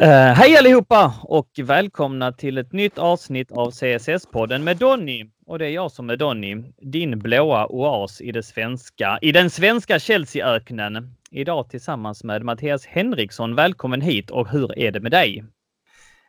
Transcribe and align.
Uh, 0.00 0.08
hej 0.08 0.56
allihopa 0.56 1.14
och 1.22 1.48
välkomna 1.56 2.32
till 2.32 2.58
ett 2.58 2.72
nytt 2.72 2.98
avsnitt 2.98 3.52
av 3.52 3.70
CSS-podden 3.70 4.58
med 4.58 4.76
Donny. 4.76 5.24
Och 5.46 5.58
det 5.58 5.66
är 5.66 5.70
jag 5.70 5.92
som 5.92 6.10
är 6.10 6.16
Donny, 6.16 6.56
din 6.76 7.18
blåa 7.18 7.66
oas 7.66 8.20
i, 8.20 8.32
det 8.32 8.42
svenska, 8.42 9.18
i 9.22 9.32
den 9.32 9.50
svenska 9.50 9.98
Chelsea-öknen. 9.98 11.14
Idag 11.30 11.70
tillsammans 11.70 12.24
med 12.24 12.42
Mattias 12.42 12.86
Henriksson. 12.86 13.54
Välkommen 13.54 14.00
hit 14.00 14.30
och 14.30 14.48
hur 14.48 14.78
är 14.78 14.92
det 14.92 15.00
med 15.00 15.10
dig? 15.10 15.44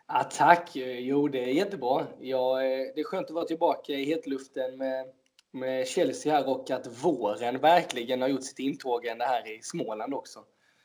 Ja, 0.07 0.23
tack! 0.23 0.69
Jo, 0.99 1.27
det 1.27 1.43
är 1.43 1.53
jättebra. 1.53 2.05
Ja, 2.19 2.61
eh, 2.61 2.67
det 2.95 3.01
är 3.01 3.03
skönt 3.03 3.27
att 3.27 3.35
vara 3.35 3.45
tillbaka 3.45 3.93
i 3.93 4.05
hetluften 4.05 4.77
med, 4.77 5.05
med 5.51 5.87
Chelsea 5.87 6.33
här 6.33 6.49
och 6.49 6.71
att 6.71 7.03
våren 7.03 7.59
verkligen 7.59 8.21
har 8.21 8.27
gjort 8.27 8.43
sitt 8.43 8.59
intåg 8.59 9.05
här 9.05 9.57
i 9.57 9.59
Småland 9.61 10.13
också. 10.13 10.39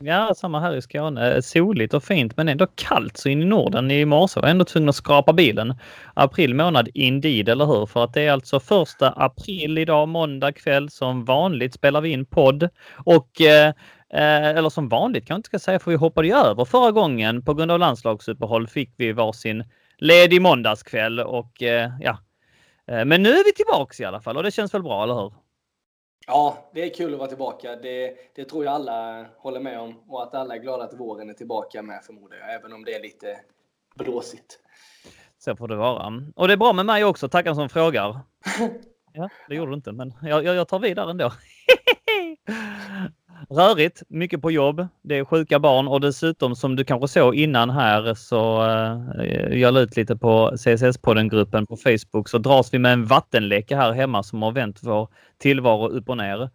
Ja, 0.05 0.34
samma 0.37 0.61
här 0.61 0.77
i 0.77 0.82
Skåne. 0.82 1.34
Eh, 1.34 1.41
soligt 1.41 1.95
och 1.95 2.05
fint 2.05 2.37
men 2.37 2.48
ändå 2.48 2.66
kallt 2.75 3.16
så 3.16 3.29
in 3.29 3.43
i 3.43 3.45
Norden 3.45 3.91
i 3.91 4.05
morse 4.05 4.41
var 4.41 4.48
jag 4.48 4.51
ändå 4.51 4.65
tvungen 4.65 4.88
att 4.88 4.97
skrapa 4.97 5.33
bilen. 5.33 5.74
April 6.15 6.55
månad 6.55 6.88
indeed, 6.95 7.48
eller 7.48 7.66
hur? 7.66 7.87
För 7.87 8.05
att 8.05 8.15
det 8.15 8.23
är 8.23 8.33
alltså 8.33 8.60
första 8.60 9.10
april 9.10 9.79
idag, 9.79 10.09
måndag 10.09 10.52
kväll. 10.52 10.91
Som 10.91 11.24
vanligt 11.24 11.74
spelar 11.74 12.01
vi 12.01 12.09
in 12.09 12.27
podd 12.27 12.69
och 13.05 13.41
eh, 13.41 13.69
eh 14.15 14.48
eller 14.48 14.70
som 14.70 14.88
vanligt 14.88 15.27
kan 15.27 15.34
jag 15.34 15.38
inte 15.38 15.46
ska 15.46 15.59
säga 15.59 15.79
för 15.79 15.91
vi 15.91 15.96
hoppade 15.96 16.29
ju 16.29 16.34
över 16.34 16.65
förra 16.65 16.91
gången 16.91 17.45
på 17.45 17.55
grund 17.55 17.71
av 17.71 17.79
landslagsuppehåll 17.79 18.69
fick 18.69 18.95
vi 18.96 19.12
varsin 19.12 19.65
ledig 19.98 20.43
måndagskväll 20.43 21.21
och 21.21 21.62
eh, 21.62 21.91
ja. 22.01 22.19
Eh, 22.88 23.05
men 23.05 23.23
nu 23.23 23.29
är 23.29 23.45
vi 23.45 23.52
tillbaks 23.52 24.01
i 24.01 24.05
alla 24.05 24.21
fall 24.21 24.37
och 24.37 24.43
det 24.43 24.51
känns 24.51 24.74
väl 24.74 24.82
bra, 24.82 25.02
eller 25.02 25.15
hur? 25.15 25.41
Ja, 26.26 26.70
det 26.74 26.82
är 26.82 26.94
kul 26.94 27.12
att 27.12 27.18
vara 27.18 27.28
tillbaka. 27.28 27.76
Det, 27.76 28.16
det, 28.34 28.44
tror 28.44 28.64
jag 28.64 28.74
alla 28.74 29.26
håller 29.36 29.60
med 29.60 29.80
om. 29.80 29.94
Och 30.08 30.22
att 30.22 30.34
alla 30.34 30.54
är 30.54 30.58
glada 30.58 30.84
att 30.84 31.00
våren 31.00 31.30
är 31.30 31.34
tillbaka 31.34 31.82
med 31.82 32.04
förmodar 32.04 32.36
jag. 32.36 32.54
Även 32.54 32.72
om 32.72 32.84
det 32.84 32.95
är 32.95 33.02
lite 33.02 33.40
blåsigt. 33.95 34.58
Så 35.38 35.56
får 35.56 35.68
det 35.68 35.76
vara. 35.76 36.12
Och 36.37 36.48
det 36.48 36.54
är 36.54 36.56
bra 36.56 36.73
med 36.73 36.87
mig 36.87 37.04
också. 37.04 37.29
Tackar 37.29 37.54
som 37.54 37.68
frågar. 37.68 38.20
Ja, 39.14 39.29
det 39.48 39.54
gjorde 39.54 39.70
du 39.70 39.74
inte, 39.74 39.92
men 39.92 40.14
jag, 40.23 40.45
jag, 40.45 40.54
jag 40.56 40.68
tar 40.68 40.79
vidare 40.79 41.10
ändå. 41.10 41.32
Rörigt, 43.51 44.02
mycket 44.09 44.43
på 44.43 44.51
jobb. 44.51 44.87
Det 45.02 45.18
är 45.18 45.24
sjuka 45.24 45.59
barn 45.59 45.88
och 45.88 46.01
dessutom 46.01 46.57
som 46.57 46.76
du 46.76 46.85
kanske 46.85 47.09
såg 47.09 47.35
innan 47.35 47.71
här 47.71 48.15
så 48.15 48.62
eh, 49.21 49.59
jag 49.59 49.74
la 49.74 49.80
ut 49.80 49.96
lite 49.96 50.16
på 50.16 50.51
CSS-podden-gruppen 50.57 51.66
på 51.66 51.76
Facebook 51.76 52.29
så 52.29 52.38
dras 52.38 52.74
vi 52.74 52.79
med 52.79 52.93
en 52.93 53.07
vattenläcka 53.07 53.76
här 53.76 53.93
hemma 53.93 54.23
som 54.23 54.43
har 54.43 54.52
vänt 54.52 54.79
vår 54.82 55.09
tillvaro 55.38 55.88
upp 55.88 56.09
och 56.09 56.16
ner. 56.16 56.51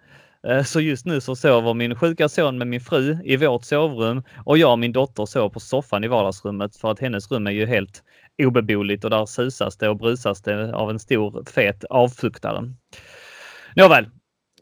Eh, 0.48 0.64
så 0.64 0.82
just 0.82 1.06
nu 1.06 1.22
så 1.22 1.36
sover 1.36 1.74
min 1.74 1.96
sjuka 1.96 2.30
son 2.30 2.58
med 2.58 2.68
min 2.68 2.82
fru 2.82 3.18
i 3.24 3.38
vårt 3.38 3.64
sovrum 3.64 4.24
och 4.46 4.58
jag 4.58 4.72
och 4.72 4.80
min 4.80 4.92
dotter 4.92 5.26
sover 5.26 5.50
på 5.50 5.60
soffan 5.60 6.04
i 6.04 6.08
vardagsrummet 6.08 6.76
för 6.76 6.92
att 6.92 7.00
hennes 7.00 7.32
rum 7.32 7.48
är 7.48 7.52
ju 7.52 7.66
helt 7.66 8.04
obeboeligt 8.44 9.04
och 9.04 9.10
där 9.10 9.26
susas 9.26 9.78
det 9.78 9.90
och 9.90 9.98
brusas 9.98 10.42
det 10.42 10.74
av 10.74 10.90
en 10.90 11.00
stor 11.00 11.44
fet 11.52 11.84
avfuktare. 11.84 12.74
Nåväl, 13.76 14.06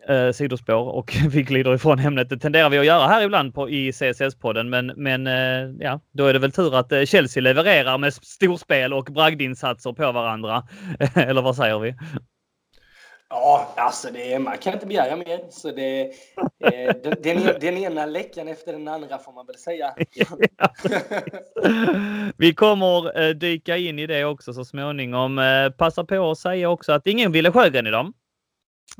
eh, 0.09 0.31
sidospår 0.31 0.87
och 0.87 1.15
vi 1.29 1.43
glider 1.43 1.75
ifrån 1.75 1.99
ämnet. 1.99 2.29
Det 2.29 2.37
tenderar 2.37 2.69
vi 2.69 2.77
att 2.77 2.85
göra 2.85 3.07
här 3.07 3.23
ibland 3.23 3.53
på, 3.53 3.69
i 3.69 3.91
CSS-podden, 3.91 4.69
men, 4.69 4.87
men 4.95 5.27
eh, 5.27 5.75
ja, 5.79 5.99
då 6.11 6.25
är 6.25 6.33
det 6.33 6.39
väl 6.39 6.51
tur 6.51 6.75
att 6.75 6.91
eh, 6.91 7.03
Chelsea 7.03 7.41
levererar 7.41 7.97
med 7.97 8.13
storspel 8.13 8.93
och 8.93 9.05
bragdinsatser 9.05 9.93
på 9.93 10.11
varandra. 10.11 10.67
Eller 11.15 11.41
vad 11.41 11.55
säger 11.55 11.79
vi? 11.79 11.95
Ja, 13.29 13.73
alltså 13.77 14.11
det, 14.13 14.39
man 14.39 14.57
kan 14.57 14.73
inte 14.73 14.85
begära 14.85 15.15
mer. 15.15 15.39
Så 15.49 15.71
det, 15.71 16.01
eh, 16.63 16.95
den, 17.03 17.15
den, 17.23 17.59
den, 17.59 17.77
ena 17.77 18.05
läckan 18.05 18.47
efter 18.47 18.73
den 18.73 18.87
andra 18.87 19.17
får 19.17 19.33
man 19.33 19.45
väl 19.45 19.57
säga. 19.57 19.95
Vi 22.37 22.53
kommer 22.53 23.21
eh, 23.21 23.29
dyka 23.29 23.77
in 23.77 23.99
i 23.99 24.07
det 24.07 24.25
också 24.25 24.53
så 24.53 24.65
småningom. 24.65 25.39
Eh, 25.39 25.69
passa 25.69 26.03
på 26.03 26.31
att 26.31 26.37
säga 26.37 26.69
också 26.69 26.91
att 26.91 27.07
ingen 27.07 27.31
ville 27.31 27.51
Sjögren 27.51 27.87
idag. 27.87 28.13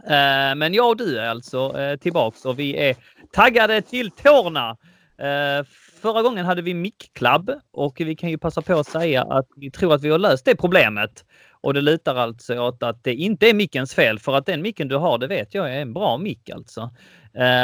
Eh, 0.03 0.56
men 0.56 0.73
jag 0.73 0.90
och 0.90 0.97
du 0.97 1.19
är 1.19 1.29
alltså 1.29 1.79
eh, 1.79 1.97
tillbaks 1.97 2.46
och 2.46 2.59
vi 2.59 2.78
är 2.78 2.96
taggade 3.31 3.81
till 3.81 4.12
tårna. 4.12 4.78
Eh, 5.18 5.66
förra 6.01 6.22
gången 6.22 6.46
hade 6.46 6.62
vi 6.62 6.73
mick-club 6.73 7.51
och 7.72 7.95
vi 8.00 8.16
kan 8.16 8.29
ju 8.29 8.38
passa 8.38 8.62
på 8.62 8.79
att 8.79 8.88
säga 8.88 9.24
att 9.24 9.47
vi 9.56 9.72
tror 9.72 9.94
att 9.94 10.01
vi 10.01 10.09
har 10.09 10.19
löst 10.19 10.45
det 10.45 10.56
problemet. 10.56 11.25
Och 11.66 11.74
det 11.74 11.81
lutar 11.81 12.16
alltså 12.16 12.59
åt 12.59 12.84
att 12.84 13.03
det 13.03 13.14
inte 13.14 13.50
är 13.50 13.53
mickens 13.53 13.94
fel 13.94 14.20
för 14.20 14.36
att 14.36 14.46
den 14.46 14.62
micken 14.62 14.88
du 14.88 14.96
har, 14.96 15.18
det 15.18 15.28
vet 15.28 15.53
jag 15.53 15.76
är 15.76 15.81
en 15.81 15.94
bra 15.94 16.18
mick 16.18 16.50
alltså. 16.50 16.92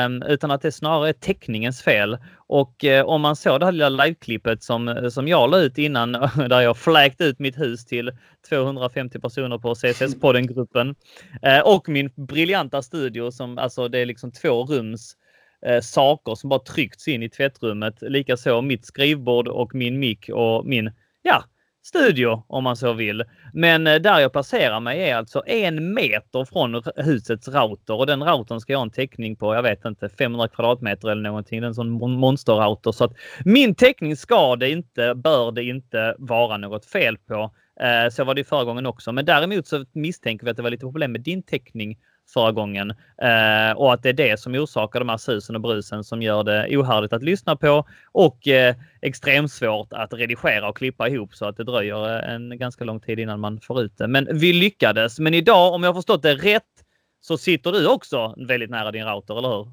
Um, 0.05 0.23
utan 0.23 0.51
att 0.51 0.61
det 0.61 0.71
snarare 0.71 1.09
är 1.09 1.13
teckningens 1.13 1.81
fel. 1.81 2.17
Och 2.47 2.83
uh, 2.83 3.01
om 3.01 3.21
man 3.21 3.35
såg 3.35 3.59
det 3.59 3.65
här 3.65 3.71
lilla 3.71 3.89
liveklippet 3.89 4.63
som, 4.63 5.09
som 5.11 5.27
jag 5.27 5.49
la 5.49 5.57
ut 5.57 5.77
innan 5.77 6.11
där 6.49 6.61
jag 6.61 6.77
fläkt 6.77 7.21
ut 7.21 7.39
mitt 7.39 7.59
hus 7.59 7.85
till 7.85 8.11
250 8.49 9.19
personer 9.19 9.57
på 9.57 9.73
CSS-podden-gruppen 9.73 10.95
uh, 11.45 11.53
eh, 11.53 11.61
och 11.61 11.89
min 11.89 12.11
briljanta 12.15 12.81
studio 12.81 13.31
som 13.31 13.57
alltså 13.57 13.87
det 13.87 13.99
är 13.99 14.05
liksom 14.05 14.31
två 14.31 14.65
rums 14.65 15.15
uh, 15.69 15.79
saker 15.81 16.35
som 16.35 16.49
bara 16.49 16.59
tryckts 16.59 17.07
in 17.07 17.23
i 17.23 17.29
tvättrummet. 17.29 18.01
Likaså 18.01 18.61
mitt 18.61 18.85
skrivbord 18.85 19.47
och 19.47 19.75
min 19.75 19.99
mick 19.99 20.29
och 20.29 20.65
min, 20.65 20.91
ja, 21.21 21.43
studio 21.83 22.43
om 22.47 22.63
man 22.63 22.75
så 22.75 22.93
vill. 22.93 23.23
Men 23.53 23.87
eh, 23.87 23.95
där 23.95 24.19
jag 24.19 24.31
placerar 24.31 24.79
mig 24.79 25.09
är 25.09 25.15
alltså 25.15 25.43
en 25.45 25.93
meter 25.93 26.45
från 26.45 26.83
husets 26.95 27.47
router 27.47 27.93
och 27.93 28.07
den 28.07 28.23
routern 28.23 28.59
ska 28.59 28.73
jag 28.73 28.79
ha 28.79 28.85
en 28.85 28.91
täckning 28.91 29.35
på, 29.35 29.55
jag 29.55 29.63
vet 29.63 29.85
inte, 29.85 30.09
500 30.09 30.47
kvadratmeter 30.47 31.09
eller 31.09 31.21
någonting. 31.21 31.61
Det 31.61 31.65
är 31.65 31.67
en 31.67 31.75
sån 31.75 32.19
monsterrouter 32.19 32.91
så 32.91 33.03
att 33.03 33.13
min 33.45 33.75
täckning 33.75 34.15
ska 34.15 34.55
det 34.55 34.69
inte, 34.69 35.15
bör 35.15 35.51
det 35.51 35.63
inte 35.63 36.15
vara 36.17 36.57
något 36.57 36.85
fel 36.85 37.17
på. 37.17 37.51
Eh, 37.81 38.09
så 38.11 38.23
var 38.23 38.33
det 38.33 38.43
förra 38.43 38.63
gången 38.63 38.85
också. 38.85 39.11
Men 39.11 39.25
däremot 39.25 39.67
så 39.67 39.85
misstänker 39.93 40.45
vi 40.45 40.51
att 40.51 40.57
det 40.57 40.63
var 40.63 40.69
lite 40.69 40.85
problem 40.85 41.11
med 41.11 41.21
din 41.21 41.43
täckning 41.43 41.97
förra 42.33 42.51
gången 42.51 42.89
eh, 43.21 43.77
och 43.77 43.93
att 43.93 44.03
det 44.03 44.09
är 44.09 44.13
det 44.13 44.39
som 44.39 44.55
orsakar 44.55 44.99
de 44.99 45.09
här 45.09 45.17
susen 45.17 45.55
och 45.55 45.61
brusen 45.61 46.03
som 46.03 46.21
gör 46.21 46.43
det 46.43 46.77
ohärligt 46.77 47.13
att 47.13 47.23
lyssna 47.23 47.55
på 47.55 47.85
och 48.11 48.47
eh, 48.47 48.75
extremt 49.01 49.51
svårt 49.51 49.93
att 49.93 50.13
redigera 50.13 50.69
och 50.69 50.77
klippa 50.77 51.09
ihop 51.09 51.35
så 51.35 51.45
att 51.45 51.57
det 51.57 51.63
dröjer 51.63 52.19
eh, 52.19 52.33
en 52.33 52.57
ganska 52.57 52.83
lång 52.83 52.99
tid 52.99 53.19
innan 53.19 53.39
man 53.39 53.59
får 53.59 53.81
ut 53.81 53.97
det. 53.97 54.07
Men 54.07 54.27
vi 54.31 54.53
lyckades. 54.53 55.19
Men 55.19 55.33
idag, 55.33 55.73
om 55.73 55.83
jag 55.83 55.95
förstått 55.95 56.21
det 56.21 56.35
rätt, 56.35 56.63
så 57.21 57.37
sitter 57.37 57.71
du 57.71 57.87
också 57.87 58.35
väldigt 58.47 58.69
nära 58.69 58.91
din 58.91 59.05
router, 59.05 59.37
eller 59.37 59.49
hur? 59.49 59.71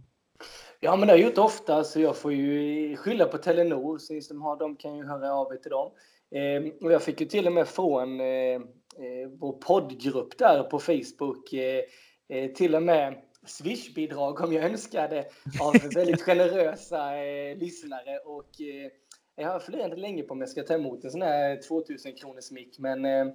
Ja, 0.80 0.96
men 0.96 1.06
det 1.08 1.12
har 1.12 1.18
jag 1.18 1.28
gjort 1.28 1.38
ofta, 1.38 1.84
så 1.84 2.00
jag 2.00 2.16
får 2.16 2.32
ju 2.32 2.96
skylla 2.96 3.24
på 3.24 3.38
Telenor. 3.38 3.98
Så 3.98 4.20
som 4.20 4.42
har 4.42 4.58
dem 4.58 4.76
kan 4.76 4.96
ju 4.96 5.06
höra 5.06 5.32
av 5.32 5.52
er 5.52 5.56
till 5.56 5.70
dem. 5.70 5.90
Eh, 6.34 6.84
och 6.84 6.92
jag 6.92 7.02
fick 7.02 7.20
ju 7.20 7.26
till 7.26 7.46
och 7.46 7.52
med 7.52 7.68
från 7.68 8.20
eh, 8.20 8.26
eh, 8.26 9.28
vår 9.38 9.52
poddgrupp 9.52 10.38
där 10.38 10.62
på 10.62 10.78
Facebook 10.78 11.52
eh, 11.52 11.82
eh, 12.28 12.50
till 12.52 12.74
och 12.74 12.82
med 12.82 13.14
Swish-bidrag 13.46 14.40
om 14.40 14.52
jag 14.52 14.64
önskade 14.64 15.24
av 15.60 15.74
väldigt 15.94 16.22
generösa 16.22 17.16
eh, 17.16 17.56
lyssnare. 17.56 18.18
Och, 18.24 18.60
eh, 18.60 18.90
jag 19.36 19.48
har 19.48 19.60
funderat 19.60 19.98
länge 19.98 20.22
på 20.22 20.34
om 20.34 20.40
jag 20.40 20.48
ska 20.48 20.62
ta 20.62 20.74
emot 20.74 21.04
en 21.04 21.10
sån 21.10 21.22
här 21.22 21.68
2000 21.68 22.12
kronors 22.14 22.50
mick, 22.50 22.78
men 22.78 23.04
eh, 23.04 23.26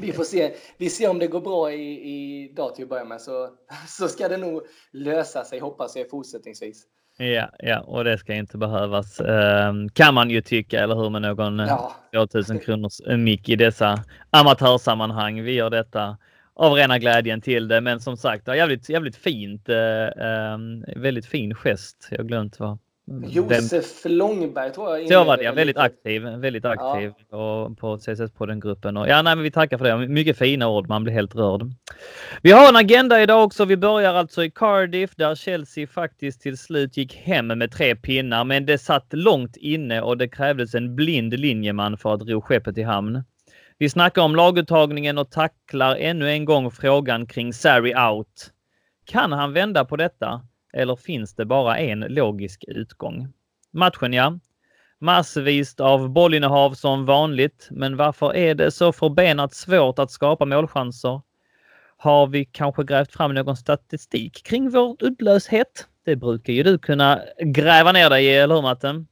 vi 0.00 0.12
får 0.12 0.24
se. 0.24 0.54
Vi 0.78 0.90
ser 0.90 1.10
om 1.10 1.18
det 1.18 1.26
går 1.26 1.40
bra 1.40 1.72
i, 1.72 1.92
i 1.92 2.52
dag 2.56 2.74
till 2.74 2.84
att 2.84 2.88
börja 2.88 3.04
med, 3.04 3.20
så, 3.20 3.50
så 3.88 4.08
ska 4.08 4.28
det 4.28 4.36
nog 4.36 4.62
lösa 4.92 5.44
sig, 5.44 5.58
hoppas 5.58 5.96
jag, 5.96 6.10
fortsättningsvis. 6.10 6.86
Ja, 7.16 7.48
ja, 7.58 7.80
och 7.80 8.04
det 8.04 8.18
ska 8.18 8.34
inte 8.34 8.58
behövas. 8.58 9.20
Um, 9.20 9.88
kan 9.88 10.14
man 10.14 10.30
ju 10.30 10.40
tycka, 10.40 10.80
eller 10.80 10.94
hur, 10.94 11.10
med 11.10 11.22
någon 11.22 11.58
ja. 11.58 11.96
2000 12.14 12.58
kronors 12.58 13.00
mick 13.18 13.48
i 13.48 13.56
dessa 13.56 14.04
amatörsammanhang. 14.30 15.42
Vi 15.42 15.52
gör 15.52 15.70
detta 15.70 16.16
av 16.54 16.72
rena 16.72 16.98
glädjen 16.98 17.40
till 17.40 17.68
det. 17.68 17.80
Men 17.80 18.00
som 18.00 18.16
sagt, 18.16 18.46
det 18.46 18.56
jävligt, 18.56 18.88
jävligt 18.88 19.16
fint. 19.16 19.68
Eh, 19.68 19.76
eh, 19.76 20.58
väldigt 20.96 21.26
fin 21.26 21.54
gest. 21.54 22.08
Jag 22.10 22.18
har 22.18 22.24
glömt 22.24 22.60
vad. 22.60 22.78
Josef 23.28 24.04
Vem... 24.04 24.12
Långberg 24.12 24.72
tror 24.72 24.98
jag. 24.98 25.08
Så 25.08 25.24
var 25.24 25.36
det, 25.36 25.42
ja. 25.42 25.52
Väldigt 25.52 25.76
aktiv. 25.76 26.22
Väldigt 26.22 26.64
aktiv 26.64 27.12
ja. 27.30 27.70
på 27.80 27.96
CSS-podden-gruppen. 27.98 28.96
Ja, 28.96 29.22
nej, 29.22 29.36
men 29.36 29.42
vi 29.42 29.50
tackar 29.50 29.78
för 29.78 29.84
det. 29.84 30.08
Mycket 30.08 30.38
fina 30.38 30.68
ord. 30.68 30.88
Man 30.88 31.04
blir 31.04 31.14
helt 31.14 31.34
rörd. 31.34 31.62
Vi 32.42 32.52
har 32.52 32.68
en 32.68 32.76
agenda 32.76 33.22
idag 33.22 33.44
också. 33.44 33.64
Vi 33.64 33.76
börjar 33.76 34.14
alltså 34.14 34.44
i 34.44 34.50
Cardiff 34.50 35.16
där 35.16 35.34
Chelsea 35.34 35.86
faktiskt 35.86 36.40
till 36.40 36.58
slut 36.58 36.96
gick 36.96 37.16
hem 37.16 37.46
med 37.46 37.72
tre 37.72 37.96
pinnar. 37.96 38.44
Men 38.44 38.66
det 38.66 38.78
satt 38.78 39.06
långt 39.10 39.56
inne 39.56 40.00
och 40.00 40.18
det 40.18 40.28
krävdes 40.28 40.74
en 40.74 40.96
blind 40.96 41.40
linjeman 41.40 41.98
för 41.98 42.14
att 42.14 42.28
ro 42.28 42.40
skeppet 42.40 42.78
i 42.78 42.82
hamn. 42.82 43.22
Vi 43.78 43.88
snackar 43.88 44.22
om 44.22 44.36
laguttagningen 44.36 45.18
och 45.18 45.30
tacklar 45.30 45.96
ännu 45.96 46.30
en 46.30 46.44
gång 46.44 46.70
frågan 46.70 47.26
kring 47.26 47.52
Sarri 47.52 47.94
out. 47.94 48.50
Kan 49.04 49.32
han 49.32 49.52
vända 49.52 49.84
på 49.84 49.96
detta? 49.96 50.46
Eller 50.72 50.96
finns 50.96 51.34
det 51.34 51.44
bara 51.44 51.78
en 51.78 52.00
logisk 52.00 52.64
utgång? 52.68 53.32
Matchen 53.70 54.12
ja. 54.12 54.38
Massvis 54.98 55.80
av 55.80 56.10
bollinnehav 56.10 56.74
som 56.74 57.06
vanligt. 57.06 57.68
Men 57.70 57.96
varför 57.96 58.36
är 58.36 58.54
det 58.54 58.70
så 58.70 58.92
förbenat 58.92 59.54
svårt 59.54 59.98
att 59.98 60.10
skapa 60.10 60.44
målchanser? 60.44 61.20
Har 61.96 62.26
vi 62.26 62.44
kanske 62.44 62.84
grävt 62.84 63.12
fram 63.12 63.34
någon 63.34 63.56
statistik 63.56 64.42
kring 64.44 64.70
vår 64.70 64.96
uddlöshet? 65.00 65.86
Det 66.04 66.16
brukar 66.16 66.52
ju 66.52 66.62
du 66.62 66.78
kunna 66.78 67.20
gräva 67.38 67.92
ner 67.92 68.10
dig 68.10 68.24
i, 68.24 68.36
eller 68.36 68.54
hur 68.54 68.62
Matten? 68.62 69.06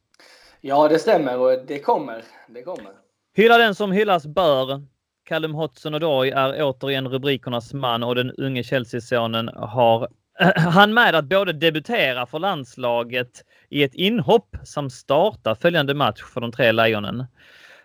Ja, 0.60 0.88
det 0.88 0.98
stämmer 0.98 1.38
och 1.38 1.66
det 1.66 1.78
kommer. 1.78 2.22
Det 2.48 2.62
kommer. 2.62 2.99
Hylla 3.40 3.58
den 3.58 3.74
som 3.74 3.92
hyllas 3.92 4.26
bör. 4.26 4.82
Callum 5.24 5.54
Hudson-Odoi 5.54 6.30
är 6.30 6.62
återigen 6.62 7.08
rubrikernas 7.08 7.74
man 7.74 8.02
och 8.02 8.14
den 8.14 8.30
unge 8.30 8.62
Chelsea-sonen 8.62 9.48
har 9.48 10.08
han 10.56 10.94
med 10.94 11.14
att 11.14 11.24
både 11.24 11.52
debutera 11.52 12.26
för 12.26 12.38
landslaget 12.38 13.44
i 13.68 13.82
ett 13.82 13.94
inhopp 13.94 14.56
samt 14.64 14.92
starta 14.92 15.54
följande 15.54 15.94
match 15.94 16.22
för 16.22 16.40
de 16.40 16.52
tre 16.52 16.72
lejonen. 16.72 17.24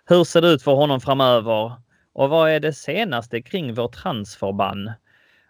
Hur 0.06 0.24
ser 0.24 0.42
det 0.42 0.48
ut 0.48 0.64
för 0.64 0.74
honom 0.74 1.02
framöver? 1.02 1.74
Och 2.14 2.30
vad 2.30 2.50
är 2.50 2.60
det 2.60 2.74
senaste 2.74 3.42
kring 3.42 3.74
vår 3.74 3.88
transferban? 3.88 4.92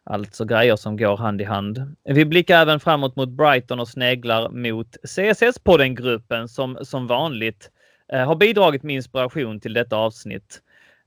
Alltså 0.04 0.46
grejer 0.46 0.76
som 0.76 0.98
går 0.98 1.18
hand 1.18 1.42
i 1.42 1.44
hand. 1.44 1.96
Vi 2.04 2.26
blickar 2.26 2.62
även 2.62 2.80
framåt 2.80 3.16
mot 3.16 3.30
Brighton 3.30 3.80
och 3.80 3.88
sneglar 3.88 4.50
mot 4.50 4.98
CSS-podden-gruppen 5.04 6.48
som 6.48 6.78
som 6.82 7.08
vanligt 7.08 7.72
Eh, 8.14 8.26
har 8.26 8.36
bidragit 8.36 8.84
med 8.84 8.96
inspiration 8.96 9.60
till 9.60 9.74
detta 9.74 9.96
avsnitt. 9.96 10.62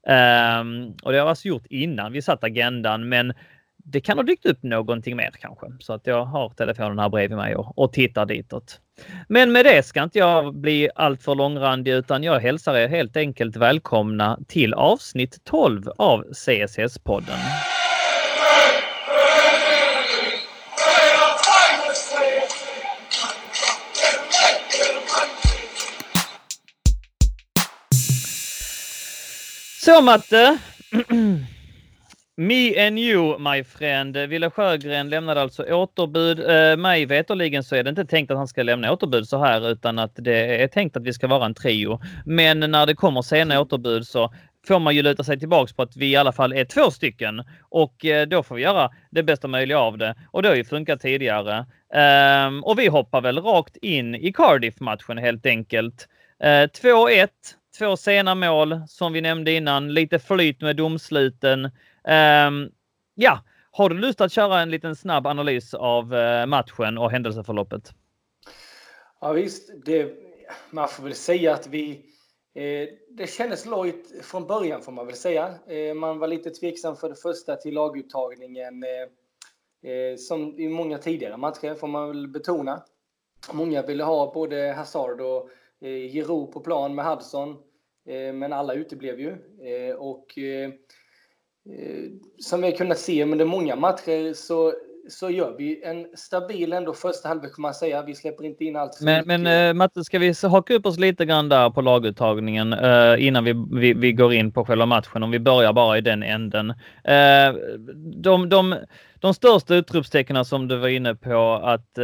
Ehm, 0.08 0.94
och 1.02 1.12
det 1.12 1.18
har 1.18 1.28
alltså 1.28 1.48
gjort 1.48 1.66
innan 1.70 2.12
vi 2.12 2.22
satt 2.22 2.44
agendan, 2.44 3.08
men 3.08 3.32
det 3.84 4.00
kan 4.00 4.18
ha 4.18 4.22
dykt 4.22 4.46
upp 4.46 4.62
någonting 4.62 5.16
mer 5.16 5.30
kanske. 5.40 5.66
Så 5.80 5.92
att 5.92 6.06
jag 6.06 6.24
har 6.24 6.50
telefonen 6.50 6.98
här 6.98 7.08
bredvid 7.08 7.36
mig 7.36 7.56
och, 7.56 7.78
och 7.78 7.92
tittar 7.92 8.26
ditåt. 8.26 8.80
Men 9.28 9.52
med 9.52 9.64
det 9.64 9.82
ska 9.82 10.02
inte 10.02 10.18
jag 10.18 10.54
bli 10.54 10.90
alltför 10.94 11.34
långrandig 11.34 11.92
utan 11.92 12.22
jag 12.22 12.40
hälsar 12.40 12.76
er 12.76 12.88
helt 12.88 13.16
enkelt 13.16 13.56
välkomna 13.56 14.38
till 14.48 14.74
avsnitt 14.74 15.44
12 15.44 15.88
av 15.96 16.24
CSS-podden. 16.32 17.67
Så 29.88 30.02
Matte! 30.02 30.58
Me 32.36 32.86
and 32.86 32.98
you, 32.98 33.38
my 33.38 33.64
friend. 33.64 34.16
Wille 34.16 34.50
Sjögren 34.50 35.08
lämnade 35.08 35.40
alltså 35.40 35.62
återbud. 35.62 36.50
Eh, 36.50 36.76
mig 36.76 37.06
veterligen 37.06 37.64
så 37.64 37.76
är 37.76 37.82
det 37.82 37.90
inte 37.90 38.04
tänkt 38.04 38.30
att 38.30 38.36
han 38.36 38.48
ska 38.48 38.62
lämna 38.62 38.92
återbud 38.92 39.28
så 39.28 39.38
här 39.38 39.70
utan 39.70 39.98
att 39.98 40.12
det 40.14 40.62
är 40.62 40.68
tänkt 40.68 40.96
att 40.96 41.02
vi 41.02 41.12
ska 41.12 41.26
vara 41.26 41.46
en 41.46 41.54
trio. 41.54 42.00
Men 42.26 42.60
när 42.60 42.86
det 42.86 42.94
kommer 42.94 43.22
sena 43.22 43.60
återbud 43.60 44.06
så 44.06 44.32
får 44.66 44.78
man 44.78 44.94
ju 44.94 45.02
luta 45.02 45.24
sig 45.24 45.38
tillbaks 45.38 45.72
på 45.72 45.82
att 45.82 45.96
vi 45.96 46.06
i 46.10 46.16
alla 46.16 46.32
fall 46.32 46.52
är 46.52 46.64
två 46.64 46.90
stycken 46.90 47.44
och 47.68 48.04
eh, 48.04 48.26
då 48.26 48.42
får 48.42 48.54
vi 48.54 48.62
göra 48.62 48.90
det 49.10 49.22
bästa 49.22 49.48
möjliga 49.48 49.78
av 49.78 49.98
det. 49.98 50.14
Och 50.30 50.42
det 50.42 50.48
har 50.48 50.56
ju 50.56 50.64
funkat 50.64 51.00
tidigare. 51.00 51.66
Um, 52.46 52.64
och 52.64 52.78
vi 52.78 52.88
hoppar 52.88 53.20
väl 53.20 53.38
rakt 53.38 53.76
in 53.76 54.14
i 54.14 54.32
Cardiff-matchen 54.32 55.18
helt 55.18 55.46
enkelt. 55.46 56.08
Eh, 56.42 56.48
uh, 56.48 56.66
2-1, 56.66 57.28
två 57.78 57.96
sena 57.96 58.34
mål 58.34 58.80
som 58.88 59.12
vi 59.12 59.20
nämnde 59.20 59.52
innan, 59.52 59.94
lite 59.94 60.18
flyt 60.18 60.60
med 60.60 60.76
domsluten. 60.76 61.64
Um, 61.64 62.70
ja, 63.14 63.40
har 63.70 63.88
du 63.88 63.98
lust 63.98 64.20
att 64.20 64.32
köra 64.32 64.60
en 64.60 64.70
liten 64.70 64.96
snabb 64.96 65.26
analys 65.26 65.74
av 65.74 66.14
eh, 66.14 66.46
matchen 66.46 66.98
och 66.98 67.10
händelseförloppet? 67.10 67.92
Ja 69.20 69.32
visst, 69.32 69.70
det, 69.84 70.12
man 70.70 70.88
får 70.88 71.02
väl 71.02 71.14
säga 71.14 71.54
att 71.54 71.66
vi 71.66 71.90
eh, 72.54 72.88
det 73.10 73.30
kändes 73.30 73.66
lojt 73.66 74.24
från 74.24 74.46
början 74.46 74.82
får 74.82 74.92
man 74.92 75.06
väl 75.06 75.16
säga. 75.16 75.54
Eh, 75.66 75.94
man 75.94 76.18
var 76.18 76.28
lite 76.28 76.50
tveksam 76.50 76.96
för 76.96 77.08
det 77.08 77.16
första 77.16 77.56
till 77.56 77.74
laguttagningen 77.74 78.82
eh, 78.82 79.90
eh 79.90 80.16
som 80.16 80.58
i 80.58 80.68
många 80.68 80.98
tidigare 80.98 81.36
matcher 81.36 81.74
får 81.74 81.88
man 81.88 82.08
väl 82.08 82.28
betona. 82.28 82.82
Många 83.52 83.82
ville 83.82 84.04
ha 84.04 84.32
både 84.34 84.72
Hazard 84.76 85.20
och 85.20 85.50
eh, 85.80 86.10
Giroud 86.12 86.52
på 86.52 86.60
plan 86.60 86.94
med 86.94 87.04
Hudson. 87.04 87.56
Eh, 88.08 88.32
men 88.32 88.52
alla 88.52 88.74
uteblev 88.74 89.20
ju. 89.20 89.36
och 89.98 90.38
Eh, 91.68 92.10
som 92.38 92.60
vi 92.60 92.70
har 92.70 92.76
kunnat 92.76 92.98
se 92.98 93.24
under 93.24 93.44
många 93.44 93.76
matcher 93.76 94.34
så, 94.34 94.72
så 95.08 95.30
gör 95.30 95.54
vi 95.58 95.82
en 95.84 96.06
stabil 96.14 96.72
ändå 96.72 96.92
första 96.92 97.28
halvlek 97.28 97.54
kan 97.54 97.62
man 97.62 97.74
säga. 97.74 98.02
Vi 98.02 98.14
släpper 98.14 98.44
inte 98.44 98.64
in 98.64 98.76
allt 98.76 98.96
för 98.96 99.04
Men, 99.04 99.26
mycket. 99.26 99.40
men 99.40 99.76
Matte, 99.76 100.04
ska 100.04 100.18
vi 100.18 100.34
haka 100.42 100.74
upp 100.74 100.86
oss 100.86 100.98
lite 100.98 101.24
grann 101.24 101.48
där 101.48 101.70
på 101.70 101.80
laguttagningen 101.80 102.74
innan 103.18 103.44
vi, 103.44 103.54
vi, 103.72 103.94
vi, 103.94 104.12
går 104.12 104.32
in 104.34 104.52
på 104.52 104.64
själva 104.64 104.86
matchen? 104.86 105.22
Om 105.22 105.30
vi 105.30 105.38
börjar 105.38 105.72
bara 105.72 105.98
i 105.98 106.00
den 106.00 106.22
änden. 106.22 106.74
De, 108.16 108.48
de, 108.48 108.74
de 109.20 109.34
största 109.34 109.74
utropstecknen 109.74 110.44
som 110.44 110.68
du 110.68 110.76
var 110.76 110.88
inne 110.88 111.14
på 111.14 111.52
att 111.54 111.98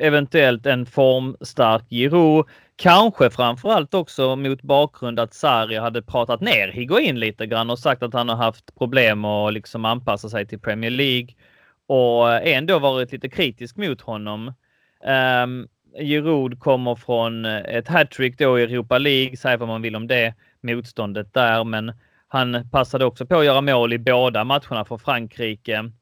eventuellt 0.00 0.66
en 0.66 0.86
formstark 0.86 1.84
Giro 1.88 2.44
Kanske 2.78 3.30
framförallt 3.30 3.94
också 3.94 4.36
mot 4.36 4.62
bakgrund 4.62 5.20
att 5.20 5.34
Sarri 5.34 5.76
hade 5.76 6.02
pratat 6.02 6.40
ner 6.40 6.68
Higuain 6.68 7.20
lite 7.20 7.46
grann 7.46 7.70
och 7.70 7.78
sagt 7.78 8.02
att 8.02 8.14
han 8.14 8.28
har 8.28 8.36
haft 8.36 8.74
problem 8.74 9.24
att 9.24 9.52
liksom 9.52 9.84
anpassa 9.84 10.28
sig 10.28 10.46
till 10.46 10.60
Premier 10.60 10.90
League 10.90 11.28
och 11.86 12.32
ändå 12.46 12.78
varit 12.78 13.12
lite 13.12 13.28
kritisk 13.28 13.76
mot 13.76 14.00
honom. 14.00 14.52
Um, 15.44 15.68
Giroud 15.98 16.60
kommer 16.60 16.94
från 16.94 17.44
ett 17.44 17.88
hattrick 17.88 18.38
då 18.38 18.58
i 18.58 18.62
Europa 18.62 18.98
League, 18.98 19.36
säg 19.36 19.56
vad 19.56 19.68
man 19.68 19.82
vill 19.82 19.96
om 19.96 20.06
det, 20.06 20.34
motståndet 20.60 21.34
där, 21.34 21.64
men 21.64 21.92
han 22.28 22.70
passade 22.70 23.04
också 23.04 23.26
på 23.26 23.38
att 23.38 23.44
göra 23.44 23.60
mål 23.60 23.92
i 23.92 23.98
båda 23.98 24.44
matcherna 24.44 24.84
för 24.84 24.98
Frankrike. 24.98 25.76
Ehm, 25.76 25.92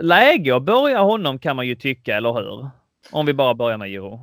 läge 0.00 0.56
att 0.56 0.62
börja 0.62 1.00
honom 1.00 1.38
kan 1.38 1.56
man 1.56 1.66
ju 1.66 1.74
tycka, 1.74 2.16
eller 2.16 2.32
hur? 2.32 2.70
Om 3.10 3.26
vi 3.26 3.34
bara 3.34 3.54
börjar 3.54 3.78
med 3.78 3.88
Giroud. 3.88 4.20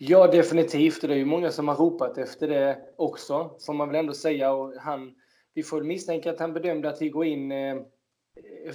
Ja, 0.00 0.26
definitivt. 0.26 1.00
Det 1.00 1.12
är 1.12 1.16
ju 1.16 1.24
många 1.24 1.50
som 1.50 1.68
har 1.68 1.74
ropat 1.74 2.18
efter 2.18 2.48
det 2.48 2.78
också, 2.96 3.50
får 3.66 3.74
man 3.74 3.88
väl 3.88 3.96
ändå 3.96 4.12
säga. 4.12 4.52
Och 4.52 4.74
han, 4.80 5.14
vi 5.54 5.62
får 5.62 5.82
misstänka 5.82 6.30
att 6.30 6.40
han 6.40 6.52
bedömde 6.52 6.88
att 6.88 7.02
Higuain 7.02 7.52
eh, 7.52 7.76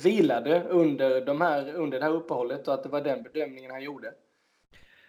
vilade 0.03 0.63
under, 0.69 1.25
de 1.25 1.41
här, 1.41 1.73
under 1.75 1.99
det 1.99 2.05
här 2.05 2.13
uppehållet 2.13 2.67
och 2.67 2.73
att 2.73 2.83
det 2.83 2.89
var 2.89 3.01
den 3.01 3.23
bedömningen 3.23 3.71
han 3.71 3.83
gjorde. 3.83 4.07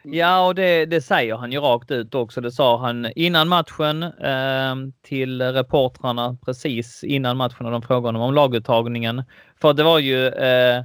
Mm. 0.05 0.19
Ja, 0.19 0.47
och 0.47 0.55
det, 0.55 0.87
det 0.87 1.01
säger 1.01 1.35
han 1.35 1.53
ju 1.53 1.61
rakt 1.61 1.91
ut 1.91 2.15
också. 2.15 2.41
Det 2.41 2.53
sa 2.53 2.79
han 2.79 3.13
innan 3.17 3.49
matchen 3.49 4.03
eh, 4.03 4.75
till 5.03 5.43
reportrarna 5.43 6.37
precis 6.45 7.05
innan 7.05 7.37
matchen 7.37 7.67
och 7.67 7.73
de 7.73 7.83
frågade 7.83 8.09
honom 8.09 8.23
om 8.23 8.35
laguttagningen. 8.35 9.23
För 9.61 9.73
det 9.73 9.83
var 9.83 9.99
ju 9.99 10.27
eh, 10.27 10.83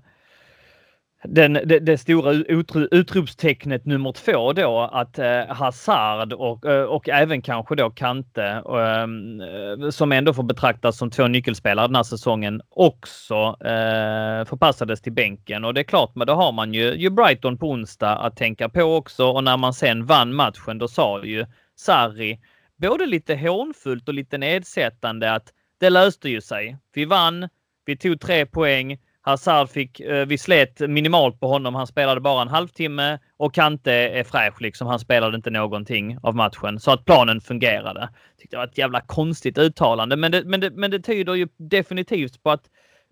den, 1.23 1.53
det, 1.53 1.79
det 1.79 1.97
stora 1.97 2.31
utropstecknet 2.91 3.85
nummer 3.85 4.11
två 4.11 4.53
då 4.53 4.79
att 4.91 5.19
eh, 5.19 5.47
Hazard 5.47 6.33
och, 6.33 6.65
eh, 6.65 6.83
och 6.83 7.09
även 7.09 7.41
kanske 7.41 7.75
då 7.75 7.89
Kante 7.89 8.43
ehm, 8.43 9.41
eh, 9.41 9.89
som 9.89 10.11
ändå 10.11 10.33
får 10.33 10.43
betraktas 10.43 10.97
som 10.97 11.11
två 11.11 11.27
nyckelspelare 11.27 11.87
den 11.87 11.95
här 11.95 12.03
säsongen 12.03 12.61
också 12.69 13.35
eh, 13.59 14.45
förpassades 14.45 15.01
till 15.01 15.13
bänken 15.13 15.65
och 15.65 15.73
det 15.73 15.81
är 15.81 15.83
klart, 15.83 16.15
men 16.15 16.27
då 16.27 16.33
har 16.33 16.51
man 16.51 16.73
ju, 16.73 16.93
ju 16.93 17.09
Brighton 17.09 17.57
på 17.57 17.69
onsdag 17.69 18.15
att 18.15 18.35
tänka 18.35 18.69
på 18.69 18.81
också 18.81 19.25
och 19.25 19.43
när 19.43 19.57
man 19.57 19.73
sen 19.73 20.05
vann 20.05 20.33
matchen 20.33 20.77
då 20.77 20.87
sa 20.87 21.23
ju 21.23 21.45
Sarri 21.75 22.39
både 22.77 23.05
lite 23.05 23.35
hånfullt 23.35 24.07
och 24.07 24.13
lite 24.13 24.37
nedsättande 24.37 25.33
att 25.33 25.53
det 25.79 25.89
löste 25.89 26.29
ju 26.29 26.41
sig. 26.41 26.77
Vi 26.93 27.05
vann, 27.05 27.49
vi 27.85 27.97
tog 27.97 28.21
tre 28.21 28.45
poäng 28.45 28.97
Hazard 29.21 29.69
fick, 29.69 29.99
eh, 29.99 30.25
vi 30.25 30.37
slet 30.37 30.79
minimalt 30.79 31.39
på 31.39 31.47
honom. 31.47 31.75
Han 31.75 31.87
spelade 31.87 32.21
bara 32.21 32.41
en 32.41 32.47
halvtimme 32.47 33.19
och 33.37 33.53
Kante 33.53 33.93
är 33.93 34.23
fräsch 34.23 34.61
liksom. 34.61 34.87
Han 34.87 34.99
spelade 34.99 35.35
inte 35.35 35.49
någonting 35.49 36.17
av 36.23 36.35
matchen 36.35 36.79
så 36.79 36.91
att 36.91 37.05
planen 37.05 37.41
fungerade. 37.41 38.09
Tyckte 38.39 38.55
det 38.55 38.59
var 38.59 38.67
ett 38.67 38.77
jävla 38.77 39.01
konstigt 39.01 39.57
uttalande, 39.57 40.15
men 40.15 40.31
det, 40.31 40.43
men 40.45 40.59
det, 40.59 40.71
men 40.71 40.91
det 40.91 40.99
tyder 40.99 41.33
ju 41.33 41.47
definitivt 41.57 42.43
på 42.43 42.51
att 42.51 42.63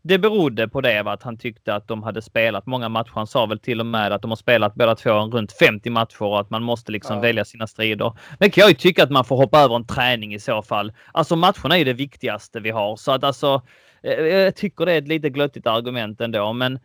det 0.08 0.20
berodde 0.20 0.68
på 0.68 0.82
det, 0.82 1.00
att 1.00 1.24
han 1.24 1.38
tyckte 1.38 1.76
att 1.76 1.88
de 1.88 2.04
hade 2.04 2.22
spelat 2.22 2.66
många 2.66 2.90
matcher. 2.90 3.12
Han 3.14 3.28
sa 3.28 3.46
väl 3.46 3.60
till 3.60 3.80
och 3.80 3.86
med 3.86 4.12
att 4.12 4.22
de 4.22 4.32
har 4.32 4.36
spelat 4.36 4.76
båda 4.76 4.96
två 4.96 5.12
runt 5.12 5.52
50 5.52 5.90
matcher 5.90 6.24
och 6.24 6.40
att 6.40 6.50
man 6.50 6.64
måste 6.64 6.92
liksom 6.92 7.16
ja. 7.16 7.22
välja 7.22 7.46
sina 7.46 7.68
strider. 7.68 8.14
Men 8.40 8.52
kan 8.52 8.62
jag 8.62 8.70
ju 8.70 8.76
tycka 8.76 9.04
att 9.04 9.12
man 9.12 9.26
får 9.26 9.38
hoppa 9.38 9.60
över 9.60 9.76
en 9.76 9.88
träning 9.88 10.34
i 10.34 10.40
så 10.40 10.62
fall. 10.62 10.94
Alltså 11.12 11.36
matcherna 11.36 11.78
är 11.78 11.86
det 11.86 11.94
viktigaste 11.94 12.60
vi 12.60 12.70
har 12.70 12.96
så 12.96 13.12
att 13.12 13.24
alltså 13.24 13.62
jag 14.02 14.56
tycker 14.56 14.86
det 14.86 14.94
är 14.94 14.98
ett 14.98 15.08
lite 15.08 15.30
glöttigt 15.30 15.68
argument 15.68 16.22
ändå, 16.22 16.54
men 16.54 16.80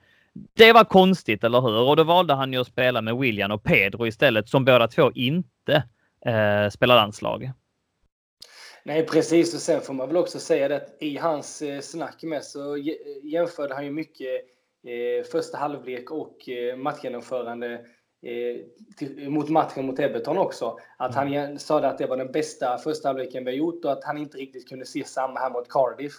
det 0.54 0.73
var 0.73 0.85
konstigt, 0.85 1.45
eller 1.45 1.61
hur? 1.61 1.88
Och 1.88 1.97
då 1.97 2.04
valde 2.04 2.35
han 2.35 2.52
ju 2.52 2.61
att 2.61 2.66
spela 2.66 3.02
med 3.02 3.16
William 3.16 3.50
och 3.50 3.62
Pedro 3.62 4.07
istället, 4.07 4.49
som 4.49 4.64
båda 4.64 4.88
två 4.88 5.12
inte 5.14 5.83
eh, 6.26 6.71
spelar 6.71 6.97
landslag. 6.97 7.52
Nej, 8.85 9.07
precis. 9.07 9.54
Och 9.54 9.61
sen 9.61 9.81
får 9.81 9.95
man 9.95 10.09
väl 10.09 10.16
också 10.16 10.38
säga 10.38 10.69
det 10.69 10.76
att 10.76 10.97
i 11.00 11.16
hans 11.16 11.62
eh, 11.62 11.81
snack 11.81 12.23
med 12.23 12.45
så 12.45 12.76
jämförde 13.23 13.75
han 13.75 13.85
ju 13.85 13.90
mycket 13.90 14.45
eh, 14.87 15.25
första 15.33 15.59
halvlek 15.59 16.11
och 16.11 16.49
eh, 16.49 16.76
matchgenomförande 16.76 17.73
eh, 18.23 18.57
till, 18.97 19.31
mot 19.31 19.49
matchen 19.49 19.87
mot 19.87 19.99
Everton 19.99 20.38
också. 20.38 20.78
Att 20.97 21.14
han 21.14 21.33
mm. 21.33 21.59
sa 21.59 21.81
att 21.81 21.99
det 21.99 22.07
var 22.07 22.16
den 22.16 22.33
bästa 22.33 22.78
första 22.78 23.09
halvleken 23.09 23.45
vi 23.45 23.50
har 23.50 23.59
gjort 23.59 23.85
och 23.85 23.92
att 23.92 24.04
han 24.04 24.19
inte 24.19 24.38
riktigt 24.38 24.69
kunde 24.69 24.87
se 24.87 25.04
samma 25.04 25.40
här 25.40 25.50
mot 25.50 25.69
Cardiff. 25.69 26.12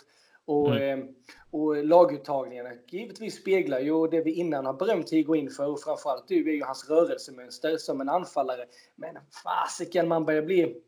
Och, 0.46 0.76
mm. 0.76 1.00
eh, 1.00 1.06
och 1.52 1.86
laguttagningarna 1.86 2.70
givetvis 2.88 3.36
speglar 3.36 3.80
ju 3.80 4.08
det 4.08 4.22
vi 4.22 4.32
innan 4.32 4.66
har 4.66 4.74
berömt 4.74 5.12
in 5.12 5.50
för 5.50 5.68
och 5.68 5.82
framförallt 5.82 6.28
du 6.28 6.50
är 6.50 6.54
ju 6.54 6.64
hans 6.64 6.90
rörelsemönster 6.90 7.78
som 7.78 8.02
en 8.02 8.10
anfallare. 8.10 8.66
Men 8.96 9.18
fasiken, 9.44 10.08
man 10.08 10.26
börjar 10.26 10.42
bli 10.42 10.82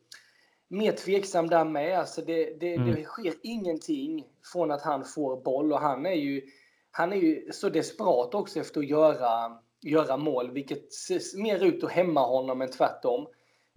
mer 0.68 0.92
tveksam 0.92 1.46
där 1.46 1.64
med. 1.64 1.98
Alltså 1.98 2.22
det, 2.22 2.60
det, 2.60 2.74
mm. 2.74 2.94
det 2.94 3.04
sker 3.04 3.34
ingenting 3.42 4.26
från 4.52 4.70
att 4.70 4.82
han 4.82 5.04
får 5.04 5.40
boll 5.42 5.72
och 5.72 5.80
han 5.80 6.06
är 6.06 6.14
ju, 6.14 6.42
han 6.90 7.12
är 7.12 7.16
ju 7.16 7.52
så 7.52 7.68
desperat 7.68 8.34
också 8.34 8.60
efter 8.60 8.80
att 8.80 8.88
göra, 8.88 9.58
göra 9.82 10.16
mål, 10.16 10.50
vilket 10.50 10.92
ser 10.92 11.42
mer 11.42 11.64
ut 11.64 11.84
att 11.84 11.90
hämma 11.90 12.26
honom 12.26 12.62
än 12.62 12.70
tvärtom. 12.70 13.26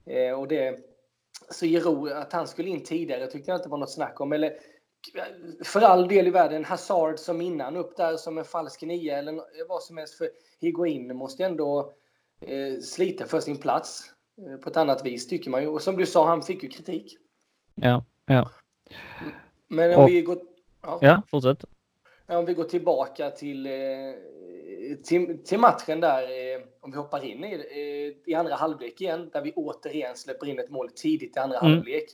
Eh, 0.06 0.40
och 0.40 0.48
det, 0.48 0.80
så 1.50 1.66
Giro, 1.66 2.08
att 2.08 2.34
han 2.34 2.48
skulle 2.48 2.70
in 2.70 2.84
tidigare 2.84 3.28
tyckte 3.28 3.52
jag 3.52 3.58
inte 3.58 3.70
var 3.70 3.78
något 3.78 3.92
snack 3.92 4.22
om. 4.22 4.34
Eller 4.34 4.54
för 5.64 5.82
all 5.82 6.08
del 6.08 6.28
i 6.28 6.30
världen, 6.30 6.66
Hazard 6.66 7.20
som 7.20 7.42
innan 7.42 7.76
upp 7.76 7.98
där 7.98 8.18
som 8.18 8.38
en 8.38 8.46
falsk 8.46 8.82
nia 8.82 9.18
eller 9.18 9.42
vad 9.70 9.84
som 9.84 9.98
helst. 9.98 10.18
För 10.18 10.30
Higuain 10.60 11.16
måste 11.16 11.46
ändå 11.46 11.94
eh, 12.42 12.80
slita 12.82 13.26
för 13.26 13.40
sin 13.40 13.58
plats 13.58 14.04
eh, 14.48 14.58
på 14.58 14.70
ett 14.70 14.78
annat 14.78 15.06
vis 15.06 15.28
tycker 15.28 15.50
man 15.50 15.62
ju. 15.62 15.68
Och 15.68 15.82
som 15.82 15.98
du 15.98 16.06
sa, 16.06 16.28
han 16.28 16.42
fick 16.42 16.64
ju 16.64 16.70
kritik. 16.70 17.18
Ja, 17.76 18.06
ja. 18.26 18.50
Men 19.68 19.96
om 19.96 20.04
och, 20.04 20.10
vi 20.10 20.22
går... 20.22 20.40
Ja, 20.82 21.00
ja 21.02 21.22
fortsätt. 21.28 21.66
Om 22.28 22.46
vi 22.46 22.54
går 22.54 22.64
tillbaka 22.64 23.32
till, 23.32 23.66
eh, 23.66 23.72
till, 25.04 25.44
till, 25.46 25.60
matchen 25.60 26.00
där, 26.00 26.22
eh, 26.22 26.62
om 26.82 26.92
vi 26.92 26.98
hoppar 26.98 27.26
in 27.26 27.44
i, 27.44 27.54
eh, 27.54 28.32
i 28.32 28.36
andra 28.36 28.56
halvlek 28.56 29.02
igen, 29.02 29.30
där 29.34 29.42
vi 29.42 29.54
återigen 29.54 30.16
släpper 30.16 30.48
in 30.48 30.60
ett 30.60 30.70
mål 30.70 30.90
tidigt 30.96 31.36
i 31.36 31.40
andra 31.40 31.60
mm. 31.60 31.74
halvlek. 31.74 32.06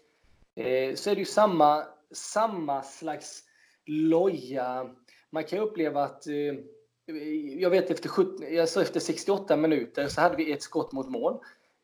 Så 0.96 1.10
är 1.10 1.16
det 1.16 1.20
ju 1.20 1.26
samma 1.26 1.84
samma 2.12 2.84
slags 2.84 3.44
loja. 3.86 4.90
Man 5.30 5.44
kan 5.44 5.60
uppleva 5.60 6.04
att 6.04 6.28
eh, 6.28 6.54
jag 7.58 7.70
vet 7.70 7.92
efter, 7.92 8.10
70, 8.10 8.60
alltså 8.60 8.82
efter 8.82 9.00
68 9.00 9.58
minuter 9.58 10.08
så 10.08 10.22
hade 10.22 10.36
vi 10.36 10.52
ett 10.52 10.64
skott 10.64 10.92
mot 10.92 11.10
mål. 11.10 11.34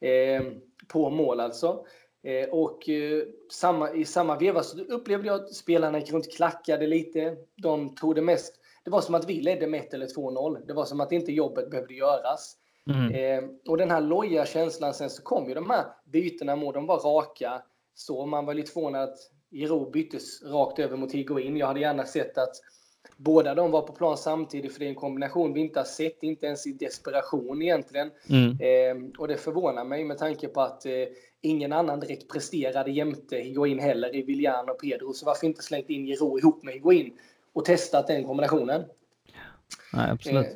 Eh, 0.02 0.44
på 0.88 1.10
mål 1.10 1.40
alltså. 1.40 1.86
Eh, 2.24 2.50
och 2.50 2.90
eh, 2.90 3.24
samma, 3.52 3.92
i 3.92 4.06
samma 4.06 4.38
veva 4.38 4.64
så 4.64 4.82
upplevde 4.82 5.28
jag 5.28 5.42
att 5.42 5.54
spelarna 5.54 6.00
gick 6.00 6.12
runt 6.12 6.36
klackade 6.36 6.88
lite. 6.88 7.36
De 7.56 7.96
tog 7.96 8.16
det 8.16 8.22
mest. 8.22 8.56
Det 8.84 8.92
var 8.92 9.02
som 9.02 9.16
att 9.16 9.30
vi 9.30 9.42
ledde 9.42 9.68
med 9.68 9.80
1 9.80 9.94
eller 9.94 10.08
2-0. 10.08 10.66
Det 10.68 10.74
var 10.74 10.86
som 10.86 11.02
att 11.02 11.12
inte 11.12 11.32
jobbet 11.32 11.70
behövde 11.70 11.94
göras. 11.94 12.58
Mm. 12.90 13.16
Eh, 13.16 13.50
och 13.68 13.78
den 13.78 13.92
här 13.92 14.02
loja 14.02 14.46
känslan 14.46 14.94
sen 14.94 15.10
så 15.10 15.24
kom 15.24 15.48
ju 15.48 15.54
de 15.54 15.70
här 15.70 15.86
bytena 16.06 16.56
mot, 16.56 16.74
de 16.74 16.86
var 16.86 17.00
raka. 17.00 17.62
Så 17.94 18.26
man 18.26 18.46
var 18.46 18.54
lite 18.54 18.72
förvånad 18.72 19.04
att 19.04 19.18
Giro 19.52 19.90
byttes 19.92 20.44
rakt 20.44 20.80
över 20.80 20.98
mot 20.98 21.12
Higuain. 21.12 21.58
Jag 21.58 21.68
hade 21.68 21.80
gärna 21.80 22.06
sett 22.06 22.38
att 22.38 22.56
båda 23.18 23.56
de 23.56 23.72
var 23.72 23.82
på 23.82 23.94
plan 23.94 24.18
samtidigt, 24.18 24.74
för 24.74 24.80
det 24.80 24.86
är 24.86 24.90
en 24.90 24.96
kombination 24.96 25.54
vi 25.54 25.60
inte 25.60 25.80
har 25.80 25.86
sett, 25.86 26.24
inte 26.24 26.46
ens 26.46 26.68
i 26.68 26.72
desperation 26.72 27.62
egentligen. 27.62 28.12
Mm. 28.30 28.58
Eh, 28.60 29.12
och 29.18 29.28
det 29.28 29.38
förvånar 29.38 29.84
mig 29.84 30.04
med 30.04 30.18
tanke 30.18 30.48
på 30.48 30.62
att 30.62 30.86
eh, 30.86 30.92
ingen 31.42 31.74
annan 31.74 32.00
direkt 32.00 32.32
presterade 32.32 32.92
jämte 32.92 33.38
Higuain 33.38 33.80
heller 33.80 34.16
i 34.16 34.22
Willian 34.22 34.70
och 34.70 34.82
Pedro, 34.82 35.14
så 35.14 35.26
varför 35.26 35.48
inte 35.48 35.64
slängt 35.64 35.90
in 35.90 36.06
Giro 36.06 36.40
ihop 36.40 36.64
med 36.64 36.74
Higuain 36.74 37.14
och 37.54 37.66
testat 37.66 38.08
den 38.08 38.24
kombinationen? 38.24 38.84
Nej, 39.94 40.12
absolut. 40.12 40.46
Eh, 40.46 40.54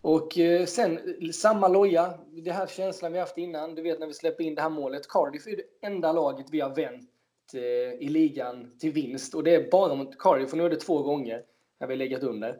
och 0.00 0.38
sen 0.66 0.98
samma 1.32 1.68
loja, 1.68 2.14
det 2.32 2.52
här 2.52 2.66
känslan 2.66 3.12
vi 3.12 3.18
haft 3.18 3.38
innan, 3.38 3.74
du 3.74 3.82
vet 3.82 4.00
när 4.00 4.06
vi 4.06 4.14
släpper 4.14 4.44
in 4.44 4.54
det 4.54 4.62
här 4.62 4.70
målet. 4.70 5.08
Cardiff 5.08 5.46
är 5.46 5.56
det 5.56 5.86
enda 5.86 6.12
laget 6.12 6.46
vi 6.50 6.60
har 6.60 6.74
vänt 6.74 7.10
i 7.54 8.08
ligan 8.08 8.70
till 8.78 8.92
vinst. 8.92 9.34
Och 9.34 9.44
det 9.44 9.54
är 9.54 9.70
bara 9.70 9.94
mot 9.94 10.18
Cardiff, 10.18 10.50
för 10.50 10.56
nu 10.56 10.64
är 10.64 10.70
det 10.70 10.76
två 10.76 11.02
gånger 11.02 11.42
när 11.80 11.86
vi 11.86 11.92
har 11.94 11.98
legat 11.98 12.22
under. 12.22 12.58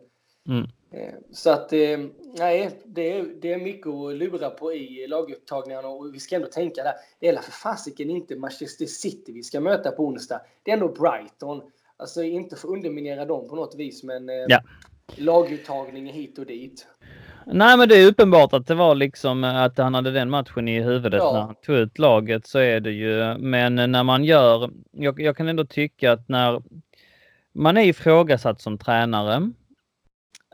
Mm. 0.49 0.67
Eh, 0.91 1.15
så 1.33 1.51
att, 1.51 1.73
eh, 1.73 1.99
nej, 2.39 2.71
det 2.85 3.13
är, 3.13 3.25
det 3.41 3.53
är 3.53 3.59
mycket 3.59 3.87
att 3.87 4.15
lura 4.15 4.51
på 4.51 4.73
i 4.73 5.07
lagupptagningarna 5.07 5.89
och 5.89 6.15
vi 6.15 6.21
ska 6.21 6.37
ändå 6.37 6.49
tänka 6.49 6.83
där. 6.83 6.95
Det 7.21 7.29
är 7.29 7.37
för 7.37 7.53
fasiken 7.53 8.11
inte 8.11 8.37
Manchester 8.37 8.87
City 8.87 9.33
vi 9.33 9.43
ska 9.43 9.61
möta 9.61 9.91
på 9.91 10.07
onsdag. 10.07 10.41
Det 10.63 10.71
är 10.71 10.75
ändå 10.75 10.89
Brighton. 10.89 11.63
Alltså 11.97 12.23
inte 12.23 12.57
för 12.57 12.69
att 12.69 12.75
underminera 12.75 13.25
dem 13.25 13.49
på 13.49 13.57
något 13.57 13.75
vis, 13.75 14.03
men 14.03 14.29
ja. 14.29 14.63
laguttagning 15.17 16.07
hit 16.07 16.39
och 16.39 16.47
dit. 16.47 16.87
Nej, 17.49 17.77
men 17.77 17.89
det 17.89 17.97
är 17.97 18.07
uppenbart 18.07 18.53
att 18.53 18.67
det 18.67 18.75
var 18.75 18.95
liksom 18.95 19.45
att 19.45 19.79
han 19.79 19.95
hade 19.95 20.11
den 20.11 20.31
matchen 20.31 20.69
i 20.69 20.83
huvudet 20.83 21.19
ja. 21.19 21.33
när 21.33 21.41
han 21.41 21.55
tog 21.55 21.77
ut 21.77 21.99
laget 21.99 22.47
så 22.47 22.59
är 22.59 22.81
det 22.81 22.91
ju. 22.91 23.39
Men 23.39 23.75
när 23.75 24.03
man 24.03 24.25
gör, 24.25 24.71
jag, 24.93 25.21
jag 25.21 25.37
kan 25.37 25.49
ändå 25.49 25.65
tycka 25.65 26.13
att 26.13 26.29
när 26.29 26.63
man 27.55 27.77
är 27.77 27.83
ifrågasatt 27.83 28.61
som 28.61 28.79
tränare, 28.79 29.35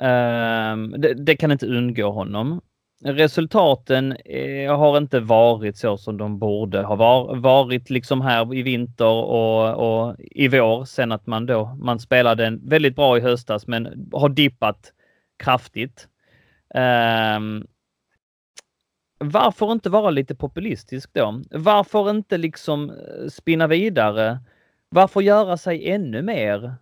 eh, 0.01 0.77
det, 0.99 1.15
det, 1.15 1.37
kan 1.37 1.53
inte 1.53 1.67
undgå 1.67 2.11
honom. 2.11 2.61
Resultaten 3.05 4.13
eh, 4.25 4.77
har 4.79 4.99
inte 4.99 5.21
varit 5.21 5.77
så 5.77 5.97
som 5.97 6.17
de 6.17 6.39
borde 6.39 6.83
ha 6.83 6.97
var, 6.97 7.37
varit 7.37 7.91
liksom 7.91 8.21
här 8.21 8.55
i 8.55 8.63
vinter 8.63 9.07
och, 9.07 9.75
och 9.75 10.17
i 10.21 10.49
vår 10.49 10.85
sen 10.85 11.13
att 11.13 11.27
man 11.27 11.47
då, 11.47 11.77
man 11.81 11.99
spelade 11.99 12.59
väldigt 12.63 12.97
bra 12.97 13.19
i 13.19 13.21
höstas 13.21 13.67
men 13.67 14.09
har 14.13 14.29
dippat 14.29 14.93
kraftigt. 15.39 16.09
Um, 16.75 17.67
varför 19.19 19.73
inte 19.73 19.91
vara 19.91 20.11
lite 20.11 20.35
populistisk 20.35 21.11
då? 21.13 21.43
Varför 21.51 22.11
inte 22.11 22.39
liksom 22.39 22.91
eh, 22.91 23.29
spinna 23.29 23.67
vidare? 23.67 24.39
Varför 24.89 25.21
göra 25.21 25.57
sig 25.57 25.91
ännu 25.91 26.23
mer 26.23 26.75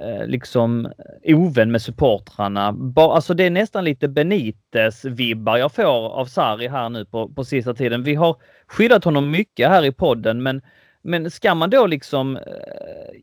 eh, 0.00 0.26
liksom 0.26 0.86
eh, 1.24 1.38
ovän 1.38 1.70
med 1.70 1.82
supportrarna? 1.82 2.76
alltså 2.96 3.34
det 3.34 3.44
är 3.44 3.50
nästan 3.50 3.84
lite 3.84 4.08
Benites-vibbar 4.08 5.56
jag 5.56 5.72
får 5.72 6.08
av 6.08 6.26
Sarri 6.26 6.68
här 6.68 6.88
nu 6.88 7.04
på, 7.04 7.28
på 7.28 7.44
sista 7.44 7.74
tiden. 7.74 8.02
Vi 8.02 8.14
har 8.14 8.36
skyddat 8.66 9.04
honom 9.04 9.30
mycket 9.30 9.68
här 9.68 9.84
i 9.84 9.92
podden, 9.92 10.42
men, 10.42 10.62
men 11.02 11.30
ska 11.30 11.54
man 11.54 11.70
då 11.70 11.86
liksom 11.86 12.36
eh, 12.36 12.42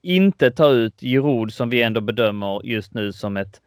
inte 0.04 0.52
ta 0.52 0.70
ut 0.70 1.02
Giroud 1.02 1.54
som 1.54 1.70
vi 1.70 1.82
ändå 1.82 2.02
bedömer 2.02 2.62
just 2.66 2.94
nu 2.94 3.14
som 3.14 3.38
ett 3.38 3.62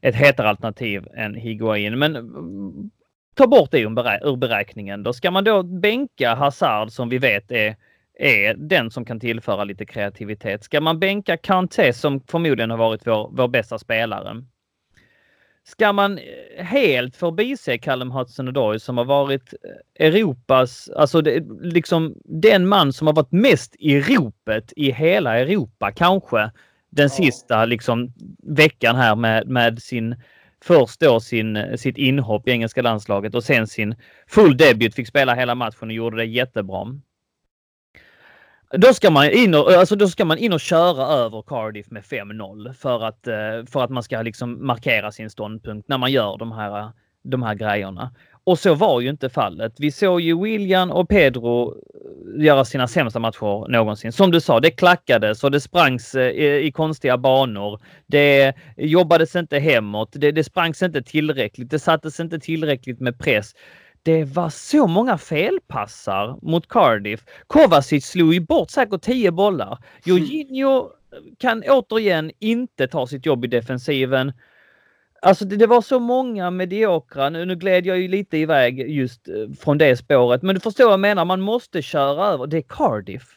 ett 0.00 0.14
hetare 0.14 0.48
alternativ 0.48 1.06
än 1.16 1.34
Higuain. 1.34 1.98
Men 1.98 2.16
mm, 2.16 2.90
ta 3.34 3.46
bort 3.46 3.70
det 3.70 3.80
ur 3.80 4.36
beräkningen. 4.36 5.02
Då 5.02 5.12
ska 5.12 5.30
man 5.30 5.44
då 5.44 5.62
bänka 5.62 6.34
Hazard 6.34 6.90
som 6.90 7.08
vi 7.08 7.18
vet 7.18 7.50
är, 7.52 7.76
är 8.18 8.54
den 8.54 8.90
som 8.90 9.04
kan 9.04 9.20
tillföra 9.20 9.64
lite 9.64 9.86
kreativitet. 9.86 10.64
Ska 10.64 10.80
man 10.80 10.98
bänka 10.98 11.36
Kanté 11.36 11.92
som 11.92 12.20
förmodligen 12.20 12.70
har 12.70 12.78
varit 12.78 13.06
vår, 13.06 13.30
vår 13.32 13.48
bästa 13.48 13.78
spelare? 13.78 14.44
Ska 15.64 15.92
man 15.92 16.18
eh, 16.18 16.64
helt 16.64 17.16
förbise 17.16 17.78
Callum 17.78 18.12
Hudson-Odoi 18.12 18.78
som 18.78 18.98
har 18.98 19.04
varit 19.04 19.54
eh, 19.98 20.06
Europas, 20.06 20.90
alltså 20.96 21.20
det, 21.20 21.44
liksom 21.60 22.14
den 22.24 22.68
man 22.68 22.92
som 22.92 23.06
har 23.06 23.14
varit 23.14 23.32
mest 23.32 23.76
i 23.78 24.00
ropet 24.00 24.72
i 24.76 24.92
hela 24.92 25.38
Europa 25.38 25.92
kanske 25.92 26.50
den 26.90 27.04
ja. 27.04 27.08
sista 27.08 27.64
liksom, 27.64 28.12
veckan 28.42 28.96
här 28.96 29.16
med, 29.16 29.48
med 29.48 29.82
sin 29.82 30.16
först 30.64 31.00
då 31.00 31.20
sin, 31.20 31.78
sitt 31.78 31.96
inhopp 31.96 32.48
i 32.48 32.50
engelska 32.50 32.82
landslaget 32.82 33.34
och 33.34 33.44
sen 33.44 33.66
sin 33.66 33.94
full 34.26 34.56
debut, 34.56 34.94
fick 34.94 35.08
spela 35.08 35.34
hela 35.34 35.54
matchen 35.54 35.88
och 35.88 35.92
gjorde 35.92 36.16
det 36.16 36.24
jättebra. 36.24 36.86
Då 38.72 38.94
ska 38.94 39.10
man 39.10 39.30
in 39.30 39.54
och, 39.54 39.72
alltså 39.72 39.96
då 39.96 40.08
ska 40.08 40.24
man 40.24 40.38
in 40.38 40.52
och 40.52 40.60
köra 40.60 41.06
över 41.06 41.42
Cardiff 41.42 41.90
med 41.90 42.02
5-0 42.02 42.72
för 42.72 43.04
att, 43.04 43.26
eh, 43.26 43.64
för 43.70 43.84
att 43.84 43.90
man 43.90 44.02
ska 44.02 44.22
liksom 44.22 44.66
markera 44.66 45.12
sin 45.12 45.30
ståndpunkt 45.30 45.88
när 45.88 45.98
man 45.98 46.12
gör 46.12 46.38
de 46.38 46.52
här, 46.52 46.92
de 47.22 47.42
här 47.42 47.54
grejerna. 47.54 48.14
Och 48.44 48.58
så 48.58 48.74
var 48.74 49.00
ju 49.00 49.10
inte 49.10 49.28
fallet. 49.28 49.72
Vi 49.78 49.90
såg 49.90 50.20
ju 50.20 50.42
William 50.42 50.90
och 50.90 51.08
Pedro 51.08 51.68
eh, 51.70 52.44
göra 52.44 52.64
sina 52.64 52.88
sämsta 52.88 53.18
matcher 53.18 53.68
någonsin. 53.68 54.12
Som 54.12 54.30
du 54.30 54.40
sa, 54.40 54.60
det 54.60 54.70
klackades 54.70 55.44
och 55.44 55.50
det 55.50 55.60
sprangs 55.60 56.14
eh, 56.14 56.30
i, 56.36 56.72
konstiga 56.72 57.18
banor. 57.18 57.80
Det 58.06 58.54
jobbades 58.76 59.36
inte 59.36 59.58
hemåt. 59.58 60.08
Det, 60.12 60.32
det 60.32 60.44
sprangs 60.44 60.82
inte 60.82 61.02
tillräckligt. 61.02 61.70
Det 61.70 61.78
sattes 61.78 62.20
inte 62.20 62.38
tillräckligt 62.38 63.00
med 63.00 63.18
press. 63.18 63.54
Det 64.02 64.24
var 64.24 64.50
så 64.50 64.86
många 64.86 65.18
felpassar 65.18 66.38
mot 66.42 66.68
Cardiff. 66.68 67.24
Kovacic 67.46 68.06
slog 68.06 68.34
ju 68.34 68.40
bort 68.40 68.70
säkert 68.70 69.02
tio 69.02 69.30
bollar. 69.30 69.78
Jorginho 70.04 70.90
kan 71.38 71.62
återigen 71.68 72.30
inte 72.38 72.88
ta 72.88 73.06
sitt 73.06 73.26
jobb 73.26 73.44
i 73.44 73.48
defensiven. 73.48 74.32
Alltså 75.22 75.44
det, 75.44 75.56
det, 75.56 75.66
var 75.66 75.80
så 75.80 75.98
många 75.98 76.50
mediokra, 76.50 77.30
nu, 77.30 77.44
nu 77.44 77.56
gled 77.56 77.86
jag 77.86 77.98
ju 77.98 78.08
lite 78.08 78.38
iväg 78.38 78.90
just 78.90 79.28
eh, 79.28 79.34
från 79.60 79.78
det 79.78 79.96
spåret, 79.96 80.42
men 80.42 80.54
du 80.54 80.60
förstår 80.60 80.84
vad 80.84 80.92
jag 80.92 81.00
menar, 81.00 81.24
man 81.24 81.40
måste 81.40 81.82
köra 81.82 82.26
över. 82.26 82.46
Det 82.46 82.56
är 82.56 82.62
Cardiff. 82.62 83.36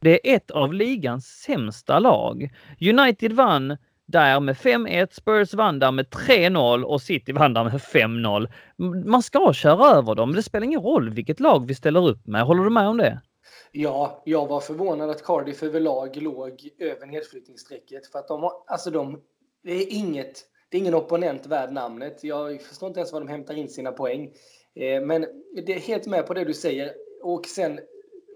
Det 0.00 0.30
är 0.30 0.36
ett 0.36 0.50
av 0.50 0.74
ligans 0.74 1.26
sämsta 1.26 1.98
lag. 1.98 2.50
United 2.80 3.32
vann 3.32 3.76
där 4.06 4.40
med 4.40 4.56
5-1, 4.56 5.08
Spurs 5.12 5.54
vann 5.54 5.78
där 5.78 5.92
med 5.92 6.06
3-0 6.06 6.82
och 6.82 7.02
City 7.02 7.32
vann 7.32 7.54
där 7.54 7.64
med 7.64 7.72
5-0. 7.72 8.48
Man 9.06 9.22
ska 9.22 9.52
köra 9.52 9.86
över 9.86 10.14
dem, 10.14 10.34
det 10.34 10.42
spelar 10.42 10.64
ingen 10.64 10.80
roll 10.80 11.10
vilket 11.10 11.40
lag 11.40 11.66
vi 11.66 11.74
ställer 11.74 12.08
upp 12.08 12.26
med. 12.26 12.42
Håller 12.42 12.64
du 12.64 12.70
med 12.70 12.88
om 12.88 12.96
det? 12.96 13.20
Ja, 13.72 14.22
jag 14.24 14.46
var 14.46 14.60
förvånad 14.60 15.10
att 15.10 15.24
Cardiff 15.24 15.62
överlag 15.62 16.16
låg 16.16 16.68
över 16.78 17.06
nedflyttningsstrecket. 17.06 18.06
För 18.06 18.18
att 18.18 18.28
de 18.28 18.42
har, 18.42 18.52
alltså 18.66 18.90
de, 18.90 19.20
det 19.62 19.72
är 19.72 19.92
inget, 19.92 20.42
det 20.74 20.78
är 20.78 20.80
ingen 20.80 20.94
opponent 20.94 21.46
värd 21.46 21.72
namnet. 21.72 22.24
Jag 22.24 22.62
förstår 22.62 22.86
inte 22.86 23.00
ens 23.00 23.12
var 23.12 23.20
de 23.20 23.28
hämtar 23.28 23.54
in 23.54 23.68
sina 23.68 23.92
poäng. 23.92 24.32
Eh, 24.74 25.02
men 25.02 25.26
det 25.66 25.74
är 25.74 25.78
helt 25.78 26.06
med 26.06 26.26
på 26.26 26.34
det 26.34 26.44
du 26.44 26.54
säger. 26.54 26.92
Och 27.22 27.46
sen 27.46 27.80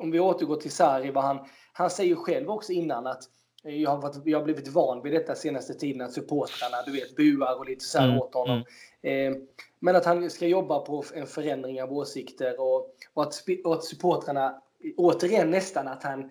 om 0.00 0.10
vi 0.10 0.20
återgår 0.20 0.56
till 0.56 0.70
Sarri, 0.70 1.10
vad 1.10 1.24
han, 1.24 1.38
han 1.72 1.90
säger 1.90 2.14
själv 2.14 2.50
också 2.50 2.72
innan 2.72 3.06
att 3.06 3.22
jag 3.62 3.90
har, 3.90 4.02
varit, 4.02 4.16
jag 4.24 4.38
har 4.38 4.44
blivit 4.44 4.68
van 4.68 5.02
vid 5.02 5.12
detta 5.12 5.34
senaste 5.34 5.74
tiden, 5.74 6.00
att 6.00 6.12
supportrarna 6.12 6.82
du 6.86 6.92
vet, 6.92 7.16
buar 7.16 7.58
och 7.58 7.66
lite 7.66 7.84
så 7.84 7.98
här 7.98 8.08
mm, 8.08 8.18
åt 8.18 8.34
honom. 8.34 8.64
Mm. 9.02 9.32
Eh, 9.32 9.38
men 9.80 9.96
att 9.96 10.04
han 10.04 10.30
ska 10.30 10.46
jobba 10.46 10.78
på 10.78 11.04
en 11.14 11.26
förändring 11.26 11.82
av 11.82 11.92
åsikter 11.92 12.60
och, 12.60 12.94
och, 13.14 13.22
att, 13.22 13.44
och 13.64 13.74
att 13.74 13.84
supportrarna, 13.84 14.62
återigen 14.96 15.50
nästan 15.50 15.88
att 15.88 16.02
han 16.02 16.30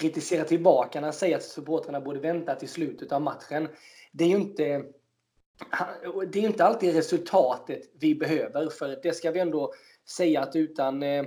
kritiserar 0.00 0.44
tillbaka 0.44 1.00
när 1.00 1.06
han 1.06 1.12
säger 1.12 1.36
att 1.36 1.42
supportrarna 1.42 2.00
borde 2.00 2.20
vänta 2.20 2.54
till 2.54 2.68
slutet 2.68 3.12
av 3.12 3.22
matchen. 3.22 3.68
Det 4.12 4.24
är 4.24 4.28
ju 4.28 4.36
inte, 4.36 4.84
det 6.32 6.38
är 6.38 6.44
inte 6.44 6.64
alltid 6.64 6.94
resultatet 6.94 7.90
vi 8.00 8.14
behöver, 8.14 8.68
för 8.68 8.98
det 9.02 9.12
ska 9.12 9.30
vi 9.30 9.40
ändå 9.40 9.72
säga 10.06 10.40
att 10.40 10.56
utan 10.56 11.02
eh, 11.02 11.24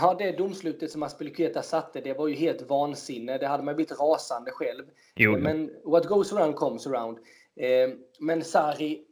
Ja, 0.00 0.16
det 0.18 0.32
domslutet 0.32 0.90
som 0.90 1.02
Aspilicueta 1.02 1.62
satte, 1.62 2.00
det 2.00 2.14
var 2.14 2.28
ju 2.28 2.34
helt 2.34 2.62
vansinne. 2.62 3.38
Det 3.38 3.46
hade 3.46 3.62
man 3.62 3.76
blivit 3.76 4.00
rasande 4.00 4.50
själv. 4.50 4.84
Jo. 5.14 5.38
Men 5.38 5.70
what 5.84 6.06
goes 6.06 6.32
around 6.32 6.54
comes 6.54 6.86
around. 6.86 7.18
Eh, 7.60 7.90
men 8.20 8.44
Sarri, 8.44 9.04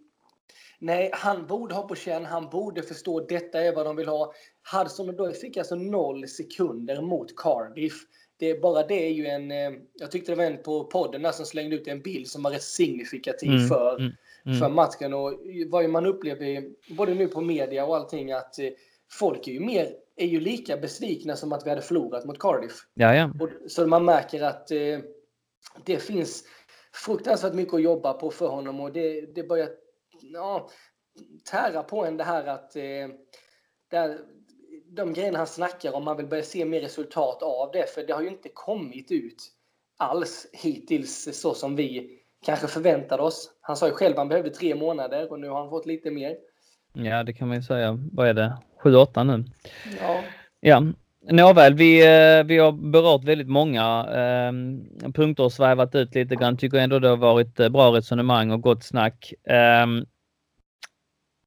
nej, 0.78 1.10
han 1.12 1.46
borde 1.46 1.74
ha 1.74 1.88
på 1.88 1.94
känn, 1.94 2.24
han 2.24 2.50
borde 2.50 2.82
förstå 2.82 3.20
detta 3.20 3.60
är 3.60 3.74
vad 3.74 3.86
de 3.86 3.96
vill 3.96 4.08
ha. 4.08 4.32
Hudson 4.72 5.08
och 5.08 5.14
Doyle 5.14 5.34
fick 5.34 5.56
alltså 5.56 5.74
noll 5.74 6.28
sekunder 6.28 7.02
mot 7.02 7.36
Cardiff. 7.36 7.94
Det, 8.36 8.62
bara 8.62 8.86
det 8.86 9.06
är 9.06 9.12
ju 9.12 9.26
en, 9.26 9.50
eh, 9.50 9.72
jag 9.94 10.10
tyckte 10.10 10.32
det 10.32 10.36
var 10.36 10.44
en 10.44 10.62
på 10.62 10.84
podden 10.84 11.32
som 11.32 11.46
slängde 11.46 11.76
ut 11.76 11.88
en 11.88 12.02
bild 12.02 12.28
som 12.28 12.42
var 12.42 12.50
rätt 12.50 12.62
signifikativ 12.62 13.50
mm. 13.50 13.68
för, 13.68 14.00
mm. 14.00 14.12
Mm. 14.46 14.58
för 14.58 14.68
matchen. 14.68 15.14
Och 15.14 15.32
vad 15.68 15.90
man 15.90 16.06
upplever, 16.06 16.64
både 16.96 17.14
nu 17.14 17.28
på 17.28 17.40
media 17.40 17.86
och 17.86 17.96
allting, 17.96 18.32
att 18.32 18.58
eh, 18.58 18.68
folk 19.10 19.48
är 19.48 19.52
ju 19.52 19.60
mer 19.60 19.88
är 20.16 20.26
ju 20.26 20.40
lika 20.40 20.76
besvikna 20.76 21.36
som 21.36 21.52
att 21.52 21.66
vi 21.66 21.70
hade 21.70 21.82
förlorat 21.82 22.24
mot 22.24 22.38
Cardiff. 22.38 22.72
Och, 23.40 23.48
så 23.70 23.86
man 23.86 24.04
märker 24.04 24.42
att 24.42 24.70
eh, 24.70 24.98
det 25.84 25.98
finns 25.98 26.44
fruktansvärt 26.92 27.54
mycket 27.54 27.74
att 27.74 27.82
jobba 27.82 28.12
på 28.12 28.30
för 28.30 28.48
honom 28.48 28.80
och 28.80 28.92
det, 28.92 29.34
det 29.34 29.42
börjar 29.42 29.68
ja, 30.20 30.68
tära 31.50 31.82
på 31.82 32.04
en 32.04 32.16
det 32.16 32.24
här 32.24 32.46
att 32.46 32.76
eh, 32.76 33.08
där, 33.90 34.18
de 34.86 35.12
grejerna 35.12 35.38
han 35.38 35.46
snackar 35.46 35.92
om, 35.92 36.04
man 36.04 36.16
vill 36.16 36.26
börja 36.26 36.42
se 36.42 36.64
mer 36.64 36.80
resultat 36.80 37.42
av 37.42 37.70
det, 37.72 37.94
för 37.94 38.06
det 38.06 38.12
har 38.12 38.22
ju 38.22 38.28
inte 38.28 38.48
kommit 38.48 39.12
ut 39.12 39.52
alls 39.96 40.46
hittills 40.52 41.40
så 41.40 41.54
som 41.54 41.76
vi 41.76 42.20
kanske 42.44 42.66
förväntade 42.66 43.22
oss. 43.22 43.50
Han 43.60 43.76
sa 43.76 43.86
ju 43.86 43.92
själv 43.92 44.12
att 44.12 44.18
han 44.18 44.28
behövde 44.28 44.50
tre 44.50 44.74
månader 44.74 45.32
och 45.32 45.40
nu 45.40 45.48
har 45.48 45.60
han 45.60 45.70
fått 45.70 45.86
lite 45.86 46.10
mer. 46.10 46.36
Ja, 46.92 47.22
det 47.22 47.32
kan 47.32 47.48
man 47.48 47.56
ju 47.56 47.62
säga. 47.62 47.98
Vad 48.12 48.28
är 48.28 48.34
det? 48.34 48.56
7-8 48.82 49.24
nu? 49.24 49.44
Ja. 50.00 50.20
Ja, 50.60 50.82
Nåväl, 51.30 51.74
vi, 51.74 52.00
eh, 52.00 52.44
vi 52.44 52.58
har 52.58 52.72
berört 52.72 53.24
väldigt 53.24 53.48
många 53.48 54.06
eh, 54.08 54.52
punkter 55.12 55.44
och 55.44 55.52
svävat 55.52 55.94
ut 55.94 56.14
lite 56.14 56.36
grann. 56.36 56.56
Tycker 56.56 56.78
ändå 56.78 56.98
det 56.98 57.08
har 57.08 57.16
varit 57.16 57.60
eh, 57.60 57.68
bra 57.68 57.92
resonemang 57.92 58.50
och 58.50 58.60
gott 58.60 58.84
snack. 58.84 59.32
Eh, 59.48 59.86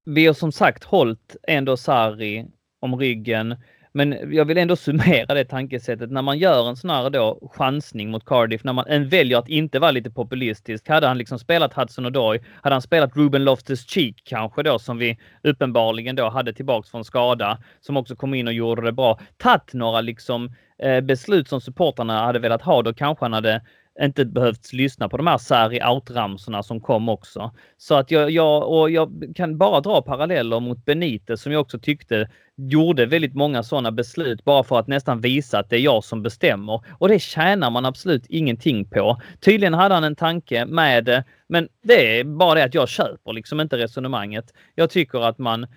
vi 0.05 0.27
har 0.27 0.33
som 0.33 0.51
sagt 0.51 0.83
hållit 0.83 1.35
ändå 1.47 1.77
Sarri 1.77 2.45
om 2.79 2.95
ryggen. 2.95 3.55
Men 3.91 4.33
jag 4.35 4.45
vill 4.45 4.57
ändå 4.57 4.75
summera 4.75 5.33
det 5.33 5.45
tankesättet. 5.45 6.11
När 6.11 6.21
man 6.21 6.37
gör 6.37 6.69
en 6.69 6.75
sån 6.75 6.89
här 6.89 7.09
då 7.09 7.49
chansning 7.53 8.11
mot 8.11 8.25
Cardiff, 8.25 8.63
när 8.63 8.73
man 8.73 8.85
en 8.87 9.09
väljer 9.09 9.37
att 9.37 9.49
inte 9.49 9.79
vara 9.79 9.91
lite 9.91 10.11
populistisk. 10.11 10.89
Hade 10.89 11.07
han 11.07 11.17
liksom 11.17 11.39
spelat 11.39 11.73
Hudson 11.73 12.05
Odoi, 12.05 12.39
hade 12.61 12.75
han 12.75 12.81
spelat 12.81 13.17
Ruben 13.17 13.43
Loftus-Cheek 13.43 14.15
kanske 14.23 14.63
då, 14.63 14.79
som 14.79 14.97
vi 14.97 15.17
uppenbarligen 15.43 16.15
då 16.15 16.29
hade 16.29 16.53
tillbaks 16.53 16.91
från 16.91 17.05
skada, 17.05 17.57
som 17.81 17.97
också 17.97 18.15
kom 18.15 18.33
in 18.33 18.47
och 18.47 18.53
gjorde 18.53 18.81
det 18.81 18.91
bra. 18.91 19.19
Tagit 19.37 19.73
några 19.73 20.01
liksom 20.01 20.51
eh, 20.79 21.01
beslut 21.01 21.47
som 21.47 21.61
supportrarna 21.61 22.25
hade 22.25 22.39
velat 22.39 22.61
ha, 22.61 22.81
då 22.81 22.93
kanske 22.93 23.25
han 23.25 23.33
hade 23.33 23.61
inte 24.01 24.25
behövt 24.25 24.73
lyssna 24.73 25.09
på 25.09 25.17
de 25.17 25.27
här 25.27 25.37
Sari 25.37 25.79
out-ramsorna 25.79 26.63
som 26.63 26.81
kom 26.81 27.09
också. 27.09 27.51
Så 27.77 27.95
att 27.95 28.11
jag, 28.11 28.31
jag, 28.31 28.71
och 28.71 28.89
jag 28.89 29.33
kan 29.35 29.57
bara 29.57 29.81
dra 29.81 30.01
paralleller 30.01 30.59
mot 30.59 30.85
Benitez 30.85 31.41
som 31.41 31.51
jag 31.51 31.61
också 31.61 31.79
tyckte 31.79 32.29
gjorde 32.55 33.05
väldigt 33.05 33.35
många 33.35 33.63
sådana 33.63 33.91
beslut 33.91 34.43
bara 34.43 34.63
för 34.63 34.79
att 34.79 34.87
nästan 34.87 35.21
visa 35.21 35.59
att 35.59 35.69
det 35.69 35.75
är 35.75 35.79
jag 35.79 36.03
som 36.03 36.23
bestämmer. 36.23 36.81
Och 36.99 37.07
det 37.09 37.19
tjänar 37.19 37.69
man 37.69 37.85
absolut 37.85 38.25
ingenting 38.29 38.89
på. 38.89 39.21
Tydligen 39.39 39.73
hade 39.73 39.95
han 39.95 40.03
en 40.03 40.15
tanke 40.15 40.65
med 40.65 41.05
det, 41.05 41.23
men 41.47 41.69
det 41.83 42.19
är 42.19 42.23
bara 42.23 42.55
det 42.55 42.63
att 42.63 42.73
jag 42.73 42.89
köper 42.89 43.33
liksom 43.33 43.59
inte 43.59 43.77
resonemanget. 43.77 44.53
Jag 44.75 44.89
tycker 44.89 45.19
att 45.19 45.37
man, 45.37 45.67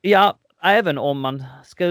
ja, 0.00 0.38
även 0.62 0.98
om 0.98 1.20
man 1.20 1.44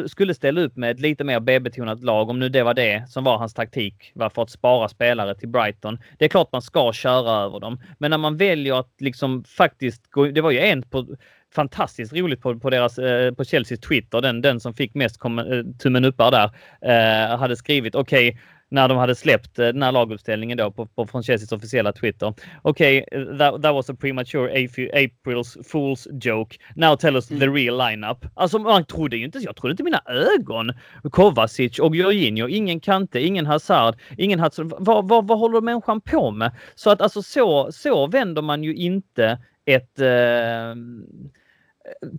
skulle 0.08 0.34
ställa 0.34 0.62
upp 0.62 0.76
med 0.76 0.92
ett 0.92 1.00
lite 1.00 1.24
mer 1.24 1.40
B-betonat 1.40 2.04
lag, 2.04 2.30
om 2.30 2.40
nu 2.40 2.50
det 2.50 2.64
var 2.64 2.74
det 2.74 3.10
som 3.10 3.24
var 3.24 3.38
hans 3.38 3.54
taktik, 3.54 4.12
var 4.16 4.30
för 4.30 4.42
att 4.42 4.50
spara 4.50 4.90
spelare 4.90 5.36
till 5.36 5.50
Brighton. 5.50 6.00
Det 6.18 6.26
är 6.26 6.30
klart 6.30 6.52
man 6.52 6.62
ska 6.62 6.94
köra 6.94 7.32
över 7.32 7.60
dem, 7.60 7.80
men 7.98 8.12
när 8.12 8.18
man 8.18 8.38
väljer 8.38 8.80
att 8.80 8.94
liksom 9.00 9.44
faktiskt 9.44 10.12
gå, 10.12 10.26
det 10.26 10.42
var 10.42 10.52
ju 10.52 10.60
en 10.60 10.82
på 10.82 11.08
fantastiskt 11.56 12.14
roligt 12.14 12.42
på, 12.42 12.60
på 12.60 12.70
deras, 12.70 12.98
eh, 12.98 13.34
på 13.34 13.44
Chelseas 13.44 13.80
Twitter, 13.80 14.22
den, 14.22 14.42
den 14.42 14.60
som 14.60 14.74
fick 14.74 14.94
mest 14.94 15.18
kom, 15.18 15.40
eh, 15.40 15.46
tummen 15.80 16.06
uppar 16.06 16.32
där, 16.32 16.52
eh, 16.82 17.38
hade 17.38 17.56
skrivit 17.56 17.96
okej, 17.96 18.30
okay, 18.30 18.42
när 18.70 18.88
de 18.88 18.98
hade 18.98 19.16
släppt 19.16 19.60
eh, 19.60 19.66
den 19.66 19.84
här 19.84 19.92
laguppställningen 19.92 20.58
då 20.58 20.72
på, 20.72 20.86
på 20.86 21.08
Francesis 21.08 21.52
officiella 21.52 21.94
Twitter. 21.94 22.34
Okej, 22.62 23.06
okay, 23.08 23.38
that, 23.38 23.62
that 23.62 23.74
was 23.74 23.90
a 23.90 23.96
premature 24.00 24.68
April's 24.94 25.64
Fool's 25.64 26.08
joke. 26.24 26.58
Now 26.76 26.96
tell 26.96 27.16
us 27.16 27.32
mm. 27.32 27.40
the 27.40 27.48
real 27.48 27.78
lineup. 27.78 28.26
Alltså 28.34 28.60
man 28.60 28.86
trodde 28.86 29.18
ju 29.18 29.26
inte, 29.26 29.40
jag 29.40 29.56
trodde 29.56 29.72
inte 29.72 29.84
mina 29.84 30.02
ögon. 30.06 30.74
Kovacic 31.12 31.80
och 31.80 31.96
Jorginho, 31.96 32.48
ingen 32.48 32.80
Kante, 32.80 33.22
ingen 33.22 33.46
Hazard, 33.46 33.96
ingen 34.18 34.40
Hudson. 34.40 34.72
Vad, 34.80 35.08
vad, 35.08 35.28
vad 35.28 35.40
håller 35.40 35.62
människan 35.62 36.02
på 36.02 36.32
med? 36.32 36.52
Så 36.76 36.90
att 36.90 37.02
alltså 37.02 37.22
så, 37.22 37.72
så 37.72 38.08
vänder 38.08 38.42
man 38.42 38.64
ju 38.64 38.76
inte 38.76 39.40
ett 39.66 40.00
eh, 40.00 40.76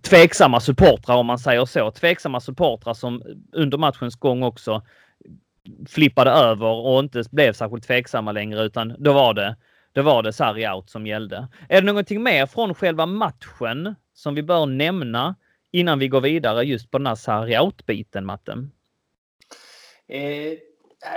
tveksamma 0.03 0.59
supportrar 0.59 1.15
om 1.15 1.25
man 1.25 1.39
säger 1.39 1.65
så. 1.65 1.91
Tveksamma 1.91 2.39
supportrar 2.39 2.93
som 2.93 3.23
under 3.51 3.77
matchens 3.77 4.15
gång 4.15 4.43
också 4.43 4.81
flippade 5.89 6.31
över 6.31 6.67
och 6.67 6.99
inte 6.99 7.23
blev 7.31 7.53
särskilt 7.53 7.83
tveksamma 7.83 8.31
längre 8.31 8.63
utan 8.63 8.95
då 8.97 9.13
var 9.13 9.33
det 9.33 9.55
då 9.93 10.01
var 10.01 10.23
det 10.23 10.33
Sarri 10.33 10.67
out 10.67 10.89
som 10.89 11.07
gällde. 11.07 11.47
Är 11.69 11.81
det 11.81 11.87
någonting 11.87 12.23
mer 12.23 12.45
från 12.45 12.75
själva 12.75 13.05
matchen 13.05 13.95
som 14.13 14.35
vi 14.35 14.43
bör 14.43 14.65
nämna 14.65 15.35
innan 15.71 15.99
vi 15.99 16.07
går 16.07 16.21
vidare 16.21 16.63
just 16.63 16.91
på 16.91 16.97
den 16.97 17.07
här 17.07 17.15
Sarri 17.15 17.57
out-biten, 17.57 18.25
Matten? 18.25 18.71
Eh, 20.07 20.57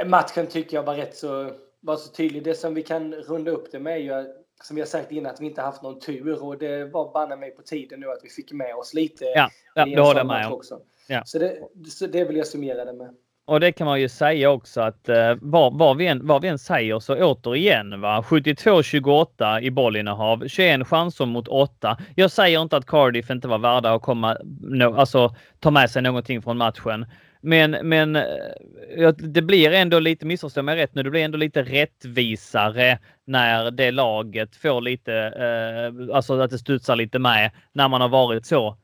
matchen 0.06 0.46
tycker 0.46 0.76
jag 0.76 0.82
var 0.82 0.94
rätt 0.94 1.16
så, 1.16 1.50
var 1.80 1.96
så 1.96 2.12
tydlig. 2.12 2.44
Det 2.44 2.54
som 2.54 2.74
vi 2.74 2.82
kan 2.82 3.14
runda 3.14 3.50
upp 3.50 3.72
det 3.72 3.78
med 3.78 3.92
är 3.92 3.98
ju, 3.98 4.34
som 4.62 4.74
vi 4.76 4.82
har 4.82 4.86
sagt 4.86 5.12
innan, 5.12 5.32
att 5.32 5.40
vi 5.40 5.46
inte 5.46 5.62
haft 5.62 5.82
någon 5.82 6.00
tur 6.00 6.42
och 6.42 6.58
det 6.58 6.84
var 6.84 7.12
banne 7.12 7.36
mig 7.36 7.50
på 7.50 7.62
tiden 7.62 8.00
nu 8.00 8.10
att 8.10 8.20
vi 8.22 8.28
fick 8.28 8.52
med 8.52 8.74
oss 8.74 8.94
lite. 8.94 9.24
Ja, 9.24 9.50
ja 9.74 9.84
det 9.84 10.00
håller 10.00 10.20
jag 10.20 10.26
med 10.26 10.46
om. 10.46 10.52
Också. 10.52 10.80
Ja. 11.08 11.22
Så, 11.24 11.38
det, 11.38 11.58
så 11.88 12.06
det 12.06 12.24
vill 12.24 12.36
jag 12.36 12.46
summera 12.46 12.84
det 12.84 12.92
med. 12.92 13.14
Och 13.44 13.60
det 13.60 13.72
kan 13.72 13.86
man 13.86 14.00
ju 14.00 14.08
säga 14.08 14.50
också 14.50 14.80
att 14.80 15.08
eh, 15.08 15.34
vad, 15.40 15.78
vad, 15.78 15.96
vi 15.96 16.06
än, 16.06 16.26
vad 16.26 16.42
vi 16.42 16.48
än 16.48 16.58
säger 16.58 16.98
så 16.98 17.14
återigen 17.14 18.00
va 18.00 18.20
72-28 18.20 19.60
i 19.60 19.70
bollinnehav, 19.70 20.48
21 20.48 20.86
chanser 20.88 21.26
mot 21.26 21.48
8. 21.48 21.98
Jag 22.14 22.30
säger 22.30 22.62
inte 22.62 22.76
att 22.76 22.86
Cardiff 22.86 23.30
inte 23.30 23.48
var 23.48 23.58
värda 23.58 23.94
att 23.94 24.02
komma, 24.02 24.36
no, 24.60 24.94
alltså 24.94 25.34
ta 25.60 25.70
med 25.70 25.90
sig 25.90 26.02
någonting 26.02 26.42
från 26.42 26.58
matchen. 26.58 27.06
Men, 27.40 27.70
men 27.70 28.16
eh, 28.16 29.08
det 29.18 29.42
blir 29.42 29.72
ändå 29.72 29.98
lite, 29.98 30.26
missförstå 30.26 30.62
mig 30.62 30.76
rätt 30.76 30.94
nu, 30.94 31.02
det 31.02 31.10
blir 31.10 31.24
ändå 31.24 31.38
lite 31.38 31.62
rättvisare 31.62 32.98
när 33.26 33.70
det 33.70 33.90
laget 33.90 34.56
får 34.56 34.80
lite, 34.80 35.14
eh, 35.14 36.16
alltså 36.16 36.40
att 36.40 36.50
det 36.50 36.58
studsar 36.58 36.96
lite 36.96 37.18
med 37.18 37.50
när 37.72 37.88
man 37.88 38.00
har 38.00 38.08
varit 38.08 38.46
så 38.46 38.76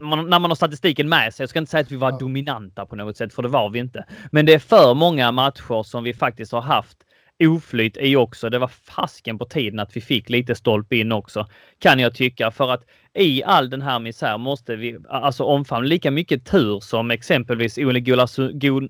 man, 0.00 0.30
när 0.30 0.38
man 0.38 0.50
har 0.50 0.54
statistiken 0.56 1.08
med 1.08 1.34
sig. 1.34 1.42
Jag 1.42 1.50
ska 1.50 1.58
inte 1.58 1.70
säga 1.70 1.80
att 1.80 1.92
vi 1.92 1.96
var 1.96 2.10
ja. 2.10 2.18
dominanta 2.18 2.86
på 2.86 2.96
något 2.96 3.16
sätt, 3.16 3.34
för 3.34 3.42
det 3.42 3.48
var 3.48 3.70
vi 3.70 3.78
inte. 3.78 4.04
Men 4.32 4.46
det 4.46 4.54
är 4.54 4.58
för 4.58 4.94
många 4.94 5.32
matcher 5.32 5.82
som 5.82 6.04
vi 6.04 6.14
faktiskt 6.14 6.52
har 6.52 6.62
haft 6.62 6.96
oflyt 7.44 7.96
i 7.96 8.16
också. 8.16 8.50
Det 8.50 8.58
var 8.58 8.68
fasken 8.68 9.38
på 9.38 9.44
tiden 9.44 9.80
att 9.80 9.96
vi 9.96 10.00
fick 10.00 10.28
lite 10.28 10.54
stolpe 10.54 10.96
in 10.96 11.12
också, 11.12 11.46
kan 11.78 11.98
jag 11.98 12.14
tycka. 12.14 12.50
För 12.50 12.72
att 12.72 12.84
i 13.14 13.42
all 13.44 13.70
den 13.70 13.82
här 13.82 13.98
misär 13.98 14.38
måste 14.38 14.76
vi 14.76 14.98
alltså 15.08 15.44
omfamna 15.44 15.88
lika 15.88 16.10
mycket 16.10 16.46
tur 16.46 16.80
som 16.80 17.10
exempelvis 17.10 17.78
Ole 17.78 18.00
Gunnar, 18.00 18.52
Gun, 18.52 18.88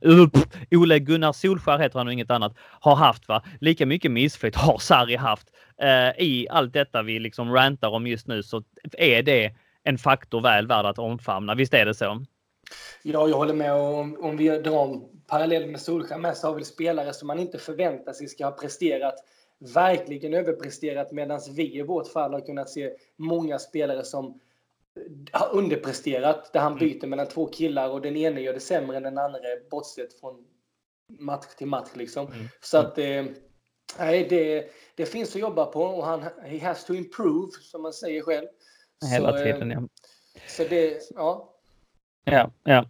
Ole 0.70 0.98
Gunnar 0.98 1.32
Solskär, 1.32 1.78
heter 1.78 1.98
han 1.98 2.06
och 2.06 2.12
inget 2.12 2.30
annat, 2.30 2.54
har 2.58 2.96
haft. 2.96 3.28
Va? 3.28 3.42
Lika 3.60 3.86
mycket 3.86 4.10
missflyt 4.10 4.56
har 4.56 4.78
Sarri 4.78 5.16
haft. 5.16 5.48
Uh, 5.82 6.22
I 6.22 6.46
allt 6.50 6.72
detta 6.72 7.02
vi 7.02 7.18
liksom 7.18 7.52
rantar 7.52 7.88
om 7.88 8.06
just 8.06 8.26
nu 8.26 8.42
så 8.42 8.62
är 8.98 9.22
det 9.22 9.52
en 9.86 9.98
faktor 9.98 10.40
väl 10.40 10.66
värd 10.66 10.86
att 10.86 10.98
omfamna. 10.98 11.54
Visst 11.54 11.74
är 11.74 11.86
det 11.86 11.94
så? 11.94 12.24
Ja, 13.02 13.28
jag 13.28 13.36
håller 13.36 13.54
med. 13.54 13.72
Om, 13.72 14.16
om 14.20 14.36
vi 14.36 14.48
drar 14.48 15.00
parallell 15.26 15.66
med 15.66 15.80
Solskjaer 15.80 16.20
med 16.20 16.36
så 16.36 16.46
har 16.46 16.54
vi 16.54 16.64
spelare 16.64 17.12
som 17.12 17.26
man 17.26 17.38
inte 17.38 17.58
förväntar 17.58 18.12
sig 18.12 18.28
ska 18.28 18.44
ha 18.44 18.52
presterat, 18.52 19.14
verkligen 19.58 20.34
överpresterat, 20.34 21.12
medan 21.12 21.40
vi 21.50 21.78
i 21.78 21.82
vårt 21.82 22.08
fall 22.12 22.32
har 22.32 22.40
kunnat 22.40 22.70
se 22.70 22.92
många 23.16 23.58
spelare 23.58 24.04
som 24.04 24.40
har 25.32 25.54
underpresterat, 25.54 26.52
där 26.52 26.60
han 26.60 26.72
mm. 26.72 26.78
byter 26.78 27.06
mellan 27.06 27.28
två 27.28 27.46
killar 27.46 27.88
och 27.88 28.02
den 28.02 28.16
ene 28.16 28.40
gör 28.40 28.54
det 28.54 28.60
sämre 28.60 28.96
än 28.96 29.02
den 29.02 29.18
andra, 29.18 29.40
bortsett 29.70 30.20
från 30.20 30.44
match 31.18 31.54
till 31.58 31.66
match. 31.66 31.90
Liksom. 31.94 32.26
Mm. 32.26 32.48
Så 32.60 32.78
att 32.78 32.98
eh, 32.98 33.24
det, 34.28 34.70
det 34.94 35.06
finns 35.06 35.34
att 35.34 35.40
jobba 35.40 35.66
på 35.66 35.82
och 35.82 36.04
han 36.04 36.22
he 36.42 36.58
has 36.58 36.84
to 36.84 36.94
improve, 36.94 37.52
som 37.62 37.82
man 37.82 37.92
säger 37.92 38.22
själv. 38.22 38.46
Hela 39.12 39.32
så, 39.32 39.44
tiden, 39.44 39.70
ja. 39.70 39.82
Så 40.46 40.62
det, 40.70 40.98
ja. 41.14 41.52
Ja, 42.24 42.50
ja. 42.64 42.84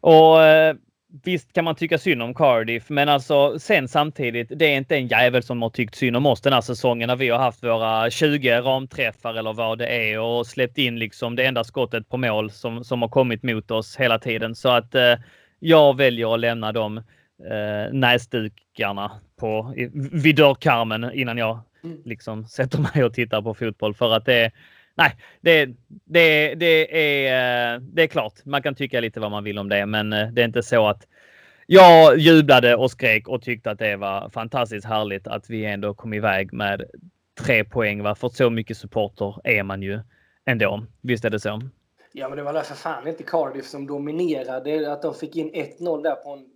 Och 0.00 0.42
eh, 0.42 0.76
visst 1.22 1.52
kan 1.52 1.64
man 1.64 1.74
tycka 1.74 1.98
synd 1.98 2.22
om 2.22 2.34
Cardiff, 2.34 2.90
men 2.90 3.08
alltså 3.08 3.58
sen 3.58 3.88
samtidigt, 3.88 4.48
det 4.50 4.64
är 4.64 4.76
inte 4.76 4.96
en 4.96 5.06
jävel 5.06 5.42
som 5.42 5.62
har 5.62 5.70
tyckt 5.70 5.94
synd 5.94 6.16
om 6.16 6.26
oss 6.26 6.40
den 6.40 6.52
här 6.52 6.60
säsongen 6.60 7.06
när 7.06 7.16
vi 7.16 7.28
har 7.28 7.38
haft 7.38 7.64
våra 7.64 8.10
20 8.10 8.60
ramträffar 8.60 9.34
eller 9.34 9.52
vad 9.52 9.78
det 9.78 9.86
är 9.86 10.20
och 10.20 10.46
släppt 10.46 10.78
in 10.78 10.98
liksom 10.98 11.36
det 11.36 11.44
enda 11.44 11.64
skottet 11.64 12.08
på 12.08 12.16
mål 12.16 12.50
som, 12.50 12.84
som 12.84 13.02
har 13.02 13.08
kommit 13.08 13.42
mot 13.42 13.70
oss 13.70 13.96
hela 13.96 14.18
tiden. 14.18 14.54
Så 14.54 14.68
att 14.68 14.94
eh, 14.94 15.14
jag 15.58 15.96
väljer 15.96 16.34
att 16.34 16.40
lämna 16.40 16.72
de 16.72 16.98
eh, 16.98 17.92
näsdukarna 17.92 19.12
på, 19.40 19.74
vid 20.12 20.36
dörrkarmen 20.36 21.10
innan 21.14 21.38
jag 21.38 21.60
mm. 21.84 21.98
liksom 22.04 22.46
sätter 22.46 22.78
mig 22.78 23.04
och 23.04 23.14
tittar 23.14 23.42
på 23.42 23.54
fotboll 23.54 23.94
för 23.94 24.12
att 24.14 24.26
det 24.26 24.50
nej, 24.94 25.16
det, 25.40 25.66
det, 26.04 26.54
det, 26.54 26.98
är, 27.26 27.74
eh, 27.74 27.80
det 27.80 28.02
är 28.02 28.06
klart. 28.06 28.44
Man 28.44 28.62
kan 28.62 28.74
tycka 28.74 29.00
lite 29.00 29.20
vad 29.20 29.30
man 29.30 29.44
vill 29.44 29.58
om 29.58 29.68
det, 29.68 29.86
men 29.86 30.12
eh, 30.12 30.28
det 30.28 30.40
är 30.40 30.44
inte 30.44 30.62
så 30.62 30.88
att 30.88 31.06
jag 31.66 32.18
jublade 32.18 32.76
och 32.76 32.90
skrek 32.90 33.28
och 33.28 33.42
tyckte 33.42 33.70
att 33.70 33.78
det 33.78 33.96
var 33.96 34.30
fantastiskt 34.30 34.86
härligt 34.86 35.26
att 35.26 35.50
vi 35.50 35.64
ändå 35.64 35.94
kom 35.94 36.14
iväg 36.14 36.52
med 36.52 36.84
tre 37.40 37.64
poäng. 37.64 38.02
Va? 38.02 38.14
För 38.14 38.28
så 38.28 38.50
mycket 38.50 38.76
supporter 38.76 39.40
är 39.44 39.62
man 39.62 39.82
ju 39.82 40.00
ändå. 40.46 40.86
Visst 41.00 41.24
är 41.24 41.30
det 41.30 41.40
så? 41.40 41.60
Ja, 42.12 42.28
men 42.28 42.38
det 42.38 42.44
var 42.44 42.52
därför 42.52 42.74
fan 42.74 43.08
inte 43.08 43.22
Cardiff 43.22 43.66
som 43.66 43.86
dominerade. 43.86 44.92
Att 44.92 45.02
de 45.02 45.14
fick 45.14 45.36
in 45.36 45.52
1-0 45.52 46.02
där 46.02 46.14
på 46.14 46.30
en 46.30 46.46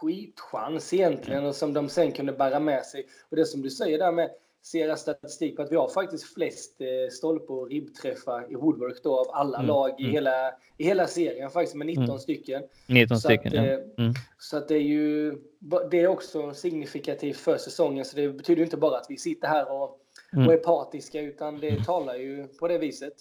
skitchans 0.00 0.94
egentligen 0.94 1.46
och 1.46 1.54
som 1.54 1.72
de 1.72 1.88
sen 1.88 2.12
kunde 2.12 2.32
bära 2.32 2.60
med 2.60 2.84
sig. 2.84 3.06
Och 3.30 3.36
det 3.36 3.44
som 3.44 3.62
du 3.62 3.70
säger 3.70 3.98
där 3.98 4.12
med 4.12 4.30
ser 4.62 4.88
jag 4.88 4.98
statistik 4.98 5.56
på 5.56 5.62
att 5.62 5.72
vi 5.72 5.76
har 5.76 5.88
faktiskt 5.88 6.34
flest 6.34 6.80
eh, 6.80 7.10
stolpe 7.10 7.52
och 7.52 7.70
ribbträffar 7.70 8.52
i 8.52 8.54
Woodwork 8.54 9.02
då 9.02 9.20
av 9.20 9.26
alla 9.30 9.58
mm. 9.58 9.68
lag 9.68 9.90
i, 9.98 10.02
mm. 10.02 10.12
hela, 10.12 10.50
i 10.76 10.84
hela 10.84 11.06
serien 11.06 11.50
faktiskt 11.50 11.76
med 11.76 11.86
19 11.86 12.04
mm. 12.04 12.18
stycken. 12.18 12.62
19 12.86 13.16
så 13.16 13.28
stycken, 13.28 13.46
att, 13.46 13.54
ja. 13.54 13.64
Eh, 13.64 13.78
mm. 13.98 14.14
Så 14.38 14.56
att 14.56 14.68
det 14.68 14.74
är 14.74 14.82
ju 14.82 15.38
det 15.90 16.00
är 16.00 16.08
också 16.08 16.54
signifikativt 16.54 17.36
för 17.36 17.56
säsongen 17.56 18.04
så 18.04 18.16
det 18.16 18.28
betyder 18.28 18.62
inte 18.62 18.76
bara 18.76 18.98
att 18.98 19.06
vi 19.08 19.16
sitter 19.16 19.48
här 19.48 19.72
och, 19.72 20.00
mm. 20.32 20.46
och 20.46 20.52
är 20.52 20.58
partiska 20.58 21.20
utan 21.20 21.60
det 21.60 21.84
talar 21.84 22.14
ju 22.14 22.48
på 22.48 22.68
det 22.68 22.78
viset. 22.78 23.14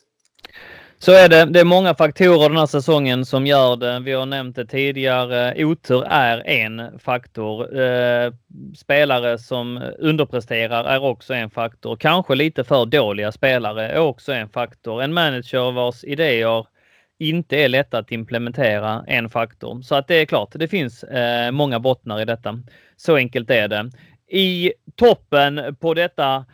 Så 1.00 1.12
är 1.12 1.30
det. 1.30 1.46
Det 1.46 1.60
är 1.60 1.66
många 1.66 1.96
faktorer 1.96 2.50
den 2.50 2.58
här 2.58 2.66
säsongen 2.66 3.26
som 3.26 3.48
gör 3.48 3.76
det. 3.76 4.00
Vi 4.00 4.12
har 4.12 4.26
nämnt 4.26 4.56
det 4.56 4.66
tidigare. 4.66 5.66
Otur 5.66 6.04
är 6.10 6.48
en 6.50 7.00
faktor. 7.00 7.80
Eh, 7.82 8.34
spelare 8.76 9.38
som 9.38 9.84
underpresterar 10.00 10.84
är 10.84 11.04
också 11.04 11.34
en 11.34 11.50
faktor. 11.50 11.96
Kanske 11.96 12.36
lite 12.36 12.64
för 12.64 12.86
dåliga 12.86 13.32
spelare 13.32 13.88
är 13.88 14.00
också 14.00 14.34
en 14.34 14.50
faktor. 14.50 15.04
En 15.04 15.14
manager 15.14 15.72
vars 15.72 16.04
idéer 16.04 16.66
inte 17.20 17.58
är 17.58 17.70
lätta 17.70 17.98
att 17.98 18.12
implementera 18.12 19.04
en 19.08 19.30
faktor. 19.30 19.82
Så 19.82 19.96
att 19.96 20.08
det 20.08 20.16
är 20.16 20.26
klart, 20.26 20.50
det 20.52 20.68
finns 20.68 21.04
eh, 21.04 21.52
många 21.52 21.80
bottnar 21.80 22.22
i 22.22 22.26
detta. 22.26 22.60
Så 22.96 23.16
enkelt 23.16 23.50
är 23.50 23.68
det. 23.68 23.92
I 24.30 24.74
toppen 24.96 25.76
på 25.80 25.94
detta 25.94 26.46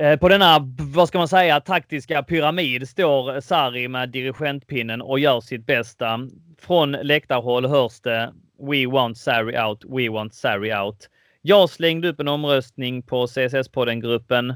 Eh, 0.00 0.18
på 0.18 0.28
denna, 0.28 0.58
vad 0.78 1.08
ska 1.08 1.18
man 1.18 1.28
säga, 1.28 1.60
taktiska 1.60 2.22
pyramid 2.22 2.88
står 2.88 3.40
Sarri 3.40 3.88
med 3.88 4.08
dirigentpinnen 4.08 5.02
och 5.02 5.18
gör 5.18 5.40
sitt 5.40 5.66
bästa. 5.66 6.20
Från 6.58 6.92
läktarhåll 6.92 7.66
hörs 7.66 8.00
det 8.00 8.32
We 8.58 8.86
want 8.86 9.18
Sarri 9.18 9.58
out, 9.58 9.84
we 9.88 10.08
want 10.08 10.34
Sarri 10.34 10.74
out. 10.74 11.10
Jag 11.42 11.70
slängde 11.70 12.08
upp 12.08 12.20
en 12.20 12.28
omröstning 12.28 13.02
på 13.02 13.26
CSS-podden-gruppen. 13.26 14.50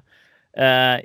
Eh, 0.56 1.00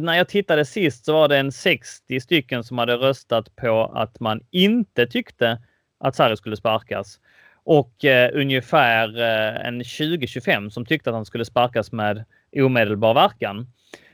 när 0.00 0.16
jag 0.16 0.28
tittade 0.28 0.64
sist 0.64 1.04
så 1.04 1.12
var 1.12 1.28
det 1.28 1.38
en 1.38 1.52
60 1.52 2.20
stycken 2.20 2.64
som 2.64 2.78
hade 2.78 2.94
röstat 2.94 3.56
på 3.56 3.92
att 3.94 4.20
man 4.20 4.40
inte 4.50 5.06
tyckte 5.06 5.58
att 6.00 6.16
Sarri 6.16 6.36
skulle 6.36 6.56
sparkas. 6.56 7.20
Och 7.64 8.04
eh, 8.04 8.30
ungefär 8.34 9.20
eh, 9.20 9.66
en 9.66 9.82
20-25 9.82 10.70
som 10.70 10.86
tyckte 10.86 11.10
att 11.10 11.16
han 11.16 11.24
skulle 11.24 11.44
sparkas 11.44 11.92
med 11.92 12.24
omedelbar 12.56 13.14
verkan. 13.14 13.58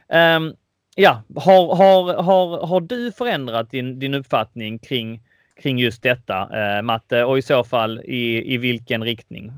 Um, 0.09 0.55
ja, 0.96 1.22
har, 1.37 1.77
har, 1.77 2.22
har, 2.22 2.66
har 2.66 2.81
du 2.81 3.12
förändrat 3.12 3.70
din, 3.70 3.98
din 3.98 4.14
uppfattning 4.14 4.79
kring, 4.79 5.20
kring 5.62 5.79
just 5.79 6.03
detta, 6.03 6.48
eh, 6.53 6.83
Matte? 6.83 7.24
Och 7.24 7.38
i 7.38 7.42
så 7.42 7.64
fall 7.64 8.01
i, 8.05 8.55
i 8.55 8.59
vilken 8.59 9.05
riktning? 9.05 9.53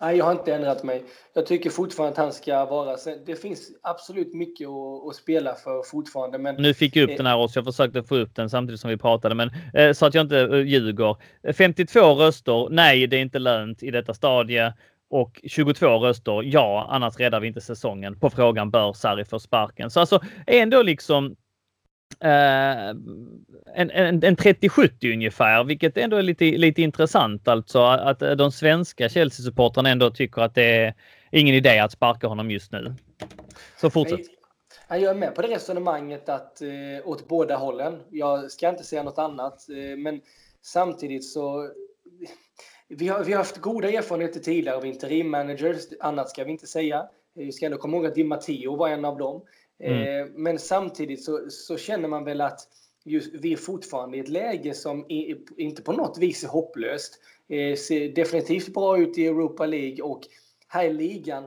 Nej, 0.00 0.16
jag 0.16 0.24
har 0.24 0.32
inte 0.32 0.54
ändrat 0.54 0.82
mig. 0.82 1.04
Jag 1.34 1.46
tycker 1.46 1.70
fortfarande 1.70 2.12
att 2.12 2.18
han 2.18 2.32
ska 2.32 2.64
vara... 2.64 2.96
Det 3.26 3.36
finns 3.36 3.70
absolut 3.82 4.34
mycket 4.34 4.68
att, 4.68 5.08
att 5.08 5.16
spela 5.16 5.54
för 5.54 5.82
fortfarande. 5.82 6.38
Men... 6.38 6.54
Nu 6.54 6.74
fick 6.74 6.96
jag 6.96 7.10
upp 7.10 7.16
den 7.16 7.26
här 7.26 7.36
också. 7.36 7.58
Jag 7.58 7.64
försökte 7.64 8.02
få 8.02 8.16
upp 8.16 8.34
den 8.34 8.50
samtidigt 8.50 8.80
som 8.80 8.90
vi 8.90 8.96
pratade, 8.96 9.34
men 9.34 9.50
eh, 9.74 9.92
så 9.92 10.06
att 10.06 10.14
jag 10.14 10.24
inte 10.24 10.40
eh, 10.40 10.60
ljuger. 10.60 11.16
52 11.52 12.00
röster. 12.00 12.68
Nej, 12.70 13.06
det 13.06 13.16
är 13.16 13.20
inte 13.20 13.38
lönt 13.38 13.82
i 13.82 13.90
detta 13.90 14.14
stadie 14.14 14.72
och 15.14 15.40
22 15.44 15.86
röster 15.86 16.42
ja, 16.44 16.86
annars 16.90 17.16
räddar 17.16 17.40
vi 17.40 17.48
inte 17.48 17.60
säsongen 17.60 18.18
på 18.18 18.30
frågan 18.30 18.70
bör 18.70 18.92
Sarri 18.92 19.24
få 19.24 19.38
sparken. 19.38 19.90
Så 19.90 20.00
alltså 20.00 20.20
ändå 20.46 20.82
liksom 20.82 21.36
eh, 22.20 22.88
en, 23.74 23.90
en, 23.90 24.24
en 24.24 24.36
30-70 24.36 25.12
ungefär, 25.12 25.64
vilket 25.64 25.96
ändå 25.96 26.16
är 26.16 26.22
lite, 26.22 26.44
lite 26.44 26.82
intressant 26.82 27.48
alltså 27.48 27.82
att 27.82 28.18
de 28.18 28.52
svenska 28.52 29.08
Chelsea-supportrarna 29.08 29.88
ändå 29.88 30.10
tycker 30.10 30.42
att 30.42 30.54
det 30.54 30.84
är 30.84 30.94
ingen 31.30 31.54
idé 31.54 31.78
att 31.78 31.92
sparka 31.92 32.26
honom 32.26 32.50
just 32.50 32.72
nu. 32.72 32.94
Så 33.80 33.90
fortsätt. 33.90 34.20
Jag 34.88 35.02
är 35.02 35.14
med 35.14 35.34
på 35.34 35.42
det 35.42 35.48
resonemanget 35.48 36.28
att 36.28 36.62
eh, 36.62 36.68
åt 37.04 37.28
båda 37.28 37.56
hållen. 37.56 38.00
Jag 38.10 38.50
ska 38.50 38.68
inte 38.68 38.84
säga 38.84 39.02
något 39.02 39.18
annat, 39.18 39.68
eh, 39.68 39.96
men 39.96 40.20
samtidigt 40.62 41.24
så 41.24 41.70
vi 42.98 43.08
har, 43.08 43.24
vi 43.24 43.32
har 43.32 43.38
haft 43.38 43.58
goda 43.58 43.90
erfarenheter 43.90 44.40
tidigare 44.40 44.76
av 44.76 44.86
interim 44.86 45.30
managers, 45.30 45.86
annat 46.00 46.30
ska 46.30 46.44
vi 46.44 46.50
inte 46.50 46.66
säga. 46.66 47.08
Vi 47.34 47.52
ska 47.52 47.66
ändå 47.66 47.78
komma 47.78 47.96
ihåg 47.96 48.06
att 48.06 48.14
Di 48.14 48.24
Matteo 48.24 48.76
var 48.76 48.88
en 48.88 49.04
av 49.04 49.18
dem. 49.18 49.42
Mm. 49.82 50.22
Eh, 50.22 50.32
men 50.34 50.58
samtidigt 50.58 51.24
så, 51.24 51.50
så, 51.50 51.76
känner 51.76 52.08
man 52.08 52.24
väl 52.24 52.40
att 52.40 52.60
just, 53.04 53.34
vi 53.34 53.52
är 53.52 53.56
fortfarande 53.56 54.16
i 54.16 54.20
ett 54.20 54.28
läge 54.28 54.74
som 54.74 55.06
är, 55.08 55.36
inte 55.60 55.82
på 55.82 55.92
något 55.92 56.18
vis 56.18 56.44
är 56.44 56.48
hopplöst. 56.48 57.20
Eh, 57.48 57.76
ser 57.76 58.08
definitivt 58.08 58.74
bra 58.74 58.98
ut 58.98 59.18
i 59.18 59.26
Europa 59.26 59.66
League 59.66 60.02
och 60.02 60.20
här 60.68 60.84
i 60.84 60.92
ligan, 60.92 61.44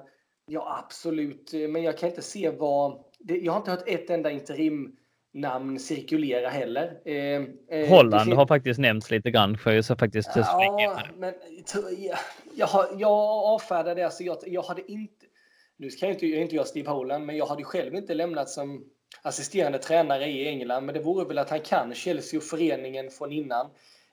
ja 0.48 0.84
absolut, 0.86 1.54
men 1.54 1.84
jag 1.84 1.98
kan 1.98 2.10
inte 2.10 2.22
se 2.22 2.50
vad... 2.50 3.04
jag 3.20 3.54
har 3.54 3.60
inte 3.60 3.72
hört 3.72 3.88
ett 3.88 4.10
enda 4.10 4.32
interim 4.32 4.96
namn 5.38 5.80
cirkulera 5.80 6.50
heller. 6.50 6.98
Eh, 7.06 7.42
eh 7.80 7.90
Holland 7.90 8.34
har 8.34 8.48
faktiskt 8.48 8.80
nämnts 8.80 9.12
lite 9.12 9.32
grann 9.32 9.58
för 9.58 9.82
så 9.82 9.96
faktiskt 9.96 10.30
ja, 10.36 11.04
men 11.18 11.34
jag, 11.74 12.18
jag, 12.56 12.68
har, 12.68 12.88
jag 12.98 13.12
avfärdar 13.46 13.96
det. 13.96 14.04
Alltså 14.04 14.24
jag, 14.24 14.38
jag 14.46 14.62
hade 14.62 14.92
inte... 14.92 15.26
Nu 15.78 15.90
ska 15.90 16.06
jag 16.06 16.16
inte, 16.16 16.28
jag 16.28 16.42
inte 16.42 16.56
jag 16.56 16.68
Steve 16.68 16.90
Holland, 16.90 17.26
men 17.26 17.38
jag 17.38 17.46
hade 17.46 17.64
själv 17.64 17.96
inte 17.96 18.14
lämnat 18.14 18.50
som 18.50 18.84
assisterande 19.22 19.78
tränare 19.78 20.26
i 20.26 20.48
England. 20.48 20.86
Men 20.86 20.96
det 20.96 21.02
vore 21.02 21.26
väl 21.26 21.38
att 21.38 21.50
han 21.50 21.60
kan 21.60 21.94
Chelsea 21.94 22.38
och 22.38 22.44
föreningen 22.44 23.10
från 23.10 23.32
innan. 23.32 23.70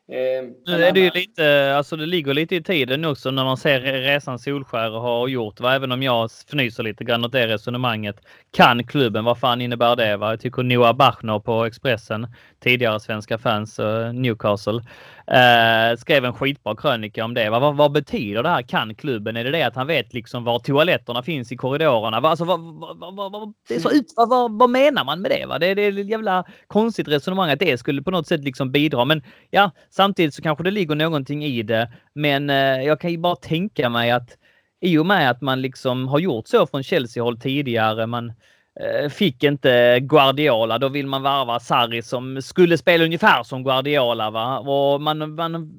Eh, 0.08 0.44
nu 0.66 0.84
är 0.84 0.92
det 0.92 1.00
ju 1.00 1.10
lite, 1.10 1.74
alltså 1.76 1.96
det 1.96 2.06
ligger 2.06 2.34
lite 2.34 2.56
i 2.56 2.62
tiden 2.62 3.04
också 3.04 3.30
när 3.30 3.44
man 3.44 3.56
ser 3.56 3.80
resan 3.80 4.38
Solskär 4.38 4.90
har 4.90 5.28
gjort. 5.28 5.60
Va? 5.60 5.74
Även 5.74 5.92
om 5.92 6.02
jag 6.02 6.24
fnyser 6.24 6.82
lite 6.82 7.04
grann 7.04 7.24
åt 7.24 7.32
det 7.32 7.46
resonemanget. 7.46 8.16
Kan 8.50 8.86
klubben, 8.86 9.24
vad 9.24 9.38
fan 9.38 9.60
innebär 9.60 9.96
det? 9.96 10.16
Va? 10.16 10.30
Jag 10.30 10.40
tycker 10.40 10.62
Noah 10.62 10.92
Bachner 10.92 11.38
på 11.38 11.64
Expressen, 11.64 12.26
tidigare 12.60 13.00
svenska 13.00 13.38
fans, 13.38 13.78
uh, 13.78 14.12
Newcastle, 14.12 14.80
Eh, 15.26 15.96
skrev 15.96 16.24
en 16.24 16.32
skitbra 16.32 16.76
krönika 16.76 17.24
om 17.24 17.34
det. 17.34 17.50
Vad, 17.50 17.76
vad, 17.76 17.92
betyder 17.92 18.42
det 18.42 18.48
här? 18.48 18.62
Kan 18.62 18.94
klubben? 18.94 19.36
Är 19.36 19.44
det 19.44 19.50
det 19.50 19.62
att 19.62 19.76
han 19.76 19.86
vet 19.86 20.14
liksom 20.14 20.44
var 20.44 20.58
toaletterna 20.58 21.22
finns 21.22 21.52
i 21.52 21.56
korridorerna? 21.56 22.20
Va? 22.20 22.28
Alltså, 22.28 22.44
vad, 22.44 23.54
det 23.68 23.74
är 23.74 23.80
så 23.80 23.90
ut, 23.90 24.06
vad, 24.50 24.70
menar 24.70 25.04
man 25.04 25.20
med 25.20 25.30
det? 25.30 25.46
Va? 25.46 25.58
Det, 25.58 25.74
det 25.74 25.82
är 25.82 25.98
ett 25.98 26.10
jävla 26.10 26.44
konstigt 26.66 27.08
resonemang 27.08 27.50
att 27.50 27.58
det 27.58 27.78
skulle 27.78 28.02
på 28.02 28.10
något 28.10 28.26
sätt 28.26 28.44
liksom 28.44 28.72
bidra. 28.72 29.04
Men 29.04 29.22
ja, 29.50 29.70
samtidigt 29.90 30.34
så 30.34 30.42
kanske 30.42 30.64
det 30.64 30.70
ligger 30.70 30.94
någonting 30.94 31.44
i 31.44 31.62
det. 31.62 31.92
Men 32.14 32.50
eh, 32.50 32.82
jag 32.82 33.00
kan 33.00 33.10
ju 33.10 33.18
bara 33.18 33.36
tänka 33.36 33.88
mig 33.88 34.10
att 34.10 34.38
i 34.80 34.98
och 34.98 35.06
med 35.06 35.30
att 35.30 35.40
man 35.40 35.62
liksom 35.62 36.08
har 36.08 36.18
gjort 36.18 36.48
så 36.48 36.66
från 36.66 36.82
Chelsea-håll 36.82 37.40
tidigare, 37.40 38.06
man 38.06 38.28
eh, 38.28 38.34
Eh, 38.80 39.08
fick 39.08 39.42
inte 39.42 40.00
Guardiola. 40.00 40.78
Då 40.78 40.88
vill 40.88 41.06
man 41.06 41.22
varva 41.22 41.60
Sarri 41.60 42.02
som 42.02 42.42
skulle 42.42 42.78
spela 42.78 43.04
ungefär 43.04 43.42
som 43.42 43.64
Guardiola. 43.64 44.30
Va? 44.30 44.58
Och 44.58 45.00
man, 45.00 45.34
man 45.34 45.70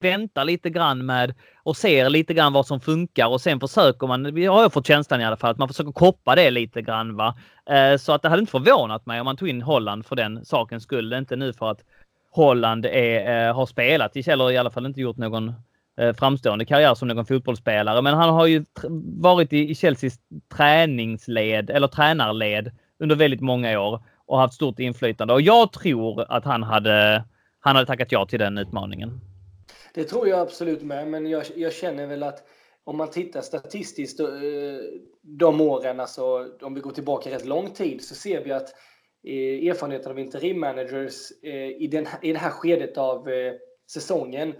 väntar 0.00 0.44
lite 0.44 0.70
grann 0.70 1.06
med 1.06 1.34
och 1.62 1.76
ser 1.76 2.10
lite 2.10 2.34
grann 2.34 2.52
vad 2.52 2.66
som 2.66 2.80
funkar 2.80 3.26
och 3.26 3.40
sen 3.40 3.60
försöker 3.60 4.06
man, 4.06 4.36
Jag 4.42 4.52
har 4.52 4.62
jag 4.62 4.72
fått 4.72 4.86
känslan 4.86 5.20
i 5.20 5.24
alla 5.24 5.36
fall, 5.36 5.50
att 5.50 5.58
man 5.58 5.68
försöker 5.68 5.92
koppa 5.92 6.34
det 6.34 6.50
lite 6.50 6.82
grann. 6.82 7.16
Va? 7.16 7.38
Eh, 7.70 7.96
så 7.96 8.12
att 8.12 8.22
det 8.22 8.28
hade 8.28 8.40
inte 8.40 8.50
förvånat 8.50 9.06
mig 9.06 9.20
om 9.20 9.24
man 9.24 9.36
tog 9.36 9.48
in 9.48 9.62
Holland 9.62 10.06
för 10.06 10.16
den 10.16 10.44
sakens 10.44 10.82
skull. 10.82 11.12
Inte 11.12 11.36
nu 11.36 11.52
för 11.52 11.70
att 11.70 11.80
Holland 12.30 12.86
är, 12.86 13.48
eh, 13.48 13.54
har 13.54 13.66
spelat 13.66 14.16
i 14.16 14.30
eller 14.30 14.50
i 14.50 14.56
alla 14.56 14.70
fall 14.70 14.86
inte 14.86 15.00
gjort 15.00 15.16
någon 15.16 15.52
Eh, 15.98 16.14
framstående 16.14 16.64
karriär 16.64 16.94
som 16.94 17.08
någon 17.08 17.26
fotbollsspelare. 17.26 18.02
Men 18.02 18.14
han 18.14 18.30
har 18.30 18.46
ju 18.46 18.64
varit 19.22 19.52
i 19.52 19.74
Chelseas 19.74 20.18
träningsled 20.56 21.70
eller 21.70 21.88
tränarled 21.88 22.70
under 22.98 23.16
väldigt 23.16 23.40
många 23.40 23.80
år 23.80 24.02
och 24.26 24.38
haft 24.38 24.54
stort 24.54 24.78
inflytande. 24.78 25.34
Och 25.34 25.40
jag 25.40 25.72
tror 25.72 26.32
att 26.32 26.44
han 26.44 26.62
hade, 26.62 27.24
han 27.60 27.76
hade 27.76 27.86
tackat 27.86 28.12
ja 28.12 28.26
till 28.26 28.38
den 28.38 28.58
utmaningen. 28.58 29.20
Det 29.94 30.04
tror 30.04 30.28
jag 30.28 30.40
absolut 30.40 30.82
med, 30.82 31.08
men 31.08 31.26
jag, 31.26 31.44
jag 31.56 31.72
känner 31.72 32.06
väl 32.06 32.22
att 32.22 32.42
om 32.84 32.96
man 32.96 33.10
tittar 33.10 33.40
statistiskt 33.40 34.20
eh, 34.20 34.26
de 35.22 35.60
åren, 35.60 36.00
alltså 36.00 36.46
om 36.62 36.74
vi 36.74 36.80
går 36.80 36.90
tillbaka 36.90 37.30
rätt 37.30 37.46
lång 37.46 37.70
tid, 37.70 38.04
så 38.04 38.14
ser 38.14 38.44
vi 38.44 38.52
att 38.52 38.68
eh, 39.26 39.68
erfarenheten 39.70 40.12
av 40.12 40.18
interimmanagers 40.18 41.32
i, 41.78 41.86
den, 41.86 42.06
i 42.22 42.32
det 42.32 42.38
här 42.38 42.50
skedet 42.50 42.98
av 42.98 43.28
säsongen 43.90 44.54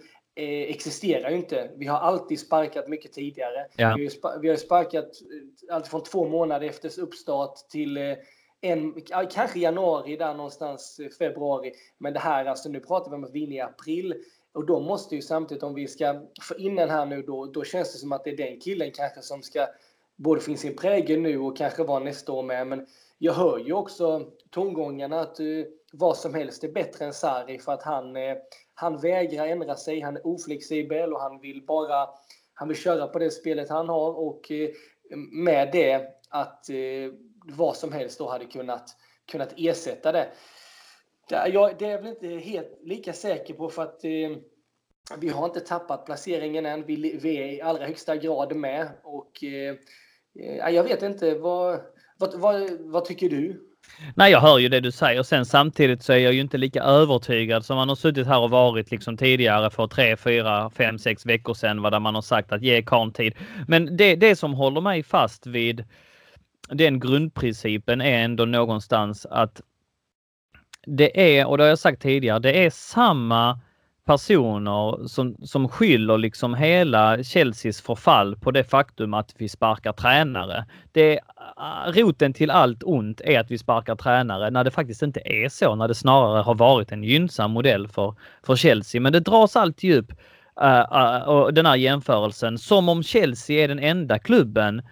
existerar 0.44 1.30
ju 1.30 1.36
inte. 1.36 1.70
Vi 1.76 1.86
har 1.86 1.98
alltid 1.98 2.40
sparkat 2.40 2.88
mycket 2.88 3.12
tidigare. 3.12 3.66
Ja. 3.76 3.94
Vi, 3.96 4.10
har 4.22 4.38
vi 4.38 4.48
har 4.48 4.56
sparkat 4.56 5.04
eh, 5.04 5.74
allt 5.74 5.88
från 5.88 6.02
två 6.02 6.28
månader 6.28 6.66
efter 6.66 7.00
uppstart 7.00 7.56
till 7.70 7.96
eh, 7.96 8.16
en, 8.60 8.94
kanske 9.30 9.58
januari, 9.58 10.16
där 10.16 10.34
någonstans 10.34 11.00
eh, 11.00 11.08
februari. 11.08 11.72
Men 11.98 12.12
det 12.12 12.18
här, 12.18 12.44
alltså 12.44 12.68
nu 12.68 12.80
pratar 12.80 13.10
vi 13.10 13.16
om 13.16 13.24
att 13.24 13.34
vinna 13.34 13.54
i 13.54 13.60
april. 13.60 14.14
Och 14.52 14.66
då 14.66 14.80
måste 14.80 15.14
ju 15.14 15.22
samtidigt, 15.22 15.62
om 15.62 15.74
vi 15.74 15.88
ska 15.88 16.20
få 16.42 16.56
in 16.56 16.76
den 16.76 16.90
här 16.90 17.06
nu, 17.06 17.22
då, 17.22 17.46
då 17.46 17.64
känns 17.64 17.92
det 17.92 17.98
som 17.98 18.12
att 18.12 18.24
det 18.24 18.30
är 18.30 18.36
den 18.36 18.60
killen 18.60 18.90
kanske 18.94 19.22
som 19.22 19.42
ska 19.42 19.66
både 20.16 20.40
få 20.40 20.50
in 20.50 20.58
sin 20.58 20.76
prägel 20.76 21.20
nu 21.20 21.38
och 21.38 21.56
kanske 21.56 21.84
vara 21.84 21.98
nästa 21.98 22.32
år 22.32 22.42
med. 22.42 22.66
Men 22.66 22.86
jag 23.18 23.32
hör 23.32 23.58
ju 23.58 23.72
också 23.72 24.30
tongångarna 24.50 25.20
att 25.20 25.40
uh, 25.40 25.64
vad 25.92 26.16
som 26.16 26.34
helst 26.34 26.64
är 26.64 26.72
bättre 26.72 27.04
än 27.04 27.12
Sarri 27.12 27.58
för 27.58 27.72
att 27.72 27.82
han, 27.82 28.16
uh, 28.16 28.36
han 28.80 29.00
vägrar 29.00 29.46
ändra 29.46 29.76
sig, 29.76 30.00
han 30.00 30.16
är 30.16 30.26
oflexibel 30.26 31.12
och 31.12 31.20
han 31.20 31.40
vill 31.40 31.66
bara 31.66 32.08
han 32.54 32.68
vill 32.68 32.76
köra 32.76 33.06
på 33.06 33.18
det 33.18 33.30
spelet 33.30 33.68
han 33.68 33.88
har 33.88 34.18
och 34.18 34.50
eh, 34.50 34.70
med 35.32 35.68
det 35.72 36.06
att 36.28 36.70
eh, 36.70 37.12
vad 37.44 37.76
som 37.76 37.92
helst 37.92 38.18
då 38.18 38.28
hade 38.28 38.44
kunnat, 38.44 38.96
kunnat 39.30 39.54
ersätta 39.56 40.12
det. 40.12 40.28
Det, 41.28 41.48
jag, 41.48 41.78
det 41.78 41.84
är 41.84 41.90
jag 41.90 42.02
väl 42.02 42.10
inte 42.10 42.28
helt 42.28 42.78
lika 42.82 43.12
säker 43.12 43.54
på 43.54 43.68
för 43.68 43.82
att 43.82 44.04
eh, 44.04 44.10
vi 45.18 45.28
har 45.28 45.44
inte 45.44 45.60
tappat 45.60 46.06
placeringen 46.06 46.66
än. 46.66 46.86
Vi, 46.86 47.18
vi 47.22 47.36
är 47.36 47.46
i 47.46 47.60
allra 47.60 47.86
högsta 47.86 48.16
grad 48.16 48.56
med 48.56 48.88
och 49.02 49.42
jag 50.72 50.82
vet 50.82 51.02
inte 51.02 51.34
vad 51.34 51.80
vad, 52.18 52.34
vad, 52.34 52.70
vad 52.80 53.04
tycker 53.04 53.28
du? 53.28 53.67
Nej, 54.14 54.32
jag 54.32 54.40
hör 54.40 54.58
ju 54.58 54.68
det 54.68 54.80
du 54.80 54.92
säger. 54.92 55.22
Sen 55.22 55.46
samtidigt 55.46 56.02
så 56.02 56.12
är 56.12 56.18
jag 56.18 56.32
ju 56.32 56.40
inte 56.40 56.58
lika 56.58 56.82
övertygad 56.82 57.64
som 57.64 57.76
man 57.76 57.88
har 57.88 57.96
suttit 57.96 58.26
här 58.26 58.38
och 58.38 58.50
varit 58.50 58.90
liksom 58.90 59.16
tidigare 59.16 59.70
för 59.70 59.86
tre, 59.86 60.16
fyra, 60.16 60.70
fem, 60.70 60.98
sex 60.98 61.26
veckor 61.26 61.54
sedan, 61.54 61.82
vad 61.82 61.92
där 61.92 62.00
man 62.00 62.14
har 62.14 62.22
sagt 62.22 62.52
att 62.52 62.62
ge 62.62 62.82
karln 62.82 63.12
tid. 63.12 63.34
Men 63.66 63.96
det, 63.96 64.16
det 64.16 64.36
som 64.36 64.54
håller 64.54 64.80
mig 64.80 65.02
fast 65.02 65.46
vid 65.46 65.84
den 66.68 67.00
grundprincipen 67.00 68.00
är 68.00 68.24
ändå 68.24 68.44
någonstans 68.44 69.26
att 69.26 69.60
det 70.86 71.38
är, 71.38 71.46
och 71.46 71.58
det 71.58 71.64
har 71.64 71.68
jag 71.68 71.78
sagt 71.78 72.02
tidigare, 72.02 72.38
det 72.38 72.64
är 72.64 72.70
samma 72.70 73.60
personer 74.08 75.06
som, 75.06 75.36
som 75.42 75.68
skyller 75.68 76.18
liksom 76.18 76.54
hela 76.54 77.22
Chelseas 77.22 77.80
förfall 77.80 78.36
på 78.36 78.50
det 78.50 78.64
faktum 78.64 79.14
att 79.14 79.34
vi 79.38 79.48
sparkar 79.48 79.92
tränare. 79.92 80.64
Det, 80.92 81.12
eh, 81.12 81.92
roten 81.92 82.32
till 82.32 82.50
allt 82.50 82.82
ont 82.82 83.20
är 83.20 83.40
att 83.40 83.50
vi 83.50 83.58
sparkar 83.58 83.96
tränare 83.96 84.50
när 84.50 84.64
det 84.64 84.70
faktiskt 84.70 85.02
inte 85.02 85.20
är 85.24 85.48
så, 85.48 85.74
när 85.74 85.88
det 85.88 85.94
snarare 85.94 86.42
har 86.42 86.54
varit 86.54 86.92
en 86.92 87.04
gynnsam 87.04 87.50
modell 87.50 87.88
för, 87.88 88.14
för 88.46 88.56
Chelsea. 88.56 89.00
Men 89.00 89.12
det 89.12 89.20
dras 89.20 89.56
alltid 89.56 89.98
upp 89.98 90.12
uh, 90.62 90.66
eh, 90.66 91.28
uh, 91.28 91.46
eh, 91.46 91.46
den 91.46 91.66
här 91.66 91.76
jämförelsen 91.76 92.58
som 92.58 92.88
om 92.88 93.02
Chelsea 93.02 93.64
är 93.64 93.68
den 93.68 93.78
enda 93.78 94.18
klubben 94.18 94.82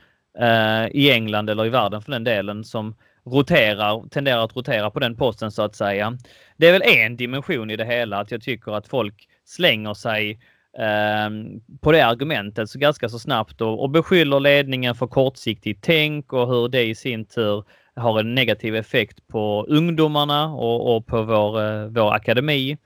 uh, 0.41 0.87
i 0.93 1.11
England 1.11 1.51
eller 1.51 1.67
i 1.67 1.69
världen 1.69 2.03
för 2.03 2.13
den 2.13 2.25
delen 2.25 2.65
som 2.65 2.95
roterar, 3.27 4.09
tenderar 4.09 4.45
att 4.45 4.57
rotera 4.57 4.91
på 4.91 5.01
den 5.01 5.17
posten 5.17 5.51
så 5.51 5.63
att 5.63 5.75
säga. 5.75 6.19
Det 6.57 6.69
är 6.69 6.73
väl 6.73 6.83
en 6.83 7.17
dimension 7.17 7.71
i 7.71 7.77
det 7.77 7.85
hela 7.85 8.19
att 8.19 8.31
jag 8.31 8.43
tycker 8.43 8.73
att 8.73 8.89
folk 8.89 9.29
slänger 9.45 9.95
sig 9.95 10.31
eh, 10.79 11.31
på 11.81 11.93
det 11.93 12.07
argumentet 12.07 12.71
så 12.71 12.79
ganska 12.79 13.09
så 13.09 13.19
snabbt 13.19 13.61
och, 13.61 13.83
och 13.83 13.91
beskyller 13.91 14.41
ledningen 14.41 14.95
för 14.95 15.07
kortsiktigt 15.07 15.83
tänk 15.83 16.33
och 16.33 16.49
hur 16.49 16.69
det 16.69 16.83
i 16.83 16.95
sin 16.95 17.25
tur 17.25 17.65
har 17.97 18.21
en 18.21 18.35
negativ 18.35 18.77
effekt 18.77 19.29
på 19.29 19.67
ungdomarna 19.69 20.55
och, 20.55 20.97
och 20.97 21.07
på 21.07 21.23
vår, 21.23 21.63
eh, 21.63 21.87
vår 21.87 22.15
akademi. 22.15 22.79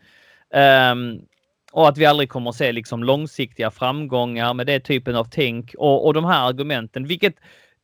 Um, 0.93 1.21
och 1.73 1.89
att 1.89 1.99
vi 1.99 2.07
aldrig 2.07 2.29
kommer 2.29 2.51
att 2.51 2.57
se 2.57 2.73
liksom 2.73 3.05
långsiktiga 3.05 3.71
framgångar 3.71 4.55
med 4.55 4.67
det 4.67 4.81
typen 4.81 5.17
av 5.17 5.25
tänk 5.25 5.75
och, 5.79 6.07
och 6.07 6.15
de 6.15 6.25
här 6.25 6.49
argumenten, 6.49 7.07
vilket 7.07 7.35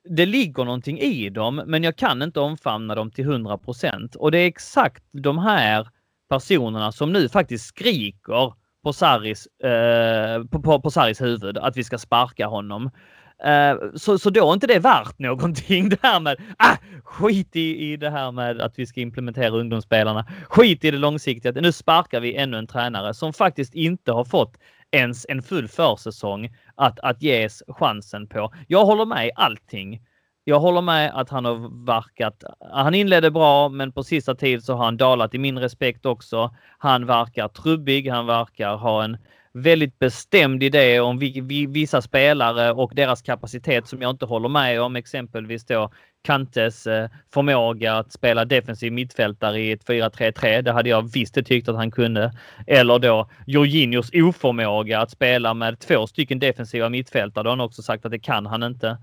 det 0.08 0.26
ligger 0.26 0.64
någonting 0.64 0.98
i 0.98 1.30
dem, 1.30 1.62
men 1.66 1.84
jag 1.84 1.96
kan 1.96 2.22
inte 2.22 2.40
omfamna 2.40 2.94
dem 2.94 3.10
till 3.10 3.26
100% 3.26 4.16
Och 4.16 4.30
det 4.30 4.38
är 4.38 4.46
exakt 4.46 5.04
de 5.12 5.38
här 5.38 5.88
personerna 6.28 6.92
som 6.92 7.12
nu 7.12 7.28
faktiskt 7.28 7.66
skriker 7.66 8.52
på 8.82 8.92
Saris, 8.92 9.46
eh, 9.46 10.44
på, 10.44 10.62
på, 10.62 10.80
på 10.80 10.90
Saris 10.90 11.20
huvud 11.20 11.58
att 11.58 11.76
vi 11.76 11.84
ska 11.84 11.98
sparka 11.98 12.46
honom. 12.46 12.90
Eh, 13.44 13.76
så, 13.94 14.18
så 14.18 14.30
då 14.30 14.50
är 14.50 14.54
inte 14.54 14.66
det 14.66 14.78
värt 14.78 15.18
någonting 15.18 15.88
det 15.88 15.98
här 16.02 16.20
med 16.20 16.36
ah, 16.58 16.76
skit 17.04 17.56
i, 17.56 17.92
i 17.92 17.96
det 17.96 18.10
här 18.10 18.32
med 18.32 18.60
att 18.60 18.78
vi 18.78 18.86
ska 18.86 19.00
implementera 19.00 19.50
ungdomsspelarna. 19.50 20.26
Skit 20.48 20.84
i 20.84 20.90
det 20.90 20.98
långsiktiga. 20.98 21.52
Nu 21.52 21.72
sparkar 21.72 22.20
vi 22.20 22.36
ännu 22.36 22.58
en 22.58 22.66
tränare 22.66 23.14
som 23.14 23.32
faktiskt 23.32 23.74
inte 23.74 24.12
har 24.12 24.24
fått 24.24 24.58
ens 24.96 25.26
en 25.28 25.42
full 25.42 25.68
försäsong 25.68 26.50
att, 26.74 27.00
att 27.00 27.22
ges 27.22 27.62
chansen 27.68 28.26
på. 28.28 28.52
Jag 28.68 28.85
håller 28.85 29.04
med 29.04 29.26
i 29.26 29.30
allting. 29.35 30.00
Jag 30.44 30.61
håller 30.61 30.82
med 30.82 31.12
att 31.14 31.30
han 31.30 31.44
har 31.44 31.87
verkat. 31.87 32.44
Han 32.72 32.94
inledde 32.94 33.30
bra, 33.30 33.68
men 33.68 33.92
på 33.92 34.04
sista 34.04 34.35
tid 34.35 34.64
så 34.64 34.74
har 34.74 34.85
han 34.85 34.96
dalat 34.96 35.35
i 35.35 35.38
min 35.38 35.59
respekt 35.59 36.06
också. 36.06 36.54
Han 36.78 37.06
verkar 37.06 37.48
trubbig. 37.48 38.09
Han 38.11 38.26
verkar 38.26 38.76
ha 38.76 39.04
en 39.04 39.16
väldigt 39.52 39.98
bestämd 39.98 40.62
idé 40.62 41.00
om 41.00 41.18
vissa 41.68 42.02
spelare 42.02 42.72
och 42.72 42.92
deras 42.94 43.22
kapacitet 43.22 43.87
som 43.87 44.02
jag 44.02 44.11
inte 44.11 44.26
håller 44.26 44.48
med 44.48 44.82
om. 44.82 44.96
Exempelvis 44.96 45.66
då 45.66 45.90
Kantes 46.26 46.86
eh, 46.86 47.08
förmåga 47.32 47.94
att 47.94 48.12
spela 48.12 48.44
defensiv 48.44 48.92
mittfältare 48.92 49.60
i 49.60 49.72
ett 49.72 49.84
4-3-3. 49.84 50.62
Det 50.62 50.72
hade 50.72 50.88
jag 50.88 51.12
visst 51.12 51.46
tyckt 51.46 51.68
att 51.68 51.76
han 51.76 51.90
kunde. 51.90 52.32
Eller 52.66 52.98
då 52.98 53.30
Jorginhos 53.46 54.10
oförmåga 54.14 55.00
att 55.00 55.10
spela 55.10 55.54
med 55.54 55.78
två 55.78 56.06
stycken 56.06 56.38
defensiva 56.38 56.88
mittfältare. 56.88 57.42
Det 57.42 57.48
har 57.48 57.56
han 57.56 57.66
också 57.66 57.82
sagt 57.82 58.04
att 58.04 58.10
det 58.10 58.18
kan 58.18 58.46
han 58.46 58.62
inte. 58.62 58.98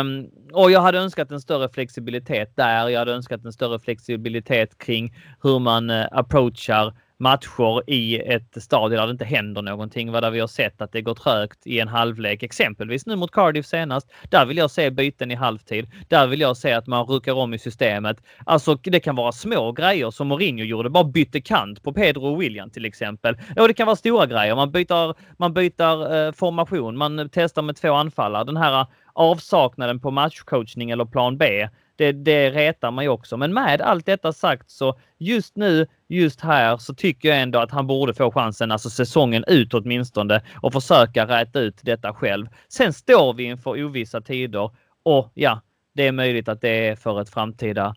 Um, 0.00 0.30
och 0.52 0.70
jag 0.70 0.80
hade 0.80 0.98
önskat 0.98 1.30
en 1.30 1.40
större 1.40 1.68
flexibilitet 1.68 2.56
där. 2.56 2.88
Jag 2.88 2.98
hade 2.98 3.12
önskat 3.12 3.44
en 3.44 3.52
större 3.52 3.78
flexibilitet 3.78 4.78
kring 4.78 5.14
hur 5.42 5.58
man 5.58 5.90
uh, 5.90 6.06
approachar 6.12 6.94
matcher 7.18 7.90
i 7.90 8.18
ett 8.18 8.62
stadie 8.62 8.98
där 8.98 9.06
det 9.06 9.10
inte 9.10 9.24
händer 9.24 9.62
någonting. 9.62 10.12
Vad 10.12 10.22
där 10.22 10.30
vi 10.30 10.40
har 10.40 10.46
sett 10.46 10.82
att 10.82 10.92
det 10.92 11.02
går 11.02 11.14
trögt 11.14 11.66
i 11.66 11.80
en 11.80 11.88
halvlek, 11.88 12.42
exempelvis 12.42 13.06
nu 13.06 13.16
mot 13.16 13.30
Cardiff 13.30 13.66
senast. 13.66 14.12
Där 14.30 14.46
vill 14.46 14.56
jag 14.56 14.70
se 14.70 14.90
byten 14.90 15.30
i 15.30 15.34
halvtid. 15.34 15.90
Där 16.08 16.26
vill 16.26 16.40
jag 16.40 16.56
se 16.56 16.72
att 16.72 16.86
man 16.86 17.06
ruckar 17.06 17.32
om 17.32 17.54
i 17.54 17.58
systemet. 17.58 18.16
Alltså, 18.46 18.74
det 18.74 19.00
kan 19.00 19.16
vara 19.16 19.32
små 19.32 19.72
grejer 19.72 20.10
som 20.10 20.28
Mourinho 20.28 20.64
gjorde, 20.64 20.90
bara 20.90 21.04
bytte 21.04 21.40
kant 21.40 21.82
på 21.82 21.92
Pedro 21.92 22.26
och 22.26 22.42
William 22.42 22.70
till 22.70 22.84
exempel. 22.84 23.36
Och 23.56 23.68
det 23.68 23.74
kan 23.74 23.86
vara 23.86 23.96
stora 23.96 24.26
grejer. 24.26 24.56
Man 24.56 24.72
byter, 24.72 25.14
man 25.38 25.54
byter 25.54 26.14
eh, 26.14 26.32
formation, 26.32 26.96
man 26.96 27.28
testar 27.32 27.62
med 27.62 27.76
två 27.76 27.92
anfallare. 27.92 28.44
Den 28.44 28.56
här 28.56 28.80
eh, 28.80 28.86
avsaknaden 29.12 30.00
på 30.00 30.10
matchcoachning 30.10 30.90
eller 30.90 31.04
plan 31.04 31.38
B 31.38 31.68
det, 31.96 32.12
det 32.12 32.50
retar 32.50 32.90
man 32.90 33.04
ju 33.04 33.10
också. 33.10 33.36
Men 33.36 33.54
med 33.54 33.80
allt 33.80 34.06
detta 34.06 34.32
sagt 34.32 34.70
så 34.70 34.98
just 35.18 35.56
nu, 35.56 35.86
just 36.08 36.40
här 36.40 36.76
så 36.76 36.94
tycker 36.94 37.28
jag 37.28 37.40
ändå 37.40 37.58
att 37.58 37.70
han 37.70 37.86
borde 37.86 38.14
få 38.14 38.30
chansen, 38.30 38.72
alltså 38.72 38.90
säsongen 38.90 39.44
ut 39.46 39.74
åtminstone 39.74 40.42
och 40.62 40.72
försöka 40.72 41.26
räta 41.26 41.60
ut 41.60 41.80
detta 41.82 42.14
själv. 42.14 42.46
Sen 42.68 42.92
står 42.92 43.34
vi 43.34 43.44
inför 43.44 43.84
ovissa 43.84 44.20
tider 44.20 44.70
och 45.02 45.32
ja, 45.34 45.60
det 45.94 46.06
är 46.06 46.12
möjligt 46.12 46.48
att 46.48 46.60
det 46.60 46.88
är 46.88 46.96
för 46.96 47.20
ett 47.20 47.30
framtida 47.30 47.94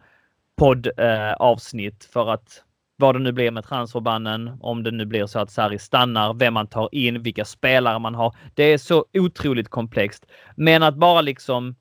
poddavsnitt 0.58 2.04
eh, 2.04 2.12
för 2.12 2.30
att 2.30 2.64
vad 2.98 3.16
det 3.16 3.20
nu 3.20 3.32
blir 3.32 3.52
med 3.52 3.64
transferbannen, 3.64 4.58
om 4.62 4.84
det 4.84 4.92
nu 4.92 5.06
blir 5.06 5.26
så 5.26 5.40
att 5.40 5.52
Sarri 5.52 5.80
stannar, 5.80 6.34
vem 6.34 6.54
man 6.54 6.68
tar 6.68 6.90
in, 6.92 7.24
vilka 7.24 7.46
spelare 7.46 8.00
man 8.00 8.16
har. 8.16 8.36
Det 8.54 8.64
är 8.64 8.78
så 8.78 9.06
otroligt 9.14 9.70
komplext. 9.70 10.26
Men 10.56 10.84
att 10.84 10.96
bara 10.96 11.22
liksom 11.22 11.76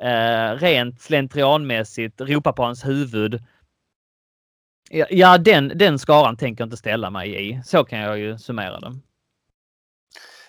eh, 0.00 0.56
rent 0.56 1.00
slentrianmässigt 1.00 2.20
ropa 2.20 2.52
på 2.52 2.62
hans 2.62 2.86
huvud. 2.86 3.42
Ja, 4.90 5.06
ja 5.10 5.38
den, 5.38 5.72
den 5.74 5.98
skaran 5.98 6.36
tänker 6.36 6.62
jag 6.62 6.66
inte 6.66 6.76
ställa 6.76 7.10
mig 7.10 7.50
i. 7.50 7.62
Så 7.64 7.84
kan 7.84 7.98
jag 7.98 8.18
ju 8.18 8.38
summera 8.38 8.80
den. 8.80 9.02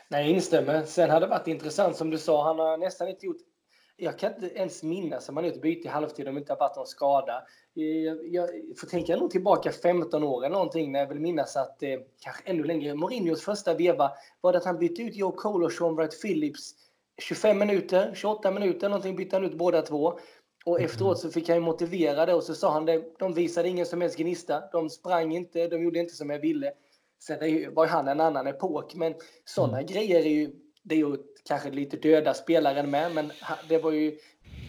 Nej, 0.10 0.22
jag 0.22 0.32
instämmer. 0.32 0.84
Sen 0.84 1.10
hade 1.10 1.26
det 1.26 1.30
varit 1.30 1.48
intressant 1.48 1.96
som 1.96 2.10
du 2.10 2.18
sa. 2.18 2.48
Han 2.48 2.60
har 2.60 2.78
nästan 2.78 3.08
inte 3.08 3.26
gjort 3.26 3.38
jag 3.98 4.20
kan 4.20 4.34
inte 4.34 4.58
ens 4.58 4.84
minnas 4.84 5.30
om 5.30 5.38
han 5.38 5.46
gjort 5.46 5.62
byte 5.62 5.88
i 5.88 5.92
halvtid 5.92 6.28
om 6.28 6.36
det 6.36 6.40
inte 6.40 6.54
har 6.54 6.60
varit 6.60 6.76
någon 6.76 6.88
skada. 6.88 7.44
Jag, 7.74 8.18
jag 8.28 8.50
får 8.78 8.88
tänka 8.88 9.16
nog 9.16 9.32
tillbaka 9.32 9.72
15 9.72 10.24
år 10.24 10.46
eller 10.46 10.54
någonting 10.54 10.92
när 10.92 11.00
jag 11.00 11.08
vill 11.08 11.20
minnas 11.20 11.56
att, 11.56 11.84
eh, 11.84 12.00
kanske 12.20 12.50
ännu 12.50 12.64
längre, 12.64 12.96
Mourinhos 12.96 13.42
första 13.42 13.74
veva 13.74 14.12
var 14.42 14.52
det 14.52 14.58
att 14.58 14.66
han 14.66 14.80
bytte 14.80 15.02
ut 15.02 15.16
Joe 15.16 15.32
Cole 15.32 15.66
och 15.66 15.72
Sean 15.72 15.96
Wright 15.96 16.22
Phillips 16.22 16.74
25 17.18 17.58
minuter, 17.58 18.12
28 18.16 18.52
minuter 18.52 18.90
någonting 18.90 19.16
bytte 19.16 19.36
han 19.36 19.46
ut 19.46 19.58
båda 19.58 19.82
två. 19.82 20.20
Och 20.66 20.80
mm. 20.80 20.86
efteråt 20.86 21.20
så 21.20 21.30
fick 21.30 21.50
han 21.50 21.58
ju 21.58 21.62
motivera 21.62 22.26
det 22.26 22.34
och 22.34 22.44
så 22.44 22.56
sa 22.56 22.72
han 22.72 22.86
det, 22.86 23.04
de 23.20 23.34
visade 23.34 23.70
ingen 23.70 23.86
som 23.86 24.02
helst 24.02 24.18
gnista, 24.18 24.64
de 24.72 24.90
sprang 24.90 25.36
inte, 25.36 25.68
de 25.68 25.84
gjorde 25.84 26.00
inte 26.00 26.14
som 26.14 26.30
jag 26.30 26.40
ville. 26.40 26.72
Sen 27.24 27.40
var 27.74 27.86
ju 27.86 27.92
han 27.92 28.08
en 28.08 28.22
annan 28.22 28.48
epok, 28.48 28.96
men 28.96 29.14
sådana 29.46 29.78
mm. 29.78 29.86
grejer 29.86 30.20
är 30.20 30.30
ju, 30.30 30.52
det 30.84 30.96
är 30.96 31.00
ju 31.00 31.18
kanske 31.48 31.72
lite 31.72 31.98
döda 31.98 32.34
spelaren 32.34 32.90
med, 32.90 33.16
men 33.16 33.32
det 33.70 33.78
var 33.78 33.92
ju 33.92 34.18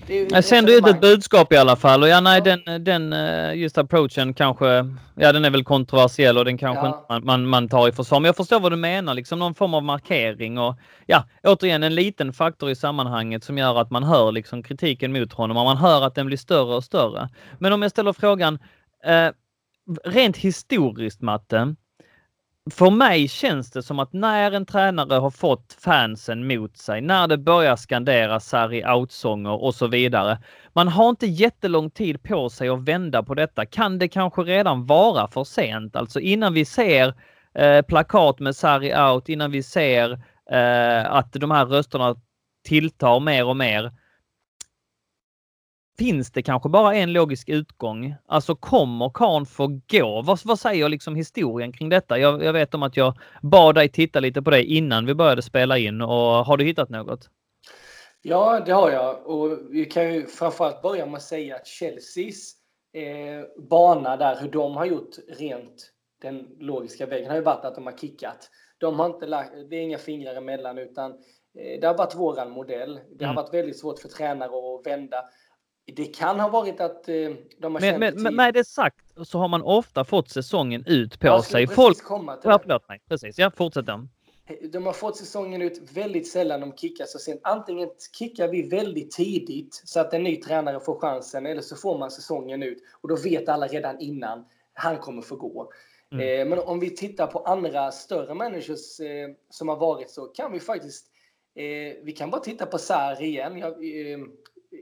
jag 0.09 0.45
sände 0.45 0.73
ut 0.73 0.87
ett 0.87 1.01
budskap 1.01 1.53
i 1.53 1.57
alla 1.57 1.77
fall 1.77 2.03
och 2.03 2.09
ja, 2.09 2.21
nej, 2.21 2.43
ja. 2.45 2.57
den, 2.57 2.85
den 2.85 3.13
eh, 3.13 3.55
just 3.55 3.79
approachen 3.79 4.35
kanske, 4.35 4.67
ja 5.15 5.33
den 5.33 5.45
är 5.45 5.51
väl 5.51 5.65
kontroversiell 5.65 6.39
och 6.39 6.45
den 6.45 6.59
kanske 6.59 6.87
ja. 6.87 7.07
man, 7.09 7.25
man, 7.25 7.47
man, 7.47 7.69
tar 7.69 7.89
i 7.89 7.93
försvar. 7.93 8.21
Men 8.21 8.27
jag 8.27 8.37
förstår 8.37 8.61
vad 8.61 8.73
du 8.73 8.77
menar, 8.77 9.15
liksom 9.15 9.39
någon 9.39 9.55
form 9.55 9.75
av 9.75 9.83
markering 9.83 10.59
och 10.59 10.77
ja, 11.07 11.25
återigen 11.43 11.83
en 11.83 11.95
liten 11.95 12.33
faktor 12.33 12.71
i 12.71 12.75
sammanhanget 12.75 13.45
som 13.45 13.59
gör 13.59 13.81
att 13.81 13.91
man 13.91 14.03
hör 14.03 14.33
liksom 14.33 14.63
kritiken 14.63 15.13
mot 15.13 15.33
honom 15.33 15.57
och 15.57 15.65
man 15.65 15.77
hör 15.77 16.03
att 16.03 16.15
den 16.15 16.27
blir 16.27 16.39
större 16.39 16.75
och 16.75 16.85
större. 16.85 17.29
Men 17.59 17.73
om 17.73 17.83
jag 17.83 17.91
ställer 17.91 18.13
frågan, 18.13 18.59
eh, 19.05 19.31
rent 20.05 20.37
historiskt 20.37 21.21
Matte, 21.21 21.75
för 22.71 22.91
mig 22.91 23.29
känns 23.29 23.71
det 23.71 23.83
som 23.83 23.99
att 23.99 24.13
när 24.13 24.53
en 24.53 24.67
tränare 24.67 25.15
har 25.15 25.31
fått 25.31 25.77
fansen 25.81 26.47
mot 26.47 26.77
sig, 26.77 27.01
när 27.01 27.29
det 27.29 27.39
börjar 27.39 27.77
skandera 27.77 28.41
Sarri 28.41 28.85
out-sånger 28.85 29.63
och 29.63 29.75
så 29.75 29.87
vidare. 29.87 30.39
Man 30.73 30.89
har 30.89 31.09
inte 31.09 31.27
jättelång 31.27 31.91
tid 31.91 32.23
på 32.23 32.51
sig 32.51 32.69
att 32.69 32.89
vända 32.89 33.23
på 33.23 33.35
detta. 33.35 33.67
Kan 33.67 33.99
det 33.99 34.09
kanske 34.09 34.43
redan 34.43 34.87
vara 34.87 35.29
för 35.29 35.45
sent? 35.45 35.97
Alltså 35.97 36.21
innan 36.21 36.55
vi 36.55 36.65
ser 36.65 37.15
eh, 37.55 37.83
plakat 37.83 38.41
med 38.41 38.57
Sarri 38.57 38.95
out, 38.95 39.29
innan 39.29 39.51
vi 39.51 39.63
ser 39.63 40.13
eh, 40.51 41.13
att 41.13 41.33
de 41.33 41.51
här 41.51 41.67
rösterna 41.67 42.17
tilltar 42.65 43.21
mer 43.21 43.47
och 43.47 43.57
mer 43.57 43.93
finns 45.99 46.31
det 46.31 46.43
kanske 46.43 46.69
bara 46.69 46.95
en 46.95 47.13
logisk 47.13 47.49
utgång. 47.49 48.15
Alltså 48.27 48.55
kommer 48.55 49.11
Karn 49.15 49.47
få 49.47 49.81
gå? 49.91 50.23
Vad, 50.23 50.41
vad 50.45 50.59
säger 50.59 50.89
liksom 50.89 51.17
historien 51.17 51.73
kring 51.73 51.89
detta? 51.89 52.19
Jag, 52.19 52.45
jag, 52.45 52.53
vet 52.53 52.75
om 52.75 52.83
att 52.83 52.97
jag 52.97 53.15
bad 53.43 53.75
dig 53.75 53.89
titta 53.89 54.21
lite 54.21 54.43
på 54.43 54.51
det 54.51 54.65
innan 54.65 55.07
vi 55.07 55.15
började 55.15 55.43
spela 55.43 55.79
in 55.79 56.03
och 56.03 56.47
har 56.47 56.57
du 56.57 56.65
hittat 56.65 56.91
något? 56.91 57.31
Ja, 58.23 58.61
det 58.67 58.73
har 58.73 58.91
jag 58.91 59.27
och 59.27 59.59
vi 59.71 59.85
kan 59.85 60.15
ju 60.15 60.27
framförallt 60.27 60.83
börja 60.83 61.07
med 61.07 61.17
att 61.17 61.23
säga 61.23 61.57
att 61.57 61.67
Chelseas 61.67 62.53
eh, 62.93 63.63
bana 63.71 64.17
där, 64.17 64.41
hur 64.41 64.51
de 64.51 64.77
har 64.77 64.85
gjort 64.85 65.17
rent 65.29 65.93
den 66.23 66.47
logiska 66.61 67.07
vägen 67.07 67.29
har 67.29 67.37
ju 67.37 67.43
varit 67.43 67.65
att 67.65 67.75
de 67.75 67.87
har 67.87 67.99
kickat. 67.99 68.51
De 68.79 68.99
har 68.99 69.07
inte 69.07 69.27
lagt, 69.27 69.53
det 69.71 69.77
är 69.77 69.81
inga 69.81 69.99
fingrar 69.99 70.35
emellan 70.35 70.79
utan 70.79 71.11
eh, 71.59 71.81
det 71.81 71.87
har 71.87 71.97
varit 71.97 72.15
våran 72.15 72.51
modell. 72.51 73.01
Det 73.11 73.25
har 73.25 73.33
mm. 73.33 73.43
varit 73.43 73.55
väldigt 73.55 73.79
svårt 73.79 73.99
för 73.99 74.09
tränare 74.09 74.49
att 74.49 74.87
vända. 74.87 75.25
Det 75.95 76.05
kan 76.05 76.41
ha 76.41 76.49
varit 76.49 76.81
att 76.81 77.09
eh, 77.09 77.15
de 77.15 77.75
har 77.75 77.81
men, 77.81 78.01
känt... 78.01 78.21
Men, 78.21 78.37
med 78.37 78.55
det 78.55 78.65
sagt 78.65 79.05
så 79.25 79.39
har 79.39 79.49
man 79.49 79.63
ofta 79.63 80.05
fått 80.05 80.31
säsongen 80.31 80.85
ut 80.87 81.21
på 81.21 81.43
sig. 81.43 81.67
Folk... 81.67 82.03
Komma 82.03 82.37
till 82.37 82.51
ja, 82.51 82.59
förlåt 82.63 82.89
mig. 82.89 83.01
Precis, 83.09 83.39
ja, 83.39 83.51
fortsätt 83.57 83.87
den. 83.87 84.09
De 84.73 84.87
har 84.87 84.93
fått 84.93 85.17
säsongen 85.17 85.63
ut 85.63 85.91
väldigt 85.93 86.29
sällan 86.29 86.61
de 86.61 86.77
kickar 86.77 87.05
så 87.05 87.19
sent. 87.19 87.41
Antingen 87.45 87.89
kickar 88.19 88.49
vi 88.49 88.69
väldigt 88.69 89.11
tidigt 89.11 89.83
så 89.85 90.01
att 90.01 90.15
en 90.15 90.23
ny 90.23 90.37
tränare 90.37 90.81
får 90.81 91.01
chansen 91.01 91.47
eller 91.47 91.63
så 91.63 91.77
får 91.77 91.99
man 91.99 92.11
säsongen 92.11 92.63
ut 92.63 92.79
och 93.01 93.09
då 93.09 93.17
vet 93.17 93.49
alla 93.49 93.67
redan 93.67 94.01
innan 94.01 94.45
han 94.73 94.99
kommer 94.99 95.23
få 95.23 95.37
gå. 95.37 95.71
Mm. 96.13 96.41
Eh, 96.41 96.49
men 96.49 96.59
om 96.59 96.81
vi 96.81 96.91
tittar 96.91 97.27
på 97.27 97.39
andra 97.39 97.93
större 97.93 98.35
managers 98.35 99.01
eh, 99.01 99.29
som 99.51 99.69
har 99.69 99.77
varit 99.77 100.11
så 100.11 100.27
kan 100.27 100.53
vi 100.53 100.61
faktiskt 100.61 101.07
eh, 101.55 102.05
vi 102.05 102.15
kan 102.17 102.31
bara 102.31 102.41
titta 102.41 102.67
på 102.67 102.79
Sarri 102.79 103.27
igen. 103.27 103.59
Jag, 103.59 103.73
eh, 103.73 104.19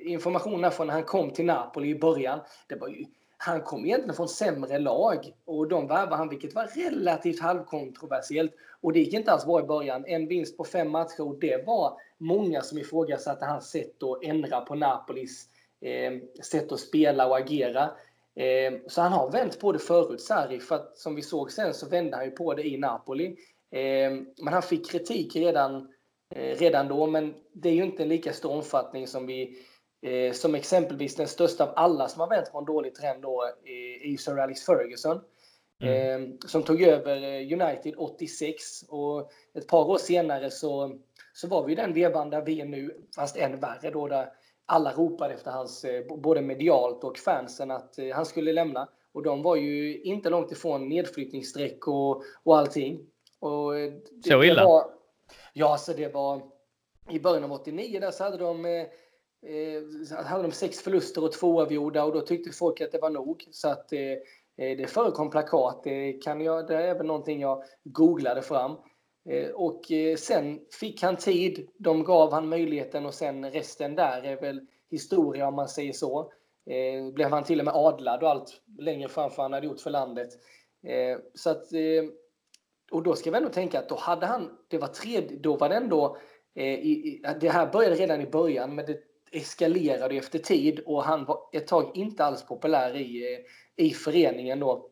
informationen 0.02 0.70
från 0.70 0.86
när 0.86 0.94
han 0.94 1.04
kom 1.04 1.30
till 1.30 1.44
Napoli 1.44 1.88
i 1.88 1.98
början, 1.98 2.40
det 2.68 2.74
var 2.74 2.88
ju, 2.88 3.04
han 3.36 3.60
kom 3.60 3.86
egentligen 3.86 4.14
från 4.14 4.28
sämre 4.28 4.78
lag 4.78 5.32
och 5.44 5.68
de 5.68 5.86
värvade 5.86 6.16
han, 6.16 6.28
vilket 6.28 6.54
var 6.54 6.66
relativt 6.66 7.40
halvkontroversiellt. 7.40 8.52
Och 8.80 8.92
det 8.92 8.98
gick 8.98 9.14
inte 9.14 9.32
alls 9.32 9.44
bra 9.44 9.60
i 9.60 9.66
början. 9.66 10.04
En 10.06 10.28
vinst 10.28 10.56
på 10.56 10.64
fem 10.64 10.90
matcher 10.90 11.20
och 11.20 11.38
det 11.38 11.66
var 11.66 11.98
många 12.18 12.62
som 12.62 12.78
ifrågasatte 12.78 13.44
hans 13.44 13.70
sätt 13.70 14.02
att 14.02 14.24
ändra 14.24 14.60
på 14.60 14.74
Napolis 14.74 15.48
eh, 15.80 16.12
sätt 16.42 16.72
att 16.72 16.80
spela 16.80 17.26
och 17.26 17.36
agera. 17.36 17.90
Eh, 18.36 18.74
så 18.86 19.00
han 19.00 19.12
har 19.12 19.30
vänt 19.30 19.60
på 19.60 19.72
det 19.72 19.78
förut, 19.78 20.20
Sarri, 20.20 20.60
för 20.60 20.74
att 20.74 20.98
som 20.98 21.14
vi 21.14 21.22
såg 21.22 21.52
sen 21.52 21.74
så 21.74 21.88
vände 21.88 22.16
han 22.16 22.24
ju 22.24 22.30
på 22.30 22.54
det 22.54 22.68
i 22.68 22.76
Napoli. 22.76 23.26
Eh, 23.70 24.12
men 24.42 24.52
han 24.52 24.62
fick 24.62 24.90
kritik 24.90 25.36
redan, 25.36 25.88
eh, 26.34 26.58
redan 26.58 26.88
då, 26.88 27.06
men 27.06 27.34
det 27.52 27.68
är 27.68 27.72
ju 27.72 27.84
inte 27.84 28.02
en 28.02 28.08
lika 28.08 28.32
stor 28.32 28.50
omfattning 28.50 29.06
som 29.06 29.26
vi 29.26 29.58
Eh, 30.04 30.32
som 30.32 30.54
exempelvis 30.54 31.16
den 31.16 31.28
största 31.28 31.64
av 31.64 31.72
alla 31.76 32.08
som 32.08 32.20
har 32.20 32.28
vänt 32.28 32.52
på 32.52 32.58
en 32.58 32.64
dålig 32.64 32.94
trend 32.94 33.22
då 33.22 33.42
är, 33.64 34.12
är 34.12 34.16
Sir 34.16 34.38
Alex 34.38 34.66
Ferguson. 34.66 35.20
Mm. 35.80 36.22
Eh, 36.22 36.28
som 36.46 36.62
tog 36.62 36.82
över 36.82 37.16
eh, 37.16 37.60
United 37.60 37.94
86 37.96 38.82
och 38.88 39.30
ett 39.54 39.68
par 39.68 39.90
år 39.90 39.98
senare 39.98 40.50
så, 40.50 40.98
så 41.32 41.48
var 41.48 41.64
vi 41.64 41.72
i 41.72 41.76
den 41.76 41.92
vevan 41.92 42.30
där 42.30 42.42
vi 42.42 42.60
är 42.60 42.64
nu, 42.64 43.04
fast 43.16 43.36
än 43.36 43.60
värre 43.60 43.90
då 43.90 44.08
där 44.08 44.28
alla 44.66 44.92
ropade 44.92 45.34
efter 45.34 45.50
hans, 45.50 45.84
eh, 45.84 46.16
både 46.16 46.42
medialt 46.42 47.04
och 47.04 47.18
fansen, 47.18 47.70
att 47.70 47.98
eh, 47.98 48.14
han 48.14 48.26
skulle 48.26 48.52
lämna. 48.52 48.88
Och 49.12 49.22
de 49.22 49.42
var 49.42 49.56
ju 49.56 50.02
inte 50.02 50.30
långt 50.30 50.52
ifrån 50.52 50.88
nedflyttningsstreck 50.88 51.88
och, 51.88 52.22
och 52.42 52.58
allting. 52.58 53.00
Och 53.40 53.72
det, 53.72 54.28
så 54.28 54.44
illa? 54.44 54.60
Det 54.60 54.66
var, 54.66 54.84
ja, 55.52 55.76
så 55.76 55.92
det 55.92 56.14
var 56.14 56.42
i 57.10 57.20
början 57.20 57.44
av 57.44 57.52
89 57.52 58.00
där 58.00 58.10
så 58.10 58.24
hade 58.24 58.36
de 58.36 58.86
eh, 59.46 60.24
hade 60.24 60.42
de 60.42 60.52
sex 60.52 60.80
förluster 60.80 61.24
och 61.24 61.32
två 61.32 61.60
avgjorda 61.60 62.04
och 62.04 62.12
då 62.12 62.20
tyckte 62.20 62.52
folk 62.52 62.80
att 62.80 62.92
det 62.92 62.98
var 62.98 63.10
nog. 63.10 63.48
Så 63.50 63.68
att 63.68 63.92
eh, 63.92 64.00
eh, 64.00 64.76
det 64.76 64.90
förekom 64.90 65.30
plakat. 65.30 65.80
Det, 65.84 66.12
kan 66.12 66.40
jag, 66.40 66.66
det 66.66 66.74
är 66.74 66.88
även 66.88 67.06
någonting 67.06 67.40
jag 67.40 67.64
googlade 67.84 68.42
fram. 68.42 68.76
Eh, 69.28 69.50
och 69.50 69.92
eh, 69.92 70.16
sen 70.16 70.60
fick 70.80 71.02
han 71.02 71.16
tid. 71.16 71.68
De 71.76 72.04
gav 72.04 72.32
han 72.32 72.48
möjligheten 72.48 73.06
och 73.06 73.14
sen 73.14 73.50
resten 73.50 73.94
där 73.94 74.22
är 74.22 74.40
väl 74.40 74.66
historia 74.90 75.48
om 75.48 75.54
man 75.54 75.68
säger 75.68 75.92
så. 75.92 76.32
Eh, 76.66 77.12
blev 77.14 77.30
han 77.30 77.44
till 77.44 77.58
och 77.58 77.64
med 77.64 77.74
adlad 77.74 78.22
och 78.22 78.30
allt 78.30 78.62
längre 78.78 79.08
fram 79.08 79.30
för 79.30 79.42
han 79.42 79.52
hade 79.52 79.66
gjort 79.66 79.80
för 79.80 79.90
landet. 79.90 80.28
Eh, 80.86 81.18
så 81.34 81.50
att, 81.50 81.72
eh, 81.72 82.04
och 82.92 83.02
då 83.02 83.14
ska 83.14 83.30
vi 83.30 83.36
ändå 83.36 83.48
tänka 83.48 83.78
att 83.78 83.88
då 83.88 83.96
hade 83.96 84.26
han, 84.26 84.58
det 84.68 84.78
var 84.78 84.88
tredje, 84.88 85.38
då 85.38 85.56
var 85.56 85.68
det 85.68 85.74
ändå 85.74 86.16
eh, 86.54 86.74
i, 86.74 87.22
det 87.40 87.48
här 87.48 87.72
började 87.72 87.94
redan 87.94 88.20
i 88.20 88.26
början, 88.26 88.74
men 88.74 88.86
det 88.86 89.00
eskalerade 89.34 90.16
efter 90.16 90.38
tid 90.38 90.80
och 90.86 91.02
han 91.02 91.24
var 91.24 91.38
ett 91.52 91.66
tag 91.66 91.90
inte 91.94 92.24
alls 92.24 92.46
populär 92.46 92.96
i, 92.96 93.38
i 93.76 93.90
föreningen 93.90 94.60
då. 94.60 94.90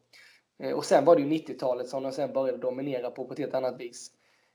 Eh, 0.62 0.72
och 0.72 0.84
sen 0.84 1.04
var 1.04 1.16
det 1.16 1.22
ju 1.22 1.28
90-talet 1.28 1.88
som 1.88 2.02
de 2.02 2.12
sen 2.12 2.32
började 2.32 2.58
dominera 2.58 3.10
på, 3.10 3.24
på 3.24 3.32
ett 3.32 3.38
helt 3.38 3.54
annat 3.54 3.80
vis. 3.80 4.10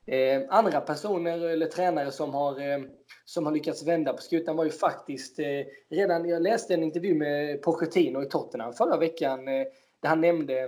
Eh, 0.05 0.41
andra 0.49 0.81
personer 0.81 1.45
eller 1.45 1.65
tränare 1.65 2.11
som 2.11 2.33
har, 2.33 2.59
eh, 2.59 2.79
som 3.25 3.45
har 3.45 3.53
lyckats 3.53 3.87
vända 3.87 4.13
på 4.13 4.21
skutan 4.21 4.55
var 4.55 4.63
ju 4.63 4.71
faktiskt 4.71 5.39
eh, 5.39 5.65
redan, 5.89 6.29
jag 6.29 6.41
läste 6.41 6.73
en 6.73 6.83
intervju 6.83 7.15
med 7.15 7.61
Pochettino 7.61 8.23
i 8.23 8.25
Tottenham 8.25 8.73
förra 8.73 8.97
veckan 8.97 9.47
eh, 9.47 9.65
där 10.01 10.09
han 10.09 10.21
nämnde, 10.21 10.63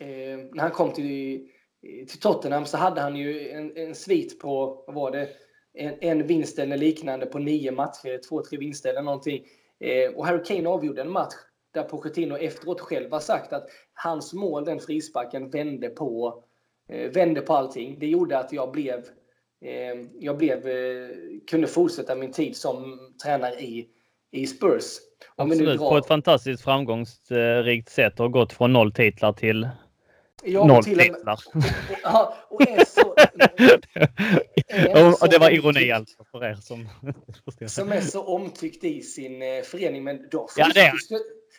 eh, 0.00 0.38
när 0.52 0.60
han 0.60 0.70
kom 0.70 0.92
till, 0.92 1.48
till 2.08 2.20
Tottenham 2.20 2.66
så 2.66 2.76
hade 2.76 3.00
han 3.00 3.16
ju 3.16 3.48
en, 3.48 3.76
en 3.76 3.94
svit 3.94 4.38
på, 4.38 4.84
vad 4.86 4.94
var 4.94 5.10
det, 5.10 5.28
en, 5.78 5.94
en 6.00 6.26
vinst 6.26 6.58
eller 6.58 6.76
liknande 6.76 7.26
på 7.26 7.38
nio 7.38 7.72
matcher, 7.72 8.20
två, 8.28 8.42
tre 8.42 8.58
vinster 8.58 8.90
eller 8.90 9.02
någonting. 9.02 9.44
Eh, 9.80 10.14
och 10.14 10.26
Harry 10.26 10.44
Kane 10.44 10.68
avgjorde 10.68 11.00
en 11.00 11.10
match 11.10 11.34
där 11.74 11.82
Pochettino 11.82 12.36
efteråt 12.36 12.80
själv 12.80 13.12
har 13.12 13.20
sagt 13.20 13.52
att 13.52 13.66
hans 13.94 14.32
mål, 14.32 14.64
den 14.64 14.80
frisparken, 14.80 15.50
vände 15.50 15.88
på, 15.88 16.42
eh, 16.88 17.10
vände 17.10 17.40
på 17.40 17.54
allting. 17.54 17.98
Det 17.98 18.06
gjorde 18.06 18.38
att 18.38 18.52
jag 18.52 18.72
blev, 18.72 18.98
eh, 19.64 20.06
jag 20.20 20.36
blev, 20.36 20.68
eh, 20.68 21.08
kunde 21.50 21.66
fortsätta 21.66 22.14
min 22.14 22.32
tid 22.32 22.56
som 22.56 22.98
tränare 23.24 23.54
i, 23.54 23.88
i 24.30 24.46
Spurs. 24.46 24.84
Om 25.36 25.50
Absolut, 25.50 25.78
drar... 25.78 25.90
på 25.90 25.96
ett 25.96 26.06
fantastiskt 26.06 26.64
framgångsrikt 26.64 27.88
sätt 27.88 28.20
och 28.20 28.32
gått 28.32 28.52
från 28.52 28.72
noll 28.72 28.92
titlar 28.92 29.32
till 29.32 29.68
Ja, 30.42 30.66
Noll 30.66 30.84
till 30.84 30.98
titlar. 30.98 31.38
Och, 31.54 31.56
och, 31.56 32.32
och, 32.50 32.54
och 32.54 32.68
är 32.68 32.84
så, 32.84 33.14
var 35.50 35.72
ironi 35.72 35.92
alltså 35.92 36.24
för 36.24 36.44
er 36.44 36.54
som... 36.54 36.88
som 37.66 37.92
är 37.92 38.00
så 38.00 38.24
omtyckt 38.24 38.84
i 38.84 39.02
sin 39.02 39.42
eh, 39.42 39.62
förening. 39.62 40.04
Men 40.04 40.28
då 40.30 40.48
ja, 40.56 40.70
det 40.74 40.80
är 40.80 40.88
han. 40.88 40.98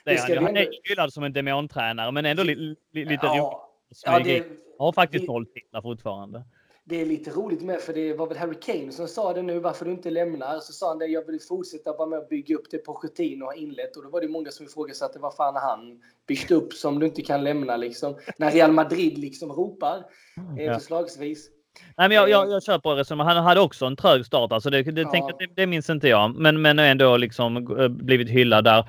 Det 0.05 0.11
är 0.11 0.35
han. 0.35 0.45
Han 0.45 0.57
är 0.57 0.67
hyllad 0.83 1.13
som 1.13 1.23
en 1.23 1.33
demontränare, 1.33 2.11
men 2.11 2.25
ändå 2.25 2.43
li, 2.43 2.55
li, 2.55 2.75
lite 3.05 3.25
ja. 3.25 3.65
Ja, 4.05 4.19
det, 4.19 4.45
har 4.79 4.93
faktiskt 4.93 5.27
noll 5.27 5.45
titlar 5.45 5.81
fortfarande 5.81 6.43
det 6.89 7.01
är 7.01 7.05
lite 7.05 7.31
roligt 7.31 7.61
med, 7.61 7.81
för 7.81 7.93
det 7.93 8.13
var 8.13 8.27
väl 8.27 8.37
Harry 8.37 8.59
Kane 8.61 8.91
som 8.91 9.07
sa 9.07 9.33
det 9.33 9.41
nu, 9.41 9.59
varför 9.59 9.85
du 9.85 9.91
inte 9.91 10.09
lämnar. 10.09 10.59
Så 10.59 10.73
sa 10.73 10.87
han 10.87 10.99
det, 10.99 11.05
jag 11.05 11.25
vill 11.25 11.39
fortsätta 11.41 11.93
vara 11.93 12.09
med 12.09 12.19
och 12.19 12.27
bygga 12.27 12.55
upp 12.55 12.71
det 12.71 12.77
Pochettino 12.77 13.45
har 13.45 13.53
inlett. 13.53 13.97
Och 13.97 14.03
då 14.03 14.09
var 14.09 14.21
det 14.21 14.27
många 14.27 14.51
som 14.51 14.65
ifrågasatte 14.65 15.19
vad 15.19 15.35
fan 15.35 15.55
han 15.55 16.01
byggt 16.27 16.51
upp 16.51 16.73
som 16.73 16.99
du 16.99 17.05
inte 17.05 17.21
kan 17.21 17.43
lämna 17.43 17.77
liksom. 17.77 18.17
När 18.37 18.51
Real 18.51 18.71
Madrid 18.71 19.17
liksom 19.17 19.51
ropar 19.51 20.05
eh, 20.59 20.73
förslagsvis. 20.73 21.49
Nej, 21.97 22.07
men 22.09 22.11
jag, 22.11 22.29
jag, 22.29 22.51
jag 22.51 22.63
köper 22.63 22.89
resonemanget. 22.89 23.35
Han 23.35 23.45
hade 23.45 23.61
också 23.61 23.85
en 23.85 23.95
trög 23.95 24.25
start. 24.25 24.51
Alltså 24.51 24.69
det, 24.69 24.83
det, 24.83 25.01
ja. 25.01 25.31
det, 25.39 25.47
det 25.55 25.67
minns 25.67 25.89
inte 25.89 26.07
jag. 26.07 26.35
Men, 26.35 26.61
men 26.61 26.79
ändå 26.79 27.17
liksom 27.17 27.77
eh, 27.79 27.87
blivit 27.87 28.29
hyllad 28.29 28.63
där. 28.63 28.79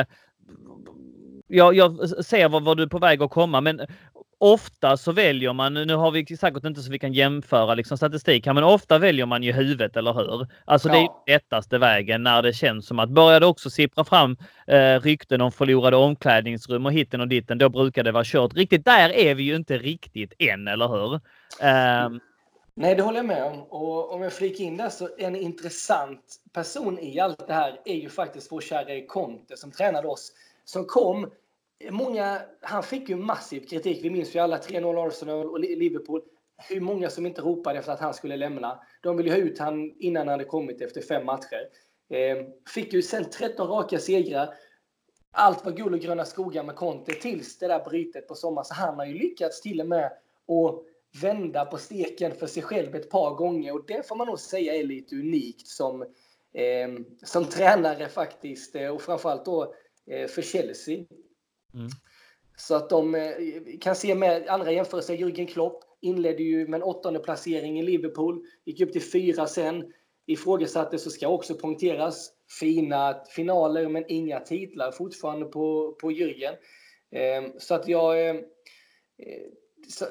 Uh, 0.00 0.06
jag, 1.46 1.74
jag 1.74 2.08
ser 2.24 2.48
vad, 2.48 2.64
vad, 2.64 2.76
du 2.76 2.82
är 2.82 2.86
på 2.86 2.98
väg 2.98 3.22
att 3.22 3.30
komma, 3.30 3.60
men 3.60 3.80
ofta 4.42 4.96
så 4.96 5.12
väljer 5.12 5.52
man, 5.52 5.74
nu 5.74 5.94
har 5.94 6.10
vi 6.10 6.36
säkert 6.36 6.64
inte 6.64 6.82
så 6.82 6.90
vi 6.90 6.98
kan 6.98 7.12
jämföra 7.12 7.74
liksom 7.74 7.96
statistik 7.96 8.46
här, 8.46 8.52
men 8.52 8.64
ofta 8.64 8.98
väljer 8.98 9.26
man 9.26 9.42
ju 9.42 9.52
huvudet, 9.52 9.96
eller 9.96 10.12
hur? 10.12 10.46
Alltså 10.64 10.88
ja. 10.88 10.94
det 10.94 11.32
är 11.32 11.34
lättaste 11.34 11.78
vägen 11.78 12.22
när 12.22 12.42
det 12.42 12.52
känns 12.52 12.86
som 12.86 12.98
att 12.98 13.10
börjar 13.10 13.40
det 13.40 13.46
också 13.46 13.70
sippra 13.70 14.04
fram 14.04 14.36
eh, 14.66 15.00
rykten 15.00 15.40
om 15.40 15.52
förlorade 15.52 15.96
omklädningsrum 15.96 16.86
och 16.86 16.92
hitten 16.92 17.20
och 17.20 17.28
ditten, 17.28 17.58
då 17.58 17.68
brukar 17.68 18.04
det 18.04 18.12
vara 18.12 18.24
kört. 18.26 18.54
Riktigt 18.54 18.84
där 18.84 19.10
är 19.10 19.34
vi 19.34 19.42
ju 19.42 19.56
inte 19.56 19.78
riktigt 19.78 20.32
än, 20.38 20.68
eller 20.68 20.88
hur? 20.88 21.14
Um, 21.14 22.20
Nej, 22.74 22.94
det 22.94 23.02
håller 23.02 23.18
jag 23.18 23.26
med 23.26 23.44
om. 23.44 23.62
Och 23.62 24.12
om 24.14 24.22
jag 24.22 24.32
flikar 24.32 24.64
in 24.64 24.76
där 24.76 24.88
så 24.88 25.08
en 25.18 25.36
intressant 25.36 26.36
person 26.52 26.98
i 26.98 27.20
allt 27.20 27.46
det 27.46 27.54
här 27.54 27.80
är 27.84 27.96
ju 27.96 28.08
faktiskt 28.08 28.52
vår 28.52 28.60
kära 28.60 29.06
Conte 29.08 29.56
som 29.56 29.70
tränade 29.70 30.08
oss. 30.08 30.32
Som 30.64 30.84
kom 30.84 31.30
Många, 31.90 32.42
han 32.60 32.82
fick 32.82 33.08
ju 33.08 33.16
massiv 33.16 33.60
kritik. 33.60 34.04
Vi 34.04 34.10
minns 34.10 34.34
ju 34.34 34.38
alla 34.38 34.58
3-0 34.58 35.08
Arsenal 35.08 35.50
och 35.50 35.60
Liverpool. 35.60 36.22
Hur 36.68 36.80
många 36.80 37.10
som 37.10 37.26
inte 37.26 37.40
ropade 37.40 37.78
efter 37.78 37.92
att 37.92 38.00
han 38.00 38.14
skulle 38.14 38.36
lämna. 38.36 38.80
De 39.02 39.16
ville 39.16 39.30
ha 39.30 39.38
ut 39.38 39.58
han 39.58 39.94
innan 39.98 40.20
han 40.20 40.28
hade 40.28 40.44
kommit 40.44 40.80
efter 40.80 41.00
fem 41.00 41.26
matcher. 41.26 41.68
Ehm, 42.10 42.46
fick 42.74 42.92
ju 42.92 43.02
sen 43.02 43.30
13 43.30 43.68
raka 43.68 43.98
segrar. 43.98 44.54
Allt 45.30 45.64
var 45.64 45.72
guld 45.72 45.94
och 45.94 46.00
gröna 46.00 46.24
skogar 46.24 46.62
med 46.62 46.76
Conte 46.76 47.12
tills 47.12 47.58
det 47.58 47.68
där 47.68 47.84
brytet 47.84 48.28
på 48.28 48.34
sommaren. 48.34 48.64
Så 48.64 48.74
han 48.74 48.98
har 48.98 49.06
ju 49.06 49.18
lyckats 49.18 49.60
till 49.60 49.80
och 49.80 49.86
med 49.86 50.06
att 50.06 50.84
vända 51.22 51.64
på 51.64 51.78
steken 51.78 52.32
för 52.32 52.46
sig 52.46 52.62
själv 52.62 52.94
ett 52.94 53.10
par 53.10 53.34
gånger. 53.34 53.74
Och 53.74 53.86
det 53.86 54.08
får 54.08 54.16
man 54.16 54.26
nog 54.26 54.38
säga 54.38 54.74
är 54.74 54.84
lite 54.84 55.16
unikt 55.16 55.66
som, 55.66 56.02
eh, 56.52 56.88
som 57.22 57.44
tränare 57.44 58.08
faktiskt. 58.08 58.74
Eh, 58.74 58.88
och 58.88 59.02
framförallt 59.02 59.44
då 59.44 59.74
eh, 60.06 60.28
för 60.28 60.42
Chelsea. 60.42 61.04
Mm. 61.74 61.88
Så 62.56 62.74
att 62.74 62.90
de 62.90 63.14
eh, 63.14 63.32
kan 63.80 63.96
se 63.96 64.14
med 64.14 64.48
andra 64.48 64.72
jämförelser. 64.72 65.14
Jürgen 65.14 65.46
Klopp 65.46 65.84
inledde 66.00 66.42
ju 66.42 66.68
med 66.68 66.78
en 66.78 66.82
åttonde 66.82 67.18
placering 67.18 67.80
i 67.80 67.82
Liverpool, 67.82 68.42
gick 68.64 68.80
upp 68.80 68.92
till 68.92 69.10
fyra 69.10 69.46
sen. 69.46 69.92
Ifrågasatte 70.26 70.98
så 70.98 71.10
ska 71.10 71.28
också 71.28 71.54
poängteras. 71.54 72.30
Fina 72.60 73.24
finaler 73.36 73.88
men 73.88 74.04
inga 74.08 74.40
titlar 74.40 74.92
fortfarande 74.92 75.46
på, 75.46 75.96
på 76.00 76.10
Jürgen. 76.10 76.54
Ehm, 77.10 77.52
så 77.58 77.74
att 77.74 77.88
jag... 77.88 78.28
Eh, 78.28 78.36
eh, 79.18 79.42
så, 79.88 80.04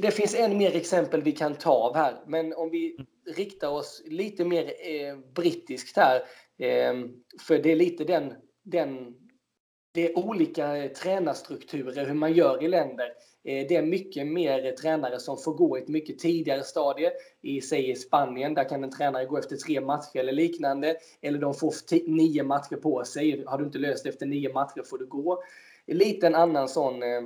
det 0.00 0.10
finns 0.10 0.34
än 0.34 0.58
mer 0.58 0.76
exempel 0.76 1.22
vi 1.22 1.32
kan 1.32 1.54
ta 1.54 1.70
av 1.70 1.96
här, 1.96 2.24
men 2.26 2.52
om 2.54 2.70
vi 2.70 2.96
riktar 3.36 3.68
oss 3.68 4.02
lite 4.06 4.44
mer 4.44 4.66
brittiskt 5.34 5.96
här, 5.96 6.22
ehm, 6.58 7.10
för 7.46 7.58
det 7.58 7.72
är 7.72 7.76
lite 7.76 8.04
den, 8.04 8.34
den 8.62 9.14
det 9.92 10.06
är 10.06 10.18
olika 10.18 10.76
eh, 10.76 10.92
tränarstrukturer, 10.92 12.06
hur 12.06 12.14
man 12.14 12.32
gör 12.32 12.62
i 12.62 12.68
länder. 12.68 13.06
Eh, 13.44 13.66
det 13.68 13.76
är 13.76 13.82
mycket 13.82 14.26
mer 14.26 14.66
eh, 14.66 14.72
tränare 14.72 15.20
som 15.20 15.38
får 15.38 15.54
gå 15.54 15.78
i 15.78 15.82
ett 15.82 15.88
mycket 15.88 16.18
tidigare 16.18 16.62
stadie. 16.62 17.10
I, 17.42 17.60
säg 17.60 17.90
i 17.90 17.94
Spanien, 17.94 18.54
där 18.54 18.68
kan 18.68 18.84
en 18.84 18.90
tränare 18.90 19.24
gå 19.24 19.38
efter 19.38 19.56
tre 19.56 19.80
matcher 19.80 20.18
eller 20.18 20.32
liknande. 20.32 20.96
Eller 21.20 21.38
de 21.38 21.54
får 21.54 21.74
nio 22.10 22.42
matcher 22.42 22.76
på 22.76 23.04
sig. 23.04 23.44
Har 23.46 23.58
du 23.58 23.64
inte 23.64 23.78
löst 23.78 24.06
efter 24.06 24.26
nio 24.26 24.52
matcher 24.52 24.82
får 24.82 24.98
du 24.98 25.06
gå. 25.06 25.42
Lite 25.86 26.26
en 26.26 26.34
annan 26.34 26.68
sån 26.68 27.02
eh, 27.02 27.22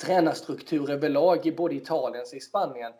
tränarstruktur 0.00 0.90
överlag 0.90 1.46
i 1.46 1.52
både 1.52 1.74
Italien 1.74 2.24
och 2.30 2.36
i 2.36 2.40
Spanien. 2.40 2.92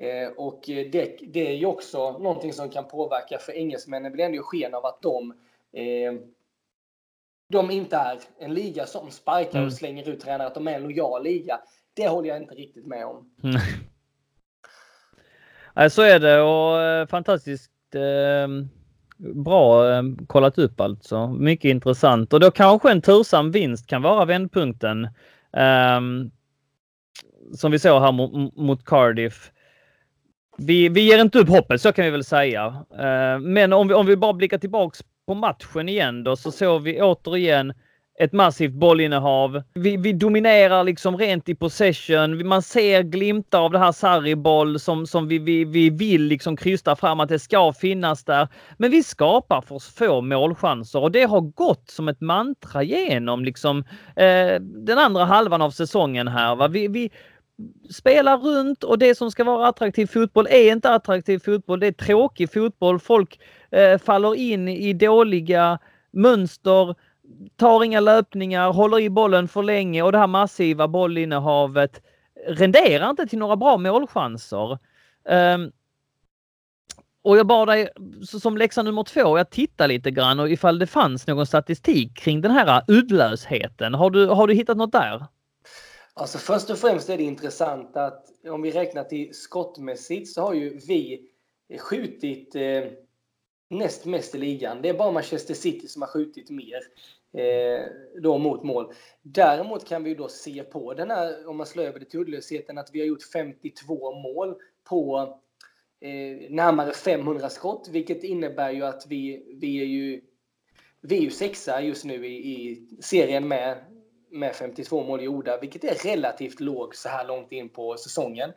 Eh, 0.00 0.28
och 0.36 0.62
det, 0.66 1.18
det, 1.32 1.48
är 1.48 1.54
ju 1.54 1.66
också 1.66 2.18
någonting 2.18 2.52
som 2.52 2.70
kan 2.70 2.88
påverka, 2.88 3.38
för 3.38 3.52
engelsmännen 3.52 4.12
vill 4.12 4.20
ändå 4.20 4.42
sken 4.42 4.74
av 4.74 4.86
att 4.86 5.02
de 5.02 5.32
eh, 5.72 6.12
de 7.48 7.70
inte 7.70 7.96
är 7.96 8.18
en 8.38 8.54
liga 8.54 8.86
som 8.86 9.10
sparkar 9.10 9.58
mm. 9.58 9.66
och 9.66 9.72
slänger 9.72 10.08
ut 10.08 10.20
tränare, 10.20 10.46
att 10.46 10.54
de 10.54 10.68
är 10.68 10.72
en 10.72 10.82
lojal 10.82 11.24
liga. 11.24 11.58
Det 11.94 12.08
håller 12.08 12.28
jag 12.28 12.38
inte 12.38 12.54
riktigt 12.54 12.86
med 12.86 13.06
om. 13.06 13.30
Nej, 15.74 15.90
så 15.90 16.02
är 16.02 16.18
det 16.18 16.40
och 16.40 16.82
eh, 16.82 17.06
fantastiskt 17.06 17.70
eh, 17.94 18.48
bra 19.34 19.92
eh, 19.92 20.02
kollat 20.26 20.58
upp 20.58 20.80
alltså. 20.80 21.28
Mycket 21.28 21.68
intressant 21.68 22.32
och 22.32 22.40
då 22.40 22.50
kanske 22.50 22.90
en 22.90 23.02
tursam 23.02 23.50
vinst 23.50 23.86
kan 23.86 24.02
vara 24.02 24.24
vändpunkten. 24.24 25.04
Eh, 25.52 26.00
som 27.54 27.72
vi 27.72 27.78
såg 27.78 28.02
här 28.02 28.12
mot, 28.12 28.56
mot 28.56 28.84
Cardiff. 28.84 29.50
Vi, 30.58 30.88
vi 30.88 31.00
ger 31.00 31.18
inte 31.18 31.38
upp 31.38 31.48
hoppet, 31.48 31.80
så 31.80 31.92
kan 31.92 32.04
vi 32.04 32.10
väl 32.10 32.24
säga. 32.24 32.84
Eh, 32.98 33.38
men 33.38 33.72
om 33.72 33.88
vi, 33.88 33.94
om 33.94 34.06
vi 34.06 34.16
bara 34.16 34.32
blickar 34.32 34.58
tillbaks 34.58 35.02
på 35.26 35.34
matchen 35.34 35.88
igen 35.88 36.24
då 36.24 36.36
så 36.36 36.52
såg 36.52 36.82
vi 36.82 37.02
återigen 37.02 37.72
ett 38.18 38.32
massivt 38.32 38.72
bollinnehav. 38.72 39.62
Vi, 39.74 39.96
vi 39.96 40.12
dominerar 40.12 40.84
liksom 40.84 41.18
rent 41.18 41.48
i 41.48 41.54
possession. 41.54 42.48
Man 42.48 42.62
ser 42.62 43.02
glimtar 43.02 43.60
av 43.60 43.72
det 43.72 43.78
här 43.78 43.92
Sarri-boll 43.92 44.80
som, 44.80 45.06
som 45.06 45.28
vi, 45.28 45.38
vi, 45.38 45.64
vi 45.64 45.90
vill 45.90 46.22
liksom 46.22 46.56
krysta 46.56 46.96
fram 46.96 47.20
att 47.20 47.28
det 47.28 47.38
ska 47.38 47.72
finnas 47.72 48.24
där. 48.24 48.48
Men 48.78 48.90
vi 48.90 49.02
skapar 49.02 49.60
för 49.60 49.78
få 49.78 50.20
målchanser 50.20 51.02
och 51.02 51.12
det 51.12 51.22
har 51.22 51.40
gått 51.40 51.90
som 51.90 52.08
ett 52.08 52.20
mantra 52.20 52.82
genom 52.82 53.44
liksom 53.44 53.84
eh, 54.16 54.60
den 54.60 54.98
andra 54.98 55.24
halvan 55.24 55.62
av 55.62 55.70
säsongen 55.70 56.28
här. 56.28 56.56
Va? 56.56 56.68
Vi, 56.68 56.88
vi, 56.88 57.10
spelar 57.90 58.38
runt 58.38 58.84
och 58.84 58.98
det 58.98 59.14
som 59.14 59.30
ska 59.30 59.44
vara 59.44 59.68
attraktiv 59.68 60.06
fotboll 60.06 60.46
är 60.50 60.72
inte 60.72 60.90
attraktiv 60.90 61.38
fotboll. 61.38 61.80
Det 61.80 61.86
är 61.86 61.92
tråkig 61.92 62.52
fotboll. 62.52 62.98
Folk 62.98 63.38
eh, 63.70 63.98
faller 63.98 64.34
in 64.34 64.68
i 64.68 64.92
dåliga 64.92 65.78
mönster, 66.10 66.94
tar 67.56 67.84
inga 67.84 68.00
löpningar, 68.00 68.72
håller 68.72 69.00
i 69.00 69.10
bollen 69.10 69.48
för 69.48 69.62
länge 69.62 70.02
och 70.02 70.12
det 70.12 70.18
här 70.18 70.26
massiva 70.26 70.88
bollinnehavet 70.88 72.02
renderar 72.48 73.10
inte 73.10 73.26
till 73.26 73.38
några 73.38 73.56
bra 73.56 73.76
målchanser. 73.76 74.78
Um, 75.28 75.72
och 77.22 77.36
jag 77.36 77.46
bad 77.46 77.68
dig 77.68 77.88
som 78.22 78.56
läxa 78.56 78.82
nummer 78.82 79.02
två, 79.02 79.38
jag 79.38 79.50
tittar 79.50 79.88
lite 79.88 80.10
grann 80.10 80.40
och 80.40 80.50
ifall 80.50 80.78
det 80.78 80.86
fanns 80.86 81.26
någon 81.26 81.46
statistik 81.46 82.16
kring 82.16 82.40
den 82.40 82.50
här 82.50 82.82
uddlösheten. 82.88 83.94
Har 83.94 84.10
du, 84.10 84.26
har 84.26 84.46
du 84.46 84.54
hittat 84.54 84.76
något 84.76 84.92
där? 84.92 85.26
Alltså 86.18 86.38
först 86.38 86.70
och 86.70 86.78
främst 86.78 87.08
är 87.08 87.16
det 87.16 87.22
intressant 87.22 87.96
att 87.96 88.26
om 88.48 88.62
vi 88.62 88.70
räknar 88.70 89.04
till 89.04 89.34
skottmässigt 89.34 90.28
så 90.28 90.42
har 90.42 90.54
ju 90.54 90.78
vi 90.88 91.28
skjutit 91.78 92.54
eh, 92.54 92.84
näst 93.70 94.04
mest 94.04 94.34
i 94.34 94.38
ligan. 94.38 94.82
Det 94.82 94.88
är 94.88 94.94
bara 94.94 95.12
Manchester 95.12 95.54
City 95.54 95.88
som 95.88 96.02
har 96.02 96.08
skjutit 96.08 96.50
mer 96.50 96.80
eh, 97.42 97.86
då 98.22 98.38
mot 98.38 98.62
mål. 98.62 98.92
Däremot 99.22 99.88
kan 99.88 100.04
vi 100.04 100.14
då 100.14 100.28
se 100.28 100.62
på 100.62 100.94
den 100.94 101.10
här, 101.10 101.48
om 101.48 101.56
man 101.56 101.66
slår 101.66 101.84
över 101.84 101.98
det 101.98 102.04
till 102.04 102.20
uddlösheten, 102.20 102.78
att 102.78 102.90
vi 102.92 103.00
har 103.00 103.06
gjort 103.06 103.22
52 103.32 104.14
mål 104.14 104.54
på 104.84 105.18
eh, 106.00 106.50
närmare 106.50 106.92
500 106.92 107.48
skott, 107.48 107.88
vilket 107.92 108.24
innebär 108.24 108.70
ju 108.70 108.82
att 108.82 109.06
vi, 109.06 109.56
vi 109.60 109.80
är 109.80 109.86
ju 109.86 110.20
vi 111.00 111.18
är 111.18 111.22
ju 111.22 111.30
sexa 111.30 111.80
just 111.80 112.04
nu 112.04 112.26
i, 112.26 112.36
i 112.36 112.86
serien 113.00 113.48
med, 113.48 113.84
med 114.38 114.54
52 114.54 115.02
mål 115.02 115.22
gjorda, 115.22 115.60
vilket 115.60 115.84
är 115.84 115.94
relativt 115.94 116.60
lågt 116.60 116.96
så 116.96 117.08
här 117.08 117.26
långt 117.26 117.52
in 117.52 117.68
på 117.68 117.96
säsongen. 117.96 118.50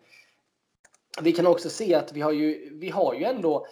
Vi 1.21 1.31
kan 1.31 1.47
också 1.47 1.69
se 1.69 1.95
att 1.95 2.13
vi 2.13 2.21
har 2.21 2.31
ju, 2.31 2.69
vi 2.79 2.89
har 2.89 3.13
ju 3.13 3.23
ändå 3.23 3.65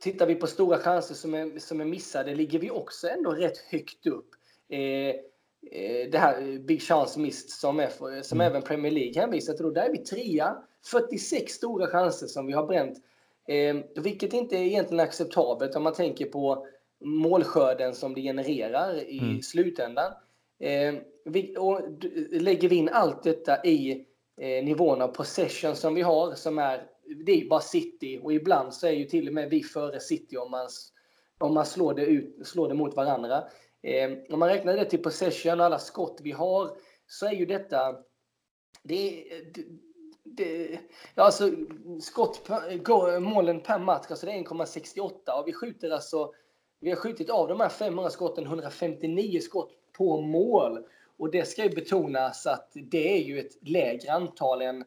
Tittar 0.00 0.26
vi 0.26 0.34
på 0.34 0.46
stora 0.46 0.78
chanser 0.78 1.14
som 1.14 1.34
är, 1.34 1.58
som 1.58 1.80
är 1.80 1.84
missade 1.84 2.34
ligger 2.34 2.58
vi 2.58 2.70
också 2.70 3.08
ändå 3.08 3.30
rätt 3.30 3.58
högt 3.58 4.06
upp. 4.06 4.28
Eh, 4.68 4.78
eh, 4.78 6.10
det 6.12 6.18
här 6.18 6.58
Big 6.58 6.82
Chance 6.82 7.20
Missed 7.20 7.50
som, 7.50 7.80
är, 7.80 8.22
som 8.22 8.40
mm. 8.40 8.50
även 8.50 8.62
Premier 8.62 8.92
League 8.92 9.20
hänvisar 9.20 9.54
till. 9.54 9.74
Där 9.74 9.82
är 9.82 9.92
vi 9.92 9.98
trea. 9.98 10.56
46 10.90 11.52
stora 11.52 11.86
chanser 11.86 12.26
som 12.26 12.46
vi 12.46 12.52
har 12.52 12.66
bränt. 12.66 12.98
Eh, 13.48 14.02
vilket 14.02 14.32
inte 14.32 14.56
är 14.56 14.62
egentligen 14.62 15.04
acceptabelt 15.04 15.76
om 15.76 15.82
man 15.82 15.94
tänker 15.94 16.26
på 16.26 16.66
målskörden 17.04 17.94
som 17.94 18.14
det 18.14 18.20
genererar 18.20 19.08
i 19.08 19.18
mm. 19.18 19.42
slutändan. 19.42 20.12
Eh, 20.64 20.94
vi, 21.24 21.56
och 21.58 21.80
lägger 22.30 22.68
vi 22.68 22.76
in 22.76 22.88
allt 22.88 23.22
detta 23.22 23.64
i 23.64 24.06
eh, 24.40 24.64
nivån 24.64 25.02
av 25.02 25.08
possession 25.08 25.76
som 25.76 25.94
vi 25.94 26.02
har 26.02 26.34
som 26.34 26.58
är, 26.58 26.86
det 27.26 27.32
är 27.32 27.48
bara 27.48 27.60
City 27.60 28.20
och 28.22 28.32
ibland 28.32 28.74
så 28.74 28.86
är 28.86 28.92
ju 28.92 29.04
till 29.04 29.28
och 29.28 29.34
med 29.34 29.50
vi 29.50 29.62
före 29.62 30.00
City 30.00 30.36
om 30.36 30.50
man, 30.50 30.68
om 31.38 31.54
man 31.54 31.66
slår, 31.66 31.94
det 31.94 32.06
ut, 32.06 32.46
slår 32.46 32.68
det 32.68 32.74
mot 32.74 32.96
varandra. 32.96 33.44
Eh, 33.82 34.10
om 34.30 34.38
man 34.38 34.48
räknar 34.48 34.76
det 34.76 34.84
till 34.84 35.02
possession 35.02 35.60
och 35.60 35.66
alla 35.66 35.78
skott 35.78 36.20
vi 36.22 36.32
har 36.32 36.70
så 37.06 37.26
är 37.26 37.32
ju 37.32 37.46
detta 37.46 37.96
det, 38.82 39.24
det, 40.24 40.78
det, 41.14 41.20
alltså 41.22 41.50
skott 42.00 42.44
per, 42.46 43.20
målen 43.20 43.60
per 43.60 43.78
match, 43.78 44.06
alltså 44.10 44.26
det 44.26 44.32
är 44.32 44.44
1,68 44.44 45.40
och 45.40 45.48
vi 45.48 45.52
skjuter 45.52 45.90
alltså 45.90 46.32
vi 46.80 46.90
har 46.90 46.96
skjutit 46.96 47.30
av 47.30 47.48
de 47.48 47.60
här 47.60 47.68
500 47.68 48.10
skotten 48.10 48.44
159 48.46 49.40
skott 49.40 49.80
på 49.96 50.20
mål. 50.20 50.78
Och 51.18 51.30
det 51.30 51.48
ska 51.48 51.64
ju 51.64 51.70
betonas 51.70 52.46
att 52.46 52.70
det 52.74 53.16
är 53.16 53.22
ju 53.22 53.38
ett 53.38 53.68
lägre 53.68 54.12
antal 54.12 54.62
än, 54.62 54.84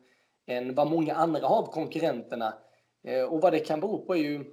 än 0.47 0.75
vad 0.75 0.87
många 0.87 1.15
andra 1.15 1.47
har 1.47 1.57
av 1.57 1.71
konkurrenterna. 1.71 2.53
Eh, 3.03 3.23
och 3.23 3.41
vad 3.41 3.53
det 3.53 3.59
kan 3.59 3.79
bero 3.79 4.05
på 4.05 4.15
är 4.15 4.19
ju 4.19 4.43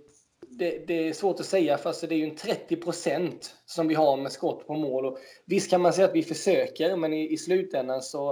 det, 0.48 0.86
det, 0.86 1.08
är 1.08 1.12
svårt 1.12 1.40
att 1.40 1.46
säga, 1.46 1.78
för 1.78 1.88
alltså 1.88 2.06
det 2.06 2.14
är 2.14 2.16
ju 2.16 2.28
en 2.28 2.36
30 2.36 2.76
procent 2.76 3.56
som 3.66 3.88
vi 3.88 3.94
har 3.94 4.16
med 4.16 4.32
skott 4.32 4.66
på 4.66 4.74
mål. 4.74 5.06
Och 5.06 5.18
visst 5.46 5.70
kan 5.70 5.80
man 5.80 5.92
säga 5.92 6.08
att 6.08 6.14
vi 6.14 6.22
försöker, 6.22 6.96
men 6.96 7.12
i, 7.12 7.32
i 7.32 7.36
slutändan 7.36 8.02
så 8.02 8.30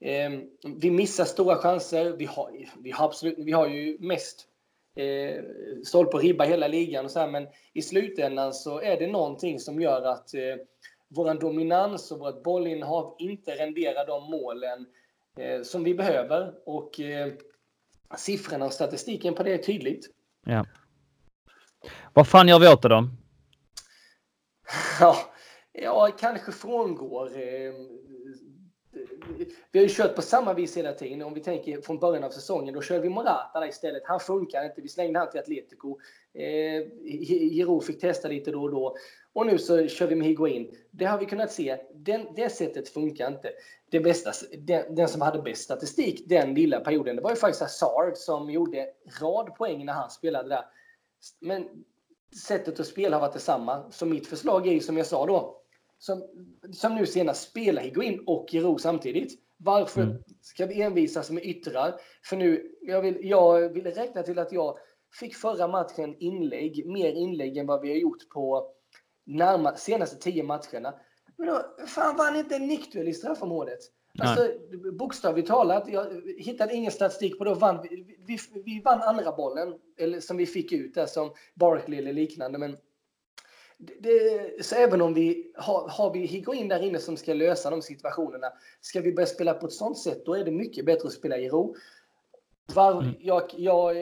eh, 0.00 0.30
vi 0.76 0.90
missar 0.90 1.24
stora 1.24 1.56
chanser. 1.56 2.12
Vi 2.16 2.24
har, 2.24 2.50
vi 2.82 2.90
har, 2.90 3.06
absolut, 3.06 3.38
vi 3.38 3.52
har 3.52 3.68
ju 3.68 3.98
mest 4.00 4.46
eh, 4.96 5.44
stolp 5.84 6.14
och 6.14 6.22
ribba 6.22 6.44
hela 6.44 6.68
ligan, 6.68 7.04
och 7.04 7.10
så 7.10 7.18
här, 7.18 7.28
men 7.28 7.48
i 7.72 7.82
slutändan 7.82 8.52
så 8.52 8.80
är 8.80 8.98
det 8.98 9.06
någonting 9.06 9.60
som 9.60 9.80
gör 9.80 10.02
att 10.02 10.34
eh, 10.34 10.56
vår 11.14 11.34
dominans 11.34 12.12
och 12.12 12.18
vårt 12.18 12.42
bollinnehav 12.42 13.16
inte 13.18 13.50
renderar 13.50 14.06
de 14.06 14.30
målen 14.30 14.86
eh, 15.36 15.62
som 15.62 15.84
vi 15.84 15.94
behöver. 15.94 16.54
Och 16.66 17.00
eh, 17.00 17.32
siffrorna 18.16 18.64
och 18.66 18.72
statistiken 18.72 19.34
på 19.34 19.42
det 19.42 19.52
är 19.52 19.58
tydligt. 19.58 20.06
Ja. 20.46 20.66
Vad 22.12 22.28
fan 22.28 22.48
gör 22.48 22.58
vi 22.58 22.68
åt 22.68 22.82
det 22.82 22.88
då? 22.88 23.08
Ja, 25.00 25.16
jag 25.72 26.18
kanske 26.18 26.52
frångår 26.52 27.26
eh, 27.26 27.72
vi 29.72 29.78
har 29.78 29.86
ju 29.86 29.94
kört 29.94 30.14
på 30.14 30.22
samma 30.22 30.54
vis 30.54 30.76
hela 30.76 30.92
tiden. 30.92 31.22
Om 31.22 31.34
vi 31.34 31.40
tänker 31.40 31.80
från 31.80 31.98
början 31.98 32.24
av 32.24 32.30
säsongen, 32.30 32.74
då 32.74 32.82
körde 32.82 33.00
vi 33.00 33.08
Morata 33.08 33.68
istället. 33.68 34.02
Han 34.06 34.20
funkar 34.20 34.64
inte. 34.64 34.80
Vi 34.80 34.88
slängde 34.88 35.18
han 35.18 35.30
till 35.30 35.40
Atletico. 35.40 35.98
Eh, 36.34 36.82
Giro 37.02 37.80
fick 37.80 38.00
testa 38.00 38.28
lite 38.28 38.50
då 38.50 38.62
och 38.62 38.70
då. 38.70 38.96
Och 39.32 39.46
nu 39.46 39.58
så 39.58 39.86
kör 39.86 40.06
vi 40.06 40.14
med 40.14 40.26
Higuain. 40.26 40.76
Det 40.90 41.04
har 41.04 41.18
vi 41.18 41.26
kunnat 41.26 41.52
se. 41.52 41.78
Den, 41.94 42.26
det 42.36 42.48
sättet 42.48 42.88
funkar 42.88 43.28
inte. 43.28 43.52
Det 43.90 44.00
bästa, 44.00 44.32
den, 44.58 44.94
den, 44.94 45.08
som 45.08 45.20
hade 45.20 45.42
bäst 45.42 45.62
statistik 45.62 46.28
den 46.28 46.54
lilla 46.54 46.80
perioden, 46.80 47.16
det 47.16 47.22
var 47.22 47.30
ju 47.30 47.36
faktiskt 47.36 47.60
Hazard 47.60 48.16
som 48.16 48.50
gjorde 48.50 48.88
rad 49.20 49.54
poäng 49.54 49.84
när 49.84 49.92
han 49.92 50.10
spelade 50.10 50.48
där. 50.48 50.64
Men 51.40 51.68
sättet 52.46 52.80
att 52.80 52.86
spela 52.86 53.16
har 53.16 53.20
varit 53.20 53.34
detsamma. 53.34 53.90
Så 53.90 54.06
mitt 54.06 54.26
förslag 54.26 54.66
är 54.66 54.72
ju 54.72 54.80
som 54.80 54.96
jag 54.96 55.06
sa 55.06 55.26
då, 55.26 55.61
som, 56.02 56.22
som 56.72 56.94
nu 56.94 57.06
senast 57.06 57.50
spelar 57.50 57.82
Higuin 57.82 58.24
och 58.26 58.46
Giro 58.50 58.78
samtidigt. 58.78 59.32
Varför 59.56 60.02
mm. 60.02 60.22
ska 60.40 60.66
vi 60.66 60.82
envisas 60.82 61.30
med 61.30 61.44
yttrar? 61.44 61.94
För 62.24 62.36
nu, 62.36 62.72
jag 62.80 63.02
vill, 63.02 63.18
jag 63.20 63.68
vill 63.68 63.84
räkna 63.84 64.22
till 64.22 64.38
att 64.38 64.52
jag 64.52 64.78
fick 65.20 65.34
förra 65.34 65.68
matchen 65.68 66.16
inlägg, 66.18 66.86
mer 66.86 67.12
inlägg 67.12 67.56
än 67.56 67.66
vad 67.66 67.80
vi 67.80 67.88
har 67.88 67.96
gjort 67.96 68.28
på 68.28 68.70
närma, 69.26 69.76
senaste 69.76 70.16
tio 70.16 70.42
matcherna. 70.42 70.94
Men 71.36 71.46
då, 71.46 71.62
fan 71.86 72.16
vann 72.16 72.36
inte 72.36 72.56
en 72.56 72.66
nickduell 72.66 73.08
i 73.08 73.14
straffområdet? 73.14 73.80
Alltså, 74.18 74.48
bokstavligt 74.98 75.48
talat, 75.48 75.88
jag 75.88 76.22
hittade 76.38 76.74
ingen 76.74 76.92
statistik 76.92 77.38
på 77.38 77.44
det. 77.44 77.54
Vann, 77.54 77.82
vi, 77.82 78.04
vi, 78.26 78.38
vi 78.64 78.80
vann 78.84 79.02
andra 79.02 79.32
bollen, 79.32 79.74
eller 79.98 80.20
som 80.20 80.36
vi 80.36 80.46
fick 80.46 80.72
ut 80.72 80.94
där 80.94 81.06
som 81.06 81.30
Barkley 81.54 81.98
eller 81.98 82.12
liknande. 82.12 82.58
Men 82.58 82.76
det, 84.00 84.64
så 84.64 84.74
även 84.74 85.02
om 85.02 85.14
vi 85.14 85.52
har, 85.56 85.88
har 85.88 86.12
vi 86.12 86.26
Higuain 86.26 86.68
där 86.68 86.82
inne 86.82 86.98
som 86.98 87.16
ska 87.16 87.34
lösa 87.34 87.70
de 87.70 87.82
situationerna, 87.82 88.46
ska 88.80 89.00
vi 89.00 89.12
börja 89.12 89.26
spela 89.26 89.54
på 89.54 89.66
ett 89.66 89.72
sånt 89.72 89.98
sätt, 89.98 90.26
då 90.26 90.34
är 90.34 90.44
det 90.44 90.50
mycket 90.50 90.86
bättre 90.86 91.06
att 91.06 91.12
spela 91.14 91.38
i 91.38 91.48
ro. 91.48 91.76
Var, 92.74 92.92
mm. 92.92 93.14
jag, 93.18 93.42
jag, 93.56 93.96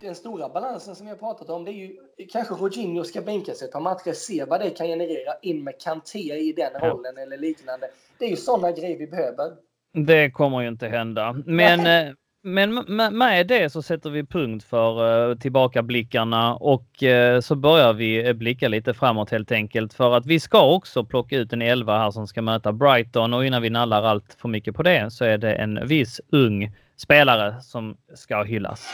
den 0.00 0.14
stora 0.14 0.48
balansen 0.48 0.94
som 0.94 1.06
jag 1.06 1.18
pratat 1.18 1.50
om, 1.50 1.64
det 1.64 1.70
är 1.70 1.74
ju 1.74 1.96
kanske 2.32 2.54
Jorginho 2.54 3.04
ska 3.04 3.20
bänka 3.20 3.54
sig 3.54 3.66
ett 3.66 3.72
par 3.72 3.80
matcher, 3.80 4.12
se 4.12 4.44
vad 4.44 4.60
det 4.60 4.70
kan 4.70 4.86
generera 4.86 5.34
in 5.42 5.64
med 5.64 5.80
Kanté 5.80 6.18
i 6.18 6.52
den 6.52 6.72
ja. 6.80 6.88
rollen 6.88 7.18
eller 7.18 7.38
liknande. 7.38 7.88
Det 8.18 8.24
är 8.24 8.30
ju 8.30 8.36
sådana 8.36 8.72
grejer 8.72 8.98
vi 8.98 9.06
behöver. 9.06 9.52
Det 9.92 10.30
kommer 10.30 10.60
ju 10.60 10.68
inte 10.68 10.88
hända. 10.88 11.42
Men, 11.46 11.82
Nej. 11.82 12.14
Men 12.46 12.74
med 13.18 13.46
det 13.46 13.72
så 13.72 13.82
sätter 13.82 14.10
vi 14.10 14.24
punkt 14.24 14.64
för 14.64 15.30
eh, 15.30 15.36
tillbakablickarna 15.36 16.54
och 16.54 17.02
eh, 17.02 17.40
så 17.40 17.54
börjar 17.54 17.92
vi 17.92 18.26
eh, 18.26 18.32
blicka 18.32 18.68
lite 18.68 18.94
framåt 18.94 19.30
helt 19.30 19.52
enkelt 19.52 19.94
för 19.94 20.16
att 20.16 20.26
vi 20.26 20.40
ska 20.40 20.74
också 20.74 21.04
plocka 21.04 21.36
ut 21.36 21.52
en 21.52 21.62
elva 21.62 21.98
här 21.98 22.10
som 22.10 22.26
ska 22.26 22.42
möta 22.42 22.72
Brighton 22.72 23.34
och 23.34 23.46
innan 23.46 23.62
vi 23.62 23.70
nallar 23.70 24.02
allt 24.02 24.36
för 24.40 24.48
mycket 24.48 24.74
på 24.74 24.82
det 24.82 25.12
så 25.12 25.24
är 25.24 25.38
det 25.38 25.52
en 25.52 25.86
viss 25.86 26.20
ung 26.32 26.72
spelare 26.96 27.60
som 27.62 27.96
ska 28.14 28.42
hyllas. 28.42 28.88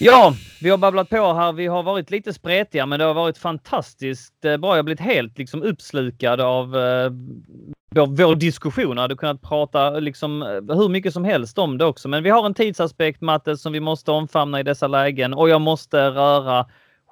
Ja, 0.00 0.34
vi 0.60 0.70
har 0.70 0.78
babblat 0.78 1.10
på 1.10 1.32
här. 1.32 1.52
Vi 1.52 1.66
har 1.66 1.82
varit 1.82 2.10
lite 2.10 2.32
spretiga, 2.32 2.86
men 2.86 2.98
det 2.98 3.04
har 3.04 3.14
varit 3.14 3.38
fantastiskt 3.38 4.44
eh, 4.44 4.56
bra. 4.56 4.70
Jag 4.70 4.76
har 4.76 4.82
blivit 4.82 5.00
helt 5.00 5.38
liksom 5.38 5.62
uppslukad 5.62 6.40
av 6.40 6.76
eh, 6.76 7.10
vår, 7.90 8.06
vår 8.06 8.34
diskussion. 8.34 8.96
Jag 8.96 9.02
hade 9.02 9.16
kunnat 9.16 9.42
prata 9.42 9.90
liksom 9.90 10.42
eh, 10.42 10.76
hur 10.76 10.88
mycket 10.88 11.12
som 11.12 11.24
helst 11.24 11.58
om 11.58 11.78
det 11.78 11.84
också. 11.84 12.08
Men 12.08 12.22
vi 12.22 12.30
har 12.30 12.46
en 12.46 12.54
tidsaspekt, 12.54 13.20
Matte, 13.20 13.56
som 13.56 13.72
vi 13.72 13.80
måste 13.80 14.10
omfamna 14.10 14.60
i 14.60 14.62
dessa 14.62 14.86
lägen 14.86 15.34
och 15.34 15.48
jag 15.48 15.60
måste 15.60 16.10
röra 16.10 16.66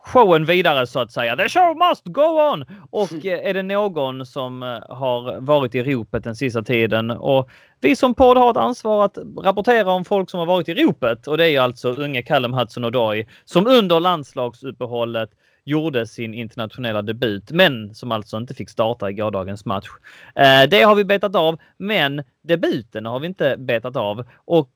showen 0.07 0.45
vidare 0.45 0.87
så 0.87 1.01
att 1.01 1.13
säga. 1.13 1.37
The 1.37 1.49
show 1.49 1.77
must 1.89 2.05
go 2.05 2.53
on! 2.53 2.65
Och 2.91 3.27
eh, 3.27 3.49
är 3.49 3.55
det 3.55 3.63
någon 3.63 4.27
som 4.27 4.63
eh, 4.63 4.69
har 4.89 5.41
varit 5.41 5.75
i 5.75 5.83
ropet 5.83 6.25
den 6.25 6.37
sista 6.37 6.63
tiden 6.63 7.11
och 7.11 7.51
vi 7.81 7.97
som 7.97 8.15
podd 8.15 8.37
har 8.37 8.51
ett 8.51 8.57
ansvar 8.57 9.05
att 9.05 9.19
rapportera 9.43 9.93
om 9.93 10.05
folk 10.05 10.31
som 10.31 10.41
har 10.41 10.47
varit 10.47 10.69
i 10.69 10.75
ropet 10.75 11.27
och 11.27 11.39
det 11.39 11.51
är 11.51 11.61
alltså 11.61 11.93
unge 11.93 12.23
Callum 12.23 12.55
Hudson-Odoi 12.55 13.27
som 13.45 13.67
under 13.67 14.01
landslagsuppehållet 14.01 15.31
gjorde 15.65 16.07
sin 16.07 16.35
internationella 16.35 17.03
debut, 17.03 17.51
men 17.51 17.95
som 17.95 18.13
alltså 18.13 18.37
inte 18.37 18.55
fick 18.55 18.71
starta 18.71 19.11
i 19.11 19.13
gårdagens 19.13 19.65
match. 19.65 19.87
Eh, 20.35 20.69
det 20.69 20.83
har 20.83 20.95
vi 20.95 21.05
betat 21.05 21.35
av, 21.35 21.59
men 21.77 22.23
debuten 22.43 23.07
har 23.07 23.21
vi 23.21 23.27
inte 23.27 23.57
betat 23.59 23.97
av 23.97 24.25
och 24.45 24.71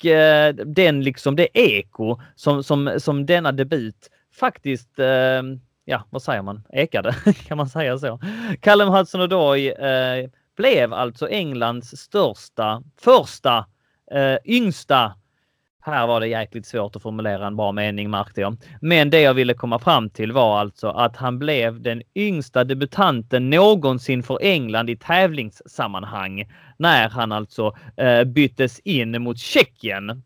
den 0.66 1.02
liksom 1.02 1.36
det 1.36 1.48
eko 1.54 2.20
som, 2.34 2.62
som, 2.62 2.94
som 2.98 3.26
denna 3.26 3.52
debut 3.52 4.10
faktiskt 4.32 4.98
eh, 4.98 5.42
ja, 5.84 6.04
vad 6.10 6.22
säger 6.22 6.42
man? 6.42 6.62
Ekade, 6.72 7.12
kan 7.46 7.56
man 7.56 7.68
säga 7.68 7.98
så? 7.98 8.20
Callum 8.60 8.88
Hudson-Odoi 8.88 9.68
eh, 9.68 10.30
blev 10.56 10.92
alltså 10.92 11.28
Englands 11.28 11.96
största, 11.96 12.82
första, 13.00 13.66
eh, 14.10 14.36
yngsta 14.44 15.14
här 15.82 16.06
var 16.06 16.20
det 16.20 16.26
jäkligt 16.26 16.66
svårt 16.66 16.96
att 16.96 17.02
formulera 17.02 17.46
en 17.46 17.56
bra 17.56 17.72
mening 17.72 18.10
märkte 18.10 18.40
jag. 18.40 18.56
Men 18.80 19.10
det 19.10 19.20
jag 19.20 19.34
ville 19.34 19.54
komma 19.54 19.78
fram 19.78 20.10
till 20.10 20.32
var 20.32 20.58
alltså 20.58 20.88
att 20.88 21.16
han 21.16 21.38
blev 21.38 21.80
den 21.80 22.02
yngsta 22.14 22.64
debutanten 22.64 23.50
någonsin 23.50 24.22
för 24.22 24.38
England 24.42 24.90
i 24.90 24.96
tävlingssammanhang 24.96 26.44
när 26.76 27.08
han 27.08 27.32
alltså 27.32 27.76
eh, 27.96 28.24
byttes 28.24 28.78
in 28.78 29.22
mot 29.22 29.38
Tjeckien. 29.38 30.22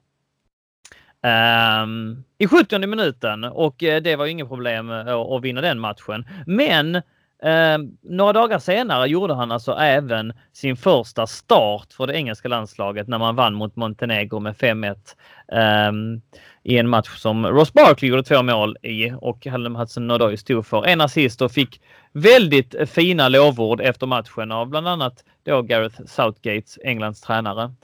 Um, 1.24 2.24
I 2.38 2.46
70 2.46 2.86
minuten 2.86 3.44
och 3.44 3.82
eh, 3.82 4.02
det 4.02 4.16
var 4.16 4.26
inget 4.26 4.48
problem 4.48 4.90
eh, 4.90 4.98
att, 4.98 5.30
att 5.30 5.42
vinna 5.42 5.60
den 5.60 5.80
matchen. 5.80 6.26
Men 6.46 6.96
um, 6.96 7.96
några 8.02 8.32
dagar 8.32 8.58
senare 8.58 9.08
gjorde 9.08 9.34
han 9.34 9.52
alltså 9.52 9.72
även 9.72 10.32
sin 10.52 10.76
första 10.76 11.26
start 11.26 11.92
för 11.92 12.06
det 12.06 12.14
engelska 12.14 12.48
landslaget 12.48 13.08
när 13.08 13.18
man 13.18 13.36
vann 13.36 13.54
mot 13.54 13.76
Montenegro 13.76 14.40
med 14.40 14.54
5-1 14.54 14.90
um, 14.92 15.58
ehm, 15.58 16.20
i 16.62 16.78
en 16.78 16.88
match 16.88 17.16
som 17.16 17.46
Ross 17.46 17.72
Barkley 17.72 18.10
gjorde 18.10 18.22
två 18.22 18.42
mål 18.42 18.76
i 18.82 19.12
och 19.16 19.46
Hallam 19.46 19.76
Hudson 19.76 20.10
Odoi 20.10 20.36
stod 20.36 20.66
för 20.66 20.86
en 20.86 21.00
assist 21.00 21.42
och 21.42 21.52
fick 21.52 21.80
väldigt 22.12 22.90
fina 22.90 23.28
lovord 23.28 23.80
efter 23.80 24.06
matchen 24.06 24.52
av 24.52 24.68
bland 24.68 24.88
annat 24.88 25.24
då 25.42 25.62
Gareth 25.62 26.00
Southgates, 26.06 26.78
Englands 26.84 27.20
tränare. 27.20 27.74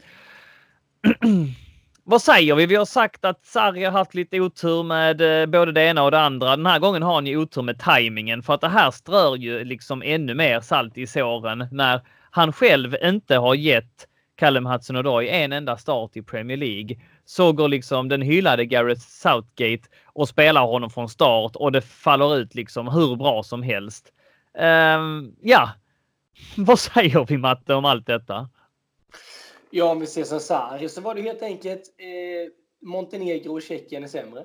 vad 2.04 2.22
säger 2.22 2.54
vi? 2.54 2.66
Vi 2.66 2.74
har 2.74 2.84
sagt 2.84 3.24
att 3.24 3.44
Sarri 3.46 3.84
har 3.84 3.92
haft 3.92 4.14
lite 4.14 4.40
otur 4.40 4.82
med 4.82 5.42
eh, 5.42 5.46
både 5.46 5.72
det 5.72 5.82
ena 5.82 6.02
och 6.02 6.10
det 6.10 6.20
andra. 6.20 6.56
Den 6.56 6.66
här 6.66 6.78
gången 6.78 7.02
har 7.02 7.14
han 7.14 7.26
ju 7.26 7.36
otur 7.36 7.62
med 7.62 7.78
tajmingen 7.78 8.42
för 8.42 8.54
att 8.54 8.60
det 8.60 8.68
här 8.68 8.90
strör 8.90 9.36
ju 9.36 9.64
liksom 9.64 10.02
ännu 10.02 10.34
mer 10.34 10.60
salt 10.60 10.98
i 10.98 11.06
såren 11.06 11.66
när 11.70 12.00
han 12.30 12.52
själv 12.52 12.96
inte 13.02 13.36
har 13.36 13.54
gett 13.54 14.06
Callum 14.36 14.66
Hudson-Odoi 14.66 15.28
en 15.28 15.52
enda 15.52 15.76
start 15.76 16.16
i 16.16 16.22
Premier 16.22 16.56
League. 16.56 16.96
Så 17.24 17.52
går 17.52 17.68
liksom 17.68 18.08
den 18.08 18.22
hyllade 18.22 18.64
Gareth 18.64 19.00
Southgate 19.00 19.88
och 20.04 20.28
spelar 20.28 20.66
honom 20.66 20.90
från 20.90 21.08
start 21.08 21.56
och 21.56 21.72
det 21.72 21.80
faller 21.80 22.36
ut 22.36 22.54
liksom 22.54 22.88
hur 22.88 23.16
bra 23.16 23.42
som 23.42 23.62
helst. 23.62 24.12
Um, 24.58 25.34
ja, 25.42 25.70
vad 26.56 26.78
säger 26.78 27.26
vi 27.28 27.38
Matte 27.38 27.74
om 27.74 27.84
allt 27.84 28.06
detta? 28.06 28.48
Ja, 29.70 29.90
om 29.90 30.00
vi 30.00 30.06
ser 30.06 30.24
som 30.24 30.40
Sarri 30.40 30.88
så 30.88 31.00
var 31.00 31.14
det 31.14 31.22
helt 31.22 31.42
enkelt 31.42 31.82
eh, 31.98 32.52
Montenegro 32.88 33.52
och 33.52 33.62
Tjeckien 33.62 34.04
är 34.04 34.08
sämre. 34.08 34.44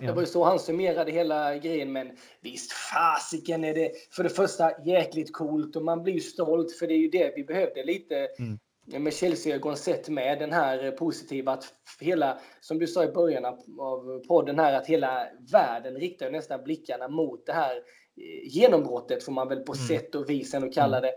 Ja. 0.00 0.06
Det 0.06 0.12
var 0.12 0.22
ju 0.22 0.26
så 0.26 0.44
han 0.44 0.58
summerade 0.58 1.12
hela 1.12 1.56
grejen. 1.56 1.92
Men 1.92 2.10
visst 2.40 2.72
fasiken 2.72 3.64
är 3.64 3.74
det 3.74 3.92
för 4.10 4.22
det 4.22 4.30
första 4.30 4.84
jäkligt 4.84 5.32
coolt 5.32 5.76
och 5.76 5.84
man 5.84 6.02
blir 6.02 6.14
ju 6.14 6.20
stolt 6.20 6.78
för 6.78 6.86
det 6.86 6.94
är 6.94 6.98
ju 6.98 7.08
det 7.08 7.32
vi 7.36 7.44
behövde 7.44 7.84
lite 7.84 8.28
mm. 8.38 9.02
med 9.02 9.14
Chelsea-ögon 9.14 9.76
sett 9.76 10.08
med 10.08 10.38
den 10.38 10.52
här 10.52 10.90
positiva 10.90 11.52
att 11.52 11.64
hela, 12.00 12.38
som 12.60 12.78
du 12.78 12.86
sa 12.86 13.04
i 13.04 13.12
början 13.12 13.44
av 13.80 14.24
podden 14.28 14.58
här, 14.58 14.74
att 14.74 14.86
hela 14.86 15.26
världen 15.52 15.94
riktar 15.94 16.30
nästan 16.30 16.64
blickarna 16.64 17.08
mot 17.08 17.46
det 17.46 17.52
här 17.52 17.76
eh, 17.76 18.48
genombrottet 18.48 19.24
får 19.24 19.32
man 19.32 19.48
väl 19.48 19.60
på 19.60 19.72
mm. 19.72 19.86
sätt 19.86 20.14
och 20.14 20.30
vis 20.30 20.54
ändå 20.54 20.70
kalla 20.70 20.98
mm. 20.98 21.10
det. 21.10 21.14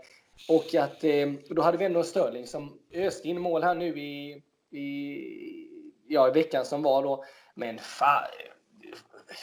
Och 0.54 0.74
att 0.74 1.04
eh, 1.04 1.54
då 1.54 1.62
hade 1.62 1.78
vi 1.78 1.84
ändå 1.84 2.02
Sterling 2.02 2.46
som 2.46 2.79
öste 2.92 3.28
in 3.28 3.40
mål 3.40 3.62
här 3.62 3.74
nu 3.74 3.98
i, 4.00 4.42
i, 4.70 5.20
ja, 6.08 6.28
i 6.28 6.32
veckan 6.32 6.64
som 6.64 6.82
var 6.82 7.02
då. 7.02 7.24
Men 7.54 7.78
fan, 7.78 8.30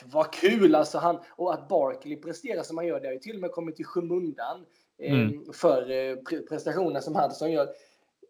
vad 0.06 0.34
kul 0.34 0.76
alltså. 0.76 0.98
Han, 0.98 1.20
och 1.30 1.54
att 1.54 1.68
Barkley 1.68 2.16
presterar 2.16 2.64
som 2.64 2.78
han 2.78 2.88
gör, 2.88 3.00
det 3.00 3.08
har 3.08 3.14
ju 3.14 3.20
till 3.20 3.36
och 3.36 3.42
med 3.42 3.52
kommit 3.52 3.80
i 3.80 3.84
skymundan 3.84 4.66
eh, 4.98 5.20
mm. 5.20 5.54
för 5.54 5.92
eh, 5.92 6.16
prestationen 6.50 7.02
som 7.02 7.16
Hudson 7.16 7.52
gör. 7.52 7.70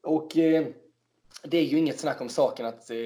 Och 0.04 0.38
eh, 0.38 0.68
det 1.44 1.58
är 1.58 1.64
ju 1.64 1.78
inget 1.78 2.00
snack 2.00 2.22
om 2.22 2.30
saken 2.30 2.66
att 2.66 2.90
eh, 2.90 2.98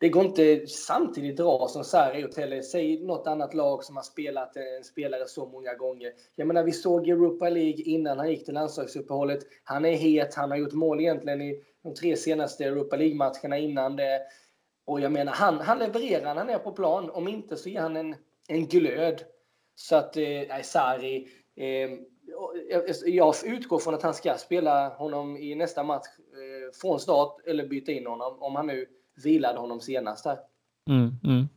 det 0.00 0.08
går 0.08 0.24
inte 0.24 0.66
samtidigt 0.66 1.36
dra 1.36 1.68
som 1.68 1.84
Sarri 1.84 2.20
gjort 2.20 2.36
heller. 2.36 2.62
Säg 2.62 3.04
något 3.04 3.26
annat 3.26 3.54
lag 3.54 3.84
som 3.84 3.96
har 3.96 4.02
spelat 4.02 4.56
eh, 4.56 4.62
en 4.76 4.84
spelare 4.84 5.26
så 5.26 5.46
många 5.48 5.74
gånger. 5.74 6.12
Jag 6.36 6.46
menar, 6.46 6.64
vi 6.64 6.72
såg 6.72 7.08
Europa 7.08 7.48
League 7.48 7.82
innan 7.84 8.18
han 8.18 8.30
gick 8.30 8.44
till 8.44 8.54
landslagsuppehållet. 8.54 9.38
Han 9.64 9.84
är 9.84 9.96
het, 9.96 10.34
han 10.34 10.50
har 10.50 10.58
gjort 10.58 10.72
mål 10.72 11.00
egentligen 11.00 11.42
i 11.42 11.62
de 11.82 11.94
tre 11.94 12.16
senaste 12.16 12.64
Europa 12.64 12.96
League-matcherna 12.96 13.58
innan 13.58 13.96
det. 13.96 14.22
Och 14.84 15.00
jag 15.00 15.12
menar, 15.12 15.32
han, 15.32 15.60
han 15.60 15.78
levererar 15.78 16.34
när 16.34 16.34
han 16.34 16.50
är 16.50 16.58
på 16.58 16.72
plan. 16.72 17.10
Om 17.10 17.28
inte 17.28 17.56
så 17.56 17.68
ger 17.68 17.80
han 17.80 17.96
en, 17.96 18.16
en 18.48 18.66
glöd. 18.66 19.22
Så 19.74 19.96
att, 19.96 20.16
eh, 20.16 20.62
Sarri, 20.62 21.28
eh, 21.56 21.90
jag 23.06 23.34
utgår 23.44 23.78
från 23.78 23.94
att 23.94 24.02
han 24.02 24.14
ska 24.14 24.34
spela 24.34 24.88
honom 24.88 25.36
i 25.36 25.54
nästa 25.54 25.82
match 25.82 26.06
eh, 26.18 26.72
från 26.80 27.00
start 27.00 27.36
eller 27.46 27.66
byta 27.66 27.92
in 27.92 28.06
honom 28.06 28.42
om 28.42 28.56
han 28.56 28.66
nu 28.66 28.86
vilade 29.24 29.58
honom 29.58 29.80
senast 29.80 30.24
här. 30.24 30.38
Mm, 30.90 31.16
mm. 31.24 31.48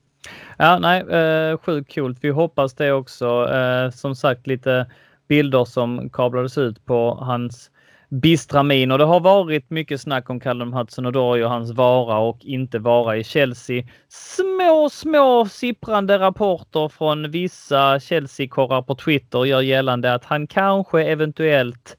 Ja, 0.58 0.80
nej, 0.80 1.02
eh, 1.02 1.58
sjukt 1.58 1.96
coolt. 1.96 2.18
Vi 2.22 2.30
hoppas 2.30 2.74
det 2.74 2.92
också. 2.92 3.50
Eh, 3.54 3.92
som 3.92 4.16
sagt, 4.16 4.48
lite 4.48 4.86
bilder 5.28 5.66
som 5.66 6.10
kablades 6.10 6.58
ut 6.58 6.86
på 6.86 7.12
hans 7.14 7.72
bistra 8.10 8.64
min 8.64 8.92
och 8.92 8.98
det 8.98 9.04
har 9.04 9.20
varit 9.20 9.70
mycket 9.70 10.02
snack 10.02 10.30
om 10.30 10.40
Callum 10.40 10.74
Hudson-Odoi 10.74 11.44
och 11.44 11.50
hans 11.50 11.72
vara 11.72 12.18
och 12.18 12.46
inte 12.46 12.80
vara 12.80 13.18
i 13.18 13.24
Chelsea. 13.24 13.84
Små, 14.08 14.90
små 14.90 15.46
sipprande 15.46 16.20
rapporter 16.20 16.90
från 16.90 17.32
vissa 17.32 18.00
Chelsea-korrar 18.00 18.82
på 18.82 18.96
Twitter 18.96 19.46
gör 19.46 19.62
gällande 19.62 20.14
att 20.14 20.26
han 20.26 20.48
kanske 20.48 21.04
eventuellt 21.04 21.98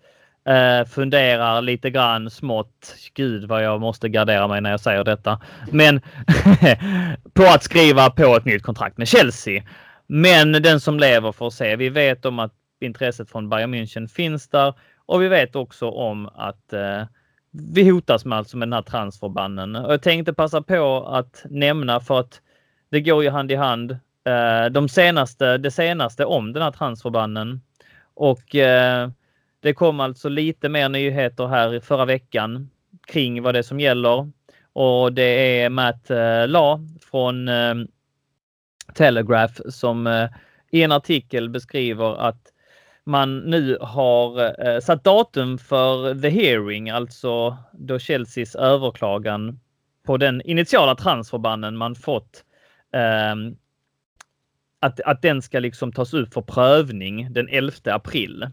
eh, 0.48 0.86
funderar 0.86 1.62
lite 1.62 1.90
grann 1.90 2.30
smått. 2.30 2.94
Gud 3.14 3.44
vad 3.44 3.64
jag 3.64 3.80
måste 3.80 4.08
gardera 4.08 4.48
mig 4.48 4.60
när 4.60 4.70
jag 4.70 4.80
säger 4.80 5.04
detta. 5.04 5.40
Men 5.70 6.00
på 7.32 7.42
att 7.42 7.62
skriva 7.62 8.10
på 8.10 8.36
ett 8.36 8.44
nytt 8.44 8.62
kontrakt 8.62 8.98
med 8.98 9.08
Chelsea. 9.08 9.62
Men 10.06 10.52
den 10.52 10.80
som 10.80 10.98
lever 10.98 11.32
får 11.32 11.50
se. 11.50 11.76
Vi 11.76 11.88
vet 11.88 12.24
om 12.24 12.38
att 12.38 12.52
intresset 12.80 13.30
från 13.30 13.48
Bayern 13.48 13.74
München 13.74 14.08
finns 14.08 14.48
där 14.48 14.74
och 15.06 15.22
vi 15.22 15.28
vet 15.28 15.56
också 15.56 15.90
om 15.90 16.28
att 16.34 16.72
eh, 16.72 17.02
vi 17.50 17.90
hotas 17.90 18.24
med 18.24 18.38
alltså 18.38 18.56
med 18.56 18.68
den 18.68 18.72
här 18.72 18.82
transferbannen. 18.82 19.76
Och 19.76 19.92
jag 19.92 20.02
tänkte 20.02 20.32
passa 20.32 20.62
på 20.62 21.06
att 21.06 21.44
nämna 21.50 22.00
för 22.00 22.20
att 22.20 22.40
det 22.90 23.00
går 23.00 23.22
ju 23.22 23.30
hand 23.30 23.52
i 23.52 23.54
hand. 23.54 23.90
Eh, 24.24 24.66
de 24.70 24.88
senaste, 24.88 25.58
det 25.58 25.70
senaste 25.70 26.24
om 26.24 26.52
den 26.52 26.62
här 26.62 26.70
transferbannen. 26.70 27.60
Och 28.14 28.54
eh, 28.54 29.10
det 29.60 29.74
kom 29.74 30.00
alltså 30.00 30.28
lite 30.28 30.68
mer 30.68 30.88
nyheter 30.88 31.46
här 31.46 31.80
förra 31.80 32.04
veckan 32.04 32.70
kring 33.06 33.42
vad 33.42 33.54
det 33.54 33.58
är 33.58 33.62
som 33.62 33.80
gäller. 33.80 34.30
Och 34.72 35.12
det 35.12 35.60
är 35.62 35.70
Matt 35.70 36.10
eh, 36.10 36.48
La 36.48 36.80
från 37.10 37.48
eh, 37.48 37.74
Telegraph 38.94 39.60
som 39.68 40.06
eh, 40.06 40.28
i 40.70 40.82
en 40.82 40.92
artikel 40.92 41.50
beskriver 41.50 42.16
att 42.28 42.52
man 43.04 43.38
nu 43.38 43.78
har 43.80 44.80
satt 44.80 45.04
datum 45.04 45.58
för 45.58 46.20
the 46.22 46.28
hearing, 46.28 46.90
alltså 46.90 47.56
då 47.72 47.98
Chelseas 47.98 48.54
överklagan 48.54 49.60
på 50.06 50.16
den 50.16 50.42
initiala 50.42 50.94
transferbannen 50.94 51.76
man 51.76 51.94
fått. 51.94 52.44
Ehm, 52.92 53.56
att, 54.80 55.00
att 55.00 55.22
den 55.22 55.42
ska 55.42 55.60
liksom 55.60 55.92
tas 55.92 56.14
upp 56.14 56.34
för 56.34 56.42
prövning 56.42 57.32
den 57.32 57.48
11 57.48 57.72
april. 57.84 58.46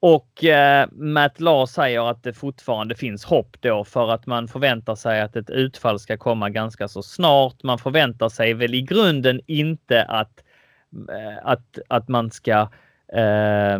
Och 0.00 0.44
eh, 0.44 0.88
Matt 0.92 1.40
Law 1.40 1.66
säger 1.66 2.10
att 2.10 2.22
det 2.22 2.32
fortfarande 2.32 2.94
finns 2.94 3.24
hopp 3.24 3.56
då 3.60 3.84
för 3.84 4.10
att 4.10 4.26
man 4.26 4.48
förväntar 4.48 4.94
sig 4.94 5.20
att 5.20 5.36
ett 5.36 5.50
utfall 5.50 5.98
ska 5.98 6.16
komma 6.16 6.50
ganska 6.50 6.88
så 6.88 7.02
snart. 7.02 7.62
Man 7.62 7.78
förväntar 7.78 8.28
sig 8.28 8.54
väl 8.54 8.74
i 8.74 8.82
grunden 8.82 9.40
inte 9.46 10.02
att, 10.04 10.44
eh, 11.10 11.38
att, 11.46 11.78
att 11.88 12.08
man 12.08 12.30
ska 12.30 12.68
eh, 13.12 13.78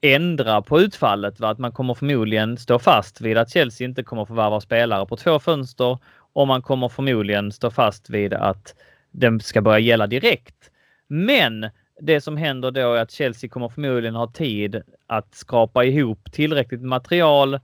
ändra 0.00 0.62
på 0.62 0.80
utfallet. 0.80 1.40
Va? 1.40 1.48
Att 1.48 1.58
man 1.58 1.72
kommer 1.72 1.94
förmodligen 1.94 2.56
stå 2.56 2.78
fast 2.78 3.20
vid 3.20 3.38
att 3.38 3.50
Chelsea 3.50 3.84
inte 3.84 4.02
kommer 4.02 4.24
förvärva 4.24 4.60
spelare 4.60 5.06
på 5.06 5.16
två 5.16 5.38
fönster 5.38 5.98
och 6.32 6.46
man 6.46 6.62
kommer 6.62 6.88
förmodligen 6.88 7.52
stå 7.52 7.70
fast 7.70 8.10
vid 8.10 8.34
att 8.34 8.74
den 9.10 9.40
ska 9.40 9.60
börja 9.60 9.78
gälla 9.78 10.06
direkt. 10.06 10.70
Men 11.08 11.70
det 12.04 12.20
som 12.20 12.36
händer 12.36 12.70
då 12.70 12.94
är 12.94 13.02
att 13.02 13.10
Chelsea 13.10 13.50
kommer 13.50 13.68
förmodligen 13.68 14.14
ha 14.14 14.26
tid 14.26 14.82
att 15.06 15.34
skrapa 15.34 15.84
ihop 15.84 16.32
tillräckligt 16.32 16.82
material 16.82 17.60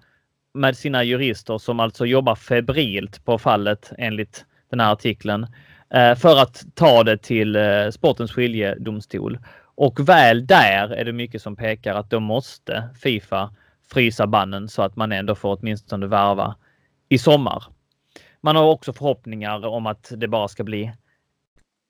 med 0.54 0.76
sina 0.76 1.04
jurister 1.04 1.58
som 1.58 1.80
alltså 1.80 2.06
jobbar 2.06 2.34
febrilt 2.34 3.24
på 3.24 3.38
fallet 3.38 3.92
enligt 3.98 4.44
den 4.70 4.80
här 4.80 4.92
artikeln 4.92 5.46
eh, 5.90 6.14
för 6.14 6.36
att 6.42 6.64
ta 6.74 7.04
det 7.04 7.18
till 7.18 7.56
eh, 7.56 7.90
sportens 7.90 8.32
skiljedomstol. 8.32 9.38
Och 9.74 10.08
väl 10.08 10.46
där 10.46 10.88
är 10.88 11.04
det 11.04 11.12
mycket 11.12 11.42
som 11.42 11.56
pekar 11.56 11.94
att 11.94 12.10
då 12.10 12.20
måste 12.20 12.88
Fifa 13.02 13.54
frysa 13.92 14.26
bannen 14.26 14.68
så 14.68 14.82
att 14.82 14.96
man 14.96 15.12
ändå 15.12 15.34
får 15.34 15.58
åtminstone 15.60 16.06
värva 16.06 16.54
i 17.08 17.18
sommar. 17.18 17.64
Man 18.40 18.56
har 18.56 18.64
också 18.64 18.92
förhoppningar 18.92 19.66
om 19.66 19.86
att 19.86 20.12
det 20.16 20.28
bara 20.28 20.48
ska 20.48 20.64
bli 20.64 20.92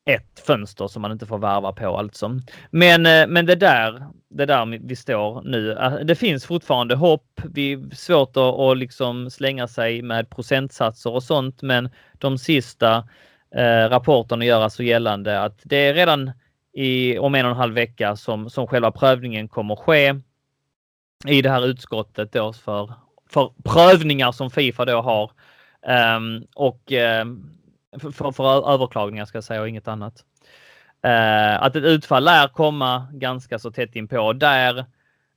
ett 0.09 0.41
fönster 0.47 0.89
som 0.89 1.03
man 1.03 1.13
inte 1.13 1.27
får 1.27 1.39
värva 1.39 1.73
på 1.73 1.97
alltså. 1.99 2.41
Men, 2.71 3.07
eh, 3.07 3.27
men 3.27 3.47
det 3.47 3.55
där, 3.55 4.07
det 4.29 4.47
där 4.47 4.79
vi 4.83 4.97
står 4.97 5.43
nu. 5.43 5.73
Eh, 5.73 5.95
det 5.95 6.15
finns 6.15 6.47
fortfarande 6.47 6.95
hopp. 6.95 7.41
Vi 7.45 7.73
är 7.73 7.95
svårt 7.95 8.37
att, 8.37 8.55
att 8.55 8.79
liksom 8.79 9.31
slänga 9.31 9.69
sig 9.69 10.03
med 10.03 10.31
procentsatser 10.31 11.13
och 11.13 11.23
sånt, 11.23 11.63
men 11.63 11.91
de 12.13 12.39
sista 12.39 13.09
eh, 13.55 13.89
rapporterna 13.89 14.45
gör 14.45 14.61
alltså 14.61 14.83
gällande 14.83 15.43
att 15.43 15.61
det 15.63 15.77
är 15.77 15.95
redan 15.95 16.31
i, 16.73 17.19
om 17.19 17.35
en 17.35 17.45
och 17.45 17.51
en 17.51 17.57
halv 17.57 17.75
vecka 17.75 18.17
som, 18.17 18.51
som 18.51 18.67
själva 18.67 18.91
prövningen 18.91 19.49
kommer 19.49 19.77
ske 19.77 20.15
i 21.27 21.43
det 21.43 21.51
här 21.51 21.67
utskottet 21.67 22.33
då 22.33 22.53
för, 22.53 22.93
för 23.31 23.53
prövningar 23.65 24.33
som 24.33 24.51
Fifa 24.51 24.85
då 24.85 25.01
har. 25.01 25.31
Um, 26.17 26.47
och 26.55 26.93
um, 27.23 27.58
för, 27.99 28.33
för 28.33 28.73
överklagningar 28.73 29.25
ska 29.25 29.37
jag 29.37 29.45
säga 29.45 29.61
och 29.61 29.69
inget 29.69 29.89
annat. 29.89 30.25
Eh, 31.03 31.63
att 31.63 31.77
ett 31.77 31.85
utfall 31.85 32.25
lär 32.25 32.49
komma 32.49 33.07
ganska 33.13 33.59
så 33.59 33.71
tätt 33.71 33.97
inpå 33.97 34.33
där 34.33 34.79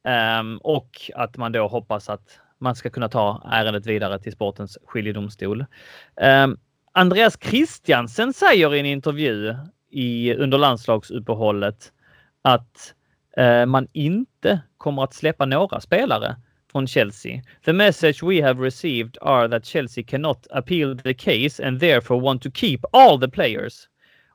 eh, 0.08 0.43
och 0.62 1.12
att 1.16 1.38
man 1.38 1.52
då 1.52 1.68
hoppas 1.68 2.10
att 2.10 2.39
man 2.58 2.76
ska 2.76 2.89
kunna 2.89 3.10
ta 3.10 3.41
ärendet 3.52 3.86
vidare 3.86 4.20
till 4.20 4.32
sportens 4.32 4.78
skiljedomstol. 4.86 5.66
Eh, 6.16 6.47
Andreas 6.91 7.38
Christiansen 7.41 8.34
säger 8.34 8.76
i 8.76 8.80
en 8.80 8.86
intervju 8.86 9.56
i, 9.89 10.34
under 10.34 10.58
landslagsuppehållet 10.58 11.91
att 12.41 12.93
eh, 13.38 13.66
man 13.66 13.88
inte 13.93 14.62
kommer 14.78 15.04
att 15.04 15.14
släppa 15.14 15.45
några 15.45 15.82
spelare 15.82 16.36
från 16.72 16.88
Chelsea. 16.88 17.41
The 17.65 17.74
message 17.74 18.24
we 18.24 18.43
have 18.43 18.65
received 18.65 19.17
are 19.22 19.49
that 19.49 19.65
Chelsea 19.65 20.03
cannot 20.03 20.47
appeal 20.51 20.97
the 20.97 21.13
case 21.13 21.67
and 21.67 21.80
therefore 21.80 22.22
want 22.22 22.41
to 22.41 22.51
keep 22.51 22.80
all 22.91 23.19
the 23.19 23.30
players. 23.30 23.88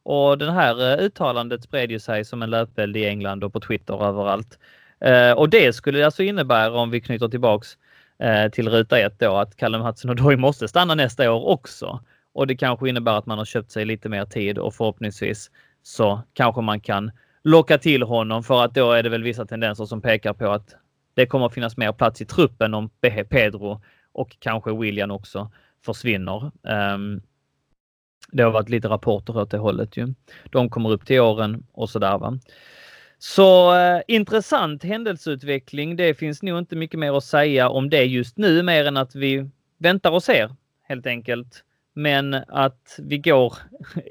Och 0.02 0.38
det 0.38 0.52
här 0.52 0.92
eh, 0.92 1.04
uttalandet 1.04 1.62
spred 1.62 1.90
ju 1.90 1.98
sig 1.98 2.24
som 2.24 2.42
en 2.42 2.50
löpeld 2.50 2.96
i 2.96 3.06
England 3.06 3.44
och 3.44 3.52
på 3.52 3.60
Twitter 3.60 4.04
överallt. 4.04 4.58
Uh, 5.06 5.32
och 5.32 5.50
det 5.50 5.72
skulle 5.72 6.04
alltså 6.04 6.22
innebära 6.22 6.80
om 6.80 6.90
vi 6.90 7.00
knyter 7.00 7.28
tillbaks 7.28 7.76
uh, 8.24 8.50
till 8.50 8.68
ruta 8.68 8.98
ett 8.98 9.18
då 9.18 9.36
att 9.36 9.56
Callum 9.56 9.82
Hudson-Odoi 9.82 10.36
måste 10.36 10.68
stanna 10.68 10.94
nästa 10.94 11.32
år 11.32 11.46
också. 11.46 12.00
Och 12.34 12.46
det 12.46 12.56
kanske 12.56 12.88
innebär 12.88 13.18
att 13.18 13.26
man 13.26 13.38
har 13.38 13.44
köpt 13.44 13.70
sig 13.70 13.84
lite 13.84 14.08
mer 14.08 14.24
tid 14.24 14.58
och 14.58 14.74
förhoppningsvis 14.74 15.50
så 15.82 16.20
kanske 16.34 16.60
man 16.60 16.80
kan 16.80 17.10
locka 17.44 17.78
till 17.78 18.02
honom 18.02 18.42
för 18.42 18.64
att 18.64 18.74
då 18.74 18.92
är 18.92 19.02
det 19.02 19.08
väl 19.08 19.22
vissa 19.22 19.46
tendenser 19.46 19.84
som 19.84 20.00
pekar 20.00 20.32
på 20.32 20.50
att 20.50 20.74
det 21.16 21.26
kommer 21.26 21.46
att 21.46 21.54
finnas 21.54 21.76
mer 21.76 21.92
plats 21.92 22.20
i 22.20 22.24
truppen 22.24 22.74
om 22.74 22.90
Pedro 23.28 23.80
och 24.12 24.36
kanske 24.38 24.76
William 24.76 25.10
också 25.10 25.50
försvinner. 25.84 26.50
Ehm, 26.68 27.22
det 28.32 28.42
har 28.42 28.50
varit 28.50 28.68
lite 28.68 28.88
rapporter 28.88 29.36
åt 29.36 29.50
det 29.50 29.58
hållet 29.58 29.96
ju. 29.96 30.14
De 30.50 30.70
kommer 30.70 30.90
upp 30.90 31.06
till 31.06 31.20
åren 31.20 31.66
och 31.72 31.90
sådär 31.90 32.18
va. 32.18 32.38
Så 33.18 33.76
eh, 33.76 34.02
intressant 34.08 34.82
händelseutveckling. 34.82 35.96
Det 35.96 36.14
finns 36.14 36.42
nog 36.42 36.58
inte 36.58 36.76
mycket 36.76 37.00
mer 37.00 37.16
att 37.16 37.24
säga 37.24 37.68
om 37.68 37.90
det 37.90 38.04
just 38.04 38.38
nu 38.38 38.62
mer 38.62 38.84
än 38.84 38.96
att 38.96 39.14
vi 39.14 39.50
väntar 39.78 40.10
och 40.10 40.22
ser 40.22 40.54
helt 40.82 41.06
enkelt. 41.06 41.64
Men 41.94 42.34
att 42.34 42.98
vi 42.98 43.18
går 43.18 43.54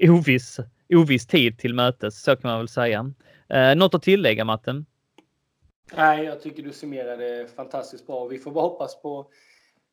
oviss, 0.00 0.60
oviss 0.94 1.26
tid 1.26 1.58
till 1.58 1.74
mötes, 1.74 2.22
så 2.22 2.36
kan 2.36 2.50
man 2.50 2.58
väl 2.58 2.68
säga. 2.68 3.12
Eh, 3.48 3.74
något 3.74 3.94
att 3.94 4.02
tillägga 4.02 4.44
Matten? 4.44 4.86
Nej, 5.94 6.24
jag 6.24 6.42
tycker 6.42 6.62
du 6.62 6.72
summerade 6.72 7.46
fantastiskt 7.56 8.06
bra. 8.06 8.24
Vi 8.24 8.38
får 8.38 8.50
bara 8.50 8.64
hoppas 8.64 9.02
på 9.02 9.26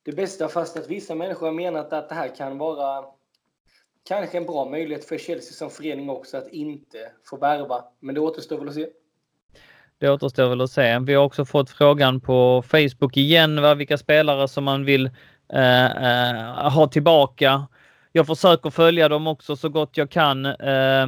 det 0.05 0.11
bästa 0.11 0.47
fast 0.47 0.77
att 0.77 0.89
vissa 0.89 1.15
människor 1.15 1.45
har 1.45 1.53
menat 1.53 1.93
att 1.93 2.09
det 2.09 2.15
här 2.15 2.35
kan 2.35 2.57
vara 2.57 3.05
kanske 4.07 4.37
en 4.37 4.45
bra 4.45 4.69
möjlighet 4.69 5.05
för 5.05 5.17
Chelsea 5.17 5.53
som 5.53 5.69
förening 5.69 6.09
också 6.09 6.37
att 6.37 6.47
inte 6.47 6.97
få 7.25 7.37
värva. 7.37 7.83
Men 7.99 8.15
det 8.15 8.21
återstår 8.21 8.57
väl 8.57 8.67
att 8.67 8.75
se. 8.75 8.87
Det 9.97 10.09
återstår 10.09 10.49
väl 10.49 10.61
att 10.61 10.71
se. 10.71 10.99
Vi 10.99 11.13
har 11.13 11.23
också 11.23 11.45
fått 11.45 11.69
frågan 11.69 12.21
på 12.21 12.63
Facebook 12.67 13.17
igen, 13.17 13.61
va, 13.61 13.73
vilka 13.73 13.97
spelare 13.97 14.47
som 14.47 14.63
man 14.63 14.85
vill 14.85 15.09
eh, 15.53 15.85
eh, 15.85 16.69
ha 16.69 16.87
tillbaka. 16.87 17.67
Jag 18.11 18.27
försöker 18.27 18.69
följa 18.69 19.09
dem 19.09 19.27
också 19.27 19.55
så 19.55 19.69
gott 19.69 19.97
jag 19.97 20.09
kan. 20.09 20.45
Eh, 20.45 21.07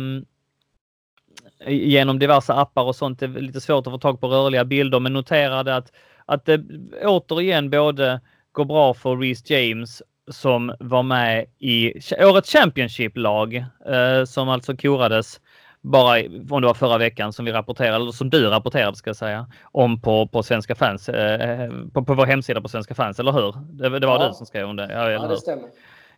genom 1.67 2.19
diverse 2.19 2.53
appar 2.53 2.83
och 2.83 2.95
sånt. 2.95 3.19
Det 3.19 3.25
är 3.25 3.29
lite 3.29 3.61
svårt 3.61 3.87
att 3.87 3.93
få 3.93 3.99
tag 3.99 4.21
på 4.21 4.27
rörliga 4.27 4.65
bilder, 4.65 4.99
men 4.99 5.13
noterade 5.13 5.75
att, 5.75 5.91
att 6.25 6.45
det 6.45 6.61
återigen 7.03 7.69
både 7.69 8.21
går 8.51 8.65
bra 8.65 8.93
för 8.93 9.17
Reece 9.17 9.49
James 9.49 10.01
som 10.31 10.75
var 10.79 11.03
med 11.03 11.45
i 11.59 11.93
årets 12.19 12.51
Championship-lag 12.51 13.55
eh, 13.85 14.25
som 14.25 14.49
alltså 14.49 14.77
korades 14.77 15.39
bara 15.81 16.19
om 16.49 16.61
det 16.61 16.67
var 16.67 16.73
förra 16.73 16.97
veckan 16.97 17.33
som 17.33 17.45
vi 17.45 17.51
rapporterade, 17.51 17.95
eller 17.95 18.11
som 18.11 18.29
du 18.29 18.47
rapporterade 18.49 18.97
ska 18.97 19.09
jag 19.09 19.15
säga, 19.17 19.47
om 19.63 20.01
på, 20.01 20.27
på 20.27 20.43
Svenska 20.43 20.75
fans, 20.75 21.09
eh, 21.09 21.71
på, 21.93 22.05
på 22.05 22.13
vår 22.13 22.25
hemsida 22.25 22.61
på 22.61 22.69
Svenska 22.69 22.95
fans, 22.95 23.19
eller 23.19 23.31
hur? 23.31 23.55
Det, 23.71 23.99
det 23.99 24.07
var 24.07 24.19
ja. 24.19 24.27
du 24.27 24.33
som 24.33 24.45
skrev 24.45 24.69
om 24.69 24.75
det? 24.75 24.93
Ja, 24.93 25.11
ja 25.11 25.27
det 25.27 25.37
stämmer. 25.37 25.65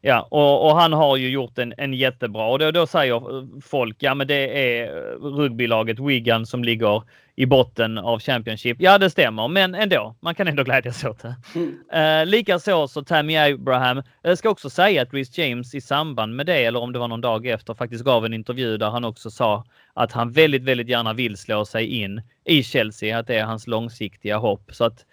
Ja, 0.02 0.28
och, 0.32 0.66
och, 0.66 0.76
han 0.76 0.94
har 0.94 1.18
ju 1.18 1.30
gjort 1.30 1.58
en, 1.58 1.74
en 1.78 1.94
jättebra 1.94 2.48
och 2.48 2.60
då, 2.60 2.72
då 2.72 2.88
säger 2.88 3.22
folk, 3.62 3.96
ja 4.00 4.14
men 4.14 4.28
det 4.28 4.80
är 4.80 4.92
rugbylaget 5.20 6.00
Wigan 6.00 6.46
som 6.46 6.64
ligger 6.64 7.04
i 7.36 7.46
botten 7.46 7.98
av 7.98 8.20
Championship. 8.20 8.78
Ja, 8.80 8.98
det 8.98 9.10
stämmer, 9.10 9.48
men 9.48 9.76
ändå, 9.76 10.16
man 10.20 10.36
kan 10.36 10.48
ändå 10.48 10.64
glädjas 10.64 11.04
åt 11.04 11.20
det. 11.20 11.36
Mm. 11.56 12.22
Uh, 12.22 12.26
Likaså 12.26 12.88
så 12.88 13.04
Tammy 13.04 13.38
Abraham. 13.38 14.04
Jag 14.22 14.38
ska 14.38 14.50
också 14.50 14.70
säga 14.70 15.02
att 15.02 15.14
Rhys 15.14 15.38
James 15.38 15.76
i 15.76 15.82
samband 15.82 16.36
med 16.36 16.46
det, 16.46 16.66
eller 16.66 16.80
om 16.80 16.94
det 16.94 17.00
var 17.00 17.08
någon 17.08 17.22
dag 17.22 17.48
efter, 17.48 17.74
faktiskt 17.74 18.04
gav 18.04 18.26
en 18.26 18.34
intervju 18.34 18.78
där 18.78 18.90
han 18.90 19.06
också 19.06 19.32
sa 19.32 19.66
att 19.94 20.12
han 20.12 20.32
väldigt, 20.32 20.64
väldigt 20.64 20.90
gärna 20.90 21.14
vill 21.14 21.38
slå 21.38 21.66
sig 21.66 21.88
in 21.88 22.22
i 22.46 22.64
Chelsea, 22.64 23.20
att 23.20 23.28
det 23.28 23.36
är 23.36 23.44
hans 23.44 23.68
långsiktiga 23.68 24.38
hopp. 24.38 24.70
Så 24.72 24.86
att 24.86 25.06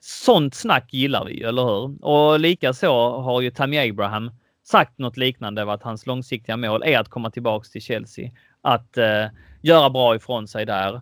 sånt 0.00 0.54
snack 0.54 0.92
gillar 0.92 1.24
vi 1.24 1.38
ju, 1.38 1.48
eller 1.48 1.64
hur? 1.64 2.04
Och 2.04 2.40
likaså 2.40 3.20
har 3.20 3.40
ju 3.40 3.50
Tammy 3.50 3.90
Abraham 3.90 4.30
sagt 4.64 4.98
något 4.98 5.16
liknande, 5.16 5.72
att 5.72 5.82
hans 5.82 6.06
långsiktiga 6.06 6.56
mål 6.56 6.82
är 6.82 6.98
att 6.98 7.08
komma 7.08 7.30
tillbaks 7.30 7.70
till 7.70 7.82
Chelsea. 7.82 8.30
Att 8.62 8.96
eh, 8.96 9.26
göra 9.62 9.90
bra 9.90 10.16
ifrån 10.16 10.48
sig 10.48 10.66
där 10.66 11.00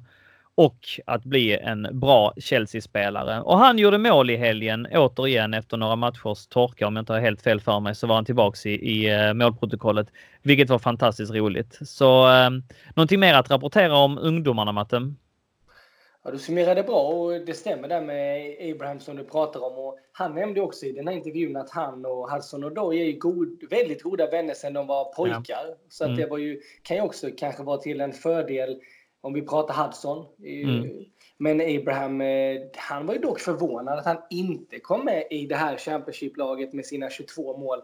och 0.55 0.79
att 1.07 1.25
bli 1.25 1.57
en 1.57 1.89
bra 1.93 2.33
Chelsea-spelare. 2.37 3.41
Och 3.41 3.59
han 3.59 3.79
gjorde 3.79 3.99
mål 3.99 4.31
i 4.31 4.37
helgen 4.37 4.87
återigen 4.93 5.55
efter 5.55 5.77
några 5.77 5.97
matchers 5.97 6.47
torka. 6.47 6.87
Om 6.87 6.97
jag 6.97 7.03
inte 7.03 7.13
har 7.13 7.21
helt 7.21 7.43
fel 7.43 7.61
för 7.61 7.81
mig 7.81 7.95
så 7.95 8.07
var 8.07 8.15
han 8.15 8.25
tillbaks 8.25 8.67
i, 8.67 8.71
i 8.71 9.27
eh, 9.27 9.35
målprotokollet, 9.35 10.09
vilket 10.43 10.71
var 10.71 10.79
fantastiskt 10.79 11.33
roligt. 11.33 11.79
Så 11.83 12.33
eh, 12.33 12.51
någonting 12.95 13.21
mer 13.21 13.35
att 13.35 13.51
rapportera 13.51 13.97
om 13.97 14.19
ungdomarna, 14.19 14.73
Matte? 14.73 15.15
Ja, 16.25 16.31
du 16.31 16.39
summerade 16.39 16.83
bra 16.83 17.09
och 17.09 17.41
det 17.41 17.55
stämmer 17.55 17.89
där 17.89 18.01
med 18.01 18.57
Abraham 18.73 19.01
som 19.01 19.17
du 19.17 19.25
pratar 19.25 19.65
om. 19.65 19.79
Och 19.79 19.99
han 20.13 20.35
nämnde 20.35 20.61
också 20.61 20.87
i 20.87 20.93
den 20.93 21.09
här 21.09 21.15
intervjun 21.15 21.57
att 21.57 21.71
han 21.71 22.07
och 22.07 22.31
Hudson 22.31 22.65
och 22.65 22.75
Doy 22.75 23.09
är 23.09 23.13
god, 23.13 23.65
väldigt 23.71 24.03
goda 24.03 24.31
vänner 24.31 24.55
sedan 24.55 24.73
de 24.73 24.87
var 24.87 25.13
pojkar. 25.13 25.67
Ja. 25.69 25.77
Så 25.89 26.05
att 26.05 26.09
mm. 26.09 26.21
det 26.21 26.27
var 26.27 26.39
ju, 26.39 26.61
kan 26.83 26.97
ju 26.97 27.03
också 27.03 27.31
kanske 27.37 27.63
vara 27.63 27.79
till 27.79 28.01
en 28.01 28.13
fördel 28.13 28.81
om 29.21 29.33
vi 29.33 29.43
pratar 29.43 29.85
Hudson. 29.85 30.27
Mm. 30.45 31.05
Men 31.37 31.61
Abraham, 31.61 32.21
eh, 32.21 32.61
han 32.77 33.07
var 33.07 33.15
ju 33.15 33.21
dock 33.21 33.41
förvånad 33.41 33.99
att 33.99 34.05
han 34.05 34.19
inte 34.31 34.79
kom 34.79 35.05
med 35.05 35.25
i 35.31 35.47
det 35.47 35.57
här 35.57 35.77
Championship-laget 35.77 36.73
med 36.73 36.87
sina 36.87 37.11
22 37.11 37.57
mål. 37.57 37.79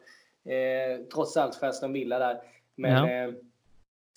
Eh, 0.44 1.04
trots 1.14 1.36
allt 1.36 1.54
för 1.54 1.66
Aston 1.66 1.92
Villa 1.92 2.18
där. 2.18 2.40
Men, 2.74 3.08
ja. 3.08 3.24
eh, 3.24 3.34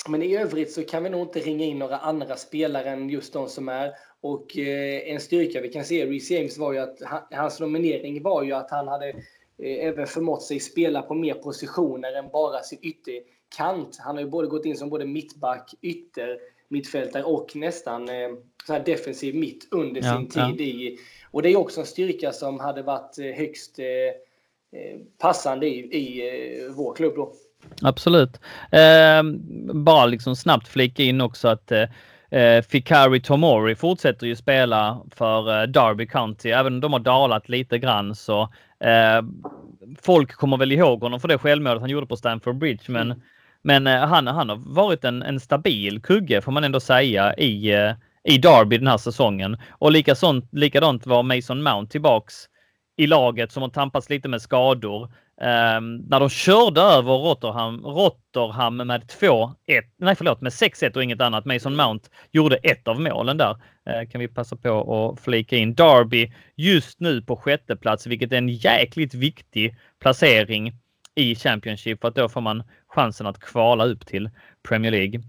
men 0.09 0.23
i 0.23 0.37
övrigt 0.37 0.71
så 0.71 0.83
kan 0.83 1.03
vi 1.03 1.09
nog 1.09 1.21
inte 1.21 1.39
ringa 1.39 1.65
in 1.65 1.79
några 1.79 1.97
andra 1.97 2.35
spelare 2.35 2.89
än 2.89 3.09
just 3.09 3.33
de 3.33 3.49
som 3.49 3.69
är. 3.69 3.93
Och 4.23 4.57
eh, 4.57 5.11
en 5.13 5.19
styrka 5.19 5.61
vi 5.61 5.69
kan 5.69 5.85
se 5.85 6.01
i 6.01 6.05
Reece 6.05 6.31
James 6.31 6.57
var 6.57 6.73
ju 6.73 6.79
att 6.79 6.97
hans 7.31 7.59
nominering 7.59 8.23
var 8.23 8.43
ju 8.43 8.53
att 8.53 8.71
han 8.71 8.87
hade 8.87 9.09
eh, 9.09 9.87
även 9.87 10.07
förmått 10.07 10.43
sig 10.43 10.59
spela 10.59 11.01
på 11.01 11.13
mer 11.13 11.33
positioner 11.33 12.13
än 12.13 12.29
bara 12.29 12.59
sin 12.59 12.79
ytterkant. 12.81 13.97
Han 13.99 14.15
har 14.15 14.23
ju 14.23 14.29
både 14.29 14.47
gått 14.47 14.65
in 14.65 14.77
som 14.77 14.89
både 14.89 15.05
mittback, 15.05 15.73
ytter, 15.81 16.37
mittfältare 16.67 17.23
och 17.23 17.55
nästan 17.55 18.09
eh, 18.09 18.29
så 18.67 18.73
här 18.73 18.83
defensiv 18.85 19.35
mitt 19.35 19.67
under 19.71 20.01
ja, 20.01 20.17
sin 20.17 20.29
tid 20.29 20.61
ja. 20.61 20.65
i. 20.65 20.97
Och 21.31 21.41
det 21.41 21.49
är 21.49 21.55
också 21.55 21.79
en 21.79 21.87
styrka 21.87 22.31
som 22.31 22.59
hade 22.59 22.81
varit 22.81 23.17
högst 23.17 23.79
passande 25.17 25.67
i, 25.67 25.79
i 25.79 26.69
vår 26.75 26.95
klubb 26.95 27.15
då. 27.15 27.33
Absolut. 27.81 28.39
Eh, 28.71 29.23
bara 29.73 30.05
liksom 30.05 30.35
snabbt 30.35 30.67
flika 30.67 31.03
in 31.03 31.21
också 31.21 31.47
att 31.47 31.71
eh, 31.71 31.85
Fikari 32.69 33.21
Tomori 33.21 33.75
fortsätter 33.75 34.27
ju 34.27 34.35
spela 34.35 35.01
för 35.15 35.61
eh, 35.61 35.67
Derby 35.67 36.07
County. 36.07 36.49
Även 36.49 36.73
om 36.73 36.79
de 36.79 36.93
har 36.93 36.99
dalat 36.99 37.49
lite 37.49 37.79
grann 37.79 38.15
så 38.15 38.41
eh, 38.79 39.21
folk 40.01 40.33
kommer 40.33 40.57
väl 40.57 40.71
ihåg 40.71 41.01
honom 41.01 41.19
för 41.19 41.27
det 41.27 41.37
självmålet 41.37 41.81
han 41.81 41.89
gjorde 41.89 42.07
på 42.07 42.17
Stamford 42.17 42.57
Bridge. 42.57 42.83
Men 42.87 43.11
mm. 43.11 43.21
Men 43.63 43.87
eh, 43.87 43.99
han, 43.99 44.27
han 44.27 44.49
har 44.49 44.55
varit 44.55 45.03
en, 45.03 45.23
en 45.23 45.39
stabil 45.39 46.01
kugge 46.01 46.41
får 46.41 46.51
man 46.51 46.63
ändå 46.63 46.79
säga 46.79 47.35
i, 47.35 47.71
eh, 47.71 47.91
i 48.23 48.37
Derby 48.37 48.77
den 48.77 48.87
här 48.87 48.97
säsongen. 48.97 49.57
Och 49.71 49.91
likasånt, 49.91 50.49
likadant 50.51 51.05
var 51.05 51.23
Mason 51.23 51.63
Mount 51.63 51.91
tillbaks 51.91 52.35
i 52.97 53.07
laget 53.07 53.51
som 53.51 53.63
har 53.63 53.69
tampats 53.69 54.09
lite 54.09 54.29
med 54.29 54.41
skador. 54.41 55.11
Um, 55.43 55.97
när 55.97 56.19
de 56.19 56.29
körde 56.29 56.81
över 56.81 57.13
Rotterham, 57.13 57.85
Rotterham 57.85 58.77
med 58.77 59.03
2-1, 59.19 59.55
nej 59.97 60.15
förlåt 60.15 60.41
med 60.41 60.51
6-1 60.51 60.95
och 60.95 61.03
inget 61.03 61.21
annat. 61.21 61.45
Mason 61.45 61.75
Mount 61.75 62.09
gjorde 62.31 62.55
ett 62.55 62.87
av 62.87 63.01
målen 63.01 63.37
där. 63.37 63.51
Uh, 63.51 64.09
kan 64.11 64.21
vi 64.21 64.27
passa 64.27 64.55
på 64.55 65.13
att 65.13 65.19
flika 65.19 65.57
in. 65.57 65.75
Derby 65.75 66.31
just 66.55 66.99
nu 66.99 67.21
på 67.21 67.35
sjätte 67.35 67.75
plats, 67.75 68.07
vilket 68.07 68.31
är 68.31 68.37
en 68.37 68.49
jäkligt 68.49 69.13
viktig 69.13 69.75
placering 70.01 70.73
i 71.15 71.35
Championship 71.35 72.01
för 72.01 72.07
att 72.07 72.15
då 72.15 72.29
får 72.29 72.41
man 72.41 72.63
chansen 72.87 73.27
att 73.27 73.39
kvala 73.39 73.85
upp 73.85 74.05
till 74.05 74.29
Premier 74.67 74.91
League. 74.91 75.21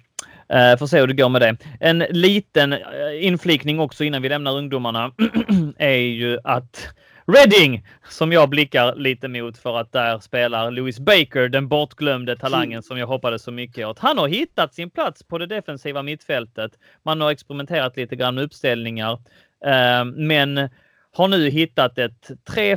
Uh, 0.54 0.78
får 0.78 0.86
se 0.86 1.00
hur 1.00 1.06
det 1.06 1.14
går 1.14 1.28
med 1.28 1.42
det. 1.42 1.56
En 1.80 1.98
liten 1.98 2.72
eh, 2.72 2.78
inflikning 3.20 3.80
också 3.80 4.04
innan 4.04 4.22
vi 4.22 4.28
lämnar 4.28 4.56
ungdomarna 4.56 5.12
är 5.78 5.96
ju 5.96 6.38
att 6.44 6.94
Reading, 7.26 7.86
som 8.08 8.32
jag 8.32 8.48
blickar 8.48 8.94
lite 8.94 9.28
mot 9.28 9.58
för 9.58 9.78
att 9.78 9.92
där 9.92 10.18
spelar 10.18 10.70
Louis 10.70 10.98
Baker, 10.98 11.48
den 11.48 11.68
bortglömde 11.68 12.36
talangen 12.36 12.82
som 12.82 12.98
jag 12.98 13.06
hoppades 13.06 13.42
så 13.42 13.50
mycket 13.50 13.86
åt. 13.86 13.98
Han 13.98 14.18
har 14.18 14.28
hittat 14.28 14.74
sin 14.74 14.90
plats 14.90 15.22
på 15.22 15.38
det 15.38 15.46
defensiva 15.46 16.02
mittfältet. 16.02 16.72
Man 17.02 17.20
har 17.20 17.30
experimenterat 17.30 17.96
lite 17.96 18.16
grann 18.16 18.34
med 18.34 18.44
uppställningar, 18.44 19.12
uh, 19.12 20.04
men 20.04 20.68
har 21.12 21.28
nu 21.28 21.48
hittat 21.50 21.98
ett 21.98 22.30
3, 22.54 22.76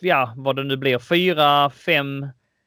ja, 0.00 0.34
vad 0.36 0.56
det 0.56 0.64
nu 0.64 0.76
blir, 0.76 0.98
4, 0.98 1.70
5, 1.70 2.26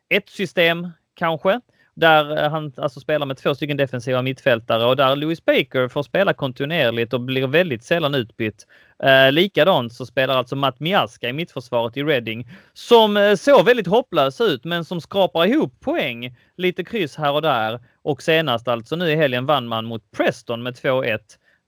1 0.10 0.30
system 0.30 0.90
kanske. 1.16 1.62
Där 1.98 2.44
eh, 2.44 2.50
han 2.50 2.72
alltså 2.78 3.00
spelar 3.00 3.26
med 3.26 3.38
två 3.38 3.56
stycken 3.56 3.78
defensiva 3.78 4.22
mittfältare 4.22 4.86
och 4.86 4.96
där 4.96 5.16
Louis 5.16 5.46
Baker 5.46 5.88
får 5.88 6.04
spela 6.04 6.34
kontinuerligt 6.34 7.14
och 7.14 7.22
blir 7.22 7.48
väldigt 7.48 7.84
sällan 7.84 8.16
utbytt. 8.16 8.68
Eh, 9.04 9.32
likadant 9.32 9.94
så 9.94 10.06
spelar 10.06 10.38
alltså 10.38 10.56
Matt 10.56 10.80
Miaska 10.80 11.30
i 11.30 11.34
mittförsvaret 11.34 11.98
i 11.98 12.04
Reading 12.04 12.50
som 12.74 13.18
eh, 13.18 13.36
såg 13.36 13.66
väldigt 13.66 13.88
hopplös 13.88 14.42
ut 14.42 14.64
men 14.64 14.86
som 14.86 15.02
skrapar 15.02 15.46
ihop 15.46 15.80
poäng. 15.80 16.36
Lite 16.58 16.84
kryss 16.84 17.16
här 17.16 17.32
och 17.32 17.42
där 17.42 17.80
och 18.02 18.22
senast 18.22 18.68
alltså 18.68 18.96
nu 18.96 19.10
i 19.10 19.16
helgen 19.16 19.46
vann 19.46 19.68
man 19.68 19.86
mot 19.86 20.12
Preston 20.12 20.64
med 20.64 20.74
2-1. 20.74 21.20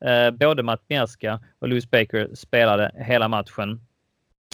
Eh, 0.06 0.32
både 0.32 0.64
Matt 0.64 0.82
Miaska 0.88 1.40
och 1.60 1.70
Louis 1.70 1.92
Baker 1.92 2.30
spelade 2.36 2.92
hela 2.96 3.28
matchen. 3.28 3.82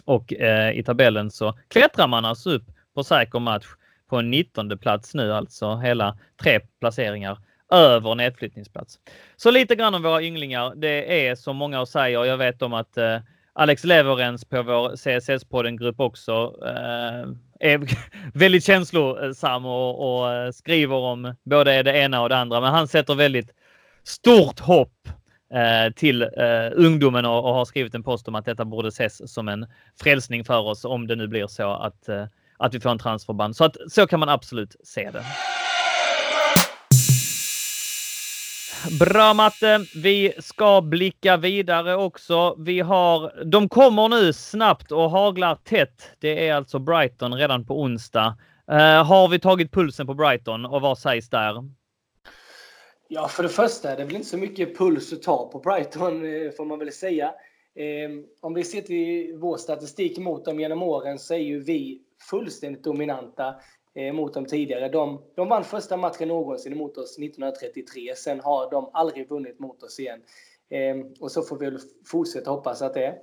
Och 0.06 0.34
eh, 0.34 0.80
i 0.80 0.84
tabellen 0.84 1.32
så 1.32 1.58
klättrar 1.68 2.08
man 2.08 2.26
alltså 2.26 2.50
upp 2.50 2.66
på 2.94 3.04
säker 3.04 3.40
match 3.40 3.66
på 4.10 4.18
en 4.18 4.32
19 4.32 4.78
plats 4.78 5.14
nu, 5.14 5.34
alltså 5.34 5.76
hela 5.76 6.18
tre 6.42 6.60
placeringar 6.80 7.38
över 7.72 8.16
nedflyttningsplats. 8.16 9.00
Så 9.36 9.52
lite 9.52 9.76
grann 9.76 9.96
om 9.96 10.04
våra 10.04 10.22
ynglingar. 10.24 10.74
Det 10.76 11.28
är 11.28 11.36
som 11.36 11.58
många 11.58 11.86
säger. 11.86 12.26
Jag 12.26 12.38
vet 12.38 12.62
om 12.62 12.74
att 12.74 12.98
eh, 12.98 13.20
Alex 13.54 13.84
Leverens 13.84 14.46
på 14.46 14.64
vår 14.64 14.96
CSS-podden-grupp 14.96 16.00
också 16.00 16.56
eh, 16.66 17.30
är 17.60 17.88
väldigt 18.34 18.64
känslosam 18.64 19.66
och, 19.66 20.20
och, 20.20 20.34
eh, 20.34 20.52
skriver 20.52 20.96
om 20.96 21.36
både 21.44 21.84
det 21.84 21.98
ena 21.98 22.22
och 22.22 22.30
det 22.30 22.38
andra. 22.38 22.62
Men 22.62 22.72
han 22.74 22.88
sätter 22.88 23.16
väldigt 23.16 23.52
stort 24.04 24.60
hopp 24.60 25.08
eh, 25.54 25.94
till 25.94 26.22
eh, 26.22 26.72
ungdomen 26.74 27.26
och, 27.26 27.46
och, 27.46 27.54
har 27.54 27.66
skrivit 27.66 27.96
en 27.96 28.04
post 28.04 28.28
om 28.28 28.36
att 28.36 28.46
detta 28.46 28.66
borde 28.66 28.88
ses 28.88 29.34
som 29.34 29.48
en 29.48 29.66
frälsning 30.02 30.46
för 30.46 30.60
oss 30.60 30.86
om 30.86 31.08
det 31.08 31.16
nu 31.16 31.28
blir 31.28 31.48
så 31.48 31.70
att, 31.70 32.10
eh, 32.10 32.26
att 32.58 32.74
vi 32.74 32.80
får 32.80 32.90
en 32.90 33.00
transferband. 33.00 33.56
Så 33.56 33.64
att 33.64 33.78
så 33.90 34.08
kan 34.08 34.20
man 34.20 34.30
absolut 34.30 34.76
se 34.84 35.12
det. 35.12 35.24
Bra 39.00 39.34
Matte! 39.34 39.86
Vi 39.96 40.34
ska 40.40 40.82
blicka 40.82 41.38
vidare 41.38 41.96
också. 41.96 42.56
Vi 42.58 42.80
har, 42.80 43.44
de 43.46 43.70
kommer 43.70 44.10
nu 44.10 44.34
snabbt 44.34 44.92
och 44.92 45.10
haglar 45.10 45.56
tätt. 45.56 46.12
Det 46.20 46.48
är 46.48 46.54
alltså 46.54 46.80
Brighton 46.80 47.34
redan 47.34 47.66
på 47.66 47.82
onsdag. 47.82 48.38
Uh, 48.72 49.04
har 49.04 49.28
vi 49.28 49.40
tagit 49.40 49.72
pulsen 49.72 50.08
på 50.08 50.14
Brighton 50.14 50.66
och 50.66 50.82
vad 50.82 50.98
sägs 50.98 51.30
där? 51.30 51.64
Ja, 53.08 53.28
för 53.28 53.44
det 53.44 53.50
första 53.50 53.92
är 53.92 53.98
det 53.98 54.06
väl 54.06 54.16
inte 54.16 54.28
så 54.28 54.38
mycket 54.38 54.78
puls 54.78 55.14
att 55.14 55.22
ta 55.22 55.50
på 55.52 55.60
Brighton, 55.60 56.26
eh, 56.26 56.52
får 56.52 56.66
man 56.66 56.80
väl 56.80 56.92
säga. 56.92 57.34
Um, 58.08 58.26
om 58.42 58.54
vi 58.54 58.64
ser 58.64 58.82
till 58.82 59.38
vår 59.38 59.58
statistik 59.58 60.18
mot 60.18 60.46
dem 60.46 60.60
genom 60.60 60.84
åren 60.84 61.20
så 61.20 61.34
är 61.34 61.40
ju 61.40 61.60
vi 61.60 62.02
fullständigt 62.30 62.84
dominanta 62.84 63.56
eh, 63.94 64.14
mot 64.14 64.34
dem 64.34 64.46
tidigare. 64.46 64.90
De, 64.90 65.22
de 65.36 65.50
vann 65.50 65.64
första 65.64 65.98
matchen 65.98 66.28
någonsin 66.28 66.78
mot 66.78 66.98
oss 66.98 67.18
1933. 67.18 68.16
Sen 68.16 68.40
har 68.40 68.72
de 68.72 68.90
aldrig 68.94 69.30
vunnit 69.30 69.60
mot 69.60 69.84
oss 69.84 70.00
igen. 70.00 70.22
Eh, 70.70 70.98
och 71.20 71.32
så 71.32 71.42
får 71.42 71.58
vi 71.58 71.66
väl 71.66 71.80
fortsätta 72.06 72.52
hoppas 72.52 72.82
att 72.82 72.94
det 72.94 73.06
är. 73.06 73.18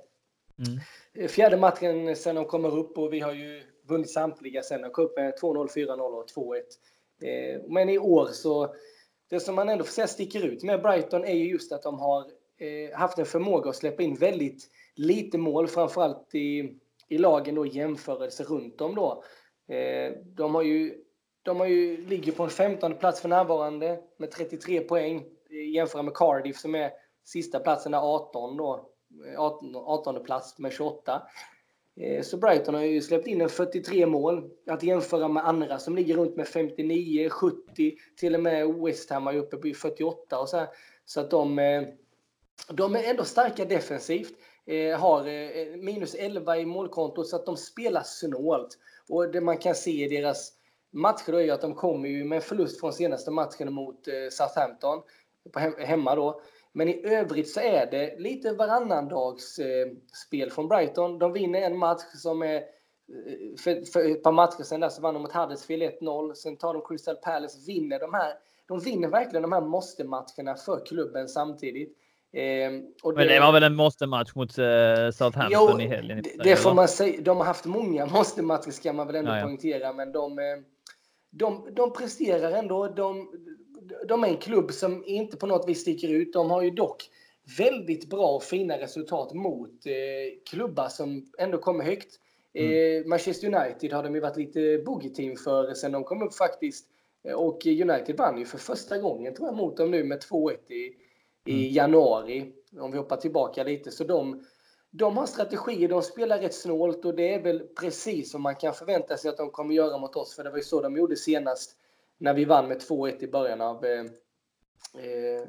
Mm. 0.67 0.79
Eh, 1.13 1.27
fjärde 1.27 1.57
matchen 1.57 2.15
sen 2.15 2.35
de 2.35 2.45
kommer 2.45 2.77
upp 2.77 2.97
och 2.97 3.13
vi 3.13 3.19
har 3.19 3.33
ju 3.33 3.63
vunnit 3.87 4.11
samtliga 4.11 4.63
sen. 4.63 4.81
De 4.81 4.91
kom 4.91 5.05
upp 5.05 5.17
med 5.17 5.33
2-0, 5.41 5.67
4-0 5.67 5.99
och 5.99 6.27
2-1. 6.27 6.61
Eh, 7.23 7.61
men 7.67 7.89
i 7.89 7.97
år 7.97 8.27
så, 8.27 8.75
det 9.29 9.39
som 9.39 9.55
man 9.55 9.69
ändå 9.69 9.83
får 9.83 9.91
säga 9.91 10.07
sticker 10.07 10.45
ut 10.45 10.63
med 10.63 10.81
Brighton 10.81 11.25
är 11.25 11.33
ju 11.33 11.49
just 11.49 11.71
att 11.71 11.83
de 11.83 11.99
har 11.99 12.21
eh, 12.57 12.97
haft 12.97 13.17
en 13.17 13.25
förmåga 13.25 13.69
att 13.69 13.75
släppa 13.75 14.03
in 14.03 14.15
väldigt 14.15 14.69
lite 14.95 15.37
mål, 15.37 15.67
framförallt 15.67 16.35
i, 16.35 16.79
i 17.09 17.17
lagen 17.17 17.55
då 17.55 17.65
i 17.65 17.69
jämförelse 17.69 18.43
runt 18.43 18.81
om 18.81 18.95
då. 18.95 19.23
Eh, 19.75 20.13
de, 20.25 20.55
har 20.55 20.61
ju, 20.61 20.95
de 21.43 21.59
har 21.59 21.67
ju, 21.67 21.97
ligger 22.07 22.31
på 22.31 22.43
en 22.43 22.49
15 22.49 22.97
plats 22.97 23.21
för 23.21 23.29
närvarande 23.29 23.99
med 24.17 24.31
33 24.31 24.79
poäng 24.79 25.25
jämfört 25.73 26.05
med 26.05 26.13
Cardiff 26.13 26.57
som 26.57 26.75
är 26.75 26.91
sista 27.23 27.59
platsen 27.59 27.93
är 27.93 27.97
18 27.97 28.57
då. 28.57 28.89
Eh, 29.33 29.39
18, 29.39 29.75
18 29.75 30.23
plats 30.23 30.59
med 30.59 30.73
28. 30.73 31.21
Eh, 32.01 32.21
så 32.21 32.37
Brighton 32.37 32.75
har 32.75 32.81
ju 32.81 33.01
släppt 33.01 33.27
in 33.27 33.41
en 33.41 33.49
43 33.49 34.05
mål. 34.05 34.49
Att 34.67 34.83
jämföra 34.83 35.27
med 35.27 35.47
andra 35.47 35.79
som 35.79 35.95
ligger 35.95 36.15
runt 36.15 36.35
med 36.35 36.47
59, 36.47 37.29
70, 37.29 37.95
till 38.17 38.35
och 38.35 38.41
med 38.41 38.73
West 38.73 39.09
Ham 39.09 39.27
är 39.27 39.35
uppe 39.35 39.57
på 39.57 39.73
48 39.75 40.39
och 40.39 40.49
så 40.49 40.57
här. 40.57 40.67
Så 41.05 41.19
att 41.19 41.31
de, 41.31 41.59
eh, 41.59 41.83
de 42.69 42.95
är 42.95 43.03
ändå 43.03 43.23
starka 43.23 43.65
defensivt. 43.65 44.33
Eh, 44.65 44.99
har 44.99 45.27
eh, 45.27 45.49
eh, 45.49 45.75
minus 45.75 46.15
11 46.15 46.57
i 46.57 46.65
målkontot 46.65 47.27
så 47.27 47.35
att 47.35 47.45
de 47.45 47.57
spelar 47.57 48.03
snålt. 48.03 48.77
Och 49.09 49.31
det 49.31 49.41
man 49.41 49.57
kan 49.57 49.75
se 49.75 50.05
i 50.05 50.07
deras 50.07 50.53
matcher 50.91 51.39
är 51.39 51.53
att 51.53 51.61
de 51.61 51.75
kommer 51.75 52.09
ju 52.09 52.23
med 52.23 52.43
förlust 52.43 52.79
från 52.79 52.93
senaste 52.93 53.31
matchen 53.31 53.73
mot 53.73 54.07
eh, 54.07 54.13
Southampton 54.31 55.01
på 55.51 55.59
hemma 55.59 56.15
då. 56.15 56.41
Men 56.71 56.89
i 56.89 57.05
övrigt 57.05 57.49
så 57.49 57.59
är 57.59 57.91
det 57.91 58.19
lite 58.19 58.51
varannandags 58.51 59.59
eh, 59.59 59.87
spel 60.27 60.51
från 60.51 60.67
Brighton. 60.67 61.19
De 61.19 61.33
vinner 61.33 61.61
en 61.61 61.77
match 61.77 62.03
som 62.15 62.41
är 62.41 62.63
för, 63.63 63.91
för 63.91 64.11
ett 64.11 64.23
par 64.23 64.31
matcher 64.31 64.63
sedan 64.63 64.79
där 64.79 64.89
så 64.89 65.01
vann 65.01 65.13
de 65.13 65.23
mot 65.23 65.33
Huddersfield 65.33 65.83
1-0. 65.83 66.33
Sen 66.33 66.57
tar 66.57 66.73
de 66.73 66.81
Crystal 66.87 67.15
Palace, 67.15 67.59
vinner 67.67 67.99
de 67.99 68.13
här. 68.13 68.33
De 68.67 68.79
vinner 68.79 69.07
verkligen 69.07 69.41
de 69.41 69.51
här 69.51 69.61
måste-matcherna 69.61 70.55
för 70.55 70.85
klubben 70.85 71.27
samtidigt. 71.27 71.97
Eh, 72.33 72.71
det, 72.71 73.15
men 73.15 73.27
det 73.27 73.39
var 73.39 73.51
väl 73.51 73.63
en 73.63 73.75
måste-match 73.75 74.35
mot 74.35 74.59
uh, 74.59 74.65
Southampton 75.11 75.79
jo, 75.79 75.81
i 75.81 75.87
helgen? 75.87 76.21
Det, 76.23 76.43
det 76.43 76.55
får 76.55 76.73
man 76.73 76.87
säga. 76.87 77.21
De 77.21 77.37
har 77.37 77.45
haft 77.45 77.65
många 77.65 78.05
måste-matcher 78.17 78.71
ska 78.71 78.93
man 78.93 79.07
väl 79.07 79.15
ändå 79.15 79.31
ja, 79.31 79.37
ja. 79.37 79.43
poängtera, 79.43 79.93
men 79.93 80.11
de, 80.11 80.39
eh, 80.39 80.45
de, 81.29 81.67
de 81.75 81.93
presterar 81.93 82.51
ändå. 82.51 82.87
De, 82.87 83.31
de 84.07 84.23
är 84.23 84.27
en 84.27 84.37
klubb 84.37 84.71
som 84.71 85.03
inte 85.05 85.37
på 85.37 85.47
något 85.47 85.69
vis 85.69 85.81
sticker 85.81 86.07
ut. 86.07 86.33
De 86.33 86.51
har 86.51 86.61
ju 86.61 86.69
dock 86.69 87.09
väldigt 87.57 88.09
bra 88.09 88.27
och 88.27 88.43
fina 88.43 88.77
resultat 88.77 89.33
mot 89.33 89.85
eh, 89.85 90.49
klubbar 90.49 90.89
som 90.89 91.31
ändå 91.37 91.57
kommer 91.57 91.83
högt. 91.83 92.19
Mm. 92.53 93.01
Eh, 93.01 93.05
Manchester 93.05 93.47
United 93.47 93.93
har 93.93 94.03
de 94.03 94.15
ju 94.15 94.21
varit 94.21 94.37
lite 94.37 94.83
boogie-team 94.85 95.35
för 95.35 95.73
sen 95.73 95.91
de 95.91 96.03
kom 96.03 96.21
upp 96.21 96.33
faktiskt. 96.33 96.87
Och 97.35 97.65
United 97.65 98.17
vann 98.17 98.37
ju 98.37 98.45
för 98.45 98.57
första 98.57 98.97
gången 98.97 99.35
tror 99.35 99.47
jag 99.47 99.55
mot 99.55 99.77
dem 99.77 99.91
nu 99.91 100.03
med 100.03 100.19
2-1 100.19 100.71
i, 100.71 100.95
i 101.45 101.63
mm. 101.63 101.73
januari, 101.73 102.53
om 102.79 102.91
vi 102.91 102.97
hoppar 102.97 103.17
tillbaka 103.17 103.63
lite. 103.63 103.91
Så 103.91 104.03
de, 104.03 104.45
de 104.91 105.17
har 105.17 105.25
strategier, 105.25 105.89
de 105.89 106.01
spelar 106.01 106.39
rätt 106.39 106.53
snålt 106.53 107.05
och 107.05 107.15
det 107.15 107.33
är 107.33 107.41
väl 107.41 107.59
precis 107.59 108.31
som 108.31 108.41
man 108.41 108.55
kan 108.55 108.73
förvänta 108.73 109.17
sig 109.17 109.29
att 109.29 109.37
de 109.37 109.51
kommer 109.51 109.73
göra 109.73 109.97
mot 109.97 110.15
oss. 110.15 110.35
För 110.35 110.43
det 110.43 110.49
var 110.49 110.57
ju 110.57 110.63
så 110.63 110.81
de 110.81 110.97
gjorde 110.97 111.15
senast 111.15 111.75
när 112.17 112.33
vi 112.33 112.45
vann 112.45 112.67
med 112.67 112.81
2-1 112.81 113.23
i 113.23 113.27
början 113.27 113.61
av 113.61 113.85
eh, 113.85 114.05
eh, 114.97 115.43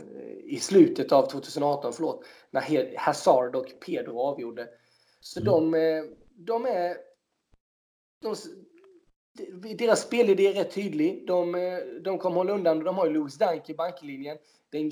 i 0.45 0.59
slutet 0.61 1.13
av 1.13 1.27
2018, 1.27 1.93
förlåt, 1.93 2.25
när 2.51 2.97
Hazard 2.99 3.57
och 3.57 3.73
Pedro 3.87 4.19
avgjorde. 4.19 4.69
Så 5.21 5.41
mm. 5.41 5.53
de, 5.53 5.75
eh, 5.75 6.05
de 6.35 6.67
är... 6.67 6.97
De, 8.23 8.35
deras 9.77 10.01
spelidé 10.03 10.47
är 10.47 10.53
rätt 10.53 10.75
tydlig. 10.75 11.27
De, 11.27 11.55
eh, 11.55 11.79
de 12.05 12.19
kommer 12.19 12.37
hålla 12.37 12.53
undan. 12.53 12.85
De 12.85 12.97
har 12.97 13.07
ju 13.07 13.13
Louis 13.13 13.39
Dunk 13.39 13.71
i 13.71 13.75
banklinjen. 13.75 14.39
Det 14.71 14.79
är 14.79 14.83
en, 14.83 14.91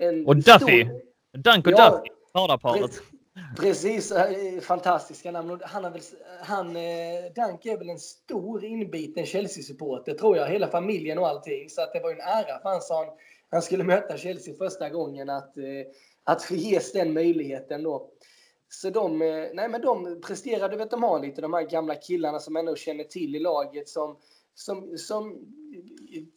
en 0.00 0.26
och 0.26 0.36
Duffy! 0.36 0.84
Stor... 0.84 1.00
Dunk 1.38 1.66
och 1.66 1.72
ja, 1.72 1.90
Duffy, 1.90 2.10
radarparet. 2.34 3.02
Precis, 3.56 4.12
eh, 4.12 4.60
fantastiska 4.60 5.30
namn. 5.30 5.60
Han, 5.64 5.84
har 5.84 5.90
väl, 5.90 6.00
han, 6.42 6.76
eh, 6.76 7.32
Dunk 7.34 7.66
är 7.66 7.78
väl 7.78 7.90
en 7.90 7.98
stor 7.98 8.64
inbiten 8.64 9.26
Chelsea-supporter, 9.26 10.14
tror 10.14 10.36
jag. 10.36 10.48
Hela 10.48 10.68
familjen 10.68 11.18
och 11.18 11.28
allting. 11.28 11.70
Så 11.70 11.82
att 11.82 11.92
det 11.92 12.00
var 12.00 12.10
en 12.10 12.20
ära 12.20 12.58
för 12.62 12.68
han 12.68 12.80
sa 12.80 13.04
han, 13.04 13.14
han 13.50 13.62
skulle 13.62 13.84
möta 13.84 14.16
Chelsea 14.16 14.54
första 14.54 14.88
gången 14.88 15.30
att, 15.30 15.56
eh, 15.56 15.64
att 16.24 16.50
ges 16.50 16.92
den 16.92 17.12
möjligheten 17.12 17.82
då. 17.82 18.10
Så 18.68 18.90
de, 18.90 19.18
nej 19.54 19.68
men 19.68 19.80
de 19.80 20.20
presterade, 20.26 20.76
vet 20.76 20.90
de 20.90 21.02
har 21.02 21.20
lite 21.20 21.40
de 21.40 21.54
här 21.54 21.62
gamla 21.62 21.94
killarna 21.94 22.38
som 22.38 22.56
ändå 22.56 22.76
känner 22.76 23.04
till 23.04 23.36
i 23.36 23.38
laget 23.38 23.88
som, 23.88 24.16
som, 24.54 24.98
som 24.98 25.38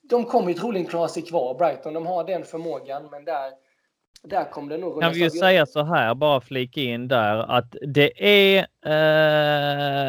de 0.10 0.26
kommer 0.26 0.50
ju 0.50 0.54
troligen 0.54 0.88
klara 0.88 1.08
sig 1.08 1.24
kvar, 1.24 1.56
Brighton. 1.58 1.94
De 1.94 2.06
har 2.06 2.24
den 2.24 2.44
förmågan, 2.44 3.10
men 3.12 3.26
där, 3.26 3.52
där 4.24 4.52
kommer 4.52 4.70
det 4.70 4.78
nog... 4.78 5.02
Kan 5.02 5.14
vi 5.14 5.20
ju 5.20 5.30
säga 5.30 5.66
så 5.66 5.84
här, 5.84 6.16
bara 6.16 6.42
flika 6.42 6.82
in 6.82 7.08
där, 7.08 7.38
att 7.58 7.76
det 7.82 8.24
är 8.26 8.60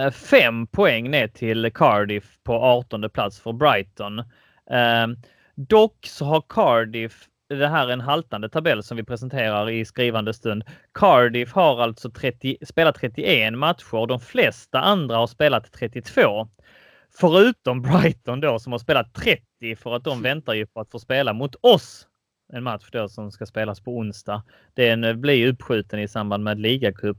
eh, 0.07 0.11
fem 0.11 0.67
poäng 0.67 1.11
ner 1.11 1.29
till 1.29 1.71
Cardiff 1.75 2.39
på 2.43 2.53
18 2.53 3.11
plats 3.11 3.41
för 3.41 3.53
Brighton. 3.53 4.19
Eh, 4.71 5.07
dock 5.55 6.07
så 6.07 6.25
har 6.25 6.43
Cardiff 6.49 7.29
det 7.49 7.69
här 7.69 7.89
är 7.89 7.93
en 7.93 8.01
haltande 8.01 8.49
tabell 8.49 8.83
som 8.83 8.97
vi 8.97 9.05
presenterar 9.05 9.71
i 9.71 9.85
skrivande 9.85 10.35
stund. 10.35 10.65
Cardiff 10.95 11.53
har 11.53 11.83
alltså 11.83 12.11
30, 12.11 12.57
spelat 12.67 12.95
31 12.95 13.55
matcher. 13.55 14.07
De 14.07 14.21
flesta 14.21 14.81
andra 14.81 15.17
har 15.17 15.27
spelat 15.27 15.73
32. 15.73 16.49
Förutom 17.19 17.83
Brighton 17.83 18.41
då 18.41 18.59
som 18.59 18.73
har 18.73 18.79
spelat 18.79 19.15
30 19.15 19.77
för 19.77 19.97
att 19.97 20.05
de 20.05 20.23
väntar 20.23 20.55
ju 20.55 20.67
på 20.67 20.81
att 20.81 20.91
få 20.91 20.99
spela 20.99 21.33
mot 21.33 21.55
oss. 21.61 22.07
En 22.53 22.63
match 22.63 22.89
då 22.93 23.09
som 23.09 23.31
ska 23.31 23.47
spelas 23.47 23.81
på 23.81 23.97
onsdag. 23.97 24.43
Den 24.75 25.21
blir 25.21 25.49
uppskjuten 25.49 26.01
i 26.01 26.09
samband 26.09 26.45
med 26.45 26.61
ligacup 26.61 27.19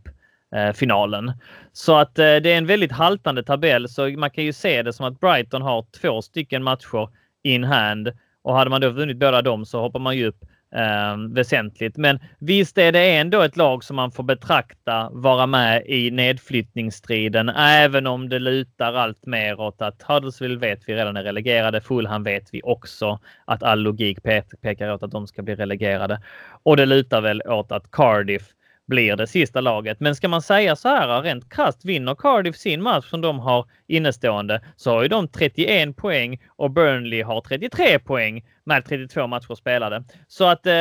finalen. 0.73 1.33
Så 1.71 1.95
att 1.95 2.15
det 2.15 2.23
är 2.23 2.57
en 2.57 2.67
väldigt 2.67 2.91
haltande 2.91 3.43
tabell 3.43 3.89
så 3.89 4.09
man 4.09 4.31
kan 4.31 4.43
ju 4.43 4.53
se 4.53 4.83
det 4.83 4.93
som 4.93 5.05
att 5.05 5.19
Brighton 5.19 5.61
har 5.61 5.85
två 6.01 6.21
stycken 6.21 6.63
matcher 6.63 7.09
in 7.43 7.63
hand 7.63 8.11
och 8.41 8.55
hade 8.55 8.69
man 8.69 8.81
då 8.81 8.89
vunnit 8.89 9.17
båda 9.17 9.41
dem 9.41 9.65
så 9.65 9.81
hoppar 9.81 9.99
man 9.99 10.17
ju 10.17 10.27
upp 10.27 10.45
eh, 10.75 11.17
väsentligt. 11.29 11.97
Men 11.97 12.19
visst 12.39 12.77
är 12.77 12.91
det 12.91 13.15
ändå 13.17 13.41
ett 13.41 13.57
lag 13.57 13.83
som 13.83 13.95
man 13.95 14.11
får 14.11 14.23
betrakta 14.23 15.09
vara 15.13 15.47
med 15.47 15.83
i 15.85 16.11
nedflyttningsstriden, 16.11 17.49
även 17.49 18.07
om 18.07 18.29
det 18.29 18.39
lutar 18.39 18.93
allt 18.93 19.25
mer 19.25 19.59
åt 19.59 19.81
att 19.81 20.01
Huddersfield 20.01 20.59
vet 20.59 20.79
vi 20.87 20.95
redan 20.95 21.17
är 21.17 21.23
relegerade. 21.23 21.81
Fulham 21.81 22.23
vet 22.23 22.49
vi 22.51 22.61
också 22.63 23.19
att 23.45 23.63
all 23.63 23.79
logik 23.79 24.23
pekar 24.61 24.93
åt 24.93 25.03
att 25.03 25.11
de 25.11 25.27
ska 25.27 25.41
bli 25.41 25.55
relegerade. 25.55 26.21
Och 26.63 26.77
det 26.77 26.85
lutar 26.85 27.21
väl 27.21 27.41
åt 27.41 27.71
att 27.71 27.91
Cardiff 27.91 28.54
blir 28.87 29.15
det 29.15 29.27
sista 29.27 29.61
laget. 29.61 29.99
Men 29.99 30.15
ska 30.15 30.27
man 30.27 30.41
säga 30.41 30.75
så 30.75 30.89
här 30.89 31.21
rent 31.21 31.53
krasst 31.53 31.85
vinner 31.85 32.15
Cardiff 32.15 32.55
sin 32.55 32.81
match 32.81 33.09
som 33.09 33.21
de 33.21 33.39
har 33.39 33.65
innestående 33.87 34.61
så 34.75 34.91
har 34.91 35.01
ju 35.01 35.07
de 35.07 35.27
31 35.27 35.95
poäng 35.95 36.41
och 36.47 36.71
Burnley 36.71 37.21
har 37.21 37.41
33 37.41 37.99
poäng 37.99 38.45
med 38.63 38.85
32 38.85 39.27
matcher 39.27 39.55
spelade. 39.55 40.03
Så 40.27 40.45
att 40.45 40.65
eh, 40.65 40.71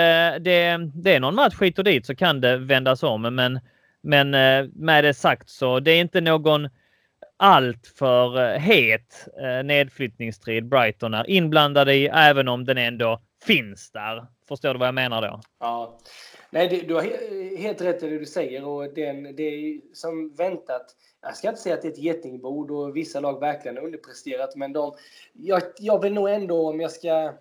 det, 0.40 0.90
det 0.94 1.14
är 1.14 1.20
någon 1.20 1.34
match 1.34 1.54
hit 1.60 1.78
och 1.78 1.84
dit 1.84 2.06
så 2.06 2.14
kan 2.14 2.40
det 2.40 2.56
vändas 2.56 3.02
om. 3.02 3.22
Men, 3.22 3.60
men 4.02 4.34
eh, 4.34 4.66
med 4.74 5.04
det 5.04 5.14
sagt 5.14 5.50
så 5.50 5.80
det 5.80 5.90
är 5.90 6.00
inte 6.00 6.20
någon 6.20 6.68
alltför 7.36 8.54
eh, 8.54 8.60
het 8.60 9.28
eh, 9.42 9.64
nedflyttningsstrid 9.64 10.68
Brighton 10.68 11.14
är 11.14 11.30
inblandade 11.30 11.94
i, 11.94 12.06
även 12.06 12.48
om 12.48 12.64
den 12.64 12.78
ändå 12.78 13.20
finns 13.46 13.90
där. 13.90 14.26
Förstår 14.48 14.72
du 14.72 14.78
vad 14.78 14.88
jag 14.88 14.94
menar 14.94 15.22
då? 15.22 15.40
Ja. 15.60 15.98
Nej, 16.50 16.68
det, 16.68 16.80
du 16.80 16.94
har 16.94 17.02
helt 17.56 17.80
rätt 17.80 18.02
i 18.02 18.08
det 18.08 18.18
du 18.18 18.26
säger 18.26 18.64
och 18.64 18.94
den, 18.94 19.36
det 19.36 19.42
är 19.42 19.80
som 19.94 20.34
väntat. 20.34 20.96
Jag 21.20 21.36
ska 21.36 21.48
inte 21.48 21.60
säga 21.60 21.74
att 21.74 21.82
det 21.82 21.88
är 21.88 21.92
ett 21.92 21.98
getingbord 21.98 22.70
och 22.70 22.96
vissa 22.96 23.20
lag 23.20 23.40
verkligen 23.40 23.76
har 23.76 23.84
underpresterat, 23.84 24.56
men 24.56 24.72
de, 24.72 24.94
jag, 25.32 25.62
jag 25.78 26.02
vill 26.02 26.12
nog 26.12 26.28
ändå, 26.28 26.68
om 26.68 26.80
jag 26.80 26.90
ska 26.90 27.34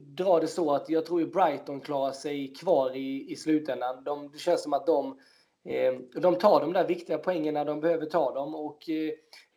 dra 0.00 0.40
det 0.40 0.46
så, 0.46 0.74
att 0.74 0.88
jag 0.88 1.06
tror 1.06 1.20
ju 1.20 1.26
Brighton 1.26 1.80
klarar 1.80 2.12
sig 2.12 2.54
kvar 2.54 2.96
i, 2.96 3.32
i 3.32 3.36
slutändan. 3.36 4.04
De, 4.04 4.30
det 4.32 4.38
känns 4.38 4.62
som 4.62 4.72
att 4.72 4.86
de 4.86 5.18
Eh, 5.64 5.94
de 6.20 6.38
tar 6.38 6.60
de 6.60 6.72
där 6.72 6.86
viktiga 6.86 7.18
poängen 7.18 7.54
när 7.54 7.64
de 7.64 7.80
behöver 7.80 8.06
ta 8.06 8.34
dem 8.34 8.54
och 8.54 8.88
eh, 8.88 9.12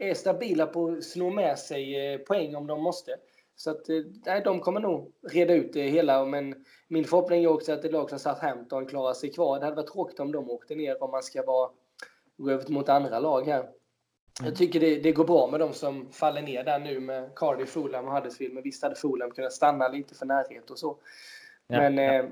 är 0.09 0.13
stabila 0.13 0.65
på 0.65 0.88
att 0.88 1.03
slå 1.03 1.30
med 1.30 1.59
sig 1.59 2.13
eh, 2.13 2.17
poäng 2.17 2.55
om 2.55 2.67
de 2.67 2.82
måste. 2.84 3.11
Så 3.56 3.72
att, 3.72 3.86
nej, 4.26 4.41
de 4.43 4.60
kommer 4.60 4.80
nog 4.80 5.14
reda 5.32 5.53
ut 5.53 5.74
det 5.74 5.89
hela. 5.89 6.26
Men 6.26 6.66
min 6.88 7.06
förhoppning 7.06 7.43
är 7.43 7.47
också 7.47 7.74
att 7.74 7.86
ett 7.86 7.91
lag 7.91 8.10
som 8.10 8.20
Southampton 8.20 8.86
klarar 8.86 9.14
sig 9.14 9.32
kvar. 9.32 9.60
Det 9.60 9.66
hade 9.66 9.76
varit 9.76 9.91
tråkigt 9.91 10.20
om 10.20 10.32
de 10.32 10.49
åkte 10.49 10.76
ner 10.76 11.03
om 11.03 11.12
man 11.12 11.24
ska 11.24 11.45
vara, 11.45 11.70
över 12.51 12.72
mot 12.72 12.89
andra 12.89 13.20
lag 13.20 13.45
här. 13.45 13.70
Jag 14.39 14.47
mm. 14.47 14.56
tycker 14.56 14.80
det, 14.80 14.95
det, 14.95 15.12
går 15.12 15.26
bra 15.26 15.47
med 15.47 15.60
de 15.60 15.74
som 15.74 16.12
faller 16.12 16.41
ner 16.41 16.64
där 16.64 16.80
nu 16.80 16.99
med 16.99 17.36
Cardiff, 17.36 17.70
Fulham 17.70 18.06
och 18.06 18.14
Huddersfield. 18.14 18.53
Men 18.53 18.64
visst 18.64 18.84
hade 18.84 18.95
Fulham 18.95 19.32
kunnat 19.32 19.53
stanna 19.53 19.88
lite 19.88 20.16
för 20.16 20.26
närhet 20.26 20.70
och 20.70 20.80
så. 20.80 20.97
Ja, 21.68 21.78
men 21.80 21.97
ja. 21.97 22.24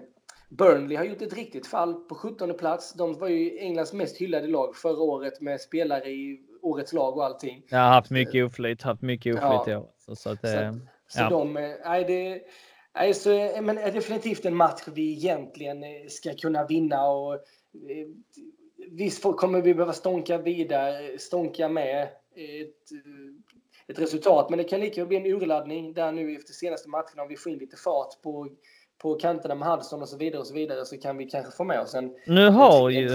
Burnley 0.49 0.97
har 0.97 1.03
gjort 1.03 1.21
ett 1.21 1.33
riktigt 1.33 1.67
fall 1.67 1.93
på 1.93 2.15
17 2.15 2.57
plats. 2.57 2.93
De 2.93 3.19
var 3.19 3.27
ju 3.27 3.59
Englands 3.59 3.93
mest 3.93 4.17
hyllade 4.17 4.47
lag 4.47 4.75
förra 4.75 5.01
året 5.01 5.41
med 5.41 5.61
spelare 5.61 6.09
i 6.09 6.41
årets 6.61 6.93
lag 6.93 7.17
och 7.17 7.25
allting. 7.25 7.63
Jag 7.69 7.79
har 7.79 7.89
haft 7.89 8.11
mycket 8.11 8.45
oflyt, 8.45 8.81
haft 8.81 9.01
mycket 9.01 9.35
oflyt 9.35 9.43
ja. 9.67 9.71
i 9.71 9.75
år. 9.75 9.89
Så, 9.97 10.15
så, 10.15 10.29
att, 10.29 10.39
så, 10.39 10.57
att, 10.57 10.75
så 11.13 11.21
ja. 11.21 11.29
de, 11.29 11.57
eh, 11.57 11.71
nej, 11.85 12.03
det, 12.03 12.41
nej, 12.95 13.13
så, 13.13 13.31
eh, 13.31 13.61
men 13.61 13.77
är 13.77 13.91
definitivt 13.91 14.45
en 14.45 14.55
match 14.55 14.81
vi 14.87 15.11
egentligen 15.11 15.83
eh, 15.83 16.07
ska 16.09 16.33
kunna 16.33 16.65
vinna 16.65 17.07
och 17.07 17.39
visst 18.91 19.23
kommer 19.23 19.61
vi 19.61 19.73
behöva 19.73 19.93
stånka 19.93 20.37
vidare, 20.37 21.19
stånka 21.19 21.69
med 21.69 22.03
ett, 22.35 22.91
ett 23.87 23.99
resultat, 23.99 24.49
men 24.49 24.57
det 24.57 24.63
kan 24.63 24.79
lika 24.79 25.05
bli 25.05 25.17
en 25.17 25.25
urladdning 25.25 25.93
där 25.93 26.11
nu 26.11 26.35
efter 26.35 26.53
senaste 26.53 26.89
matchen 26.89 27.19
om 27.19 27.27
vi 27.27 27.37
får 27.37 27.51
in 27.51 27.57
lite 27.57 27.77
fart 27.77 28.21
på 28.21 28.49
på 29.03 29.15
kanterna 29.15 29.55
med 29.55 29.67
Hudson 29.67 30.01
och 30.01 30.09
så 30.09 30.17
vidare 30.17 30.39
och 30.39 30.47
så 30.47 30.53
vidare 30.53 30.85
så 30.85 30.97
kan 30.97 31.17
vi 31.17 31.25
kanske 31.25 31.51
få 31.51 31.63
med 31.63 31.81
oss 31.81 31.95
en... 31.95 32.15
Nu 32.27 32.49
har 32.49 32.89
en, 32.89 32.95
ju... 32.95 33.09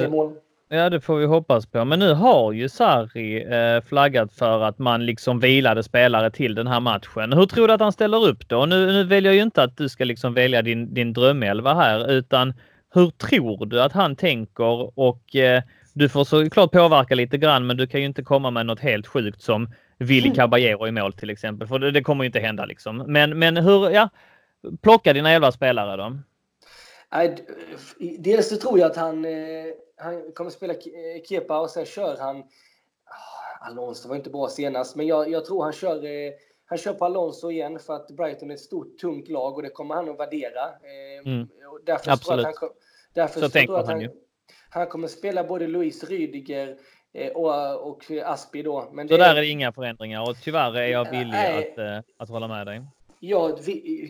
Ja, 0.71 0.91
det 0.91 1.01
får 1.01 1.17
vi 1.19 1.27
hoppas 1.27 1.67
på. 1.67 1.85
Men 1.85 1.99
nu 1.99 2.13
har 2.13 2.53
ju 2.53 2.69
Sarri 2.69 3.45
eh, 3.45 3.85
flaggat 3.85 4.33
för 4.33 4.63
att 4.63 4.79
man 4.79 5.07
liksom 5.07 5.41
vilade 5.41 5.83
spelare 5.83 6.31
till 6.31 6.55
den 6.55 6.67
här 6.67 6.81
matchen. 6.81 7.33
Hur 7.33 7.47
tror 7.47 7.69
du 7.69 7.75
att 7.75 7.81
han 7.81 7.93
ställer 7.93 8.27
upp 8.27 8.49
då? 8.49 8.67
Nu, 8.67 8.87
nu 8.87 9.05
väljer 9.05 9.33
jag 9.33 9.37
ju 9.37 9.43
inte 9.43 9.63
att 9.63 9.77
du 9.77 9.89
ska 9.89 10.05
liksom 10.05 10.35
välja 10.35 10.63
din, 10.63 10.95
din 10.95 11.13
drömelva 11.13 11.75
här, 11.75 12.11
utan 12.11 12.55
hur 12.95 13.11
tror 13.11 13.67
du 13.67 13.83
att 13.83 13.93
han 13.93 14.17
tänker? 14.17 14.99
Och 14.99 15.37
eh, 15.37 15.63
du 15.95 16.09
får 16.09 16.25
såklart 16.25 16.73
påverka 16.73 17.15
lite 17.15 17.39
grann, 17.39 17.67
men 17.67 17.77
du 17.77 17.87
kan 17.87 18.01
ju 18.01 18.07
inte 18.07 18.23
komma 18.23 18.51
med 18.51 18.67
något 18.67 18.81
helt 18.81 19.07
sjukt 19.07 19.43
som 19.43 19.71
Willy 19.99 20.35
Caballero 20.35 20.87
i 20.89 20.91
mål 20.91 21.13
till 21.13 21.31
exempel, 21.31 21.69
för 21.69 21.79
det, 21.79 21.91
det 21.91 22.03
kommer 22.03 22.25
ju 22.25 22.27
inte 22.27 22.41
hända 22.41 22.65
liksom. 22.65 22.97
Men, 22.97 23.39
men 23.39 23.57
hur, 23.57 23.91
ja, 23.91 24.09
plocka 24.83 25.13
dina 25.13 25.31
elva 25.31 25.53
spelare 25.53 25.97
då? 25.97 26.19
Dels 28.19 28.49
så 28.49 28.57
tror 28.57 28.79
jag 28.79 28.91
att 28.91 28.97
han, 28.97 29.25
eh, 29.25 29.67
han 29.97 30.33
kommer 30.33 30.51
spela 30.51 30.73
eh, 30.73 31.23
Kepa 31.29 31.61
och 31.61 31.71
sen 31.71 31.87
kör 31.87 32.17
han... 32.17 32.37
Ah, 32.41 33.67
Alonso 33.67 34.09
var 34.09 34.17
inte 34.17 34.31
bra 34.31 34.49
senast, 34.49 34.97
men 34.97 35.07
jag, 35.07 35.31
jag 35.31 35.45
tror 35.45 35.65
han 35.65 35.73
kör, 35.73 36.05
eh, 36.05 36.33
han 36.67 36.79
kör 36.79 36.93
på 36.93 37.05
Alonso 37.05 37.51
igen 37.51 37.79
för 37.79 37.95
att 37.95 38.11
Brighton 38.11 38.51
är 38.51 38.55
ett 38.55 38.61
stort, 38.61 38.99
tungt 38.99 39.29
lag 39.29 39.57
och 39.57 39.63
det 39.63 39.69
kommer 39.69 39.95
han 39.95 40.09
att 40.09 40.19
värdera. 40.19 40.61
Mm. 41.25 41.49
Därför 41.87 42.11
Absolut. 42.11 42.47
Så, 42.47 42.53
han, 42.61 42.71
därför 43.13 43.41
så, 43.41 43.49
tänker 43.49 43.75
han, 43.75 43.87
han 43.87 44.01
ju. 44.01 44.11
Han 44.71 44.87
kommer 44.87 45.09
spela 45.09 45.45
både 45.45 45.67
Luis 45.67 46.05
Rydiger 46.05 46.77
och, 47.35 47.89
och 47.89 48.11
Aspi 48.25 48.63
då. 48.63 48.89
Men 48.93 49.09
så 49.09 49.17
det, 49.17 49.25
där 49.25 49.31
är 49.31 49.41
det 49.41 49.47
inga 49.47 49.73
förändringar 49.73 50.31
och 50.31 50.37
tyvärr 50.43 50.77
är 50.77 50.87
jag 50.87 51.11
villig 51.11 51.29
nej, 51.29 51.75
att, 51.77 52.05
att 52.17 52.29
hålla 52.29 52.49
med 52.49 52.67
dig. 52.67 52.83
Ja, 53.21 53.57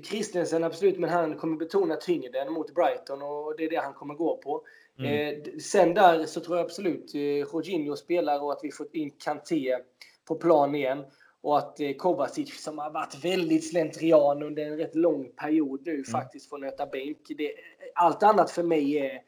Christensen 0.05 0.65
absolut, 0.65 0.99
men 0.99 1.11
han 1.11 1.37
kommer 1.37 1.57
betona 1.57 1.97
tyngden 1.97 2.53
mot 2.53 2.75
Brighton 2.75 3.23
och 3.23 3.55
det 3.57 3.65
är 3.65 3.71
det 3.71 3.77
han 3.77 3.95
kommer 3.95 4.15
gå 4.15 4.37
på. 4.37 4.63
Mm. 4.99 5.13
Eh, 5.13 5.59
sen 5.59 5.95
där 5.95 6.27
så 6.27 6.41
tror 6.41 6.57
jag 6.57 6.65
absolut 6.65 7.15
eh, 7.15 7.21
Jorginho 7.21 7.97
spelar 7.97 8.43
och 8.43 8.53
att 8.53 8.61
vi 8.63 8.73
får 8.73 8.87
in 8.93 9.11
Kanté 9.11 9.79
på 10.25 10.35
plan 10.35 10.75
igen. 10.75 11.05
Och 11.41 11.59
att 11.59 11.81
eh, 11.81 11.93
Kovacic 11.93 12.63
som 12.63 12.79
har 12.79 12.91
varit 12.91 13.25
väldigt 13.25 13.69
slentrian 13.71 14.43
under 14.43 14.67
en 14.67 14.77
rätt 14.77 14.95
lång 14.95 15.33
period 15.33 15.81
nu 15.85 15.93
mm. 15.93 16.05
faktiskt 16.05 16.49
får 16.49 16.59
nöta 16.59 16.87
bänk. 16.87 17.19
Det, 17.29 17.53
allt 17.95 18.23
annat 18.23 18.51
för 18.51 18.63
mig 18.63 18.99
är 18.99 19.23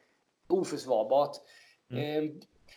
oförsvarbart. 0.47 1.37
Mm. 1.91 2.25
Eh, 2.25 2.31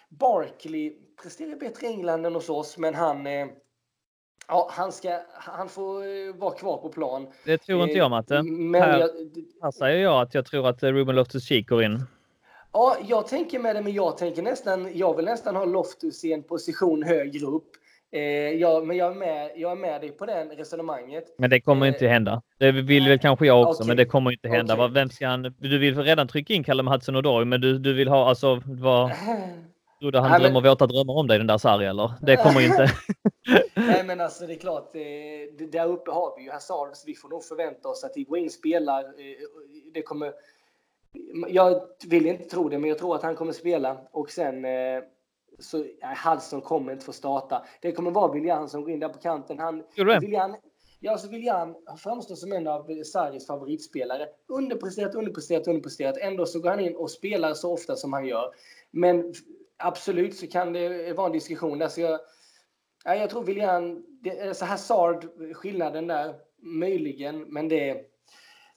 Barkley 0.09 0.93
presterar 1.23 1.57
bättre 1.57 1.87
i 1.87 1.91
England 1.91 2.27
än 2.27 2.35
hos 2.35 2.49
oss, 2.49 2.79
men 2.79 2.95
han 2.95 3.27
eh, 3.27 3.47
Ja, 4.49 4.69
han, 4.73 4.93
ska, 4.93 5.21
han 5.35 5.69
får 5.69 6.03
eh, 6.03 6.35
vara 6.35 6.55
kvar 6.55 6.77
på 6.77 6.89
plan. 6.89 7.27
Det 7.45 7.59
tror 7.59 7.83
inte 7.83 7.99
jag, 7.99 8.11
Matte. 8.11 8.43
Men 8.43 8.83
här, 8.83 9.09
jag, 9.61 9.75
säger 9.75 10.03
jag 10.03 10.23
att 10.23 10.35
jag 10.35 10.47
tror 10.47 10.69
att 10.69 10.83
eh, 10.83 10.89
Ruben 10.89 11.19
Loftus-Cheek 11.19 11.69
går 11.69 11.83
in. 11.83 12.03
Ja, 12.73 12.97
jag 13.09 13.27
tänker 13.27 13.59
med 13.59 13.77
det, 13.77 13.83
men 13.83 13.93
jag 13.93 14.19
tänker 14.19 14.43
nästan, 14.43 14.91
jag 14.95 15.17
vill 15.17 15.25
nästan 15.25 15.57
ha 15.57 15.65
Loftus 15.65 16.25
i 16.25 16.33
en 16.33 16.43
position 16.43 17.03
högre 17.03 17.47
upp. 17.47 17.71
Eh, 18.13 18.21
ja, 18.61 18.83
men 18.85 18.97
jag 18.97 19.11
är, 19.11 19.15
med, 19.15 19.51
jag 19.57 19.73
är 19.73 19.77
med 19.77 20.01
dig 20.01 20.11
på 20.11 20.27
det 20.27 20.45
resonemanget. 20.45 21.25
Men 21.39 21.51
det 21.51 21.61
kommer 21.61 21.87
eh, 21.87 21.93
inte 21.93 22.07
hända. 22.07 22.43
Det 22.59 22.73
vill 22.73 23.09
väl 23.09 23.19
kanske 23.19 23.47
jag 23.47 23.63
också, 23.63 23.83
okay. 23.83 23.89
men 23.89 23.97
det 23.97 24.05
kommer 24.05 24.33
inte 24.33 24.49
hända. 24.49 24.75
Okay. 24.75 24.89
Vem 24.89 25.11
ska 25.11 25.29
han, 25.29 25.43
du 25.59 25.79
vill 25.79 26.03
redan 26.03 26.29
trycka 26.29 26.55
in 26.55 26.65
Callum 26.65 26.89
Hudson-Odoi, 26.89 27.45
men 27.45 27.61
du, 27.61 27.79
du 27.79 27.93
vill 27.93 28.09
ha 28.09 28.29
alltså 28.29 28.63
vad... 28.65 29.11
Trodde 30.05 30.21
han 30.21 30.31
Nej, 30.31 30.41
drömmer 30.41 30.61
men... 30.61 30.71
våta 30.71 30.87
drömmar 30.87 31.15
om 31.15 31.27
dig 31.27 31.39
den 31.39 31.47
där 31.47 31.59
Sarri 31.59 31.87
eller? 31.87 32.13
Det 32.23 32.37
kommer 32.37 32.61
inte. 32.61 32.93
Nej 33.75 34.05
men 34.05 34.21
alltså 34.21 34.47
det 34.47 34.55
är 34.55 34.59
klart, 34.59 34.93
det, 34.93 35.73
där 35.73 35.87
uppe 35.87 36.11
har 36.11 36.37
vi 36.37 36.45
ju 36.45 36.51
Hazard 36.51 36.89
så 36.93 37.07
vi 37.07 37.15
får 37.15 37.29
nog 37.29 37.45
förvänta 37.45 37.89
oss 37.89 38.05
att 38.05 38.17
Higuain 38.17 38.51
spelar. 38.51 39.01
Eh, 39.01 39.37
det 39.95 40.03
kommer... 40.03 40.33
Jag 41.49 41.81
vill 42.07 42.27
inte 42.27 42.45
tro 42.45 42.69
det, 42.69 42.79
men 42.79 42.89
jag 42.89 42.99
tror 42.99 43.17
att 43.17 43.23
han 43.23 43.37
kommer 43.37 43.53
spela 43.53 43.99
och 44.13 44.31
sen 44.31 44.65
eh, 44.65 45.03
så 45.59 45.85
Hudson 46.25 46.61
kommer 46.61 46.93
inte 46.93 47.05
få 47.05 47.13
starta. 47.13 47.65
Det 47.81 47.93
kommer 47.93 48.11
vara 48.11 48.33
William 48.33 48.69
som 48.69 48.83
går 48.83 48.91
in 48.91 49.01
där 49.01 49.09
på 49.09 49.19
kanten. 49.19 49.59
Han, 49.59 49.83
William, 50.21 50.57
ja, 51.01 51.13
alltså 51.13 51.29
William 51.29 51.75
framstår 51.99 52.35
som 52.35 52.53
en 52.53 52.67
av 52.67 53.03
Sarris 53.05 53.47
favoritspelare. 53.47 54.27
Underpresterat, 54.49 55.15
underpresterat, 55.15 55.69
underpresterat. 55.69 56.17
Ändå 56.19 56.47
så 56.47 56.61
går 56.61 56.71
han 56.71 56.81
in 56.81 56.97
och 56.97 57.11
spelar 57.11 57.55
så 57.55 57.73
ofta 57.73 57.97
som 57.97 58.13
han 58.13 58.27
gör. 58.27 58.55
Men 58.91 59.35
absolut 59.79 60.37
så 60.37 60.47
kan 60.47 60.73
det 60.73 61.13
vara 61.13 61.27
en 61.27 61.33
diskussion 61.33 61.79
där. 61.79 61.89
Så 61.89 62.01
jag, 62.01 62.21
jag 63.05 63.31
tror 63.31 63.45
William, 63.45 64.05
så 64.55 64.65
Hazard, 64.65 65.27
skillnaden 65.55 66.07
där, 66.07 66.35
möjligen, 66.63 67.41
men 67.41 67.69
det 67.69 68.11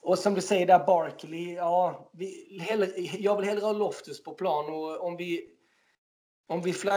och 0.01 0.19
som 0.19 0.33
du 0.33 0.41
säger 0.41 0.67
där, 0.67 0.85
Barkley, 0.85 1.53
ja, 1.53 2.11
vi, 2.13 2.59
hellre, 2.61 2.87
jag 2.97 3.37
vill 3.37 3.45
hellre 3.45 3.65
ha 3.65 3.73
Loftus 3.73 4.23
på 4.23 4.33
plan 4.33 4.65
och 4.65 5.05
om 5.05 5.17
vi 5.17 5.53
om 6.47 6.61
vi 6.61 6.73
fly, 6.73 6.91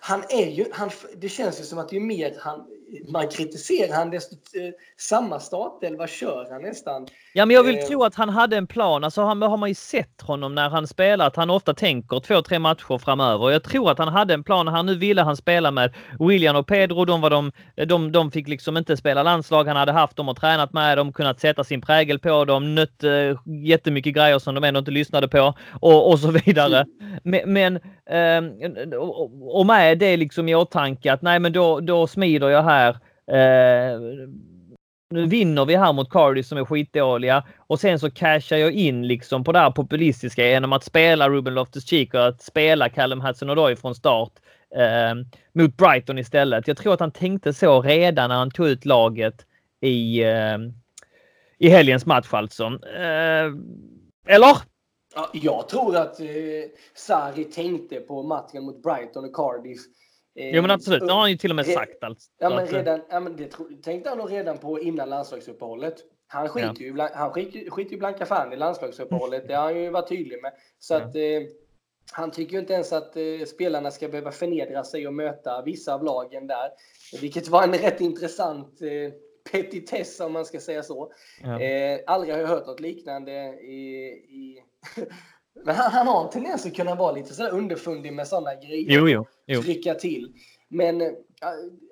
han 0.00 0.22
är 0.28 0.50
ju, 0.50 0.64
han, 0.72 0.90
det 1.16 1.28
känns 1.28 1.60
ju 1.60 1.64
som 1.64 1.78
att 1.78 1.92
ju 1.92 2.00
mer 2.00 2.36
han, 2.40 2.68
man 3.08 3.28
kritiserar 3.28 3.94
han, 3.94 4.10
desto 4.10 4.34
eh, 4.34 4.72
samma 4.96 5.40
startelva 5.40 6.06
kör 6.06 6.48
han 6.50 6.62
nästan. 6.62 7.06
Ja, 7.32 7.46
men 7.46 7.56
jag 7.56 7.62
vill 7.62 7.78
eh. 7.78 7.84
tro 7.84 8.04
att 8.04 8.14
han 8.14 8.28
hade 8.28 8.56
en 8.56 8.66
plan. 8.66 9.04
Alltså, 9.04 9.22
han 9.22 9.42
har 9.42 9.56
man 9.56 9.68
ju 9.68 9.74
sett 9.74 10.22
honom 10.22 10.54
när 10.54 10.70
han 10.70 10.86
spelar, 10.86 11.26
att 11.26 11.36
han 11.36 11.50
ofta 11.50 11.74
tänker 11.74 12.20
två, 12.20 12.42
tre 12.42 12.58
matcher 12.58 12.98
framöver. 12.98 13.50
Jag 13.50 13.62
tror 13.62 13.90
att 13.90 13.98
han 13.98 14.08
hade 14.08 14.34
en 14.34 14.44
plan. 14.44 14.68
Han 14.68 14.86
nu 14.86 14.94
ville 14.94 15.22
han 15.22 15.36
spela 15.36 15.70
med 15.70 15.94
William 16.18 16.56
och 16.56 16.66
Pedro. 16.66 17.04
De, 17.04 17.20
var 17.20 17.30
de, 17.30 17.52
de, 17.86 18.12
de 18.12 18.30
fick 18.30 18.48
liksom 18.48 18.76
inte 18.76 18.96
spela 18.96 19.22
landslag. 19.22 19.64
Han 19.64 19.76
hade 19.76 19.92
haft 19.92 20.16
dem 20.16 20.28
och 20.28 20.36
tränat 20.36 20.72
med 20.72 20.98
dem, 20.98 21.12
kunnat 21.12 21.40
sätta 21.40 21.64
sin 21.64 21.80
prägel 21.80 22.18
på 22.18 22.44
dem, 22.44 22.74
nött 22.74 23.04
eh, 23.04 23.38
jättemycket 23.64 24.14
grejer 24.14 24.38
som 24.38 24.54
de 24.54 24.64
ändå 24.64 24.78
inte 24.78 24.90
lyssnade 24.90 25.28
på 25.28 25.54
och, 25.80 26.10
och 26.10 26.18
så 26.18 26.30
vidare. 26.30 26.84
Men, 27.22 27.52
men 27.52 27.76
eh, 28.06 28.68
och 29.50 29.66
med 29.66 29.98
det 29.98 30.16
liksom 30.16 30.48
i 30.48 30.54
åtanke 30.54 31.12
att 31.12 31.22
nej, 31.22 31.38
men 31.38 31.52
då, 31.52 31.80
då 31.80 32.06
smider 32.06 32.48
jag 32.48 32.62
här 32.62 32.81
Eh, 33.26 34.00
nu 35.12 35.26
vinner 35.26 35.64
vi 35.64 35.76
här 35.76 35.92
mot 35.92 36.10
Cardiff 36.10 36.46
som 36.46 36.58
är 36.58 36.64
skitdåliga 36.64 37.44
och 37.56 37.80
sen 37.80 37.98
så 37.98 38.10
cashar 38.10 38.56
jag 38.56 38.72
in 38.72 39.06
liksom 39.06 39.44
på 39.44 39.52
det 39.52 39.58
här 39.58 39.70
populistiska 39.70 40.46
genom 40.46 40.72
att 40.72 40.84
spela 40.84 41.28
Ruben 41.28 41.54
Loftus-Cheek 41.54 42.14
och 42.14 42.26
att 42.26 42.42
spela 42.42 42.88
Callum 42.88 43.20
Hudson-Odoi 43.20 43.76
från 43.76 43.94
start 43.94 44.32
eh, 44.76 45.14
mot 45.52 45.76
Brighton 45.76 46.18
istället. 46.18 46.68
Jag 46.68 46.76
tror 46.76 46.94
att 46.94 47.00
han 47.00 47.12
tänkte 47.12 47.52
så 47.52 47.82
redan 47.82 48.28
när 48.28 48.36
han 48.36 48.50
tog 48.50 48.66
ut 48.66 48.84
laget 48.84 49.46
i, 49.80 50.22
eh, 50.22 50.58
i 51.58 51.68
helgens 51.68 52.06
match 52.06 52.28
alltså. 52.30 52.64
Eh, 52.96 53.52
eller? 54.26 54.56
Jag 55.32 55.68
tror 55.68 55.96
att 55.96 56.20
eh, 56.20 56.26
Sarri 56.94 57.44
tänkte 57.44 58.00
på 58.00 58.22
matchen 58.22 58.64
mot 58.64 58.82
Brighton 58.82 59.24
och 59.24 59.34
Cardiff. 59.34 59.80
Eh, 60.34 60.54
jo 60.56 60.62
men 60.62 60.70
absolut, 60.70 61.00
det 61.00 61.12
har 61.12 61.20
han 61.20 61.30
ju 61.30 61.36
till 61.36 61.50
och 61.50 61.56
med 61.56 61.66
sagt. 61.66 62.04
Alltså. 62.04 62.30
Ja, 62.38 62.50
men 62.50 62.66
redan, 62.66 63.00
ja, 63.10 63.20
men 63.20 63.36
det 63.36 63.56
tänkte 63.82 64.08
han 64.08 64.18
nog 64.18 64.32
redan 64.32 64.58
på 64.58 64.80
innan 64.80 65.08
landslagsuppehållet. 65.08 65.94
Han 66.26 66.48
skiter 66.48 66.66
ja. 66.66 66.74
ju, 66.78 66.98
han 67.14 67.30
skiter, 67.30 67.70
skiter 67.70 67.92
ju 67.92 67.98
blanka 67.98 68.26
fan 68.26 68.52
i 68.52 68.56
landslagsuppehållet. 68.56 69.48
Det 69.48 69.54
har 69.54 69.62
han 69.62 69.82
ju 69.82 69.90
varit 69.90 70.08
tydlig 70.08 70.42
med. 70.42 70.52
Så 70.78 70.94
att, 70.94 71.16
eh, 71.16 71.42
han 72.12 72.30
tycker 72.30 72.52
ju 72.52 72.58
inte 72.58 72.72
ens 72.72 72.92
att 72.92 73.16
eh, 73.16 73.46
spelarna 73.46 73.90
ska 73.90 74.08
behöva 74.08 74.32
förnedra 74.32 74.84
sig 74.84 75.06
och 75.06 75.14
möta 75.14 75.62
vissa 75.62 75.94
av 75.94 76.04
lagen 76.04 76.46
där. 76.46 76.70
Vilket 77.20 77.48
var 77.48 77.62
en 77.62 77.74
rätt 77.74 78.00
intressant 78.00 78.82
eh, 78.82 79.12
petitess 79.52 80.20
om 80.20 80.32
man 80.32 80.44
ska 80.44 80.60
säga 80.60 80.82
så. 80.82 81.12
Ja. 81.42 81.60
Eh, 81.60 82.00
aldrig 82.06 82.34
har 82.34 82.40
jag 82.40 82.48
hört 82.48 82.66
något 82.66 82.80
liknande 82.80 83.32
i... 83.60 84.08
i 84.28 84.62
Men 85.64 85.74
han, 85.74 85.92
han, 85.92 86.06
har 86.06 86.24
en 86.24 86.30
tendens 86.30 86.66
att 86.66 86.74
kunna 86.74 86.94
vara 86.94 87.12
lite 87.12 87.34
sådär 87.34 87.50
underfundig 87.50 88.12
med 88.12 88.28
sådana 88.28 88.54
grejer. 88.54 88.90
Jo, 88.90 89.08
jo, 89.08 89.26
jo. 89.46 89.62
Trycka 89.62 89.94
till. 89.94 90.34
Men 90.68 91.00
eh, 91.00 91.08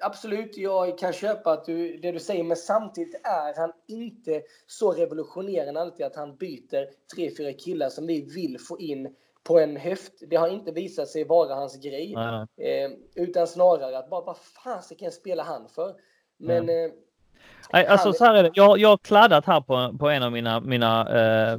absolut, 0.03 0.57
jag 0.57 0.99
kan 0.99 1.13
köpa 1.13 1.53
att 1.53 1.65
du, 1.65 1.97
det 1.97 2.13
du 2.13 2.19
säger, 2.19 2.45
men 2.45 2.57
samtidigt 2.57 3.21
är 3.25 3.61
han 3.61 3.73
inte 3.89 4.43
så 4.67 4.93
revolutionerande 4.93 5.81
alltid 5.81 6.07
att 6.07 6.17
han 6.17 6.37
byter 6.37 6.87
tre, 7.15 7.31
fyra 7.37 7.53
killar 7.53 7.89
som 7.89 8.07
vi 8.07 8.21
vill 8.21 8.59
få 8.59 8.81
in 8.81 9.15
på 9.43 9.59
en 9.59 9.77
höft. 9.77 10.13
Det 10.21 10.37
har 10.37 10.49
inte 10.49 10.73
visat 10.73 11.09
sig 11.09 11.25
vara 11.25 11.55
hans 11.55 11.77
grej. 11.77 12.15
Eh, 12.57 12.91
utan 13.15 13.47
snarare 13.47 13.99
att 13.99 14.11
bara, 14.11 14.25
vad 14.25 14.37
fasiken 14.39 15.13
spelar 15.13 15.45
han 15.45 15.69
för? 15.69 15.95
Men 16.39 16.69
mm. 16.69 16.93
Nej, 17.73 17.87
alltså 17.87 18.13
så 18.13 18.25
här 18.25 18.35
är 18.35 18.43
det. 18.43 18.51
Jag, 18.55 18.79
jag 18.79 18.89
har 18.89 18.97
kladdat 18.97 19.47
här 19.47 19.61
på, 19.61 19.99
på 19.99 20.11
en 20.11 20.23
av 20.23 20.33
mina, 20.33 20.61
mina 20.61 21.01
eh, 21.01 21.59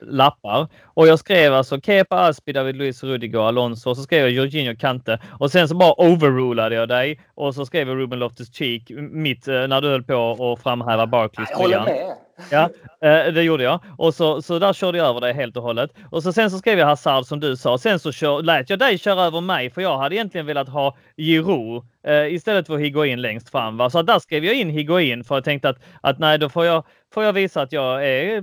lappar 0.00 0.66
och 0.84 1.08
jag 1.08 1.18
skrev 1.18 1.54
alltså 1.54 1.80
Kepa, 1.80 2.16
Aspi, 2.16 2.52
David 2.52 2.76
Luiz, 2.76 3.04
Rudiger, 3.04 3.48
Alonso 3.48 3.90
och 3.90 3.96
så 3.96 4.02
skrev 4.02 4.20
jag 4.20 4.30
Jorginho, 4.30 4.76
Kante 4.76 5.18
och 5.38 5.50
sen 5.50 5.68
så 5.68 5.76
bara 5.76 5.94
overrulade 5.98 6.74
jag 6.74 6.88
dig 6.88 7.20
och 7.34 7.54
så 7.54 7.66
skrev 7.66 7.88
jag 7.88 7.98
Ruben 7.98 8.18
Loftus-Cheek 8.22 8.90
mitt 9.12 9.48
eh, 9.48 9.54
när 9.54 9.80
du 9.80 9.88
höll 9.88 10.02
på 10.02 10.52
att 10.52 10.62
framhäva 10.62 11.06
Barclays. 11.06 11.50
Jag 11.50 11.58
håller 11.58 11.84
med. 11.84 12.16
Ja, 12.50 12.70
eh, 13.02 13.32
det 13.32 13.42
gjorde 13.42 13.64
jag. 13.64 13.80
Och 13.98 14.14
så, 14.14 14.42
så 14.42 14.58
där 14.58 14.72
körde 14.72 14.98
jag 14.98 15.06
över 15.06 15.20
dig 15.20 15.32
helt 15.32 15.56
och 15.56 15.62
hållet. 15.62 15.90
Och 16.10 16.22
så 16.22 16.32
sen 16.32 16.50
så 16.50 16.58
skrev 16.58 16.78
jag 16.78 16.86
Hazard 16.86 17.26
som 17.26 17.40
du 17.40 17.56
sa. 17.56 17.78
Sen 17.78 17.98
så 17.98 18.12
kör, 18.12 18.42
lät 18.42 18.70
jag 18.70 18.78
dig 18.78 18.98
köra 18.98 19.22
över 19.22 19.40
mig 19.40 19.70
för 19.70 19.82
jag 19.82 19.98
hade 19.98 20.14
egentligen 20.14 20.46
velat 20.46 20.68
ha 20.68 20.96
Giroud 21.16 21.82
eh, 22.06 22.34
istället 22.34 22.66
för 22.66 22.78
Higuain 22.78 23.22
längst 23.22 23.50
fram. 23.50 23.76
Va? 23.76 23.90
Så 23.90 24.02
där 24.02 24.18
skrev 24.18 24.44
jag 24.44 24.54
in 24.54 24.70
Higuain 24.70 25.24
för 25.24 25.34
jag 25.34 25.44
tänkte 25.44 25.68
att, 25.68 25.78
att 26.00 26.18
nej, 26.18 26.38
då 26.38 26.48
får 26.48 26.66
jag, 26.66 26.84
får 27.14 27.24
jag 27.24 27.32
visa 27.32 27.62
att 27.62 27.72
jag 27.72 28.06
är, 28.06 28.42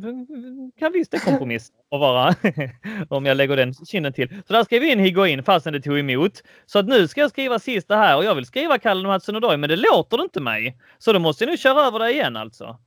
kan 0.80 0.92
visst 0.92 1.14
är 1.14 1.20
kompromiss 1.20 1.72
och 1.92 2.00
vara 2.00 2.36
om 3.10 3.26
jag 3.26 3.38
lägger 3.38 3.58
den 3.58 3.74
kinden 3.74 4.14
till. 4.14 4.30
Så 4.48 4.54
där 4.54 4.64
skrev 4.64 4.84
jag 4.84 4.92
in 4.92 5.00
Higuain 5.00 5.44
fastän 5.44 5.74
det 5.74 5.82
tog 5.82 6.00
emot. 6.00 6.44
Så 6.66 6.80
att 6.80 6.88
nu 6.88 7.08
ska 7.08 7.22
jag 7.22 7.30
skriva 7.30 7.60
sista 7.60 7.96
här 7.96 8.18
och 8.18 8.26
jag 8.26 8.36
vill 8.36 8.46
skriva 8.46 8.78
Kalle 8.78 9.08
Hudson 9.08 9.60
men 9.60 9.70
det 9.70 9.76
låter 9.76 10.22
inte 10.22 10.42
mig. 10.42 10.78
Så 10.98 11.14
då 11.14 11.20
måste 11.20 11.44
jag 11.44 11.52
nu 11.52 11.58
köra 11.58 11.82
över 11.82 12.00
dig 12.00 12.14
igen 12.14 12.36
alltså. 12.36 12.78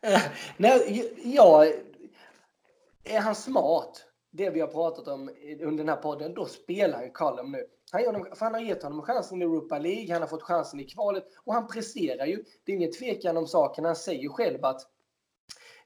Nej, 0.56 1.12
ja, 1.24 1.66
är 3.04 3.20
han 3.20 3.34
smart, 3.34 4.04
det 4.30 4.50
vi 4.50 4.60
har 4.60 4.68
pratat 4.68 5.08
om 5.08 5.30
under 5.60 5.84
den 5.84 5.88
här 5.88 6.02
podden, 6.02 6.34
då 6.34 6.44
spelar 6.44 7.02
ju 7.02 7.10
Callum 7.10 7.52
nu. 7.52 7.66
Han, 7.90 8.02
gör, 8.02 8.28
han 8.40 8.54
har 8.54 8.60
gett 8.60 8.82
honom 8.82 9.02
chansen 9.02 9.42
i 9.42 9.44
Europa 9.44 9.78
League, 9.78 10.12
han 10.12 10.22
har 10.22 10.28
fått 10.28 10.42
chansen 10.42 10.80
i 10.80 10.84
kvalet 10.84 11.24
och 11.44 11.54
han 11.54 11.66
presterar 11.66 12.26
ju. 12.26 12.44
Det 12.64 12.72
är 12.72 12.76
ingen 12.76 12.92
tvekan 12.92 13.36
om 13.36 13.46
saken. 13.46 13.84
Han 13.84 13.96
säger 13.96 14.22
ju 14.22 14.28
själv 14.28 14.64
att 14.64 14.80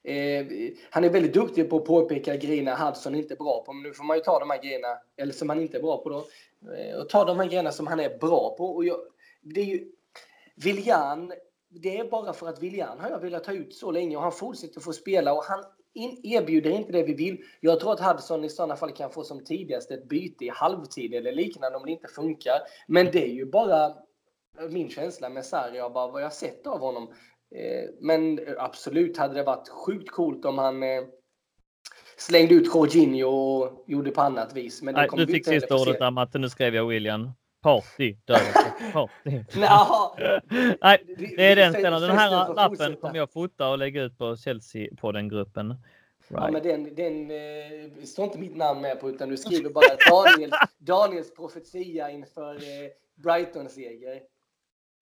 eh, 0.02 0.46
han 0.90 1.04
är 1.04 1.10
väldigt 1.10 1.34
duktig 1.34 1.70
på 1.70 1.76
att 1.76 1.84
påpeka 1.84 2.36
grejerna 2.36 2.76
Hudson 2.76 3.14
inte 3.14 3.34
är 3.34 3.38
bra 3.38 3.64
på. 3.64 3.72
Men 3.72 3.82
nu 3.82 3.92
får 3.92 4.04
man 4.04 4.16
ju 4.16 4.22
ta 4.22 4.38
de 4.38 4.50
här 4.50 4.62
grejerna, 4.62 4.98
eller 5.16 5.32
som 5.32 5.48
han 5.48 5.60
inte 5.60 5.76
är 5.76 5.82
bra 5.82 6.02
på 6.02 6.08
då, 6.08 6.26
eh, 6.74 6.96
och 6.96 7.08
ta 7.08 7.24
de 7.24 7.38
här 7.38 7.46
grejerna 7.46 7.72
som 7.72 7.86
han 7.86 8.00
är 8.00 8.18
bra 8.18 8.54
på. 8.58 8.66
Och 8.66 8.84
jag, 8.84 8.98
det 9.40 9.60
är 9.60 9.64
ju, 9.64 9.86
Viljan 10.54 11.32
det 11.70 11.98
är 11.98 12.10
bara 12.10 12.32
för 12.32 12.48
att 12.48 12.62
William 12.62 12.98
har 12.98 13.10
jag 13.10 13.20
velat 13.20 13.44
ta 13.44 13.52
ut 13.52 13.74
så 13.74 13.90
länge 13.90 14.16
och 14.16 14.22
han 14.22 14.32
fortsätter 14.32 14.80
få 14.80 14.92
spela 14.92 15.32
och 15.32 15.44
han 15.44 15.64
erbjuder 16.22 16.70
inte 16.70 16.92
det 16.92 17.02
vi 17.02 17.14
vill. 17.14 17.38
Jag 17.60 17.80
tror 17.80 17.92
att 17.92 18.00
Hudson 18.00 18.44
i 18.44 18.48
sådana 18.48 18.76
fall 18.76 18.92
kan 18.92 19.10
få 19.10 19.24
som 19.24 19.44
tidigast 19.44 19.90
ett 19.90 20.08
byte 20.08 20.44
i 20.44 20.48
halvtid 20.48 21.14
eller 21.14 21.32
liknande 21.32 21.78
om 21.78 21.86
det 21.86 21.92
inte 21.92 22.08
funkar. 22.08 22.60
Men 22.86 23.06
det 23.06 23.24
är 23.24 23.34
ju 23.34 23.46
bara 23.46 23.94
min 24.70 24.90
känsla 24.90 25.28
med 25.28 25.44
Sarri 25.44 25.80
av 25.80 25.92
vad 25.92 26.22
jag 26.22 26.32
sett 26.32 26.66
av 26.66 26.80
honom. 26.80 27.12
Eh, 27.54 27.90
men 28.00 28.40
absolut 28.58 29.16
hade 29.16 29.34
det 29.34 29.42
varit 29.42 29.68
sjukt 29.68 30.10
coolt 30.10 30.44
om 30.44 30.58
han 30.58 30.82
eh, 30.82 31.02
slängde 32.16 32.54
ut 32.54 32.74
Jorginho 32.74 33.28
och 33.28 33.84
gjorde 33.86 34.10
på 34.10 34.20
annat 34.20 34.56
vis. 34.56 34.82
Men 34.82 34.94
det 34.94 35.00
Nej, 35.00 35.26
du 35.26 35.26
fick 35.26 35.46
sista 35.46 35.74
ordet 35.74 35.98
där 35.98 36.10
Matte, 36.10 36.38
nu 36.38 36.48
skrev 36.48 36.74
jag 36.74 36.86
William. 36.86 37.30
Party, 37.62 38.16
Party. 38.92 39.44
Nej, 40.80 41.04
det 41.36 41.46
är 41.46 41.56
den 41.56 41.72
ställen. 41.72 42.02
Den 42.02 42.18
här 42.18 42.54
lappen 42.54 42.96
kommer 42.96 43.16
jag 43.16 43.32
fota 43.32 43.68
och 43.68 43.78
lägga 43.78 44.02
ut 44.02 44.18
på 44.18 44.36
Chelsea 44.36 44.88
på 45.00 45.12
den 45.12 45.28
gruppen. 45.28 45.68
Right. 46.30 46.44
Ja, 46.44 46.50
men 46.50 46.62
den, 46.62 46.94
den 46.94 47.30
eh, 47.30 48.04
står 48.04 48.24
inte 48.24 48.38
mitt 48.38 48.56
namn 48.56 48.80
med 48.80 49.00
på 49.00 49.10
utan 49.10 49.28
du 49.28 49.36
skriver 49.36 49.70
bara 49.70 49.96
Daniel, 50.10 50.50
Daniels 50.78 51.34
profetia 51.34 52.10
inför 52.10 52.54
eh, 52.54 52.90
Brighton-seger. 53.14 54.20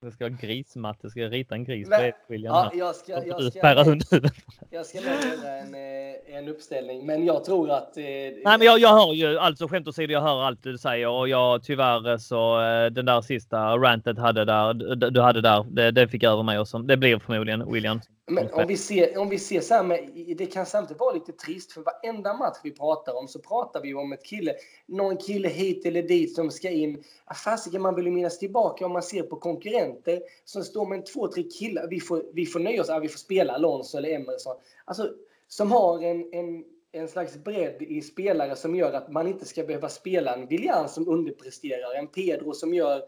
Jag 0.00 0.12
ska 0.12 0.24
ha 0.24 0.28
grismatte, 0.28 0.98
jag 1.02 1.10
ska 1.10 1.20
rita 1.20 1.54
en 1.54 1.64
gris 1.64 1.88
Men, 1.88 2.12
på 2.12 2.16
William. 2.28 2.54
Ja, 2.54 2.70
jag 2.74 2.96
ska, 2.96 3.12
jag, 3.12 3.28
jag 3.28 3.52
ska, 3.52 4.28
jag 4.70 4.86
ska 4.86 4.98
göra 4.98 5.58
en, 5.58 5.74
eh, 5.74 6.36
en 6.36 6.48
uppställning, 6.48 7.06
men 7.06 7.24
jag 7.24 7.44
tror 7.44 7.70
att... 7.70 7.96
Eh, 7.96 8.02
Nej, 8.04 8.42
men 8.44 8.62
jag, 8.62 8.78
jag 8.78 8.88
hör 8.88 9.12
ju, 9.12 9.38
alltså 9.38 9.68
skämt 9.68 9.88
åsido, 9.88 10.12
jag 10.12 10.20
hör 10.20 10.42
allt 10.42 10.62
du 10.62 10.78
säger 10.78 11.08
och 11.08 11.28
jag 11.28 11.62
tyvärr 11.62 12.18
så 12.18 12.60
eh, 12.60 12.86
den 12.86 13.06
där 13.06 13.20
sista 13.20 13.76
rantet 13.76 14.18
hade 14.18 14.44
där, 14.44 14.74
du 15.10 15.20
hade 15.20 15.40
där, 15.40 15.64
det, 15.70 15.90
det 15.90 16.08
fick 16.08 16.22
över 16.22 16.42
mig 16.42 16.58
och 16.58 16.84
det 16.84 16.96
blir 16.96 17.18
förmodligen 17.18 17.72
William. 17.72 18.00
Men 18.28 18.52
om 18.52 18.66
vi 18.66 18.76
ser, 18.76 19.18
om 19.18 19.28
vi 19.28 19.38
ser 19.38 19.60
så 19.60 19.74
här 19.74 19.82
med, 19.82 20.10
det 20.38 20.46
kan 20.46 20.66
samtidigt 20.66 21.00
vara 21.00 21.14
lite 21.14 21.32
trist 21.32 21.72
för 21.72 21.80
varenda 21.80 22.34
match 22.34 22.58
vi 22.62 22.70
pratar 22.70 23.16
om 23.16 23.28
så 23.28 23.38
pratar 23.38 23.82
vi 23.82 23.94
om 23.94 24.12
ett 24.12 24.24
kille, 24.24 24.54
någon 24.86 25.16
kille 25.16 25.48
hit 25.48 25.86
eller 25.86 26.02
dit 26.02 26.34
som 26.34 26.50
ska 26.50 26.70
in. 26.70 27.02
Fasiken, 27.44 27.82
man 27.82 27.94
vill 27.94 28.04
ju 28.04 28.10
minnas 28.10 28.38
tillbaka 28.38 28.86
om 28.86 28.92
man 28.92 29.02
ser 29.02 29.22
på 29.22 29.36
konkurrenter 29.36 30.22
som 30.44 30.64
står 30.64 30.86
med 30.86 30.98
en 30.98 31.04
två, 31.04 31.28
tre 31.28 31.42
killar. 31.42 31.86
Vi 31.90 32.00
får, 32.00 32.24
vi 32.32 32.46
får 32.46 32.60
nöja 32.60 32.80
oss, 32.80 32.90
vi 33.02 33.08
får 33.08 33.18
spela 33.18 33.52
Alonso 33.52 33.98
eller 33.98 34.08
Emerson. 34.08 34.56
Alltså, 34.84 35.10
som 35.48 35.72
har 35.72 36.02
en, 36.02 36.32
en, 36.32 36.64
en 36.92 37.08
slags 37.08 37.36
bredd 37.36 37.82
i 37.82 38.02
spelare 38.02 38.56
som 38.56 38.76
gör 38.76 38.92
att 38.92 39.12
man 39.12 39.26
inte 39.26 39.44
ska 39.44 39.62
behöva 39.62 39.88
spela 39.88 40.34
en 40.34 40.46
William 40.46 40.88
som 40.88 41.08
underpresterar, 41.08 41.94
en 41.94 42.06
Pedro 42.06 42.52
som 42.52 42.74
gör 42.74 43.02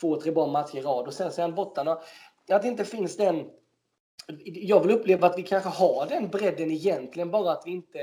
två, 0.00 0.20
tre 0.20 0.32
bra 0.32 0.46
matcher 0.46 0.78
i 0.78 0.80
rad 0.80 1.06
och 1.06 1.14
sen 1.14 1.32
så 1.32 1.40
är 1.40 1.42
han 1.42 1.54
borta. 1.54 2.00
Att 2.48 2.62
det 2.62 2.68
inte 2.68 2.84
finns 2.84 3.16
den 3.16 3.44
jag 4.44 4.80
vill 4.80 4.96
uppleva 4.96 5.26
att 5.26 5.38
vi 5.38 5.42
kanske 5.42 5.68
har 5.68 6.06
den 6.06 6.28
bredden 6.28 6.70
egentligen, 6.70 7.30
bara 7.30 7.52
att 7.52 7.62
vi 7.66 7.70
inte 7.70 7.98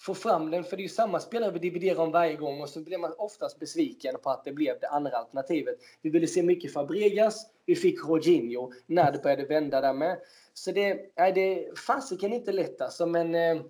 får 0.00 0.14
fram 0.14 0.50
den. 0.50 0.64
För 0.64 0.76
det 0.76 0.80
är 0.80 0.84
ju 0.84 0.88
samma 0.88 1.20
spelare 1.20 1.50
vi 1.50 1.58
dividerar 1.58 2.00
om 2.00 2.10
varje 2.10 2.36
gång 2.36 2.62
och 2.62 2.68
så 2.68 2.80
blir 2.80 2.98
man 2.98 3.14
oftast 3.18 3.60
besviken 3.60 4.14
på 4.22 4.30
att 4.30 4.44
det 4.44 4.52
blev 4.52 4.80
det 4.80 4.88
andra 4.88 5.16
alternativet. 5.16 5.74
Vi 6.02 6.10
ville 6.10 6.26
se 6.26 6.42
mycket 6.42 6.72
Fabregas, 6.72 7.46
vi 7.66 7.76
fick 7.76 7.94
Jorginho 7.94 8.72
när 8.86 9.12
det 9.12 9.22
började 9.22 9.44
vända 9.44 9.80
där 9.80 9.92
med. 9.92 10.18
Så 10.54 10.72
det, 10.72 11.12
nej, 11.16 11.32
det 11.32 11.40
är 11.40 11.76
fasiken 11.76 12.32
inte 12.32 12.52
lätt 12.52 12.80
alltså, 12.80 13.06
men 13.06 13.34
eh, 13.34 13.62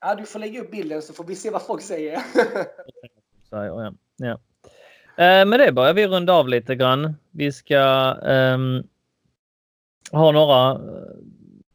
ja, 0.00 0.14
du 0.14 0.26
får 0.26 0.38
lägga 0.38 0.60
upp 0.60 0.70
bilden 0.70 1.02
så 1.02 1.12
får 1.12 1.24
vi 1.24 1.34
se 1.34 1.50
vad 1.50 1.62
folk 1.62 1.82
säger. 1.82 2.22
så, 3.50 3.56
ja. 3.56 3.94
ja. 4.16 4.38
Eh, 5.24 5.46
med 5.46 5.60
det 5.60 5.72
börjar 5.72 5.94
vi 5.94 6.06
runda 6.06 6.32
av 6.32 6.48
lite 6.48 6.74
grann. 6.74 7.14
Vi 7.30 7.52
ska 7.52 8.14
um 8.22 8.88
har 10.10 10.32
några 10.32 10.70
eh, 10.70 10.78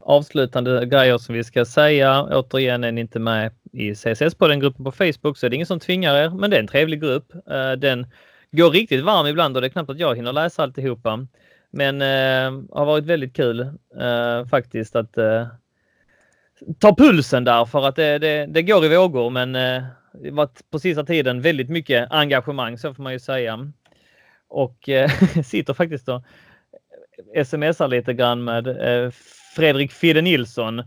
avslutande 0.00 0.86
grejer 0.86 1.18
som 1.18 1.34
vi 1.34 1.44
ska 1.44 1.64
säga. 1.64 2.22
Återigen 2.22 2.84
är 2.84 2.92
ni 2.92 3.00
inte 3.00 3.18
med 3.18 3.52
i 3.72 3.94
CSS 3.94 4.34
på 4.34 4.48
den 4.48 4.60
gruppen 4.60 4.84
på 4.84 4.92
Facebook 4.92 5.38
så 5.38 5.46
är 5.46 5.50
det 5.50 5.56
ingen 5.56 5.66
som 5.66 5.80
tvingar 5.80 6.14
er, 6.14 6.30
men 6.30 6.50
det 6.50 6.56
är 6.56 6.60
en 6.60 6.66
trevlig 6.66 7.00
grupp. 7.00 7.32
Eh, 7.50 7.72
den 7.72 8.06
går 8.50 8.70
riktigt 8.70 9.04
varm 9.04 9.26
ibland 9.26 9.56
och 9.56 9.60
det 9.60 9.66
är 9.66 9.70
knappt 9.70 9.90
att 9.90 9.98
jag 9.98 10.16
hinner 10.16 10.32
läsa 10.32 10.62
alltihopa. 10.62 11.26
Men 11.70 12.02
eh, 12.02 12.76
har 12.76 12.84
varit 12.84 13.04
väldigt 13.04 13.36
kul 13.36 13.60
eh, 14.00 14.46
faktiskt 14.50 14.96
att 14.96 15.18
eh, 15.18 15.46
ta 16.78 16.94
pulsen 16.94 17.44
där 17.44 17.64
för 17.64 17.88
att 17.88 17.96
det, 17.96 18.18
det, 18.18 18.46
det 18.46 18.62
går 18.62 18.84
i 18.84 18.96
vågor 18.96 19.30
men 19.30 19.56
eh, 19.56 19.82
det 20.12 20.30
var 20.30 20.48
på 20.70 20.78
sista 20.78 21.04
tiden 21.04 21.40
väldigt 21.40 21.68
mycket 21.68 22.10
engagemang 22.10 22.78
så 22.78 22.94
får 22.94 23.02
man 23.02 23.12
ju 23.12 23.18
säga. 23.18 23.72
Och 24.48 24.88
eh, 24.88 25.10
sitter 25.44 25.74
faktiskt 25.74 26.08
och 26.08 26.22
smsar 27.44 27.88
lite 27.88 28.14
grann 28.14 28.44
med 28.44 28.66
eh, 28.66 29.10
Fredrik 29.56 29.92
Fidde 29.92 30.22
Nilsson. 30.22 30.78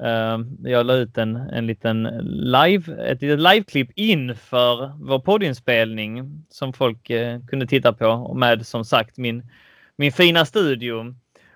Eh, 0.00 0.38
jag 0.62 0.86
la 0.86 0.94
ut 0.94 1.18
en, 1.18 1.36
en 1.36 1.66
liten 1.66 2.02
live, 2.24 3.04
ett 3.06 3.22
litet 3.22 3.40
liveklipp 3.40 3.90
inför 3.94 4.92
vår 5.00 5.18
poddinspelning 5.18 6.44
som 6.50 6.72
folk 6.72 7.10
eh, 7.10 7.40
kunde 7.48 7.66
titta 7.66 7.92
på 7.92 8.34
med 8.34 8.66
som 8.66 8.84
sagt 8.84 9.16
min, 9.16 9.50
min 9.96 10.12
fina 10.12 10.44
studio. 10.44 11.14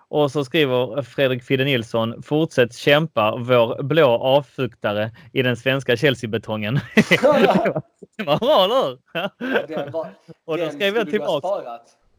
Och 0.09 0.31
så 0.31 0.44
skriver 0.44 1.03
Fredrik 1.03 1.43
Fidde 1.43 1.65
Nilsson, 1.65 2.23
fortsätt 2.23 2.74
kämpa 2.74 3.36
vår 3.36 3.82
blå 3.82 4.09
avfuktare 4.09 5.11
i 5.32 5.43
den 5.43 5.57
svenska 5.57 5.97
Chelsea-betongen. 5.97 6.74
det 8.16 8.24
var 8.24 8.39
bra, 8.39 8.65
eller 8.65 8.86
hur? 8.86 9.94
och 10.44 10.59
då 10.59 10.70
skrev 10.70 10.97
jag 10.97 11.11
tillbaka. 11.11 11.49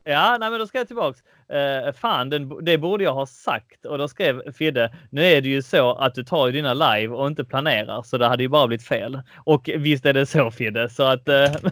Ja, 0.05 0.37
nej, 0.39 0.49
men 0.49 0.59
då 0.59 0.67
ska 0.67 0.77
jag 0.77 0.87
tillbaks. 0.87 1.19
Uh, 1.53 1.91
fan, 1.93 2.29
den, 2.29 2.65
det 2.65 2.77
borde 2.77 3.03
jag 3.03 3.13
ha 3.13 3.25
sagt. 3.25 3.85
Och 3.85 3.97
då 3.97 4.07
skrev 4.07 4.51
Fidde, 4.51 4.95
nu 5.09 5.23
är 5.23 5.41
det 5.41 5.49
ju 5.49 5.61
så 5.61 5.93
att 5.93 6.15
du 6.15 6.23
tar 6.23 6.47
ju 6.47 6.53
dina 6.53 6.73
live 6.73 7.15
och 7.15 7.27
inte 7.27 7.45
planerar, 7.45 8.01
så 8.01 8.17
det 8.17 8.27
hade 8.27 8.43
ju 8.43 8.49
bara 8.49 8.67
blivit 8.67 8.87
fel. 8.87 9.21
Och 9.35 9.69
visst 9.77 10.05
är 10.05 10.13
det 10.13 10.25
så 10.25 10.51
Fidde, 10.51 10.89
så 10.89 11.03
att 11.03 11.29
uh, 11.29 11.69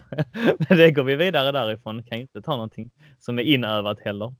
det 0.68 0.90
går 0.90 1.02
vi 1.02 1.16
vidare 1.16 1.52
därifrån. 1.52 2.02
Kan 2.02 2.18
inte 2.18 2.42
ta 2.42 2.52
någonting 2.52 2.90
som 3.18 3.38
är 3.38 3.42
inövat 3.42 4.00
heller. 4.00 4.26
Uh, 4.26 4.32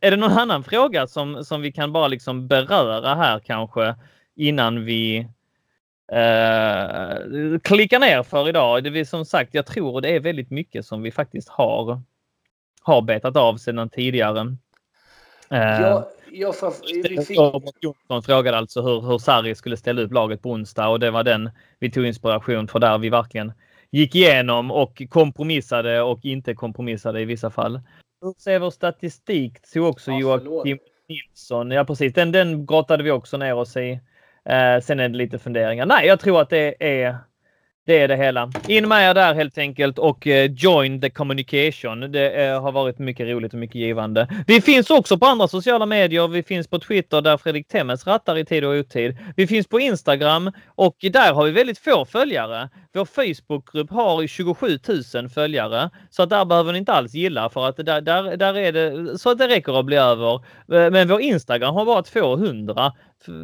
är 0.00 0.10
det 0.10 0.16
någon 0.16 0.38
annan 0.38 0.64
fråga 0.64 1.06
som, 1.06 1.44
som 1.44 1.60
vi 1.60 1.72
kan 1.72 1.92
bara 1.92 2.08
liksom 2.08 2.48
beröra 2.48 3.14
här 3.14 3.38
kanske 3.38 3.94
innan 4.36 4.84
vi 4.84 5.28
Uh, 6.12 7.58
klickar 7.58 7.98
ner 7.98 8.22
för 8.22 8.48
idag. 8.48 8.84
Det 8.84 8.90
vill, 8.90 9.06
som 9.06 9.24
sagt, 9.24 9.54
jag 9.54 9.66
tror 9.66 10.00
det 10.00 10.16
är 10.16 10.20
väldigt 10.20 10.50
mycket 10.50 10.86
som 10.86 11.02
vi 11.02 11.10
faktiskt 11.10 11.48
har 11.48 12.02
har 12.80 13.02
betat 13.02 13.36
av 13.36 13.56
sedan 13.56 13.90
tidigare. 13.90 14.56
Ja, 15.48 16.10
jag 16.32 16.56
får, 16.56 16.74
vi 17.16 17.24
fick... 17.24 17.38
Jonsson 17.80 18.22
frågade 18.22 18.58
alltså 18.58 18.82
hur, 18.82 19.00
hur 19.00 19.18
Sarri 19.18 19.54
skulle 19.54 19.76
ställa 19.76 20.02
upp 20.02 20.12
laget 20.12 20.42
på 20.42 20.50
onsdag 20.50 20.88
och 20.88 21.00
det 21.00 21.10
var 21.10 21.24
den 21.24 21.50
vi 21.78 21.90
tog 21.90 22.06
inspiration 22.06 22.68
för 22.68 22.78
där 22.78 22.98
vi 22.98 23.08
verkligen 23.08 23.52
gick 23.90 24.14
igenom 24.14 24.70
och 24.70 25.02
kompromissade 25.10 26.02
och 26.02 26.24
inte 26.24 26.54
kompromissade 26.54 27.20
i 27.20 27.24
vissa 27.24 27.50
fall. 27.50 27.80
Hur 28.22 28.34
ser 28.38 28.58
vår 28.58 28.70
statistik? 28.70 29.72
Tog 29.72 29.86
också 29.86 30.10
ja, 30.10 30.20
Joakim 30.20 30.78
Nilsson. 31.08 31.70
Ja 31.70 31.84
precis, 31.84 32.14
den, 32.14 32.32
den 32.32 32.66
grottade 32.66 33.02
vi 33.02 33.10
också 33.10 33.36
ner 33.36 33.54
oss 33.54 33.76
i. 33.76 34.00
Eh, 34.44 34.80
sen 34.82 35.00
är 35.00 35.08
det 35.08 35.18
lite 35.18 35.38
funderingar. 35.38 35.86
Nej, 35.86 36.06
jag 36.06 36.20
tror 36.20 36.40
att 36.40 36.50
det 36.50 36.74
är 36.80 37.18
det 37.90 37.98
är 37.98 38.08
det 38.08 38.16
hela. 38.16 38.50
In 38.68 38.88
med 38.88 39.10
er 39.10 39.14
där 39.14 39.34
helt 39.34 39.58
enkelt 39.58 39.98
och 39.98 40.26
eh, 40.26 40.50
join 40.52 41.00
the 41.00 41.10
communication. 41.10 42.12
Det 42.12 42.30
eh, 42.30 42.62
har 42.62 42.72
varit 42.72 42.98
mycket 42.98 43.26
roligt 43.28 43.52
och 43.52 43.58
mycket 43.58 43.74
givande. 43.74 44.28
Vi 44.46 44.60
finns 44.60 44.90
också 44.90 45.18
på 45.18 45.26
andra 45.26 45.48
sociala 45.48 45.86
medier. 45.86 46.28
Vi 46.28 46.42
finns 46.42 46.68
på 46.68 46.78
Twitter 46.78 47.20
där 47.20 47.36
Fredrik 47.36 47.68
Temmes 47.68 48.06
rattar 48.06 48.38
i 48.38 48.44
tid 48.44 48.64
och 48.64 48.74
otid. 48.74 49.16
Vi 49.36 49.46
finns 49.46 49.66
på 49.66 49.80
Instagram 49.80 50.52
och 50.66 50.96
där 51.00 51.32
har 51.32 51.44
vi 51.44 51.50
väldigt 51.50 51.78
få 51.78 52.04
följare. 52.04 52.68
Vår 52.92 53.04
Facebookgrupp 53.04 53.90
har 53.90 54.26
27 54.26 54.78
000 55.14 55.28
följare 55.28 55.90
så 56.10 56.22
att 56.22 56.30
där 56.30 56.44
behöver 56.44 56.72
ni 56.72 56.78
inte 56.78 56.92
alls 56.92 57.14
gilla 57.14 57.48
för 57.50 57.68
att 57.68 57.76
där, 57.76 58.00
där, 58.00 58.36
där 58.36 58.56
är 58.56 58.72
det 58.72 59.18
så 59.18 59.30
att 59.30 59.38
det 59.38 59.48
räcker 59.48 59.78
att 59.78 59.86
bli 59.86 59.96
över. 59.96 60.34
Eh, 60.34 60.90
men 60.90 61.08
vår 61.08 61.20
Instagram 61.20 61.74
har 61.74 61.84
bara 61.84 62.02
200 62.02 62.92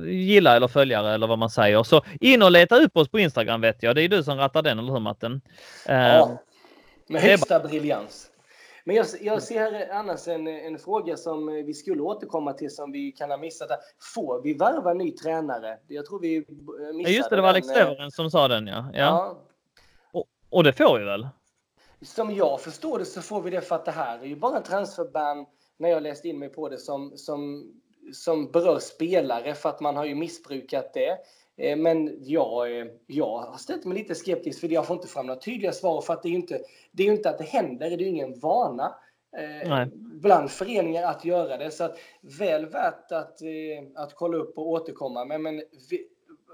gilla 0.06 0.56
eller 0.56 0.68
följare 0.68 1.14
eller 1.14 1.26
vad 1.26 1.38
man 1.38 1.50
säger. 1.50 1.82
Så 1.82 2.02
in 2.20 2.42
och 2.42 2.50
leta 2.50 2.76
upp 2.76 2.96
oss 2.96 3.08
på 3.08 3.18
Instagram 3.18 3.60
vet 3.60 3.82
jag. 3.82 3.96
Det 3.96 4.02
är 4.02 4.08
du 4.08 4.22
som 4.22 4.38
rattar 4.38 4.62
den, 4.62 4.78
eller 4.78 4.92
hur 4.92 5.00
Matten? 5.00 5.40
Ja, 5.86 5.92
ehm, 5.92 6.36
med 7.08 7.22
högsta 7.22 7.58
bara... 7.58 7.68
briljans. 7.68 8.30
Men 8.84 8.96
jag, 8.96 9.06
jag 9.20 9.42
ser 9.42 9.60
här 9.60 9.88
annars 9.90 10.28
en, 10.28 10.46
en 10.46 10.78
fråga 10.78 11.16
som 11.16 11.46
vi 11.46 11.74
skulle 11.74 12.02
återkomma 12.02 12.52
till 12.52 12.74
som 12.74 12.92
vi 12.92 13.12
kan 13.12 13.30
ha 13.30 13.36
missat. 13.36 13.68
Får 14.14 14.42
vi 14.42 14.54
värva 14.54 14.94
ny 14.94 15.10
tränare? 15.10 15.78
Jag 15.88 16.06
tror 16.06 16.20
vi 16.20 16.38
missade 16.38 17.02
ja, 17.02 17.08
Just 17.08 17.30
det, 17.30 17.36
det 17.36 17.42
var 17.42 17.48
Alex 17.48 17.68
Leveren 17.68 18.10
som 18.10 18.30
sa 18.30 18.48
den 18.48 18.66
ja. 18.66 18.90
ja. 18.92 18.98
ja. 18.98 19.38
Och, 20.12 20.24
och 20.50 20.64
det 20.64 20.72
får 20.72 20.98
vi 20.98 21.04
väl? 21.04 21.28
Som 22.02 22.34
jag 22.34 22.60
förstår 22.60 22.98
det 22.98 23.04
så 23.04 23.22
får 23.22 23.42
vi 23.42 23.50
det 23.50 23.60
för 23.60 23.74
att 23.74 23.84
det 23.84 23.90
här 23.90 24.18
är 24.18 24.24
ju 24.26 24.36
bara 24.36 24.56
en 24.56 24.62
transferban 24.62 25.46
när 25.76 25.88
jag 25.88 26.02
läste 26.02 26.28
in 26.28 26.38
mig 26.38 26.48
på 26.48 26.68
det 26.68 26.78
som, 26.78 27.12
som 27.16 27.72
som 28.12 28.50
berör 28.50 28.78
spelare 28.78 29.54
för 29.54 29.68
att 29.68 29.80
man 29.80 29.96
har 29.96 30.04
ju 30.04 30.14
missbrukat 30.14 30.94
det. 30.94 31.18
Eh, 31.56 31.76
men 31.76 32.18
jag, 32.20 32.78
eh, 32.78 32.86
jag 33.06 33.38
har 33.38 33.58
ställt 33.58 33.84
mig 33.84 33.98
lite 33.98 34.14
skeptisk 34.14 34.60
för 34.60 34.68
jag 34.68 34.86
får 34.86 34.96
inte 34.96 35.08
fram 35.08 35.26
några 35.26 35.40
tydliga 35.40 35.72
svar 35.72 36.00
för 36.00 36.12
att 36.12 36.22
det 36.22 36.28
är 36.28 36.30
ju 36.30 36.36
inte, 36.36 36.60
det 36.92 37.02
är 37.02 37.12
inte 37.12 37.30
att 37.30 37.38
det 37.38 37.44
händer, 37.44 37.90
det 37.90 37.94
är 37.94 37.98
ju 37.98 38.06
ingen 38.06 38.40
vana 38.40 38.94
eh, 39.36 39.86
bland 39.94 40.50
föreningar 40.50 41.02
att 41.02 41.24
göra 41.24 41.56
det. 41.56 41.70
Så 41.70 41.84
att, 41.84 41.98
väl 42.38 42.66
värt 42.66 43.12
att, 43.12 43.38
att 43.94 44.14
kolla 44.14 44.36
upp 44.36 44.58
och 44.58 44.68
återkomma. 44.68 45.24
Men, 45.24 45.42
men 45.42 45.62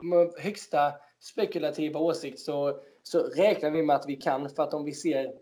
med 0.02 0.32
högsta 0.38 0.92
spekulativa 1.20 2.00
åsikt 2.00 2.38
så, 2.38 2.80
så 3.02 3.18
räknar 3.18 3.70
vi 3.70 3.82
med 3.82 3.96
att 3.96 4.08
vi 4.08 4.16
kan 4.16 4.50
för 4.50 4.62
att 4.62 4.74
om 4.74 4.84
vi 4.84 4.92
ser 4.92 5.32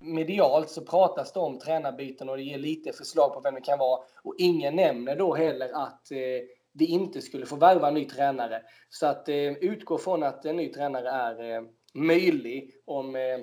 medialt 0.00 0.70
så 0.70 0.84
pratas 0.84 1.32
det 1.32 1.40
om 1.40 1.58
tränarbyten 1.58 2.28
och 2.28 2.36
det 2.36 2.42
ger 2.42 2.58
lite 2.58 2.92
förslag 2.92 3.34
på 3.34 3.40
vem 3.40 3.54
det 3.54 3.60
kan 3.60 3.78
vara. 3.78 4.00
Och 4.22 4.34
ingen 4.38 4.76
nämner 4.76 5.16
då 5.16 5.34
heller 5.34 5.70
att 5.74 6.10
eh, 6.10 6.18
vi 6.72 6.86
inte 6.86 7.20
skulle 7.20 7.46
få 7.46 7.56
värva 7.56 7.88
en 7.88 7.94
ny 7.94 8.04
tränare. 8.04 8.62
Så 8.88 9.06
att 9.06 9.28
eh, 9.28 9.52
utgå 9.60 9.98
från 9.98 10.22
att 10.22 10.44
en 10.44 10.56
ny 10.56 10.72
tränare 10.72 11.08
är 11.10 11.56
eh, 11.56 11.62
möjlig 11.94 12.70
om, 12.86 13.16
eh, 13.16 13.38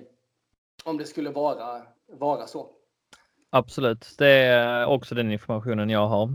om 0.84 0.98
det 0.98 1.06
skulle 1.06 1.30
vara, 1.30 1.82
vara 2.12 2.48
så. 2.48 2.70
Absolut, 3.50 4.16
det 4.18 4.28
är 4.28 4.86
också 4.86 5.16
den 5.16 5.32
informationen 5.32 5.90
jag 5.90 6.08
har. 6.08 6.30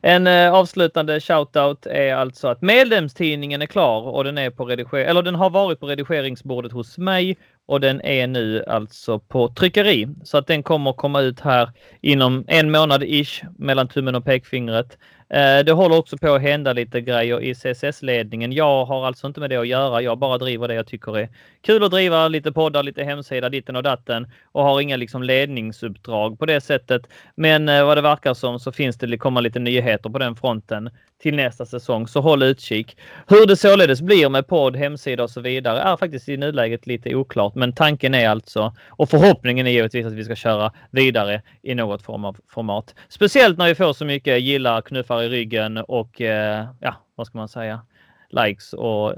En 0.00 0.26
eh, 0.26 0.54
avslutande 0.54 1.20
shoutout 1.20 1.86
är 1.86 2.14
alltså 2.14 2.48
att 2.48 2.62
medlemstidningen 2.62 3.62
är 3.62 3.66
klar 3.66 4.02
och 4.02 4.24
den 4.24 4.38
är 4.38 4.50
på 4.50 4.64
rediger 4.64 4.98
eller 4.98 5.22
den 5.22 5.34
har 5.34 5.50
varit 5.50 5.80
på 5.80 5.86
redigeringsbordet 5.86 6.72
hos 6.72 6.98
mig 6.98 7.38
och 7.66 7.80
den 7.80 8.00
är 8.00 8.26
nu 8.26 8.64
alltså 8.64 9.18
på 9.18 9.48
tryckeri 9.48 10.08
så 10.24 10.38
att 10.38 10.46
den 10.46 10.62
kommer 10.62 10.92
komma 10.92 11.20
ut 11.20 11.40
här 11.40 11.70
inom 12.00 12.44
en 12.48 12.70
månad 12.70 13.02
ish 13.02 13.44
mellan 13.58 13.88
tummen 13.88 14.14
och 14.14 14.24
pekfingret. 14.24 14.98
Eh, 15.28 15.64
det 15.64 15.72
håller 15.72 15.98
också 15.98 16.18
på 16.18 16.34
att 16.34 16.42
hända 16.42 16.72
lite 16.72 17.00
grejer 17.00 17.40
i 17.40 17.54
CSS-ledningen. 17.54 18.52
Jag 18.52 18.84
har 18.84 19.06
alltså 19.06 19.26
inte 19.26 19.40
med 19.40 19.50
det 19.50 19.56
att 19.56 19.66
göra. 19.66 20.02
Jag 20.02 20.18
bara 20.18 20.38
driver 20.38 20.68
det 20.68 20.74
jag 20.74 20.86
tycker 20.86 21.18
är 21.18 21.28
kul 21.62 21.84
att 21.84 21.90
driva. 21.90 22.28
Lite 22.28 22.52
poddar, 22.52 22.82
lite 22.82 23.04
hemsida, 23.04 23.48
ditten 23.48 23.76
och 23.76 23.82
datten 23.82 24.28
och 24.52 24.64
har 24.64 24.80
inga 24.80 24.96
liksom 24.96 25.22
ledningsuppdrag 25.22 26.38
på 26.38 26.46
det 26.46 26.60
sättet. 26.60 27.02
Men 27.34 27.68
eh, 27.68 27.86
vad 27.86 27.96
det 27.96 28.02
verkar 28.02 28.34
som 28.34 28.60
så 28.60 28.72
finns 28.72 28.96
det 28.96 29.18
komma 29.18 29.40
lite 29.40 29.58
nyheter 29.58 30.10
på 30.10 30.18
den 30.18 30.36
fronten 30.36 30.90
till 31.18 31.34
nästa 31.34 31.66
säsong, 31.66 32.08
så 32.08 32.20
håll 32.20 32.42
utkik. 32.42 32.96
Hur 33.26 33.46
det 33.46 33.56
således 33.56 34.02
blir 34.02 34.28
med 34.28 34.46
podd, 34.46 34.76
hemsida 34.76 35.22
och 35.22 35.30
så 35.30 35.40
vidare 35.40 35.80
är 35.80 35.96
faktiskt 35.96 36.28
i 36.28 36.36
nuläget 36.36 36.86
lite 36.86 37.14
oklart, 37.14 37.54
men 37.54 37.72
tanken 37.72 38.14
är 38.14 38.28
alltså 38.28 38.74
och 38.88 39.10
förhoppningen 39.10 39.66
är 39.66 39.70
givetvis 39.70 40.06
att 40.06 40.12
vi 40.12 40.24
ska 40.24 40.34
köra 40.34 40.72
vidare 40.90 41.42
i 41.62 41.74
något 41.74 42.02
form 42.02 42.24
av 42.24 42.36
format. 42.48 42.94
Speciellt 43.08 43.58
när 43.58 43.68
vi 43.68 43.74
får 43.74 43.92
så 43.92 44.04
mycket 44.04 44.42
gillar, 44.42 44.80
knuffar 45.16 45.22
i 45.22 45.28
ryggen 45.28 45.76
och 45.76 46.20
eh, 46.20 46.66
ja, 46.80 46.94
vad 47.14 47.26
ska 47.26 47.38
man 47.38 47.48
säga? 47.48 47.86
Likes 48.30 48.72
och 48.72 49.14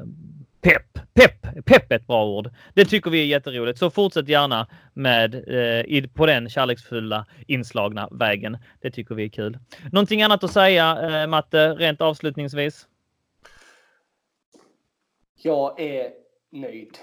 pepp. 0.60 0.98
Pepp, 1.14 1.64
pepp 1.64 1.92
är 1.92 1.96
ett 1.96 2.06
bra 2.06 2.26
ord. 2.26 2.50
Det 2.74 2.84
tycker 2.84 3.10
vi 3.10 3.20
är 3.20 3.26
jätteroligt. 3.26 3.78
Så 3.78 3.90
fortsätt 3.90 4.28
gärna 4.28 4.66
med 4.94 5.34
eh, 5.34 6.04
på 6.14 6.26
den 6.26 6.48
kärleksfulla 6.48 7.26
inslagna 7.46 8.08
vägen. 8.10 8.58
Det 8.80 8.90
tycker 8.90 9.14
vi 9.14 9.24
är 9.24 9.28
kul. 9.28 9.58
Någonting 9.92 10.22
annat 10.22 10.44
att 10.44 10.50
säga, 10.50 10.98
eh, 11.02 11.26
Matte, 11.26 11.74
rent 11.74 12.00
avslutningsvis? 12.00 12.86
Jag 15.42 15.80
är 15.80 16.10
nöjd. 16.52 16.98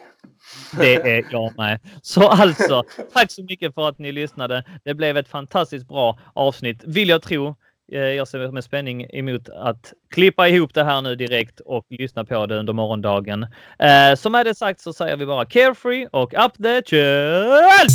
Det 0.80 0.96
är 0.96 1.26
jag 1.32 1.58
med. 1.58 1.80
Så 2.02 2.28
alltså, 2.28 2.84
tack 3.14 3.32
så 3.32 3.44
mycket 3.44 3.74
för 3.74 3.90
att 3.90 4.00
ni 4.00 4.12
lyssnade. 4.12 4.64
Det 4.84 4.94
blev 4.94 5.18
ett 5.18 5.28
fantastiskt 5.28 5.88
bra 5.88 6.20
avsnitt, 6.34 6.84
vill 6.86 7.10
jag 7.10 7.22
tro. 7.22 7.56
Eh, 7.92 8.00
jag 8.00 8.28
ser 8.28 8.52
med 8.52 8.64
spänning 8.64 9.06
emot 9.10 9.50
att 9.50 9.94
klippa 10.10 10.48
ihop 10.48 10.74
det 10.74 10.84
här 10.84 11.02
nu 11.02 11.16
direkt 11.16 11.60
och 11.60 11.86
lyssna 11.90 12.26
på 12.26 12.46
det 12.46 12.56
under 12.56 12.74
morgondagen. 12.74 13.48
Eh, 13.80 14.16
som 14.16 14.32
med 14.32 14.46
det 14.46 14.56
sagt 14.56 14.82
så 14.82 14.94
säger 14.94 15.18
vi 15.18 15.26
bara 15.26 15.46
carefree 15.46 16.08
och 16.12 16.34
up 16.34 16.54
the 16.64 16.82
chill! 16.86 17.88